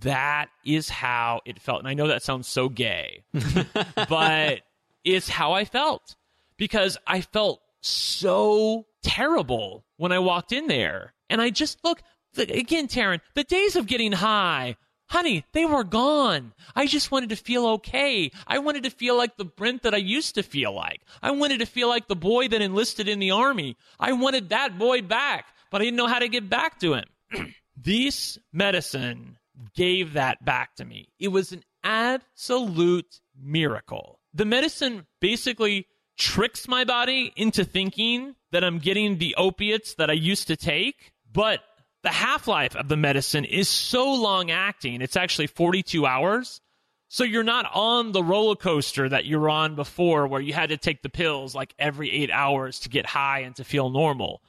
That 0.00 0.46
is 0.64 0.88
how 0.88 1.42
it 1.44 1.60
felt. 1.60 1.80
And 1.80 1.86
I 1.86 1.92
know 1.92 2.08
that 2.08 2.22
sounds 2.22 2.48
so 2.48 2.70
gay, 2.70 3.24
but 4.08 4.62
it's 5.04 5.28
how 5.28 5.52
I 5.52 5.66
felt 5.66 6.16
because 6.56 6.96
I 7.06 7.20
felt 7.20 7.60
so 7.82 8.86
terrible 9.02 9.84
when 9.98 10.12
I 10.12 10.18
walked 10.18 10.52
in 10.52 10.66
there. 10.66 11.12
And 11.28 11.42
I 11.42 11.50
just 11.50 11.84
look 11.84 12.00
again, 12.38 12.88
Taran, 12.88 13.20
the 13.34 13.44
days 13.44 13.76
of 13.76 13.86
getting 13.86 14.12
high, 14.12 14.76
honey, 15.08 15.44
they 15.52 15.64
were 15.64 15.84
gone. 15.84 16.52
I 16.74 16.86
just 16.86 17.10
wanted 17.10 17.30
to 17.30 17.36
feel 17.36 17.66
okay. 17.66 18.30
I 18.46 18.58
wanted 18.58 18.84
to 18.84 18.90
feel 18.90 19.16
like 19.16 19.36
the 19.36 19.44
Brent 19.44 19.82
that 19.82 19.94
I 19.94 19.98
used 19.98 20.34
to 20.36 20.42
feel 20.42 20.72
like. 20.72 21.02
I 21.22 21.30
wanted 21.32 21.58
to 21.60 21.66
feel 21.66 21.88
like 21.88 22.08
the 22.08 22.16
boy 22.16 22.48
that 22.48 22.62
enlisted 22.62 23.08
in 23.08 23.18
the 23.18 23.30
army. 23.30 23.76
I 24.00 24.12
wanted 24.12 24.48
that 24.50 24.78
boy 24.78 25.02
back, 25.02 25.46
but 25.70 25.80
I 25.80 25.84
didn't 25.84 25.96
know 25.96 26.06
how 26.06 26.18
to 26.18 26.28
get 26.28 26.48
back 26.48 26.80
to 26.80 26.94
him. 26.94 27.04
this 27.76 28.38
medicine 28.52 29.38
gave 29.74 30.14
that 30.14 30.44
back 30.44 30.74
to 30.76 30.84
me. 30.84 31.08
It 31.18 31.28
was 31.28 31.52
an 31.52 31.62
absolute 31.84 33.20
miracle. 33.40 34.18
The 34.34 34.44
medicine 34.44 35.06
basically 35.20 35.86
tricks 36.18 36.68
my 36.68 36.84
body 36.84 37.32
into 37.36 37.64
thinking 37.64 38.34
that 38.50 38.64
I'm 38.64 38.78
getting 38.78 39.18
the 39.18 39.34
opiates 39.36 39.94
that 39.94 40.10
I 40.10 40.14
used 40.14 40.46
to 40.48 40.56
take, 40.56 41.12
but 41.32 41.60
the 42.02 42.10
half 42.10 42.48
life 42.48 42.74
of 42.76 42.88
the 42.88 42.96
medicine 42.96 43.44
is 43.44 43.68
so 43.68 44.12
long 44.12 44.50
acting. 44.50 45.00
It's 45.00 45.16
actually 45.16 45.46
42 45.46 46.04
hours. 46.04 46.60
So 47.08 47.24
you're 47.24 47.42
not 47.42 47.70
on 47.74 48.12
the 48.12 48.22
roller 48.24 48.56
coaster 48.56 49.08
that 49.08 49.26
you're 49.26 49.50
on 49.50 49.74
before 49.74 50.26
where 50.26 50.40
you 50.40 50.54
had 50.54 50.70
to 50.70 50.78
take 50.78 51.02
the 51.02 51.10
pills 51.10 51.54
like 51.54 51.74
every 51.78 52.10
eight 52.10 52.30
hours 52.30 52.80
to 52.80 52.88
get 52.88 53.04
high 53.04 53.40
and 53.40 53.54
to 53.56 53.64
feel 53.64 53.90
normal. 53.90 54.42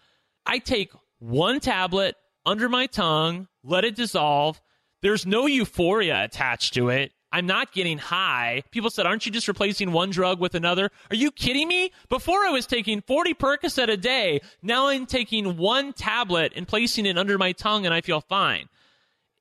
I 0.45 0.59
take 0.59 0.91
one 1.19 1.59
tablet 1.59 2.15
under 2.45 2.69
my 2.69 2.87
tongue, 2.87 3.47
let 3.63 3.83
it 3.83 3.95
dissolve. 3.95 4.61
There's 5.01 5.25
no 5.25 5.45
euphoria 5.45 6.23
attached 6.23 6.73
to 6.75 6.89
it. 6.89 7.11
I'm 7.33 7.47
not 7.47 7.73
getting 7.73 7.97
high. 7.97 8.63
People 8.69 8.91
said, 8.91 9.07
aren't 9.07 9.25
you 9.25 9.31
just 9.31 9.47
replacing 9.47 9.91
one 9.91 10.11
drug 10.11 10.39
with 10.39 10.53
another? 10.53 10.91
Are 11.09 11.15
you 11.15 11.31
kidding 11.31 11.67
me? 11.67 11.91
Before 12.07 12.45
I 12.45 12.51
was 12.51 12.67
taking 12.67 13.01
40 13.01 13.33
Percocet 13.33 13.89
a 13.89 13.97
day. 13.97 14.39
Now 14.61 14.87
I'm 14.87 15.07
taking 15.07 15.57
one 15.57 15.93
tablet 15.93 16.53
and 16.55 16.67
placing 16.67 17.07
it 17.07 17.17
under 17.17 17.39
my 17.39 17.51
tongue 17.51 17.85
and 17.85 17.93
I 17.93 18.01
feel 18.01 18.21
fine. 18.21 18.69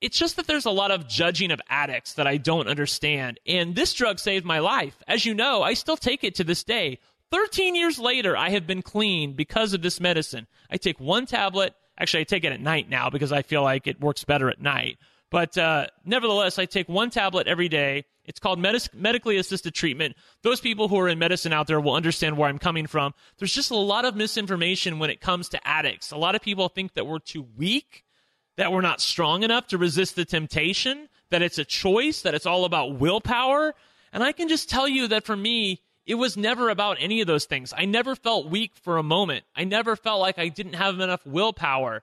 It's 0.01 0.19
just 0.19 0.37
that 0.37 0.47
there's 0.47 0.65
a 0.65 0.71
lot 0.71 0.91
of 0.91 1.07
judging 1.07 1.51
of 1.51 1.61
addicts 1.69 2.15
that 2.15 2.27
I 2.27 2.39
don't 2.39 2.67
understand. 2.67 3.39
And 3.47 3.75
this 3.75 3.93
drug 3.93 4.19
saved 4.19 4.47
my 4.47 4.59
life. 4.59 4.97
As 5.07 5.27
you 5.27 5.35
know, 5.35 5.63
I 5.63 5.75
still 5.75 5.99
take 5.99 6.25
it 6.25 6.35
to 6.37 6.45
this 6.45 6.65
day. 6.65 6.99
13 7.31 7.75
years 7.75 7.99
later, 7.99 8.37
I 8.37 8.51
have 8.51 8.67
been 8.67 8.83
clean 8.83 9.35
because 9.35 9.75
of 9.75 9.83
this 9.83 10.01
medicine. 10.01 10.47
I 10.71 10.79
take 10.79 10.99
one 10.99 11.27
tablet. 11.27 11.75
Actually, 11.99 12.23
I 12.23 12.25
take 12.25 12.45
it 12.45 12.53
at 12.53 12.61
night 12.61 12.89
now 12.89 13.11
because 13.11 13.33
I 13.33 13.43
feel 13.43 13.63
like 13.63 13.87
it 13.87 14.01
works 14.01 14.25
better 14.25 14.49
at 14.49 14.61
night. 14.63 14.97
But 15.33 15.57
uh, 15.57 15.87
nevertheless, 16.05 16.59
I 16.59 16.67
take 16.67 16.91
one 16.91 17.09
tablet 17.09 17.47
every 17.47 17.71
day. 17.71 18.05
It's 18.27 18.39
called 18.39 18.59
medically 18.59 19.39
assisted 19.39 19.75
treatment. 19.75 20.15
Those 20.43 20.61
people 20.61 20.89
who 20.89 21.01
are 21.01 21.09
in 21.09 21.19
medicine 21.19 21.55
out 21.55 21.67
there 21.67 21.81
will 21.81 21.95
understand 21.95 22.37
where 22.37 22.51
I'm 22.51 22.59
coming 22.59 22.87
from. 22.87 23.15
There's 23.39 23.55
just 23.55 23.71
a 23.71 23.77
lot 23.77 24.05
of 24.05 24.15
misinformation 24.15 24.99
when 24.99 25.09
it 25.09 25.23
comes 25.23 25.49
to 25.49 25.67
addicts. 25.67 26.13
A 26.13 26.19
lot 26.19 26.35
of 26.35 26.43
people 26.43 26.69
think 26.69 26.93
that 26.95 27.07
we're 27.07 27.19
too 27.19 27.47
weak, 27.57 28.05
that 28.59 28.73
we're 28.73 28.83
not 28.83 29.01
strong 29.01 29.43
enough 29.43 29.69
to 29.69 29.79
resist 29.79 30.17
the 30.17 30.27
temptation, 30.27 31.09
that 31.31 31.41
it's 31.41 31.59
a 31.59 31.65
choice, 31.65 32.21
that 32.23 32.35
it's 32.35 32.47
all 32.47 32.67
about 32.67 32.99
willpower. 32.99 33.75
And 34.13 34.23
I 34.23 34.33
can 34.33 34.51
just 34.51 34.69
tell 34.69 34.87
you 34.87 35.09
that 35.09 35.25
for 35.25 35.35
me, 35.35 35.81
it 36.05 36.17
was 36.17 36.37
never 36.37 36.69
about 36.69 36.99
any 37.01 37.23
of 37.23 37.27
those 37.27 37.47
things. 37.47 37.73
I 37.75 37.87
never 37.87 38.15
felt 38.15 38.51
weak 38.51 38.73
for 38.77 38.99
a 38.99 39.03
moment. 39.03 39.47
I 39.57 39.65
never 39.65 39.97
felt 39.97 40.21
like 40.21 40.39
I 40.39 40.49
didn't 40.49 40.75
have 40.75 41.01
enough 41.01 41.25
willpower 41.25 42.03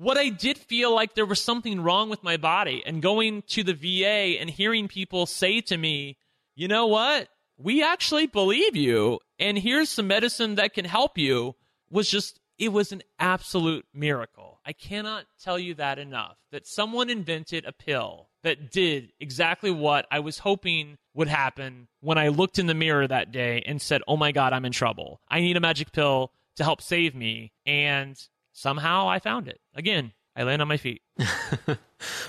what 0.00 0.16
I 0.16 0.30
did 0.30 0.56
feel 0.56 0.94
like 0.94 1.14
there 1.14 1.26
was 1.26 1.42
something 1.42 1.82
wrong 1.82 2.08
with 2.08 2.22
my 2.22 2.38
body. 2.38 2.82
And 2.86 3.02
going 3.02 3.42
to 3.48 3.62
the 3.62 3.74
VA 3.74 4.40
and 4.40 4.48
hearing 4.48 4.88
people 4.88 5.26
say 5.26 5.60
to 5.60 5.76
me, 5.76 6.16
you 6.56 6.68
know 6.68 6.86
what? 6.86 7.28
We 7.58 7.82
actually 7.82 8.26
believe 8.26 8.74
you. 8.74 9.20
And 9.38 9.58
here's 9.58 9.90
some 9.90 10.06
medicine 10.06 10.54
that 10.54 10.72
can 10.72 10.86
help 10.86 11.18
you 11.18 11.54
was 11.90 12.08
just, 12.08 12.40
it 12.58 12.72
was 12.72 12.92
an 12.92 13.02
absolute 13.18 13.84
miracle. 13.92 14.60
I 14.64 14.72
cannot 14.72 15.26
tell 15.38 15.58
you 15.58 15.74
that 15.74 15.98
enough. 15.98 16.38
That 16.50 16.66
someone 16.66 17.10
invented 17.10 17.66
a 17.66 17.72
pill 17.72 18.30
that 18.42 18.72
did 18.72 19.12
exactly 19.20 19.70
what 19.70 20.06
I 20.10 20.20
was 20.20 20.38
hoping 20.38 20.96
would 21.12 21.28
happen 21.28 21.88
when 22.00 22.16
I 22.16 22.28
looked 22.28 22.58
in 22.58 22.68
the 22.68 22.74
mirror 22.74 23.06
that 23.06 23.32
day 23.32 23.62
and 23.66 23.82
said, 23.82 24.00
oh 24.08 24.16
my 24.16 24.32
God, 24.32 24.54
I'm 24.54 24.64
in 24.64 24.72
trouble. 24.72 25.20
I 25.28 25.40
need 25.40 25.58
a 25.58 25.60
magic 25.60 25.92
pill 25.92 26.32
to 26.56 26.64
help 26.64 26.80
save 26.80 27.14
me. 27.14 27.52
And 27.66 28.18
somehow 28.52 29.08
I 29.08 29.18
found 29.18 29.48
it. 29.48 29.60
Again, 29.74 30.12
I 30.36 30.44
land 30.44 30.62
on 30.62 30.68
my 30.68 30.76
feet. 30.76 31.02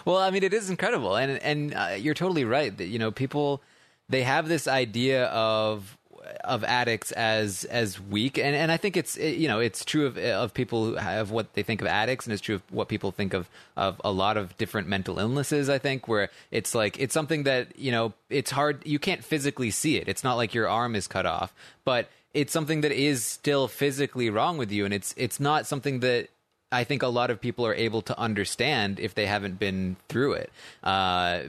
well, 0.05 0.17
I 0.17 0.32
mean, 0.32 0.43
it 0.43 0.53
is 0.53 0.69
incredible, 0.69 1.15
and 1.15 1.41
and 1.43 1.74
uh, 1.74 1.95
you're 1.97 2.13
totally 2.13 2.45
right 2.45 2.76
that 2.78 2.88
you 2.88 2.99
know 2.99 3.11
people 3.11 3.61
they 4.09 4.24
have 4.24 4.47
this 4.47 4.67
idea 4.67 5.26
of 5.28 5.97
of 6.43 6.63
addicts 6.63 7.11
as 7.11 7.65
as 7.65 7.99
weak 7.99 8.38
and 8.38 8.55
and 8.55 8.72
I 8.72 8.78
think 8.78 8.95
it's 8.95 9.17
you 9.17 9.47
know 9.47 9.59
it's 9.59 9.84
true 9.84 10.05
of 10.05 10.17
of 10.17 10.53
people 10.53 10.86
who 10.86 10.95
have 10.95 11.32
what 11.32 11.53
they 11.53 11.63
think 11.63 11.82
of 11.82 11.88
addicts 11.88 12.26
and 12.26 12.34
it's 12.34 12.41
true 12.41 12.55
of 12.55 12.63
what 12.69 12.88
people 12.88 13.11
think 13.11 13.34
of 13.34 13.49
of 13.76 13.99
a 14.03 14.11
lot 14.11 14.38
of 14.38 14.55
different 14.57 14.88
mental 14.88 15.19
illnesses 15.19 15.69
I 15.69 15.78
think 15.78 16.07
where 16.07 16.30
it's 16.51 16.74
like 16.76 16.99
it's 16.99 17.13
something 17.13 17.43
that 17.43 17.78
you 17.78 17.91
know 17.91 18.13
it's 18.30 18.51
hard 18.51 18.82
you 18.86 18.99
can't 18.99 19.24
physically 19.24 19.72
see 19.72 19.97
it 19.97 20.07
it's 20.07 20.24
not 20.24 20.36
like 20.36 20.53
your 20.53 20.69
arm 20.69 20.95
is 20.95 21.07
cut 21.07 21.26
off 21.26 21.53
but 21.86 22.09
it's 22.34 22.53
something 22.53 22.82
that 22.82 22.91
is 22.91 23.23
still 23.23 23.67
physically 23.67 24.29
wrong 24.29 24.57
with 24.57 24.71
you 24.71 24.86
and 24.86 24.93
it's 24.93 25.13
it's 25.17 25.39
not 25.39 25.65
something 25.65 25.99
that 25.99 26.29
I 26.71 26.84
think 26.84 27.03
a 27.03 27.07
lot 27.07 27.29
of 27.29 27.41
people 27.41 27.65
are 27.67 27.75
able 27.75 28.01
to 28.03 28.17
understand 28.17 28.99
if 28.99 29.13
they 29.13 29.25
haven't 29.25 29.59
been 29.59 29.97
through 30.07 30.34
it. 30.34 30.51
Uh, 30.84 31.43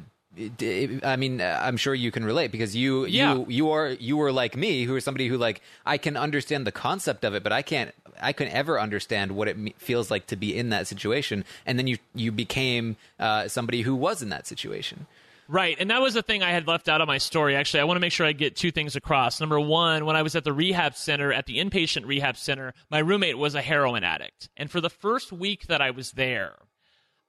I 1.04 1.16
mean, 1.16 1.42
I'm 1.42 1.76
sure 1.76 1.94
you 1.94 2.10
can 2.10 2.24
relate 2.24 2.50
because 2.50 2.74
you 2.74 3.04
yeah. 3.04 3.34
you 3.34 3.46
you 3.48 3.70
are 3.70 3.90
you 3.90 4.16
were 4.16 4.32
like 4.32 4.56
me, 4.56 4.84
who 4.84 4.96
is 4.96 5.04
somebody 5.04 5.28
who 5.28 5.36
like 5.36 5.60
I 5.84 5.98
can 5.98 6.16
understand 6.16 6.66
the 6.66 6.72
concept 6.72 7.24
of 7.24 7.34
it, 7.34 7.42
but 7.42 7.52
I 7.52 7.60
can't 7.60 7.94
I 8.20 8.32
couldn't 8.32 8.54
ever 8.54 8.80
understand 8.80 9.32
what 9.32 9.46
it 9.46 9.56
feels 9.78 10.10
like 10.10 10.26
to 10.28 10.36
be 10.36 10.56
in 10.56 10.70
that 10.70 10.86
situation. 10.86 11.44
And 11.66 11.78
then 11.78 11.86
you 11.86 11.98
you 12.14 12.32
became 12.32 12.96
uh, 13.20 13.46
somebody 13.48 13.82
who 13.82 13.94
was 13.94 14.22
in 14.22 14.30
that 14.30 14.46
situation. 14.46 15.06
Right. 15.52 15.76
And 15.78 15.90
that 15.90 16.00
was 16.00 16.14
the 16.14 16.22
thing 16.22 16.42
I 16.42 16.50
had 16.50 16.66
left 16.66 16.88
out 16.88 17.02
of 17.02 17.08
my 17.08 17.18
story. 17.18 17.54
Actually, 17.54 17.80
I 17.80 17.84
want 17.84 17.96
to 17.96 18.00
make 18.00 18.12
sure 18.12 18.24
I 18.24 18.32
get 18.32 18.56
two 18.56 18.70
things 18.70 18.96
across. 18.96 19.38
Number 19.38 19.60
one, 19.60 20.06
when 20.06 20.16
I 20.16 20.22
was 20.22 20.34
at 20.34 20.44
the 20.44 20.52
rehab 20.52 20.96
center, 20.96 21.30
at 21.30 21.44
the 21.44 21.58
inpatient 21.58 22.06
rehab 22.06 22.38
center, 22.38 22.72
my 22.90 23.00
roommate 23.00 23.36
was 23.36 23.54
a 23.54 23.60
heroin 23.60 24.02
addict. 24.02 24.48
And 24.56 24.70
for 24.70 24.80
the 24.80 24.88
first 24.88 25.30
week 25.30 25.66
that 25.66 25.82
I 25.82 25.90
was 25.90 26.12
there, 26.12 26.54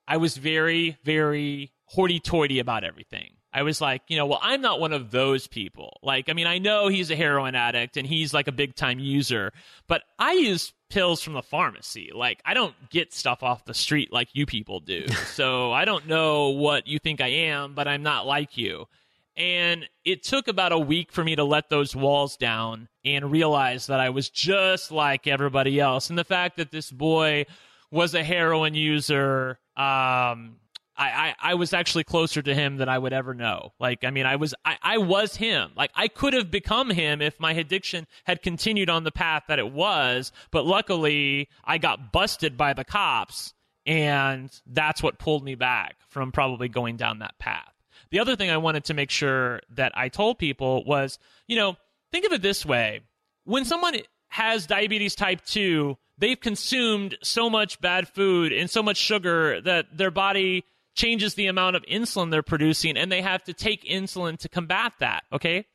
I 0.08 0.16
was 0.16 0.38
very, 0.38 0.98
very 1.04 1.74
hoity 1.88 2.22
toity 2.22 2.60
about 2.60 2.86
everything. 2.86 3.32
I 3.54 3.62
was 3.62 3.80
like, 3.80 4.02
you 4.08 4.18
know, 4.18 4.26
well, 4.26 4.40
I'm 4.42 4.62
not 4.62 4.80
one 4.80 4.94
of 4.94 5.12
those 5.12 5.46
people. 5.46 6.00
Like, 6.02 6.28
I 6.28 6.34
mean, 6.34 6.48
I 6.48 6.58
know 6.58 6.88
he's 6.88 7.12
a 7.12 7.16
heroin 7.16 7.54
addict 7.54 7.98
and 7.98 8.08
he's 8.08 8.34
like 8.34 8.48
a 8.48 8.52
big 8.52 8.76
time 8.76 9.00
user, 9.00 9.54
but 9.88 10.02
I 10.18 10.34
use 10.34 10.74
pills 10.90 11.22
from 11.22 11.34
the 11.34 11.44
pharmacy. 11.44 12.10
Like, 12.14 12.42
I 12.46 12.56
don't 12.56 12.74
get 12.90 13.14
stuff 13.14 13.44
off 13.44 13.66
the 13.66 13.74
street 13.76 14.12
like 14.12 14.30
you 14.34 14.48
people 14.48 14.80
do. 14.80 15.08
so 15.28 15.72
I 15.72 15.86
don't 15.86 16.08
know 16.08 16.50
what 16.50 16.88
you 16.88 16.98
think 16.98 17.22
I 17.22 17.28
am, 17.28 17.76
but 17.76 17.88
I'm 17.88 18.02
not 18.02 18.26
like 18.26 18.58
you. 18.58 18.88
And 19.36 19.88
it 20.06 20.24
took 20.24 20.48
about 20.48 20.72
a 20.72 20.80
week 20.80 21.12
for 21.12 21.24
me 21.24 21.36
to 21.36 21.44
let 21.44 21.70
those 21.70 21.96
walls 21.96 22.38
down 22.38 22.88
and 23.06 23.32
realize 23.32 23.88
that 23.88 24.00
I 24.00 24.10
was 24.10 24.30
just 24.30 24.92
like 24.92 25.28
everybody 25.28 25.80
else. 25.80 26.10
And 26.10 26.18
the 26.18 26.24
fact 26.24 26.58
that 26.58 26.72
this 26.72 26.92
boy 26.92 27.46
was 27.90 28.14
a 28.14 28.24
heroin 28.24 28.74
user, 28.74 29.60
um, 29.76 30.58
I, 30.96 31.34
I, 31.42 31.52
I 31.52 31.54
was 31.56 31.74
actually 31.74 32.04
closer 32.04 32.42
to 32.42 32.54
him 32.54 32.78
than 32.78 32.90
I 32.90 32.98
would 32.98 33.14
ever 33.14 33.34
know. 33.34 33.74
Like, 33.80 34.04
I 34.04 34.12
mean, 34.12 34.26
I 34.26 34.36
was, 34.36 34.54
I, 34.64 34.78
I 34.82 34.98
was 35.00 35.36
him. 35.36 35.72
Like, 35.76 35.92
I 35.96 36.08
could 36.08 36.34
have 36.34 36.52
become 36.52 36.90
him 36.90 37.22
if 37.22 37.40
my 37.40 37.54
addiction 37.54 38.08
had 38.26 38.42
continued 38.42 38.90
on 38.90 39.04
the 39.04 39.12
path 39.12 39.44
that 39.48 39.60
it 39.60 39.72
was. 39.72 40.32
But 40.52 40.66
luckily, 40.66 41.50
I 41.64 41.78
got 41.78 42.12
busted 42.12 42.58
by 42.58 42.74
the 42.74 42.84
cops, 42.84 43.54
and 43.86 44.52
that's 44.68 45.02
what 45.02 45.20
pulled 45.20 45.44
me 45.44 45.56
back 45.56 45.96
from 46.10 46.32
probably 46.32 46.70
going 46.70 46.98
down 46.98 47.20
that 47.20 47.40
path. 47.40 47.74
The 48.12 48.20
other 48.20 48.36
thing 48.36 48.52
I 48.52 48.58
wanted 48.58 48.86
to 48.86 48.94
make 48.94 49.10
sure 49.10 49.62
that 49.72 49.92
I 49.96 50.10
told 50.10 50.38
people 50.38 50.84
was, 50.86 51.18
you 51.48 51.56
know, 51.56 51.78
think 52.12 52.26
of 52.26 52.32
it 52.32 52.44
this 52.44 52.66
way. 52.66 53.02
When 53.46 53.66
someone 53.66 53.96
has 54.30 54.68
diabetes 54.68 55.16
type 55.16 55.44
2, 55.46 55.98
they've 56.20 56.40
consumed 56.40 57.18
so 57.24 57.50
much 57.50 57.82
bad 57.82 58.08
food 58.08 58.54
and 58.54 58.70
so 58.70 58.84
much 58.84 58.98
sugar 58.98 59.60
that 59.62 59.98
their 59.98 60.12
body 60.12 60.64
changes 60.96 61.34
the 61.36 61.48
amount 61.48 61.76
of 61.76 61.84
insulin 61.84 62.32
they're 62.32 62.44
producing 62.44 62.98
and 62.98 63.12
they 63.12 63.22
have 63.22 63.44
to 63.44 63.54
take 63.54 63.84
insulin 63.84 64.38
to 64.40 64.50
combat 64.50 64.94
that. 65.00 65.24
Okay. 65.32 65.66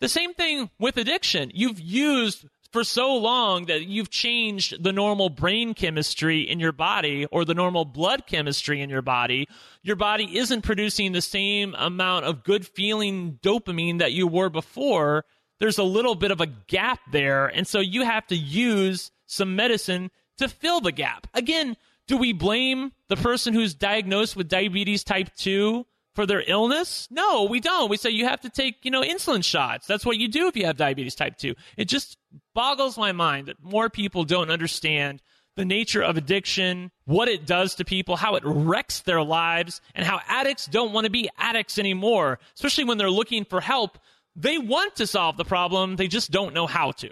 The 0.00 0.08
same 0.08 0.34
thing 0.34 0.70
with 0.78 0.96
addiction. 0.96 1.50
You've 1.54 1.80
used 1.80 2.46
for 2.72 2.82
so 2.82 3.14
long 3.14 3.66
that 3.66 3.86
you've 3.86 4.10
changed 4.10 4.82
the 4.82 4.92
normal 4.92 5.28
brain 5.28 5.74
chemistry 5.74 6.40
in 6.40 6.58
your 6.58 6.72
body 6.72 7.24
or 7.26 7.44
the 7.44 7.54
normal 7.54 7.84
blood 7.84 8.26
chemistry 8.26 8.80
in 8.80 8.90
your 8.90 9.00
body. 9.00 9.46
Your 9.84 9.94
body 9.94 10.38
isn't 10.38 10.62
producing 10.62 11.12
the 11.12 11.22
same 11.22 11.76
amount 11.78 12.24
of 12.24 12.42
good 12.42 12.66
feeling 12.66 13.38
dopamine 13.42 14.00
that 14.00 14.12
you 14.12 14.26
were 14.26 14.50
before. 14.50 15.24
There's 15.60 15.78
a 15.78 15.84
little 15.84 16.16
bit 16.16 16.32
of 16.32 16.40
a 16.40 16.48
gap 16.48 16.98
there. 17.12 17.46
And 17.46 17.64
so 17.64 17.78
you 17.78 18.04
have 18.04 18.26
to 18.26 18.36
use 18.36 19.12
some 19.26 19.54
medicine 19.54 20.10
to 20.38 20.48
fill 20.48 20.80
the 20.80 20.90
gap. 20.90 21.28
Again, 21.32 21.76
do 22.06 22.16
we 22.16 22.32
blame 22.32 22.92
the 23.08 23.16
person 23.16 23.54
who's 23.54 23.74
diagnosed 23.74 24.36
with 24.36 24.48
diabetes 24.48 25.04
type 25.04 25.30
2 25.36 25.86
for 26.14 26.26
their 26.26 26.42
illness? 26.46 27.08
No, 27.10 27.44
we 27.44 27.60
don't. 27.60 27.88
We 27.88 27.96
say 27.96 28.10
you 28.10 28.26
have 28.26 28.40
to 28.42 28.50
take, 28.50 28.84
you 28.84 28.90
know, 28.90 29.02
insulin 29.02 29.44
shots. 29.44 29.86
That's 29.86 30.04
what 30.04 30.18
you 30.18 30.28
do 30.28 30.46
if 30.46 30.56
you 30.56 30.66
have 30.66 30.76
diabetes 30.76 31.14
type 31.14 31.36
2. 31.38 31.54
It 31.76 31.86
just 31.86 32.18
boggles 32.54 32.98
my 32.98 33.12
mind 33.12 33.48
that 33.48 33.62
more 33.62 33.88
people 33.88 34.24
don't 34.24 34.50
understand 34.50 35.22
the 35.56 35.64
nature 35.64 36.02
of 36.02 36.16
addiction, 36.16 36.90
what 37.04 37.28
it 37.28 37.46
does 37.46 37.76
to 37.76 37.84
people, 37.84 38.16
how 38.16 38.34
it 38.34 38.42
wrecks 38.44 39.00
their 39.00 39.22
lives, 39.22 39.80
and 39.94 40.04
how 40.04 40.20
addicts 40.28 40.66
don't 40.66 40.92
want 40.92 41.04
to 41.04 41.10
be 41.10 41.30
addicts 41.38 41.78
anymore, 41.78 42.40
especially 42.56 42.84
when 42.84 42.98
they're 42.98 43.10
looking 43.10 43.44
for 43.44 43.60
help. 43.60 43.98
They 44.34 44.58
want 44.58 44.96
to 44.96 45.06
solve 45.06 45.36
the 45.36 45.44
problem, 45.44 45.96
they 45.96 46.08
just 46.08 46.32
don't 46.32 46.54
know 46.54 46.66
how 46.66 46.90
to. 46.92 47.10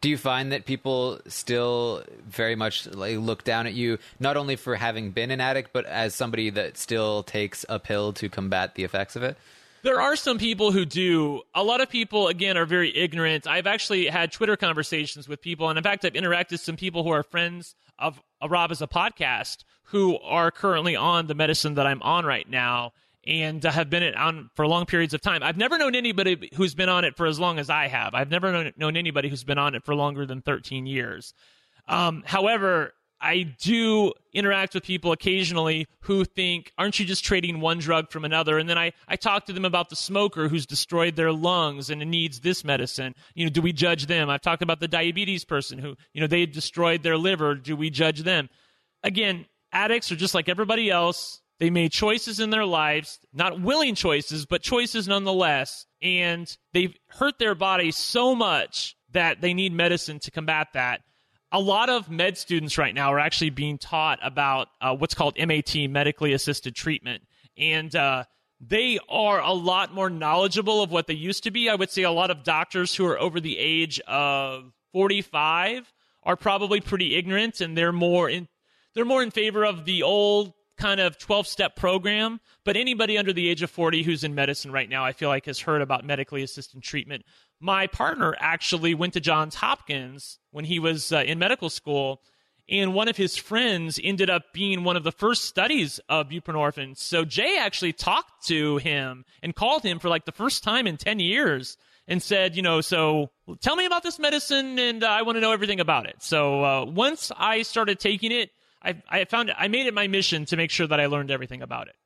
Do 0.00 0.08
you 0.08 0.16
find 0.16 0.50
that 0.52 0.64
people 0.64 1.20
still 1.26 2.02
very 2.26 2.56
much 2.56 2.86
like 2.86 3.18
look 3.18 3.44
down 3.44 3.66
at 3.66 3.74
you, 3.74 3.98
not 4.18 4.36
only 4.36 4.56
for 4.56 4.76
having 4.76 5.10
been 5.10 5.30
an 5.30 5.40
addict, 5.40 5.70
but 5.72 5.84
as 5.84 6.14
somebody 6.14 6.48
that 6.50 6.78
still 6.78 7.22
takes 7.22 7.66
a 7.68 7.78
pill 7.78 8.12
to 8.14 8.28
combat 8.30 8.74
the 8.76 8.84
effects 8.84 9.14
of 9.14 9.22
it? 9.22 9.36
There 9.82 10.00
are 10.00 10.16
some 10.16 10.38
people 10.38 10.72
who 10.72 10.84
do. 10.84 11.42
A 11.54 11.62
lot 11.62 11.80
of 11.80 11.88
people, 11.88 12.28
again, 12.28 12.56
are 12.56 12.66
very 12.66 12.94
ignorant. 12.96 13.46
I've 13.46 13.66
actually 13.66 14.06
had 14.06 14.32
Twitter 14.32 14.56
conversations 14.56 15.28
with 15.28 15.40
people, 15.42 15.68
and 15.68 15.78
in 15.78 15.82
fact, 15.84 16.04
I've 16.04 16.12
interacted 16.14 16.52
with 16.52 16.60
some 16.60 16.76
people 16.76 17.02
who 17.02 17.10
are 17.10 17.22
friends 17.22 17.74
of, 17.98 18.22
of 18.40 18.50
Rob 18.50 18.70
Has 18.70 18.82
a 18.82 18.86
Podcast 18.86 19.64
who 19.84 20.18
are 20.20 20.50
currently 20.50 20.96
on 20.96 21.26
the 21.26 21.34
medicine 21.34 21.74
that 21.74 21.86
I'm 21.86 22.02
on 22.02 22.24
right 22.24 22.48
now 22.48 22.92
and 23.30 23.64
uh, 23.64 23.70
have 23.70 23.88
been 23.88 24.14
on 24.14 24.50
for 24.56 24.66
long 24.66 24.84
periods 24.84 25.14
of 25.14 25.22
time. 25.22 25.42
I've 25.42 25.56
never 25.56 25.78
known 25.78 25.94
anybody 25.94 26.50
who's 26.54 26.74
been 26.74 26.88
on 26.88 27.04
it 27.04 27.16
for 27.16 27.26
as 27.26 27.38
long 27.38 27.58
as 27.60 27.70
I 27.70 27.86
have. 27.86 28.12
I've 28.12 28.30
never 28.30 28.50
known, 28.50 28.72
known 28.76 28.96
anybody 28.96 29.28
who's 29.28 29.44
been 29.44 29.56
on 29.56 29.74
it 29.76 29.84
for 29.84 29.94
longer 29.94 30.26
than 30.26 30.42
13 30.42 30.84
years. 30.84 31.32
Um, 31.86 32.24
however, 32.26 32.92
I 33.20 33.54
do 33.60 34.12
interact 34.32 34.74
with 34.74 34.82
people 34.82 35.12
occasionally 35.12 35.86
who 36.00 36.24
think, 36.24 36.72
aren't 36.76 36.98
you 36.98 37.04
just 37.04 37.22
trading 37.22 37.60
one 37.60 37.78
drug 37.78 38.10
from 38.10 38.24
another? 38.24 38.58
And 38.58 38.68
then 38.68 38.78
I, 38.78 38.92
I 39.06 39.14
talk 39.14 39.46
to 39.46 39.52
them 39.52 39.64
about 39.64 39.90
the 39.90 39.96
smoker 39.96 40.48
who's 40.48 40.66
destroyed 40.66 41.14
their 41.14 41.30
lungs 41.30 41.88
and 41.88 42.00
needs 42.10 42.40
this 42.40 42.64
medicine. 42.64 43.14
You 43.34 43.44
know, 43.44 43.50
do 43.50 43.62
we 43.62 43.72
judge 43.72 44.06
them? 44.06 44.28
I've 44.28 44.40
talked 44.40 44.62
about 44.62 44.80
the 44.80 44.88
diabetes 44.88 45.44
person 45.44 45.78
who, 45.78 45.94
you 46.14 46.20
know, 46.20 46.26
they 46.26 46.46
destroyed 46.46 47.04
their 47.04 47.16
liver. 47.16 47.54
Do 47.54 47.76
we 47.76 47.90
judge 47.90 48.22
them? 48.22 48.48
Again, 49.04 49.46
addicts 49.72 50.10
are 50.10 50.16
just 50.16 50.34
like 50.34 50.48
everybody 50.48 50.90
else. 50.90 51.40
They 51.60 51.68
made 51.68 51.92
choices 51.92 52.40
in 52.40 52.48
their 52.48 52.64
lives, 52.64 53.18
not 53.34 53.60
willing 53.60 53.94
choices, 53.94 54.46
but 54.46 54.62
choices 54.62 55.06
nonetheless. 55.06 55.86
And 56.00 56.54
they've 56.72 56.96
hurt 57.08 57.38
their 57.38 57.54
body 57.54 57.90
so 57.90 58.34
much 58.34 58.96
that 59.12 59.42
they 59.42 59.52
need 59.52 59.74
medicine 59.74 60.18
to 60.20 60.30
combat 60.30 60.68
that. 60.72 61.02
A 61.52 61.60
lot 61.60 61.90
of 61.90 62.10
med 62.10 62.38
students 62.38 62.78
right 62.78 62.94
now 62.94 63.12
are 63.12 63.18
actually 63.18 63.50
being 63.50 63.76
taught 63.76 64.18
about 64.22 64.68
uh, 64.80 64.96
what's 64.96 65.14
called 65.14 65.36
MAT, 65.38 65.74
medically 65.90 66.32
assisted 66.32 66.74
treatment. 66.74 67.24
And 67.58 67.94
uh, 67.94 68.24
they 68.58 68.98
are 69.10 69.42
a 69.42 69.52
lot 69.52 69.92
more 69.92 70.08
knowledgeable 70.08 70.82
of 70.82 70.90
what 70.90 71.08
they 71.08 71.14
used 71.14 71.44
to 71.44 71.50
be. 71.50 71.68
I 71.68 71.74
would 71.74 71.90
say 71.90 72.04
a 72.04 72.10
lot 72.10 72.30
of 72.30 72.42
doctors 72.42 72.94
who 72.94 73.04
are 73.06 73.20
over 73.20 73.38
the 73.38 73.58
age 73.58 74.00
of 74.00 74.72
45 74.92 75.92
are 76.22 76.36
probably 76.36 76.80
pretty 76.80 77.16
ignorant 77.16 77.60
and 77.60 77.76
they're 77.76 77.92
more 77.92 78.28
in 78.28 78.48
they're 78.94 79.04
more 79.04 79.22
in 79.22 79.30
favor 79.30 79.64
of 79.64 79.84
the 79.84 80.02
old 80.02 80.52
kind 80.80 81.00
of 81.00 81.18
12 81.18 81.46
step 81.46 81.76
program, 81.76 82.40
but 82.64 82.76
anybody 82.76 83.18
under 83.18 83.32
the 83.32 83.48
age 83.48 83.62
of 83.62 83.70
40 83.70 84.02
who's 84.02 84.24
in 84.24 84.34
medicine 84.34 84.72
right 84.72 84.88
now, 84.88 85.04
I 85.04 85.12
feel 85.12 85.28
like 85.28 85.46
has 85.46 85.60
heard 85.60 85.82
about 85.82 86.04
medically 86.04 86.42
assisted 86.42 86.82
treatment. 86.82 87.24
My 87.60 87.86
partner 87.86 88.34
actually 88.38 88.94
went 88.94 89.12
to 89.12 89.20
Johns 89.20 89.54
Hopkins 89.54 90.38
when 90.50 90.64
he 90.64 90.78
was 90.78 91.12
uh, 91.12 91.18
in 91.18 91.38
medical 91.38 91.68
school, 91.68 92.22
and 92.68 92.94
one 92.94 93.08
of 93.08 93.16
his 93.16 93.36
friends 93.36 94.00
ended 94.02 94.30
up 94.30 94.52
being 94.54 94.82
one 94.82 94.96
of 94.96 95.04
the 95.04 95.12
first 95.12 95.44
studies 95.44 96.00
of 96.08 96.28
buprenorphine. 96.28 96.96
So 96.96 97.24
Jay 97.24 97.58
actually 97.58 97.92
talked 97.92 98.46
to 98.46 98.78
him 98.78 99.24
and 99.42 99.54
called 99.54 99.82
him 99.82 99.98
for 99.98 100.08
like 100.08 100.24
the 100.24 100.32
first 100.32 100.64
time 100.64 100.86
in 100.86 100.96
10 100.96 101.20
years 101.20 101.76
and 102.08 102.22
said, 102.22 102.56
you 102.56 102.62
know, 102.62 102.80
so 102.80 103.30
tell 103.60 103.76
me 103.76 103.86
about 103.86 104.02
this 104.02 104.18
medicine 104.18 104.78
and 104.78 105.04
uh, 105.04 105.08
I 105.08 105.22
want 105.22 105.36
to 105.36 105.40
know 105.40 105.52
everything 105.52 105.80
about 105.80 106.06
it. 106.06 106.16
So 106.20 106.64
uh, 106.64 106.84
once 106.86 107.30
I 107.36 107.62
started 107.62 108.00
taking 108.00 108.32
it, 108.32 108.50
I, 108.82 109.02
I 109.08 109.24
found 109.24 109.50
it, 109.50 109.56
I 109.58 109.68
made 109.68 109.86
it 109.86 109.94
my 109.94 110.06
mission 110.06 110.46
to 110.46 110.56
make 110.56 110.70
sure 110.70 110.86
that 110.86 111.00
I 111.00 111.06
learned 111.06 111.30
everything 111.30 111.62
about 111.62 111.88
it. 111.88 111.96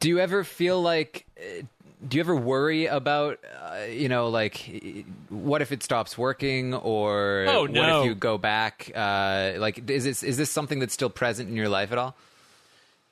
Do 0.00 0.08
you 0.08 0.18
ever 0.18 0.44
feel 0.44 0.80
like? 0.80 1.26
Uh, 1.38 1.62
do 2.08 2.16
you 2.16 2.22
ever 2.22 2.34
worry 2.34 2.86
about, 2.86 3.38
uh, 3.62 3.84
you 3.84 4.08
know, 4.08 4.28
like, 4.28 5.04
what 5.28 5.60
if 5.60 5.70
it 5.70 5.82
stops 5.82 6.16
working, 6.16 6.72
or 6.72 7.44
oh, 7.46 7.66
no. 7.66 7.80
what 7.80 8.00
if 8.00 8.04
you 8.06 8.14
go 8.14 8.38
back? 8.38 8.90
Uh, 8.94 9.52
like, 9.58 9.90
is 9.90 10.04
this 10.04 10.22
is 10.22 10.38
this 10.38 10.50
something 10.50 10.78
that's 10.78 10.94
still 10.94 11.10
present 11.10 11.50
in 11.50 11.56
your 11.56 11.68
life 11.68 11.92
at 11.92 11.98
all? 11.98 12.16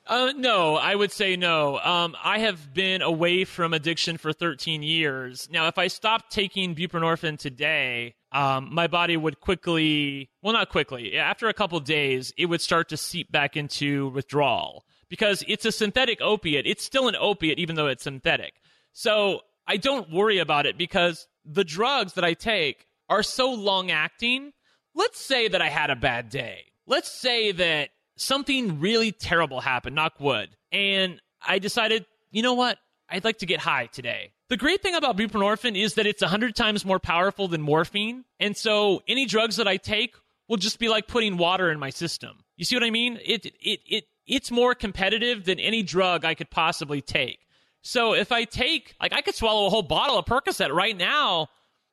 Uh, 0.07 0.33
no, 0.35 0.75
I 0.75 0.95
would 0.95 1.11
say 1.11 1.35
no. 1.35 1.77
Um, 1.77 2.17
I 2.23 2.39
have 2.39 2.73
been 2.73 3.03
away 3.03 3.45
from 3.45 3.75
addiction 3.75 4.17
for 4.17 4.33
13 4.33 4.81
years. 4.81 5.47
Now, 5.51 5.67
if 5.67 5.77
I 5.77 5.85
stopped 5.85 6.31
taking 6.31 6.73
buprenorphine 6.73 7.37
today, 7.37 8.15
um, 8.31 8.73
my 8.73 8.87
body 8.87 9.17
would 9.17 9.39
quickly, 9.39 10.29
well, 10.41 10.53
not 10.53 10.69
quickly, 10.69 11.17
after 11.17 11.47
a 11.47 11.53
couple 11.53 11.79
days, 11.79 12.31
it 12.37 12.45
would 12.45 12.61
start 12.61 12.89
to 12.89 12.97
seep 12.97 13.31
back 13.31 13.57
into 13.57 14.09
withdrawal 14.09 14.85
because 15.09 15.43
it's 15.47 15.65
a 15.65 15.71
synthetic 15.71 16.21
opiate. 16.21 16.67
It's 16.67 16.83
still 16.83 17.07
an 17.07 17.15
opiate, 17.19 17.59
even 17.59 17.75
though 17.75 17.87
it's 17.87 18.03
synthetic. 18.03 18.53
So 18.91 19.41
I 19.67 19.77
don't 19.77 20.11
worry 20.11 20.37
about 20.39 20.65
it 20.65 20.77
because 20.77 21.27
the 21.43 21.63
drugs 21.63 22.13
that 22.13 22.23
I 22.23 22.33
take 22.33 22.85
are 23.09 23.23
so 23.23 23.51
long 23.51 23.89
acting. 23.91 24.51
Let's 24.93 25.19
say 25.19 25.47
that 25.47 25.61
I 25.61 25.69
had 25.69 25.89
a 25.89 25.95
bad 25.95 26.29
day. 26.29 26.65
Let's 26.85 27.09
say 27.09 27.51
that 27.53 27.89
something 28.17 28.79
really 28.79 29.11
terrible 29.11 29.61
happened, 29.61 29.95
knock 29.95 30.19
wood, 30.19 30.49
and 30.71 31.21
I 31.41 31.59
decided, 31.59 32.05
you 32.31 32.43
know 32.43 32.53
what? 32.53 32.77
I'd 33.09 33.23
like 33.23 33.39
to 33.39 33.45
get 33.45 33.59
high 33.59 33.87
today. 33.87 34.33
The 34.49 34.57
great 34.57 34.81
thing 34.81 34.95
about 34.95 35.15
buprenorphine 35.15 35.79
is 35.79 35.93
that 35.93 36.07
it's 36.07 36.23
100 36.23 36.55
times 36.55 36.83
more 36.83 36.99
powerful 36.99 37.47
than 37.47 37.61
morphine. 37.61 38.25
And 38.39 38.57
so 38.57 39.03
any 39.07 39.25
drugs 39.25 39.57
that 39.57 39.67
I 39.67 39.77
take 39.77 40.15
will 40.47 40.57
just 40.57 40.79
be 40.79 40.89
like 40.89 41.07
putting 41.07 41.37
water 41.37 41.69
in 41.71 41.79
my 41.79 41.91
system. 41.91 42.39
You 42.57 42.65
see 42.65 42.75
what 42.75 42.83
I 42.83 42.89
mean? 42.89 43.19
It, 43.23 43.45
it, 43.45 43.79
it, 43.87 44.03
it's 44.25 44.49
more 44.49 44.73
competitive 44.73 45.45
than 45.45 45.59
any 45.59 45.83
drug 45.83 46.25
I 46.25 46.33
could 46.33 46.49
possibly 46.49 46.99
take. 46.99 47.39
So 47.83 48.13
if 48.13 48.31
I 48.31 48.43
take, 48.43 48.95
like, 48.99 49.13
I 49.13 49.21
could 49.21 49.35
swallow 49.35 49.67
a 49.67 49.69
whole 49.69 49.83
bottle 49.83 50.17
of 50.17 50.25
Percocet 50.25 50.73
right 50.73 50.97
now 50.97 51.47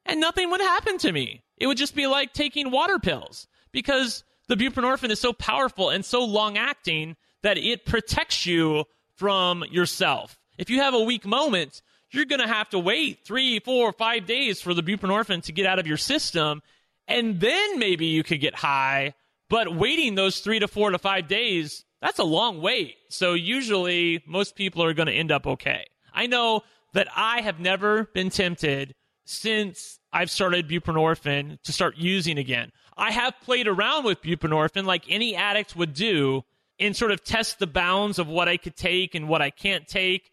and 0.07 0.19
nothing 0.19 0.51
would 0.51 0.61
happen 0.62 0.97
to 0.99 1.12
me. 1.12 1.43
It 1.59 1.66
would 1.66 1.77
just 1.78 1.95
be 1.95 2.07
like 2.07 2.33
taking 2.33 2.70
water 2.70 2.99
pills 2.99 3.47
because 3.70 4.24
the 4.49 4.57
buprenorphine 4.57 5.11
is 5.11 5.20
so 5.20 5.35
powerful 5.35 5.91
and 5.91 6.05
so 6.05 6.24
long 6.24 6.57
acting 6.57 7.16
that 7.43 7.59
it 7.59 7.85
protects 7.85 8.47
you 8.47 8.85
from 9.15 9.62
yourself. 9.70 10.39
If 10.57 10.70
you 10.70 10.81
have 10.81 10.95
a 10.95 11.03
weak 11.03 11.27
moment, 11.27 11.83
you're 12.11 12.24
going 12.24 12.41
to 12.41 12.49
have 12.49 12.69
to 12.70 12.78
wait 12.78 13.24
three, 13.24 13.59
four, 13.61 13.93
five 13.93 14.27
days 14.27 14.61
for 14.61 14.74
the 14.74 14.83
buprenorphine 14.83 15.43
to 15.45 15.53
get 15.53 15.66
out 15.66 15.78
of 15.78 15.87
your 15.87 15.97
system. 15.97 16.62
And 17.09 17.41
then 17.41 17.78
maybe 17.78 18.07
you 18.07 18.23
could 18.23 18.41
get 18.41 18.55
high. 18.55 19.15
But 19.49 19.77
waiting 19.77 20.15
those 20.15 20.41
three 20.41 20.59
to 20.59 20.69
four 20.69 20.91
to 20.91 20.99
five 20.99 21.28
days, 21.28 21.85
that's 22.01 22.19
a 22.19 22.24
long 22.24 22.61
wait. 22.61 22.97
So 23.11 23.35
usually 23.35 24.23
most 24.27 24.57
people 24.57 24.83
are 24.83 24.95
going 24.95 25.07
to 25.07 25.12
end 25.12 25.31
up 25.31 25.47
okay. 25.47 25.87
I 26.12 26.27
know 26.27 26.62
that 26.95 27.09
I 27.15 27.43
have 27.43 27.61
never 27.61 28.05
been 28.05 28.31
tempted 28.31 28.95
since 29.24 29.99
I've 30.12 30.31
started 30.31 30.69
buprenorphine 30.69 31.61
to 31.62 31.73
start 31.73 31.97
using 31.97 32.39
again. 32.39 32.70
I 32.97 33.11
have 33.11 33.35
played 33.43 33.69
around 33.69 34.05
with 34.05 34.23
buprenorphine 34.23 34.85
like 34.85 35.05
any 35.09 35.37
addict 35.37 35.77
would 35.77 35.93
do 35.93 36.45
and 36.78 36.97
sort 36.97 37.11
of 37.11 37.23
test 37.23 37.59
the 37.59 37.66
bounds 37.66 38.19
of 38.19 38.28
what 38.28 38.49
I 38.49 38.57
could 38.57 38.77
take 38.77 39.15
and 39.15 39.28
what 39.28 39.43
I 39.43 39.51
can't 39.51 39.87
take. 39.87 40.31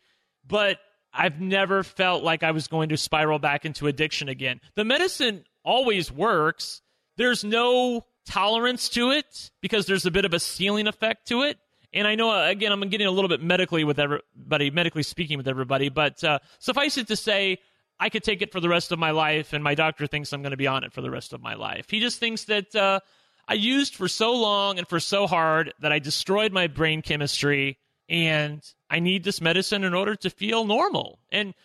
But 0.48 0.78
I've 1.14 1.40
never 1.40 1.84
felt 1.84 2.24
like 2.24 2.44
I 2.44 2.52
was 2.52 2.68
going 2.68 2.90
to 2.90 2.98
spiral 2.98 3.40
back 3.40 3.66
into 3.66 3.88
addiction 3.88 4.30
again. 4.30 4.60
The 4.76 4.84
medicine 4.84 5.46
always 5.64 6.12
works. 6.12 6.82
There's 7.18 7.44
no 7.44 8.06
tolerance 8.26 8.90
to 8.90 9.12
it 9.12 9.52
because 9.62 9.86
there's 9.86 10.06
a 10.06 10.12
bit 10.12 10.26
of 10.26 10.34
a 10.34 10.40
ceiling 10.40 10.88
effect 10.88 11.28
to 11.28 11.44
it. 11.44 11.58
And 11.94 12.08
I 12.08 12.16
know, 12.16 12.32
uh, 12.32 12.50
again, 12.50 12.72
I'm 12.72 12.82
getting 12.90 13.06
a 13.06 13.12
little 13.12 13.30
bit 13.30 13.42
medically 13.42 13.84
with 13.84 14.00
everybody, 14.00 14.72
medically 14.72 15.04
speaking 15.04 15.38
with 15.38 15.48
everybody, 15.48 15.90
but 15.90 16.24
uh, 16.24 16.40
suffice 16.58 16.98
it 16.98 17.08
to 17.08 17.16
say, 17.16 17.60
I 18.00 18.10
could 18.10 18.24
take 18.24 18.42
it 18.42 18.52
for 18.52 18.60
the 18.60 18.70
rest 18.70 18.92
of 18.92 18.98
my 18.98 19.12
life, 19.12 19.54
and 19.54 19.64
my 19.64 19.76
doctor 19.76 20.08
thinks 20.08 20.34
I'm 20.34 20.42
going 20.42 20.52
to 20.52 20.58
be 20.58 20.68
on 20.68 20.84
it 20.84 20.92
for 20.92 21.02
the 21.02 21.12
rest 21.12 21.34
of 21.34 21.42
my 21.42 21.54
life. 21.54 21.90
He 21.90 22.00
just 22.00 22.20
thinks 22.20 22.46
that 22.46 22.76
uh, 22.76 23.00
I 23.48 23.54
used 23.54 23.96
for 23.96 24.08
so 24.08 24.34
long 24.34 24.80
and 24.80 24.88
for 24.88 25.00
so 25.00 25.28
hard 25.28 25.74
that 25.80 25.92
I 25.92 26.00
destroyed 26.00 26.52
my 26.52 26.66
brain 26.66 27.04
chemistry, 27.04 27.78
and 28.14 28.62
I 28.92 29.00
need 29.00 29.24
this 29.24 29.42
medicine 29.42 29.84
in 29.84 29.96
order 29.96 30.16
to 30.18 30.30
feel 30.30 30.66
normal. 30.66 31.18
And 31.32 31.56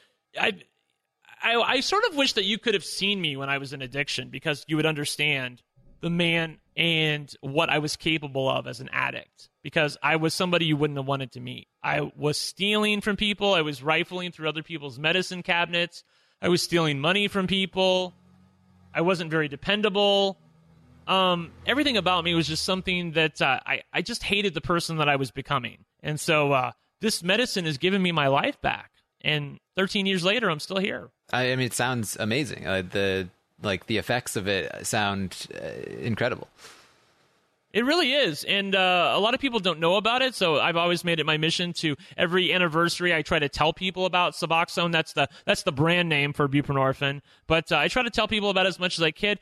I, 0.40 0.54
I, 1.42 1.56
I 1.56 1.80
sort 1.80 2.04
of 2.08 2.16
wish 2.16 2.32
that 2.32 2.44
you 2.44 2.58
could 2.58 2.72
have 2.72 2.84
seen 2.84 3.20
me 3.20 3.36
when 3.36 3.50
I 3.50 3.58
was 3.58 3.74
in 3.74 3.82
addiction 3.82 4.30
because 4.30 4.64
you 4.66 4.76
would 4.76 4.86
understand 4.86 5.62
the 6.00 6.08
man 6.08 6.56
and 6.74 7.30
what 7.42 7.68
I 7.68 7.78
was 7.80 7.96
capable 7.96 8.48
of 8.48 8.66
as 8.66 8.80
an 8.80 8.88
addict 8.92 9.50
because 9.62 9.98
I 10.02 10.16
was 10.16 10.32
somebody 10.32 10.64
you 10.64 10.76
wouldn't 10.78 10.96
have 10.98 11.06
wanted 11.06 11.32
to 11.32 11.40
meet. 11.40 11.68
I 11.82 12.10
was 12.16 12.38
stealing 12.38 13.02
from 13.02 13.16
people, 13.16 13.52
I 13.52 13.60
was 13.60 13.82
rifling 13.82 14.32
through 14.32 14.48
other 14.48 14.62
people's 14.62 14.98
medicine 14.98 15.42
cabinets. 15.42 16.02
I 16.40 16.48
was 16.48 16.62
stealing 16.62 16.98
money 16.98 17.28
from 17.28 17.46
people. 17.46 18.14
I 18.94 19.02
wasn't 19.02 19.30
very 19.30 19.48
dependable. 19.48 20.38
um, 21.08 21.52
everything 21.66 21.96
about 21.96 22.24
me 22.24 22.34
was 22.34 22.46
just 22.48 22.64
something 22.64 23.12
that 23.12 23.42
uh, 23.42 23.60
I 23.66 23.82
I 23.92 24.02
just 24.02 24.22
hated 24.22 24.54
the 24.54 24.60
person 24.60 24.98
that 24.98 25.08
I 25.08 25.16
was 25.16 25.30
becoming, 25.30 25.84
and 26.02 26.18
so 26.18 26.52
uh, 26.52 26.72
this 27.00 27.22
medicine 27.22 27.64
has 27.64 27.78
given 27.78 28.02
me 28.02 28.12
my 28.12 28.28
life 28.28 28.60
back. 28.60 28.90
And 29.20 29.58
13 29.76 30.06
years 30.06 30.24
later, 30.24 30.50
I'm 30.50 30.60
still 30.60 30.78
here. 30.78 31.10
I, 31.32 31.52
I 31.52 31.56
mean, 31.56 31.66
it 31.66 31.74
sounds 31.74 32.16
amazing. 32.18 32.66
Uh, 32.66 32.82
the 32.82 33.28
like 33.62 33.86
the 33.86 33.98
effects 33.98 34.36
of 34.36 34.46
it 34.46 34.86
sound 34.86 35.48
uh, 35.54 35.68
incredible. 36.00 36.48
It 37.72 37.84
really 37.84 38.14
is, 38.14 38.44
and 38.44 38.74
uh, 38.74 39.12
a 39.14 39.20
lot 39.20 39.34
of 39.34 39.40
people 39.40 39.60
don't 39.60 39.78
know 39.78 39.96
about 39.96 40.22
it. 40.22 40.34
So 40.34 40.58
I've 40.58 40.76
always 40.76 41.04
made 41.04 41.20
it 41.20 41.26
my 41.26 41.36
mission 41.36 41.74
to 41.74 41.96
every 42.16 42.52
anniversary 42.52 43.14
I 43.14 43.20
try 43.20 43.38
to 43.38 43.48
tell 43.48 43.74
people 43.74 44.06
about 44.06 44.32
Suboxone. 44.32 44.90
That's 44.90 45.12
the 45.12 45.28
that's 45.44 45.64
the 45.64 45.72
brand 45.72 46.08
name 46.08 46.32
for 46.32 46.48
buprenorphine. 46.48 47.20
But 47.46 47.70
uh, 47.70 47.76
I 47.76 47.88
try 47.88 48.02
to 48.04 48.10
tell 48.10 48.26
people 48.26 48.48
about 48.48 48.64
it 48.64 48.70
as 48.70 48.78
much 48.78 48.98
as 48.98 49.02
I 49.02 49.10
can. 49.10 49.36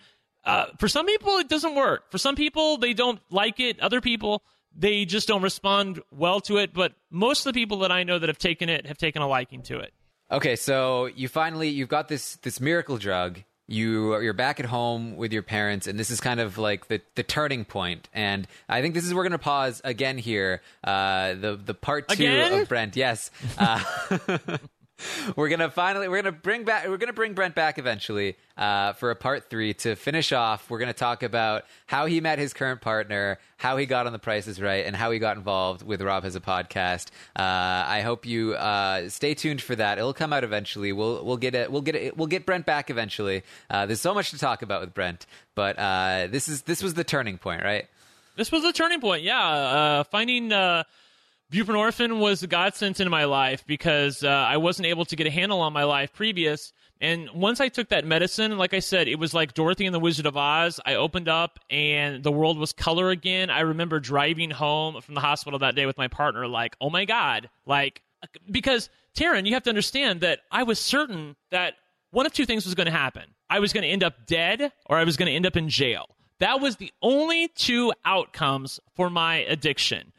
Uh, 0.44 0.66
for 0.78 0.88
some 0.88 1.06
people, 1.06 1.36
it 1.38 1.48
doesn't 1.48 1.74
work. 1.74 2.10
For 2.10 2.18
some 2.18 2.34
people, 2.34 2.78
they 2.78 2.94
don't 2.94 3.20
like 3.30 3.60
it. 3.60 3.78
Other 3.80 4.00
people, 4.00 4.42
they 4.78 5.04
just 5.04 5.26
don't 5.28 5.42
respond 5.42 6.02
well 6.10 6.40
to 6.42 6.58
it. 6.58 6.72
But 6.72 6.92
most 7.10 7.46
of 7.46 7.52
the 7.52 7.60
people 7.60 7.78
that 7.80 7.90
I 7.92 8.02
know 8.04 8.18
that 8.18 8.28
have 8.28 8.38
taken 8.38 8.68
it 8.68 8.86
have 8.86 8.98
taken 8.98 9.22
a 9.22 9.28
liking 9.28 9.62
to 9.64 9.78
it. 9.78 9.92
Okay, 10.30 10.56
so 10.56 11.06
you 11.06 11.28
finally 11.28 11.68
you've 11.68 11.88
got 11.88 12.08
this 12.08 12.36
this 12.36 12.60
miracle 12.60 12.98
drug. 12.98 13.42
You 13.68 14.20
you're 14.20 14.32
back 14.32 14.60
at 14.60 14.66
home 14.66 15.16
with 15.16 15.32
your 15.32 15.42
parents, 15.42 15.86
and 15.88 15.98
this 15.98 16.10
is 16.10 16.20
kind 16.20 16.38
of 16.40 16.56
like 16.58 16.86
the 16.88 17.00
the 17.16 17.22
turning 17.24 17.64
point. 17.64 18.08
And 18.12 18.46
I 18.68 18.80
think 18.80 18.94
this 18.94 19.04
is 19.04 19.12
we're 19.12 19.24
going 19.24 19.32
to 19.32 19.38
pause 19.38 19.80
again 19.82 20.18
here. 20.18 20.62
Uh, 20.84 21.34
the 21.34 21.56
the 21.56 21.74
part 21.74 22.08
two 22.08 22.14
Again? 22.14 22.60
of 22.60 22.68
Brent. 22.68 22.96
Yes. 22.96 23.30
Uh, 23.58 23.82
we're 25.36 25.48
gonna 25.48 25.70
finally 25.70 26.08
we're 26.08 26.22
gonna 26.22 26.32
bring 26.32 26.64
back 26.64 26.88
we're 26.88 26.96
gonna 26.96 27.12
bring 27.12 27.34
Brent 27.34 27.54
back 27.54 27.78
eventually 27.78 28.36
uh, 28.56 28.94
for 28.94 29.10
a 29.10 29.16
part 29.16 29.50
three 29.50 29.74
to 29.74 29.94
finish 29.94 30.32
off. 30.32 30.70
We're 30.70 30.78
gonna 30.78 30.92
talk 30.92 31.22
about 31.22 31.64
how 31.86 32.06
he 32.06 32.20
met 32.20 32.38
his 32.38 32.54
current 32.54 32.80
partner, 32.80 33.38
how 33.58 33.76
he 33.76 33.86
got 33.86 34.06
on 34.06 34.12
The 34.12 34.18
Price 34.18 34.46
Is 34.46 34.60
Right, 34.60 34.86
and 34.86 34.96
how 34.96 35.10
he 35.10 35.18
got 35.18 35.36
involved 35.36 35.82
with 35.82 36.00
Rob 36.00 36.24
has 36.24 36.34
a 36.34 36.40
podcast. 36.40 37.08
Uh, 37.38 37.42
I 37.86 38.00
hope 38.02 38.24
you 38.24 38.54
uh, 38.54 39.08
stay 39.08 39.34
tuned 39.34 39.60
for 39.60 39.76
that. 39.76 39.98
It'll 39.98 40.14
come 40.14 40.32
out 40.32 40.44
eventually. 40.44 40.92
We'll 40.92 41.24
we'll 41.24 41.36
get 41.36 41.54
it. 41.54 41.70
We'll 41.70 41.82
get 41.82 41.94
it. 41.94 42.16
We'll 42.16 42.26
get 42.26 42.46
Brent 42.46 42.64
back 42.64 42.88
eventually. 42.88 43.42
Uh, 43.68 43.86
there's 43.86 44.00
so 44.00 44.14
much 44.14 44.30
to 44.30 44.38
talk 44.38 44.62
about 44.62 44.80
with 44.80 44.94
Brent, 44.94 45.26
but 45.54 45.78
uh, 45.78 46.28
this 46.30 46.48
is 46.48 46.62
this 46.62 46.82
was 46.82 46.94
the 46.94 47.04
turning 47.04 47.36
point, 47.36 47.62
right? 47.62 47.86
This 48.36 48.50
was 48.52 48.62
the 48.62 48.72
turning 48.72 49.00
point. 49.00 49.22
Yeah, 49.22 49.40
uh, 49.40 50.04
finding 50.04 50.52
buprenorphine 51.52 52.18
was 52.18 52.42
a 52.42 52.46
godsend 52.46 53.00
in 53.00 53.08
my 53.10 53.24
life 53.24 53.64
because 53.66 54.22
uh, 54.22 54.28
I 54.28 54.56
wasn't 54.56 54.86
able 54.86 55.04
to 55.06 55.16
get 55.16 55.26
a 55.26 55.30
handle 55.30 55.60
on 55.60 55.72
my 55.72 55.84
life 55.84 56.12
previous. 56.12 56.72
And 57.00 57.28
once 57.34 57.60
I 57.60 57.68
took 57.68 57.90
that 57.90 58.06
medicine, 58.06 58.56
like 58.56 58.72
I 58.72 58.78
said, 58.78 59.06
it 59.06 59.18
was 59.18 59.34
like 59.34 59.54
Dorothy 59.54 59.84
and 59.84 59.94
the 59.94 60.00
Wizard 60.00 60.26
of 60.26 60.36
Oz. 60.36 60.80
I 60.86 60.94
opened 60.94 61.28
up 61.28 61.58
and 61.70 62.22
the 62.22 62.32
world 62.32 62.58
was 62.58 62.72
color 62.72 63.10
again. 63.10 63.50
I 63.50 63.60
remember 63.60 64.00
driving 64.00 64.50
home 64.50 65.00
from 65.02 65.14
the 65.14 65.20
hospital 65.20 65.58
that 65.58 65.74
day 65.74 65.86
with 65.86 65.98
my 65.98 66.08
partner, 66.08 66.46
like, 66.46 66.74
oh 66.80 66.90
my 66.90 67.04
God. 67.04 67.50
Like, 67.66 68.02
because, 68.50 68.88
Taran, 69.14 69.46
you 69.46 69.54
have 69.54 69.62
to 69.64 69.70
understand 69.70 70.22
that 70.22 70.40
I 70.50 70.62
was 70.62 70.78
certain 70.78 71.36
that 71.50 71.74
one 72.10 72.24
of 72.24 72.32
two 72.32 72.46
things 72.46 72.64
was 72.64 72.74
going 72.74 72.86
to 72.86 72.92
happen. 72.92 73.24
I 73.50 73.60
was 73.60 73.72
going 73.72 73.82
to 73.82 73.90
end 73.90 74.02
up 74.02 74.26
dead 74.26 74.72
or 74.86 74.96
I 74.96 75.04
was 75.04 75.16
going 75.16 75.26
to 75.26 75.34
end 75.34 75.46
up 75.46 75.56
in 75.56 75.68
jail. 75.68 76.06
That 76.38 76.60
was 76.60 76.76
the 76.76 76.92
only 77.02 77.48
two 77.48 77.92
outcomes 78.04 78.80
for 78.94 79.10
my 79.10 79.36
addiction. 79.36 80.12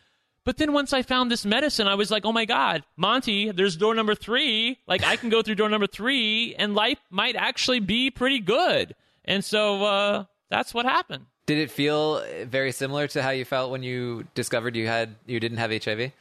But 0.47 0.55
then 0.55 0.71
once 0.71 0.93
I 0.93 1.01
found 1.01 1.29
this 1.29 1.45
medicine, 1.45 1.89
I 1.89 1.95
was 1.95 2.09
like, 2.09 2.23
oh 2.23 2.31
my 2.31 2.45
God, 2.45 2.85
Monty, 2.95 3.51
there's 3.51 3.75
door 3.75 3.93
number 3.93 4.15
three. 4.15 4.79
Like, 4.87 5.03
I 5.03 5.17
can 5.17 5.27
go 5.29 5.41
through 5.41 5.55
door 5.55 5.67
number 5.67 5.87
three, 5.87 6.55
and 6.57 6.73
life 6.73 6.99
might 7.09 7.35
actually 7.35 7.81
be 7.81 8.11
pretty 8.11 8.39
good. 8.39 8.95
And 9.25 9.43
so 9.43 9.83
uh, 9.83 10.23
that's 10.49 10.73
what 10.73 10.85
happened. 10.85 11.25
Did 11.47 11.57
it 11.57 11.69
feel 11.69 12.23
very 12.45 12.71
similar 12.71 13.09
to 13.09 13.21
how 13.21 13.31
you 13.31 13.43
felt 13.43 13.71
when 13.71 13.83
you 13.83 14.25
discovered 14.35 14.77
you 14.77 14.87
had 14.87 15.15
you 15.25 15.41
didn't 15.41 15.57
have 15.57 15.69
HIV? 15.83 16.13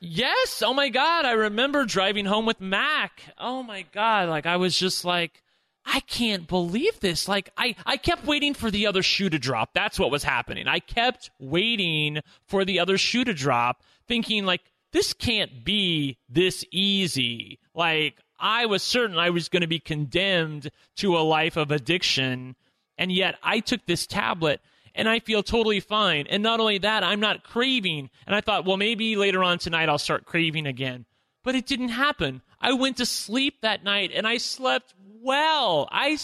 Yes. 0.00 0.62
Oh 0.64 0.72
my 0.72 0.88
God. 0.88 1.26
I 1.26 1.32
remember 1.32 1.84
driving 1.84 2.24
home 2.24 2.46
with 2.46 2.62
Mac. 2.62 3.20
Oh 3.36 3.62
my 3.62 3.84
God. 3.92 4.30
Like, 4.30 4.46
I 4.46 4.56
was 4.56 4.78
just 4.78 5.04
like, 5.04 5.42
I 5.90 6.00
can't 6.00 6.46
believe 6.46 7.00
this. 7.00 7.28
Like, 7.28 7.50
I, 7.56 7.74
I 7.86 7.96
kept 7.96 8.26
waiting 8.26 8.52
for 8.52 8.70
the 8.70 8.86
other 8.86 9.02
shoe 9.02 9.30
to 9.30 9.38
drop. 9.38 9.70
That's 9.72 9.98
what 9.98 10.10
was 10.10 10.22
happening. 10.22 10.68
I 10.68 10.80
kept 10.80 11.30
waiting 11.40 12.20
for 12.46 12.64
the 12.64 12.78
other 12.78 12.98
shoe 12.98 13.24
to 13.24 13.32
drop, 13.32 13.82
thinking, 14.06 14.44
like, 14.44 14.60
this 14.92 15.14
can't 15.14 15.64
be 15.64 16.18
this 16.28 16.64
easy. 16.70 17.58
Like, 17.74 18.18
I 18.38 18.66
was 18.66 18.82
certain 18.82 19.18
I 19.18 19.30
was 19.30 19.48
going 19.48 19.62
to 19.62 19.66
be 19.66 19.80
condemned 19.80 20.70
to 20.96 21.16
a 21.16 21.20
life 21.20 21.56
of 21.56 21.70
addiction. 21.70 22.54
And 22.96 23.10
yet 23.10 23.36
I 23.42 23.60
took 23.60 23.86
this 23.86 24.06
tablet 24.06 24.60
and 24.94 25.08
I 25.08 25.20
feel 25.20 25.42
totally 25.42 25.80
fine. 25.80 26.26
And 26.28 26.42
not 26.42 26.60
only 26.60 26.78
that, 26.78 27.04
I'm 27.04 27.20
not 27.20 27.44
craving. 27.44 28.10
And 28.26 28.36
I 28.36 28.40
thought, 28.40 28.64
well, 28.64 28.76
maybe 28.76 29.16
later 29.16 29.42
on 29.42 29.58
tonight 29.58 29.88
I'll 29.88 29.98
start 29.98 30.24
craving 30.24 30.66
again. 30.66 31.06
But 31.44 31.54
it 31.54 31.66
didn't 31.66 31.90
happen. 31.90 32.42
I 32.60 32.72
went 32.72 32.96
to 32.98 33.06
sleep 33.06 33.60
that 33.62 33.84
night 33.84 34.10
and 34.14 34.26
I 34.26 34.38
slept 34.38 34.94
well. 35.22 35.88
I, 35.90 36.18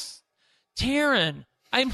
Taran, 0.79 1.45
I'm 1.73 1.93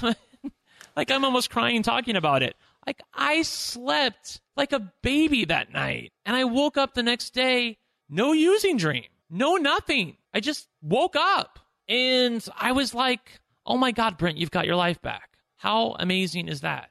like, 0.96 1.10
I'm 1.10 1.24
almost 1.24 1.50
crying 1.50 1.82
talking 1.82 2.16
about 2.16 2.42
it. 2.42 2.56
Like, 2.86 3.02
I 3.14 3.42
slept 3.42 4.40
like 4.56 4.72
a 4.72 4.92
baby 5.02 5.44
that 5.44 5.72
night. 5.72 6.12
And 6.24 6.34
I 6.34 6.44
woke 6.44 6.76
up 6.76 6.94
the 6.94 7.02
next 7.02 7.34
day, 7.34 7.78
no 8.08 8.32
using 8.32 8.76
dream, 8.76 9.04
no 9.28 9.56
nothing. 9.56 10.16
I 10.32 10.40
just 10.40 10.68
woke 10.82 11.16
up 11.16 11.58
and 11.88 12.46
I 12.56 12.72
was 12.72 12.94
like, 12.94 13.40
oh 13.66 13.76
my 13.76 13.92
God, 13.92 14.16
Brent, 14.16 14.38
you've 14.38 14.50
got 14.50 14.66
your 14.66 14.76
life 14.76 15.00
back. 15.02 15.30
How 15.56 15.96
amazing 15.98 16.48
is 16.48 16.62
that? 16.62 16.90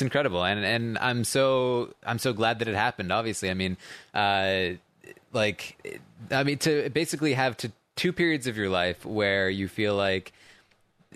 It's 0.00 0.02
incredible, 0.02 0.44
and 0.44 0.64
and 0.64 0.98
I'm 0.98 1.24
so 1.24 1.92
I'm 2.04 2.18
so 2.18 2.32
glad 2.32 2.60
that 2.60 2.68
it 2.68 2.74
happened. 2.74 3.10
Obviously, 3.10 3.50
I 3.50 3.54
mean, 3.54 3.76
uh, 4.14 4.78
like, 5.32 6.00
I 6.30 6.42
mean, 6.44 6.58
to 6.58 6.90
basically 6.90 7.34
have 7.34 7.56
to 7.58 7.72
two 7.96 8.12
periods 8.12 8.46
of 8.46 8.56
your 8.56 8.68
life 8.68 9.04
where 9.04 9.50
you 9.50 9.68
feel 9.68 9.94
like, 9.94 10.32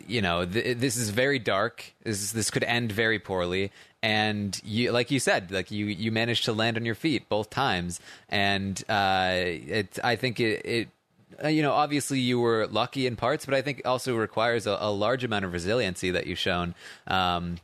you 0.07 0.20
know, 0.20 0.45
th- 0.45 0.78
this 0.78 0.97
is 0.97 1.11
very 1.11 1.39
dark. 1.39 1.95
This 2.03 2.32
this 2.32 2.51
could 2.51 2.65
end 2.65 2.93
very 2.93 3.19
poorly, 3.19 3.70
and 4.03 4.61
you, 4.65 4.93
like 4.93 5.11
you 5.11 5.20
said, 5.20 5.51
like 5.51 5.70
you 5.70 5.86
you 5.86 6.11
managed 6.11 6.45
to 6.47 6.53
land 6.53 6.77
on 6.77 6.85
your 6.85 6.97
feet 6.97 7.28
both 7.28 7.49
times, 7.49 8.01
and 8.28 8.82
uh, 8.89 9.31
it 9.35 9.99
I 10.03 10.16
think 10.16 10.41
it. 10.41 10.66
it 10.66 10.89
uh, 11.43 11.49
you 11.49 11.62
know, 11.62 11.73
obviously 11.73 12.20
you 12.20 12.39
were 12.39 12.69
lucky 12.69 13.09
in 13.09 13.16
parts, 13.16 13.45
but 13.45 13.55
I 13.55 13.62
think 13.62 13.82
also 13.85 14.15
requires 14.15 14.69
a, 14.69 14.77
a 14.81 14.93
large 14.93 15.24
amount 15.24 15.45
of 15.45 15.53
resiliency 15.53 16.12
that 16.12 16.28
you've 16.28 16.39
shown. 16.39 16.77
Um, 17.09 17.57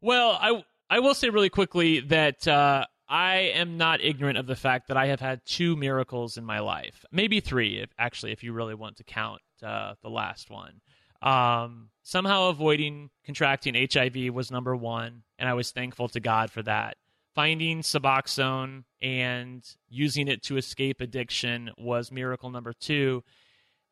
Well, 0.00 0.38
I 0.40 0.64
I 0.88 0.98
will 1.00 1.14
say 1.14 1.28
really 1.30 1.50
quickly 1.50 2.00
that 2.00 2.46
uh, 2.48 2.86
I 3.12 3.52
am 3.54 3.76
not 3.76 4.00
ignorant 4.02 4.38
of 4.38 4.46
the 4.46 4.56
fact 4.56 4.88
that 4.88 4.96
I 4.96 5.08
have 5.08 5.20
had 5.20 5.44
two 5.44 5.76
miracles 5.76 6.38
in 6.38 6.46
my 6.46 6.60
life, 6.60 7.04
maybe 7.12 7.40
three, 7.40 7.78
if 7.78 7.90
actually, 7.98 8.32
if 8.32 8.42
you 8.42 8.54
really 8.54 8.74
want 8.74 8.96
to 8.96 9.04
count 9.04 9.42
uh, 9.62 9.96
the 10.02 10.08
last 10.08 10.48
one. 10.48 10.80
Um, 11.20 11.90
somehow 12.02 12.48
avoiding 12.48 13.10
contracting 13.26 13.74
HIV 13.74 14.32
was 14.32 14.50
number 14.50 14.74
one, 14.74 15.24
and 15.38 15.46
I 15.46 15.52
was 15.52 15.72
thankful 15.72 16.08
to 16.08 16.20
God 16.20 16.50
for 16.50 16.62
that. 16.62 16.96
Finding 17.34 17.82
Suboxone 17.82 18.84
and 19.02 19.62
using 19.90 20.26
it 20.26 20.42
to 20.44 20.56
escape 20.56 21.02
addiction 21.02 21.70
was 21.76 22.10
miracle 22.10 22.48
number 22.48 22.72
two. 22.72 23.22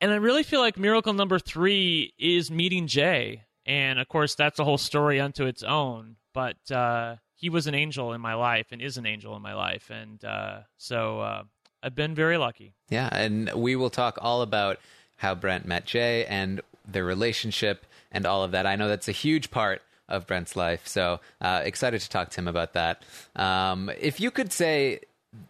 And 0.01 0.11
I 0.11 0.17
really 0.17 0.45
feel 0.45 0.61
like 0.61 0.79
miracle 0.79 1.13
number 1.13 1.39
three 1.39 2.15
is 2.19 2.51
meeting 2.51 2.87
Jay. 2.87 3.43
And 3.67 3.99
of 3.99 4.09
course, 4.09 4.35
that's 4.35 4.59
a 4.59 4.65
whole 4.65 4.79
story 4.79 5.21
unto 5.21 5.45
its 5.45 5.63
own. 5.63 6.17
But 6.33 6.57
uh, 6.71 7.17
he 7.41 7.49
was 7.49 7.67
an 7.67 7.75
angel 7.75 8.12
in 8.12 8.21
my 8.21 8.35
life 8.35 8.67
and 8.71 8.83
is 8.83 8.99
an 8.99 9.07
angel 9.07 9.35
in 9.35 9.41
my 9.41 9.55
life. 9.55 9.89
And 9.91 10.23
uh, 10.23 10.59
so 10.77 11.21
uh, 11.21 11.43
I've 11.83 11.95
been 11.95 12.15
very 12.15 12.37
lucky. 12.37 12.75
Yeah, 12.91 13.09
and 13.11 13.51
we 13.55 13.77
will 13.77 13.89
talk 13.89 14.19
all 14.21 14.43
about 14.43 14.79
how 15.17 15.35
Brent 15.35 15.65
met 15.65 15.87
Jay 15.87 16.27
and 16.27 16.61
their 16.87 17.05
relationship 17.05 17.87
and 18.12 18.27
all 18.27 18.45
of 18.45 18.51
that. 18.51 18.67
I 18.67 18.77
know 18.77 18.89
that's 18.89 19.09
a 19.09 19.12
huge 19.12 19.51
part 19.51 19.81
of 20.07 20.27
Brent's 20.27 20.55
life, 20.55 20.87
so 20.87 21.21
uh, 21.41 21.62
excited 21.65 22.01
to 22.03 22.11
talk 22.11 22.31
to 22.31 22.41
him 22.41 22.49
about 22.49 22.75
that. 22.75 23.03
Um, 23.37 23.91
if 23.99 24.21
you 24.21 24.31
could 24.31 24.53
say, 24.53 25.01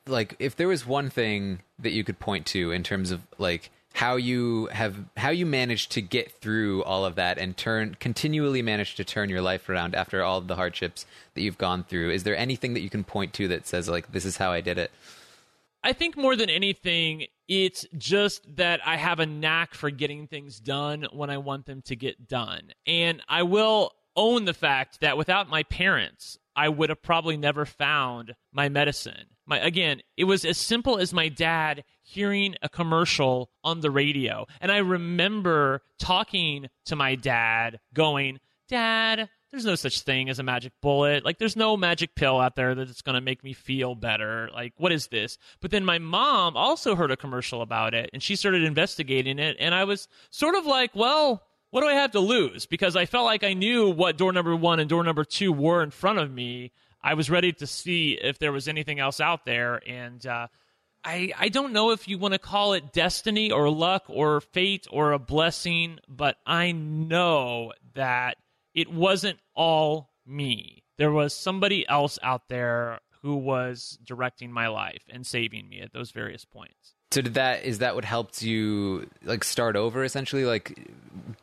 like, 0.06 0.36
if 0.38 0.54
there 0.54 0.68
was 0.68 0.86
one 0.86 1.10
thing 1.10 1.60
that 1.78 1.92
you 1.92 2.04
could 2.04 2.20
point 2.20 2.46
to 2.46 2.70
in 2.70 2.82
terms 2.84 3.10
of 3.10 3.22
like 3.38 3.70
how 3.94 4.16
you 4.16 4.66
have 4.66 4.96
how 5.16 5.30
you 5.30 5.44
managed 5.44 5.92
to 5.92 6.00
get 6.00 6.32
through 6.40 6.82
all 6.84 7.04
of 7.04 7.16
that 7.16 7.38
and 7.38 7.56
turn 7.56 7.96
continually 8.00 8.62
managed 8.62 8.96
to 8.96 9.04
turn 9.04 9.28
your 9.28 9.42
life 9.42 9.68
around 9.68 9.94
after 9.94 10.22
all 10.22 10.40
the 10.40 10.56
hardships 10.56 11.06
that 11.34 11.42
you've 11.42 11.58
gone 11.58 11.82
through 11.84 12.10
is 12.10 12.22
there 12.22 12.36
anything 12.36 12.74
that 12.74 12.80
you 12.80 12.90
can 12.90 13.02
point 13.04 13.32
to 13.32 13.48
that 13.48 13.66
says 13.66 13.88
like 13.88 14.12
this 14.12 14.24
is 14.24 14.36
how 14.36 14.52
i 14.52 14.60
did 14.60 14.78
it 14.78 14.90
I 15.82 15.92
think 15.92 16.16
more 16.16 16.36
than 16.36 16.50
anything, 16.50 17.26
it's 17.48 17.86
just 17.96 18.56
that 18.56 18.80
I 18.86 18.96
have 18.96 19.18
a 19.18 19.26
knack 19.26 19.74
for 19.74 19.90
getting 19.90 20.26
things 20.26 20.60
done 20.60 21.06
when 21.12 21.30
I 21.30 21.38
want 21.38 21.66
them 21.66 21.82
to 21.82 21.96
get 21.96 22.28
done. 22.28 22.72
And 22.86 23.22
I 23.28 23.44
will 23.44 23.92
own 24.14 24.44
the 24.44 24.54
fact 24.54 25.00
that 25.00 25.16
without 25.16 25.48
my 25.48 25.62
parents, 25.62 26.38
I 26.54 26.68
would 26.68 26.90
have 26.90 27.02
probably 27.02 27.36
never 27.36 27.64
found 27.64 28.34
my 28.52 28.68
medicine. 28.68 29.26
My 29.50 29.58
again, 29.58 30.00
it 30.16 30.24
was 30.24 30.44
as 30.44 30.56
simple 30.56 30.98
as 30.98 31.12
my 31.12 31.28
dad 31.28 31.84
hearing 32.02 32.54
a 32.62 32.68
commercial 32.68 33.50
on 33.62 33.80
the 33.80 33.90
radio. 33.90 34.46
And 34.60 34.72
I 34.72 34.78
remember 34.78 35.82
talking 35.98 36.68
to 36.86 36.96
my 36.96 37.16
dad 37.16 37.80
going, 37.92 38.38
"Dad, 38.68 39.28
there's 39.50 39.64
no 39.64 39.74
such 39.74 40.02
thing 40.02 40.30
as 40.30 40.38
a 40.38 40.44
magic 40.44 40.72
bullet. 40.80 41.24
Like, 41.24 41.38
there's 41.38 41.56
no 41.56 41.76
magic 41.76 42.14
pill 42.14 42.38
out 42.38 42.54
there 42.54 42.74
that's 42.74 43.02
going 43.02 43.16
to 43.16 43.20
make 43.20 43.42
me 43.42 43.52
feel 43.52 43.96
better. 43.96 44.48
Like, 44.54 44.72
what 44.76 44.92
is 44.92 45.08
this? 45.08 45.38
But 45.60 45.72
then 45.72 45.84
my 45.84 45.98
mom 45.98 46.56
also 46.56 46.94
heard 46.94 47.10
a 47.10 47.16
commercial 47.16 47.60
about 47.60 47.92
it 47.92 48.10
and 48.12 48.22
she 48.22 48.36
started 48.36 48.62
investigating 48.62 49.38
it. 49.38 49.56
And 49.58 49.74
I 49.74 49.84
was 49.84 50.06
sort 50.30 50.54
of 50.54 50.66
like, 50.66 50.94
well, 50.94 51.42
what 51.70 51.80
do 51.80 51.88
I 51.88 51.94
have 51.94 52.12
to 52.12 52.20
lose? 52.20 52.66
Because 52.66 52.96
I 52.96 53.06
felt 53.06 53.26
like 53.26 53.42
I 53.42 53.54
knew 53.54 53.90
what 53.90 54.16
door 54.16 54.32
number 54.32 54.54
one 54.54 54.78
and 54.80 54.88
door 54.88 55.02
number 55.02 55.24
two 55.24 55.52
were 55.52 55.82
in 55.82 55.90
front 55.90 56.18
of 56.18 56.30
me. 56.30 56.72
I 57.02 57.14
was 57.14 57.30
ready 57.30 57.52
to 57.52 57.66
see 57.66 58.12
if 58.12 58.38
there 58.38 58.52
was 58.52 58.68
anything 58.68 58.98
else 59.00 59.20
out 59.20 59.44
there. 59.44 59.80
And, 59.86 60.24
uh, 60.26 60.48
I, 61.02 61.32
I 61.38 61.48
don't 61.48 61.72
know 61.72 61.92
if 61.92 62.08
you 62.08 62.18
want 62.18 62.34
to 62.34 62.38
call 62.38 62.74
it 62.74 62.92
destiny 62.92 63.50
or 63.50 63.70
luck 63.70 64.04
or 64.08 64.40
fate 64.42 64.86
or 64.90 65.12
a 65.12 65.18
blessing, 65.18 65.98
but 66.06 66.36
I 66.44 66.72
know 66.72 67.72
that 67.94 68.36
it 68.74 68.92
wasn't 68.92 69.38
all 69.54 70.10
me. 70.26 70.82
There 70.98 71.10
was 71.10 71.32
somebody 71.32 71.88
else 71.88 72.18
out 72.22 72.48
there 72.48 73.00
who 73.22 73.36
was 73.36 73.98
directing 74.04 74.52
my 74.52 74.68
life 74.68 75.02
and 75.08 75.26
saving 75.26 75.68
me 75.68 75.80
at 75.80 75.92
those 75.94 76.10
various 76.10 76.44
points. 76.44 76.94
So 77.12 77.22
did 77.22 77.34
that 77.34 77.64
is 77.64 77.78
that 77.78 77.94
what 77.94 78.04
helped 78.04 78.42
you 78.42 79.08
like 79.24 79.42
start 79.42 79.76
over 79.76 80.04
essentially? 80.04 80.44
Like 80.44 80.78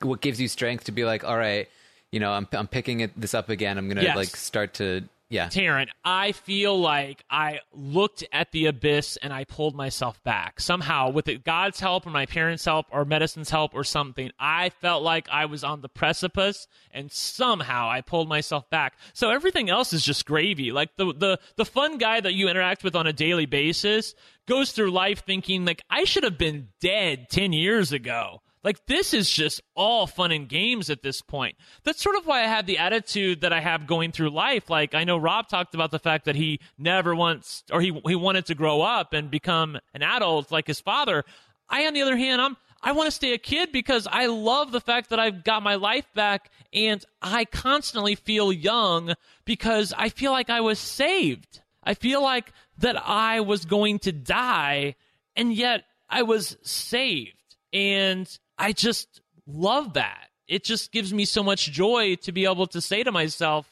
what 0.02 0.22
gives 0.22 0.40
you 0.40 0.48
strength 0.48 0.86
to 0.86 0.92
be 0.92 1.04
like, 1.04 1.24
all 1.24 1.38
right, 1.38 1.68
you 2.12 2.20
know, 2.20 2.32
I'm 2.32 2.48
I'm 2.54 2.68
picking 2.68 3.00
it, 3.02 3.20
this 3.20 3.34
up 3.34 3.50
again. 3.50 3.78
I'm 3.80 3.88
gonna 3.90 4.04
Yes. 4.04 4.16
like 4.16 4.28
start 4.36 4.76
to 4.76 5.04
yeah. 5.30 5.48
Taran, 5.48 5.88
I 6.06 6.32
feel 6.32 6.80
like 6.80 7.24
I 7.30 7.60
looked 7.74 8.24
at 8.32 8.52
the 8.52 8.68
abyss 8.68 9.18
and 9.18 9.34
I 9.34 9.44
pulled 9.44 9.76
myself 9.76 10.24
back. 10.24 10.62
Somehow, 10.62 11.10
with 11.10 11.28
it, 11.28 11.44
God's 11.44 11.80
help 11.80 12.08
or 12.08 12.12
my 12.12 12.26
parents' 12.26 12.64
help 12.64 12.86
or 12.91 13.04
medicine's 13.04 13.49
help 13.49 13.74
or 13.74 13.84
something, 13.84 14.32
I 14.40 14.70
felt 14.70 15.04
like 15.04 15.28
I 15.30 15.45
was 15.45 15.64
on 15.66 15.82
the 15.82 15.90
precipice 15.90 16.68
and 16.91 17.12
somehow 17.12 17.90
I 17.90 18.02
pulled 18.02 18.30
myself 18.30 18.70
back. 18.70 18.94
So 19.14 19.30
everything 19.30 19.70
else 19.70 19.91
is 19.91 20.06
just 20.06 20.26
gravy. 20.26 20.72
Like 20.72 20.95
the, 20.95 21.14
the, 21.14 21.40
the 21.58 21.66
fun 21.66 21.98
guy 21.98 22.22
that 22.22 22.34
you 22.34 22.48
interact 22.48 22.84
with 22.84 22.95
on 22.95 23.06
a 23.06 23.14
daily 23.14 23.45
basis 23.45 24.16
goes 24.48 24.72
through 24.72 24.91
life 24.91 25.24
thinking, 25.26 25.66
like, 25.66 25.82
I 25.90 26.06
should 26.06 26.24
have 26.24 26.38
been 26.38 26.70
dead 26.80 27.30
10 27.30 27.52
years 27.52 27.91
ago. 27.91 28.41
Like 28.64 28.86
this 28.86 29.14
is 29.14 29.30
just 29.30 29.62
all 29.76 30.08
fun 30.08 30.32
and 30.32 30.50
games 30.50 30.90
at 30.90 31.02
this 31.02 31.22
point. 31.22 31.56
That's 31.84 32.02
sort 32.02 32.18
of 32.18 32.26
why 32.26 32.42
I 32.44 32.48
have 32.48 32.66
the 32.66 32.80
attitude 32.80 33.42
that 33.42 33.54
I 33.54 33.60
have 33.60 33.88
going 33.88 34.12
through 34.12 34.32
life. 34.32 34.70
Like 34.70 34.96
I 34.96 35.04
know 35.04 35.18
Rob 35.18 35.48
talked 35.48 35.76
about 35.76 35.92
the 35.92 36.00
fact 36.00 36.26
that 36.26 36.36
he 36.36 36.60
never 36.78 37.16
wants 37.16 37.64
or 37.72 37.82
he 37.82 38.00
he 38.06 38.16
wanted 38.16 38.48
to 38.48 38.56
grow 38.56 38.82
up 38.82 39.14
and 39.14 39.32
become 39.32 39.78
an 39.94 40.02
adult 40.02 40.52
like 40.52 40.68
his 40.68 40.82
father. 40.82 41.24
I 41.70 41.86
on 41.86 41.94
the 41.94 42.02
other 42.02 42.18
hand, 42.18 42.42
I'm 42.42 42.58
I 42.82 42.92
want 42.92 43.08
to 43.08 43.12
stay 43.12 43.34
a 43.34 43.38
kid 43.38 43.72
because 43.72 44.08
I 44.10 44.28
love 44.28 44.72
the 44.72 44.82
fact 44.82 45.10
that 45.10 45.20
I've 45.20 45.44
got 45.44 45.64
my 45.64 45.76
life 45.76 46.06
back 46.14 46.52
and 46.72 47.04
I 47.22 47.46
constantly 47.46 48.16
feel 48.16 48.52
young 48.52 49.14
because 49.46 49.94
I 49.98 50.10
feel 50.10 50.32
like 50.32 50.50
I 50.50 50.62
was 50.62 50.80
saved. 50.80 51.62
I 51.84 51.96
feel 51.96 52.22
like 52.22 52.52
that 52.80 53.02
I 53.04 53.40
was 53.40 53.66
going 53.66 54.00
to 54.00 54.12
die 54.12 54.96
and 55.36 55.54
yet 55.54 55.86
I 56.10 56.24
was 56.24 56.58
saved. 56.62 57.34
And 57.74 58.28
I 58.58 58.72
just 58.74 59.22
love 59.46 59.94
that. 59.94 60.28
It 60.48 60.64
just 60.64 60.92
gives 60.92 61.14
me 61.14 61.26
so 61.26 61.44
much 61.44 61.72
joy 61.72 62.16
to 62.22 62.32
be 62.32 62.46
able 62.46 62.68
to 62.68 62.82
say 62.82 63.04
to 63.04 63.12
myself, 63.12 63.68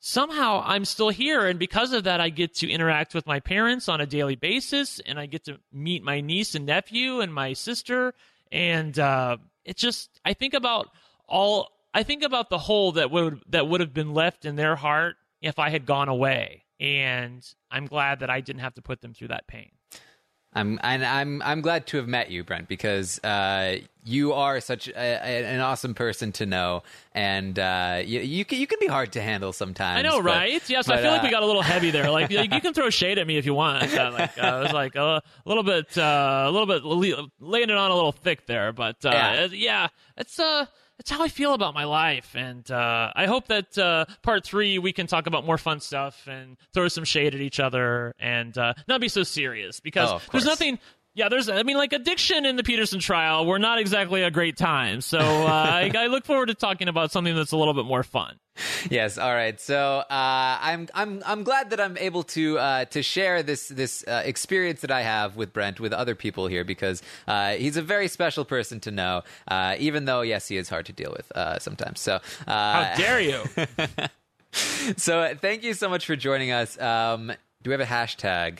somehow 0.00 0.62
I'm 0.64 0.84
still 0.84 1.10
here. 1.10 1.46
And 1.46 1.58
because 1.58 1.92
of 1.92 2.04
that, 2.04 2.20
I 2.20 2.30
get 2.30 2.54
to 2.56 2.70
interact 2.70 3.14
with 3.14 3.26
my 3.26 3.40
parents 3.40 3.88
on 3.88 4.00
a 4.00 4.06
daily 4.06 4.36
basis 4.36 4.98
and 5.00 5.18
I 5.18 5.26
get 5.26 5.44
to 5.44 5.58
meet 5.72 6.02
my 6.02 6.20
niece 6.20 6.54
and 6.54 6.66
nephew 6.66 7.20
and 7.20 7.32
my 7.32 7.52
sister. 7.52 8.14
And 8.50 8.98
uh, 8.98 9.36
it 9.64 9.76
just, 9.76 10.20
I 10.24 10.32
think 10.32 10.54
about 10.54 10.88
all, 11.28 11.68
I 11.92 12.02
think 12.02 12.22
about 12.22 12.50
the 12.50 12.58
hole 12.58 12.92
that 12.92 13.10
would, 13.10 13.42
that 13.50 13.68
would 13.68 13.80
have 13.80 13.94
been 13.94 14.14
left 14.14 14.44
in 14.44 14.56
their 14.56 14.74
heart 14.76 15.16
if 15.42 15.58
I 15.58 15.70
had 15.70 15.86
gone 15.86 16.08
away. 16.08 16.64
And 16.80 17.46
I'm 17.70 17.86
glad 17.86 18.20
that 18.20 18.30
I 18.30 18.40
didn't 18.40 18.62
have 18.62 18.74
to 18.74 18.82
put 18.82 19.02
them 19.02 19.12
through 19.12 19.28
that 19.28 19.46
pain. 19.46 19.70
I'm 20.52 20.80
and 20.82 21.04
I'm 21.04 21.42
I'm 21.42 21.60
glad 21.60 21.86
to 21.88 21.96
have 21.98 22.08
met 22.08 22.30
you, 22.30 22.42
Brent, 22.42 22.66
because 22.66 23.22
uh, 23.22 23.78
you 24.04 24.32
are 24.32 24.60
such 24.60 24.88
a, 24.88 24.92
a, 24.98 25.44
an 25.44 25.60
awesome 25.60 25.94
person 25.94 26.32
to 26.32 26.46
know, 26.46 26.82
and 27.14 27.56
uh, 27.56 28.02
you 28.04 28.18
you 28.20 28.44
can, 28.44 28.58
you 28.58 28.66
can 28.66 28.78
be 28.80 28.88
hard 28.88 29.12
to 29.12 29.20
handle 29.22 29.52
sometimes. 29.52 29.98
I 30.00 30.02
know, 30.02 30.16
but- 30.16 30.24
right? 30.24 30.68
Yes, 30.68 30.88
I 30.88 30.96
but, 30.96 31.02
feel 31.02 31.12
like 31.12 31.20
uh, 31.22 31.26
we 31.26 31.30
got 31.30 31.44
a 31.44 31.46
little 31.46 31.62
heavy 31.62 31.92
there. 31.92 32.10
Like 32.10 32.30
you 32.32 32.40
you 32.40 32.60
can 32.60 32.74
throw 32.74 32.90
shade 32.90 33.18
at 33.18 33.28
me 33.28 33.36
if 33.38 33.46
you 33.46 33.54
want. 33.54 33.94
Uh, 33.96 34.10
like 34.12 34.36
uh, 34.42 34.56
it 34.56 34.62
was 34.64 34.72
like 34.72 34.96
uh, 34.96 35.20
a 35.44 35.48
little 35.48 35.62
bit, 35.62 35.96
uh, 35.96 36.44
a 36.48 36.50
little 36.50 36.66
bit 36.66 36.82
laying 37.38 37.70
it 37.70 37.76
on 37.76 37.90
a 37.92 37.94
little 37.94 38.12
thick 38.12 38.46
there. 38.46 38.72
But 38.72 39.04
uh, 39.04 39.10
Yeah. 39.12 39.46
yeah, 39.52 39.88
it's 40.16 40.40
uh, 40.40 40.66
it's 41.00 41.10
how 41.10 41.22
I 41.22 41.28
feel 41.28 41.54
about 41.54 41.74
my 41.74 41.84
life, 41.84 42.36
and 42.36 42.70
uh, 42.70 43.10
I 43.16 43.26
hope 43.26 43.48
that 43.48 43.76
uh, 43.76 44.04
part 44.22 44.44
three 44.44 44.78
we 44.78 44.92
can 44.92 45.06
talk 45.08 45.26
about 45.26 45.44
more 45.44 45.58
fun 45.58 45.80
stuff 45.80 46.28
and 46.28 46.56
throw 46.72 46.86
some 46.88 47.04
shade 47.04 47.34
at 47.34 47.40
each 47.40 47.58
other 47.58 48.14
and 48.20 48.56
uh, 48.56 48.74
not 48.86 49.00
be 49.00 49.08
so 49.08 49.22
serious 49.24 49.80
because 49.80 50.10
Oh, 50.10 50.20
there's 50.30 50.44
nothing. 50.44 50.78
Yeah, 51.14 51.28
there's. 51.28 51.48
I 51.48 51.64
mean, 51.64 51.76
like 51.76 51.92
addiction 51.92 52.46
in 52.46 52.54
the 52.54 52.62
Peterson 52.62 53.00
trial 53.00 53.44
were 53.44 53.58
not 53.58 53.78
exactly 53.80 54.22
a 54.22 54.30
great 54.30 54.56
time. 54.56 55.00
So 55.00 55.18
uh, 55.18 55.20
I, 55.48 55.90
I 55.96 56.06
look 56.06 56.24
forward 56.24 56.46
to 56.46 56.54
talking 56.54 56.88
about 56.88 57.10
something 57.10 57.34
that's 57.34 57.50
a 57.50 57.56
little 57.56 57.74
bit 57.74 57.84
more 57.84 58.04
fun. 58.04 58.38
Yes. 58.88 59.18
All 59.18 59.32
right. 59.34 59.60
So 59.60 59.76
uh, 59.76 60.04
I'm 60.08 60.88
I'm 60.94 61.22
I'm 61.26 61.42
glad 61.42 61.70
that 61.70 61.80
I'm 61.80 61.96
able 61.98 62.22
to 62.24 62.58
uh, 62.58 62.84
to 62.86 63.02
share 63.02 63.42
this 63.42 63.68
this 63.68 64.04
uh, 64.06 64.22
experience 64.24 64.82
that 64.82 64.92
I 64.92 65.02
have 65.02 65.36
with 65.36 65.52
Brent 65.52 65.80
with 65.80 65.92
other 65.92 66.14
people 66.14 66.46
here 66.46 66.64
because 66.64 67.02
uh, 67.26 67.52
he's 67.52 67.76
a 67.76 67.82
very 67.82 68.06
special 68.06 68.44
person 68.44 68.78
to 68.80 68.90
know. 68.92 69.22
Uh, 69.48 69.74
even 69.78 70.04
though 70.04 70.20
yes, 70.20 70.46
he 70.46 70.56
is 70.56 70.68
hard 70.68 70.86
to 70.86 70.92
deal 70.92 71.12
with 71.16 71.30
uh, 71.32 71.58
sometimes. 71.58 72.00
So 72.00 72.20
uh, 72.46 72.84
How 72.84 72.94
dare 72.96 73.20
you? 73.20 73.42
so 74.96 75.20
uh, 75.20 75.34
thank 75.34 75.64
you 75.64 75.74
so 75.74 75.88
much 75.88 76.06
for 76.06 76.14
joining 76.14 76.52
us. 76.52 76.80
Um, 76.80 77.32
do 77.62 77.70
we 77.70 77.72
have 77.72 77.80
a 77.80 77.84
hashtag? 77.84 78.58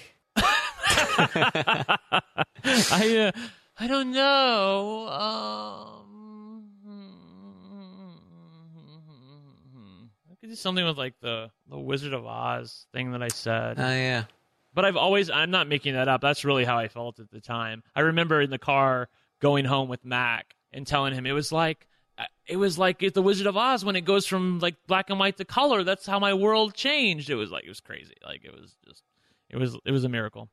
I 2.93 3.33
uh, 3.35 3.41
I 3.79 3.87
don't 3.87 4.13
know. 4.13 5.09
Um, 5.09 6.65
I 10.31 10.35
could 10.41 10.51
do 10.51 10.57
something 10.57 10.85
with 10.85 10.99
like 10.99 11.15
the 11.21 11.51
the 11.69 11.79
Wizard 11.79 12.13
of 12.13 12.27
Oz 12.27 12.87
thing 12.93 13.13
that 13.13 13.23
I 13.23 13.29
said. 13.29 13.79
Oh 13.79 13.89
yeah. 13.91 14.25
but 14.75 14.85
I've 14.85 14.97
always 14.97 15.31
I'm 15.31 15.51
not 15.51 15.69
making 15.69 15.95
that 15.95 16.09
up. 16.09 16.21
That's 16.21 16.45
really 16.45 16.65
how 16.65 16.79
I 16.79 16.89
felt 16.89 17.19
at 17.21 17.31
the 17.31 17.41
time. 17.41 17.83
I 17.95 18.01
remember 18.01 18.41
in 18.41 18.51
the 18.51 18.59
car 18.59 19.09
going 19.41 19.65
home 19.65 19.89
with 19.89 20.05
Mac 20.05 20.55
and 20.73 20.87
telling 20.87 21.15
him 21.15 21.27
it 21.27 21.33
was 21.33 21.51
like 21.53 21.87
uh, 22.19 22.25
it 22.47 22.57
was 22.57 22.79
like 22.79 22.99
the 23.15 23.23
Wizard 23.23 23.47
of 23.47 23.57
Oz 23.57 23.85
when 23.85 23.97
it 23.97 24.03
goes 24.03 24.27
from 24.27 24.59
like 24.61 24.77
black 24.87 25.11
and 25.11 25.19
white 25.19 25.37
to 25.39 25.45
color. 25.45 25.83
That's 25.85 26.07
how 26.07 26.19
my 26.19 26.35
world 26.35 26.75
changed. 26.75 27.31
It 27.31 27.37
was 27.37 27.51
like 27.51 27.65
it 27.65 27.69
was 27.71 27.81
crazy. 27.81 28.15
Like 28.25 28.45
it 28.45 28.53
was 28.53 28.77
just 28.87 29.03
it 29.49 29.57
was 29.57 29.77
it 29.85 29.93
was 29.93 30.05
a 30.05 30.09
miracle. 30.09 30.49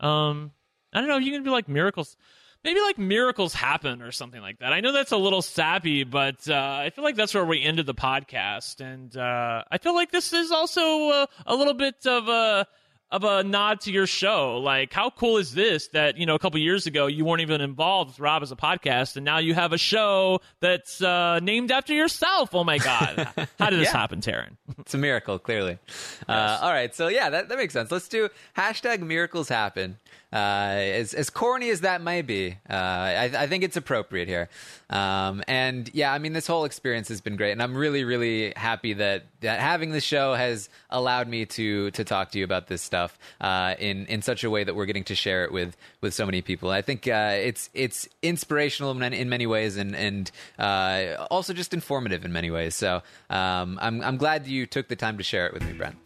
Um, 0.00 0.52
I 0.92 1.00
don't 1.00 1.08
know 1.08 1.18
you 1.18 1.32
can 1.32 1.42
be 1.42 1.50
like 1.50 1.68
miracles. 1.68 2.16
Maybe 2.64 2.80
like 2.80 2.98
miracles 2.98 3.54
happen 3.54 4.02
or 4.02 4.10
something 4.10 4.40
like 4.40 4.58
that. 4.58 4.72
I 4.72 4.80
know 4.80 4.90
that's 4.90 5.12
a 5.12 5.16
little 5.16 5.42
sappy, 5.42 6.02
but 6.02 6.48
uh, 6.48 6.80
I 6.82 6.90
feel 6.90 7.04
like 7.04 7.14
that's 7.14 7.32
where 7.32 7.44
we 7.44 7.62
ended 7.62 7.86
the 7.86 7.94
podcast, 7.94 8.80
and 8.80 9.16
uh, 9.16 9.62
I 9.70 9.78
feel 9.78 9.94
like 9.94 10.10
this 10.10 10.32
is 10.32 10.50
also 10.50 11.08
uh, 11.08 11.26
a 11.46 11.54
little 11.54 11.74
bit 11.74 12.04
of 12.04 12.28
a 12.28 12.66
of 13.10 13.24
a 13.24 13.42
nod 13.42 13.80
to 13.82 13.90
your 13.92 14.06
show. 14.06 14.58
Like, 14.58 14.92
how 14.92 15.10
cool 15.10 15.38
is 15.38 15.54
this 15.54 15.88
that, 15.88 16.18
you 16.18 16.26
know, 16.26 16.34
a 16.34 16.38
couple 16.38 16.60
years 16.60 16.86
ago 16.86 17.06
you 17.06 17.24
weren't 17.24 17.40
even 17.40 17.60
involved 17.60 18.10
with 18.10 18.20
Rob 18.20 18.42
Has 18.42 18.52
a 18.52 18.56
Podcast 18.56 19.16
and 19.16 19.24
now 19.24 19.38
you 19.38 19.54
have 19.54 19.72
a 19.72 19.78
show 19.78 20.40
that's 20.60 21.00
uh, 21.02 21.40
named 21.40 21.70
after 21.70 21.94
yourself. 21.94 22.54
Oh 22.54 22.64
my 22.64 22.78
God. 22.78 23.28
How 23.58 23.70
did 23.70 23.80
this 23.80 23.86
Yeah. 23.92 23.96
happen, 23.98 24.20
Taran? 24.20 24.56
It's 24.78 24.92
a 24.94 24.98
miracle, 24.98 25.38
clearly. 25.38 25.78
Uh, 26.28 26.58
all 26.60 26.70
right, 26.72 26.94
so 26.94 27.08
yeah, 27.08 27.30
that, 27.30 27.48
that 27.48 27.56
makes 27.56 27.72
sense. 27.72 27.90
Let's 27.90 28.06
do 28.06 28.28
hashtag 28.54 29.00
miracles 29.00 29.48
happen. 29.48 29.96
Uh, 30.30 30.36
as 30.36 31.14
as 31.14 31.30
corny 31.30 31.70
as 31.70 31.80
that 31.80 32.02
may 32.02 32.20
be, 32.20 32.50
uh, 32.68 32.74
I, 32.74 33.30
I 33.34 33.46
think 33.46 33.64
it's 33.64 33.78
appropriate 33.78 34.28
here. 34.28 34.50
Um, 34.90 35.42
and 35.48 35.88
yeah, 35.94 36.12
I 36.12 36.18
mean, 36.18 36.34
this 36.34 36.46
whole 36.46 36.66
experience 36.66 37.08
has 37.08 37.22
been 37.22 37.36
great, 37.36 37.52
and 37.52 37.62
I'm 37.62 37.74
really, 37.74 38.04
really 38.04 38.52
happy 38.54 38.92
that 38.92 39.24
that 39.40 39.58
having 39.60 39.92
the 39.92 40.02
show 40.02 40.34
has 40.34 40.68
allowed 40.90 41.28
me 41.28 41.46
to 41.46 41.90
to 41.92 42.04
talk 42.04 42.32
to 42.32 42.38
you 42.38 42.44
about 42.44 42.66
this 42.66 42.82
stuff 42.82 42.97
uh, 43.40 43.74
in 43.78 44.06
in 44.06 44.22
such 44.22 44.44
a 44.44 44.50
way 44.50 44.64
that 44.64 44.74
we're 44.74 44.86
getting 44.86 45.04
to 45.04 45.14
share 45.14 45.44
it 45.44 45.52
with 45.52 45.76
with 46.00 46.14
so 46.14 46.24
many 46.26 46.42
people. 46.42 46.70
I 46.70 46.82
think 46.82 47.06
uh, 47.06 47.34
it's 47.34 47.70
it's 47.74 48.08
inspirational 48.22 48.90
in, 48.90 49.12
in 49.12 49.28
many 49.28 49.46
ways, 49.46 49.76
and 49.76 49.94
and 49.94 50.30
uh, 50.58 51.26
also 51.30 51.52
just 51.52 51.72
informative 51.72 52.24
in 52.24 52.32
many 52.32 52.50
ways. 52.50 52.74
So 52.74 53.02
um, 53.30 53.78
I'm 53.80 54.02
I'm 54.02 54.16
glad 54.16 54.46
you 54.46 54.66
took 54.66 54.88
the 54.88 54.96
time 54.96 55.18
to 55.18 55.24
share 55.24 55.46
it 55.46 55.54
with 55.54 55.64
me, 55.64 55.72
Brent. 55.72 55.96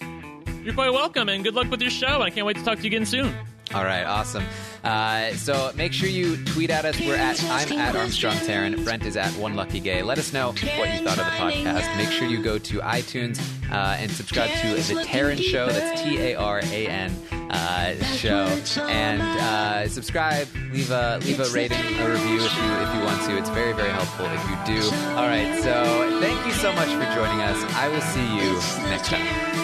You're 0.65 0.75
quite 0.75 0.93
welcome 0.93 1.29
and 1.29 1.43
good 1.43 1.55
luck 1.55 1.69
with 1.71 1.81
your 1.81 1.91
show. 1.91 2.23
I 2.23 2.31
can't 2.31 2.47
wait 2.47 2.57
to 2.57 2.65
talk 2.65 2.79
to 2.79 2.83
you 2.85 2.89
again 2.89 3.05
soon. 3.05 3.35
All 3.75 3.85
right, 3.85 4.05
awesome. 4.05 4.45
Uh, 4.85 5.33
so 5.35 5.73
make 5.77 5.93
sure 5.93 6.09
you 6.09 6.37
tweet 6.45 6.71
at 6.71 6.85
us. 6.85 6.99
We're 7.01 7.17
at 7.17 7.43
I'm 7.45 7.73
at 7.79 7.95
Armstrong 7.95 8.35
Taran. 8.37 8.83
Brent 8.85 9.07
is 9.07 9.17
at 9.17 9.31
One 9.37 9.55
Lucky 9.55 9.81
Gay. 9.81 10.03
Let 10.03 10.19
us 10.19 10.33
know 10.33 10.49
what 10.49 10.93
you 10.93 11.07
thought 11.07 11.19
of 11.19 11.25
the 11.25 11.37
podcast. 11.39 11.97
Make 11.97 12.11
sure 12.11 12.27
you 12.27 12.43
go 12.43 12.59
to 12.59 12.81
iTunes 12.81 13.41
uh, 13.71 13.97
and 13.99 14.11
subscribe 14.11 14.51
to 14.61 14.75
the 14.75 15.01
Taran 15.03 15.41
Show. 15.41 15.69
That's 15.69 16.03
T 16.03 16.19
A 16.19 16.35
R 16.35 16.59
A 16.59 16.87
N. 16.87 17.17
Uh, 17.51 17.95
show. 18.15 18.49
And 18.89 19.21
uh, 19.21 19.87
subscribe, 19.87 20.49
leave 20.73 20.91
a 20.91 21.21
leave 21.23 21.39
a 21.39 21.45
rating, 21.51 21.79
a 21.79 22.11
review 22.11 22.41
if 22.41 22.57
you 22.57 22.73
if 22.81 22.95
you 22.95 23.01
want 23.05 23.23
to. 23.29 23.37
It's 23.37 23.51
very 23.51 23.75
very 23.75 23.91
helpful 23.91 24.25
if 24.27 24.43
you 24.49 24.81
do. 24.81 24.97
All 25.17 25.29
right, 25.29 25.63
so 25.63 26.19
thank 26.21 26.47
you 26.47 26.53
so 26.53 26.73
much 26.73 26.89
for 26.89 27.05
joining 27.15 27.41
us. 27.43 27.63
I 27.75 27.89
will 27.89 28.01
see 28.01 28.27
you 28.37 28.55
next 28.89 29.09
time. 29.09 29.62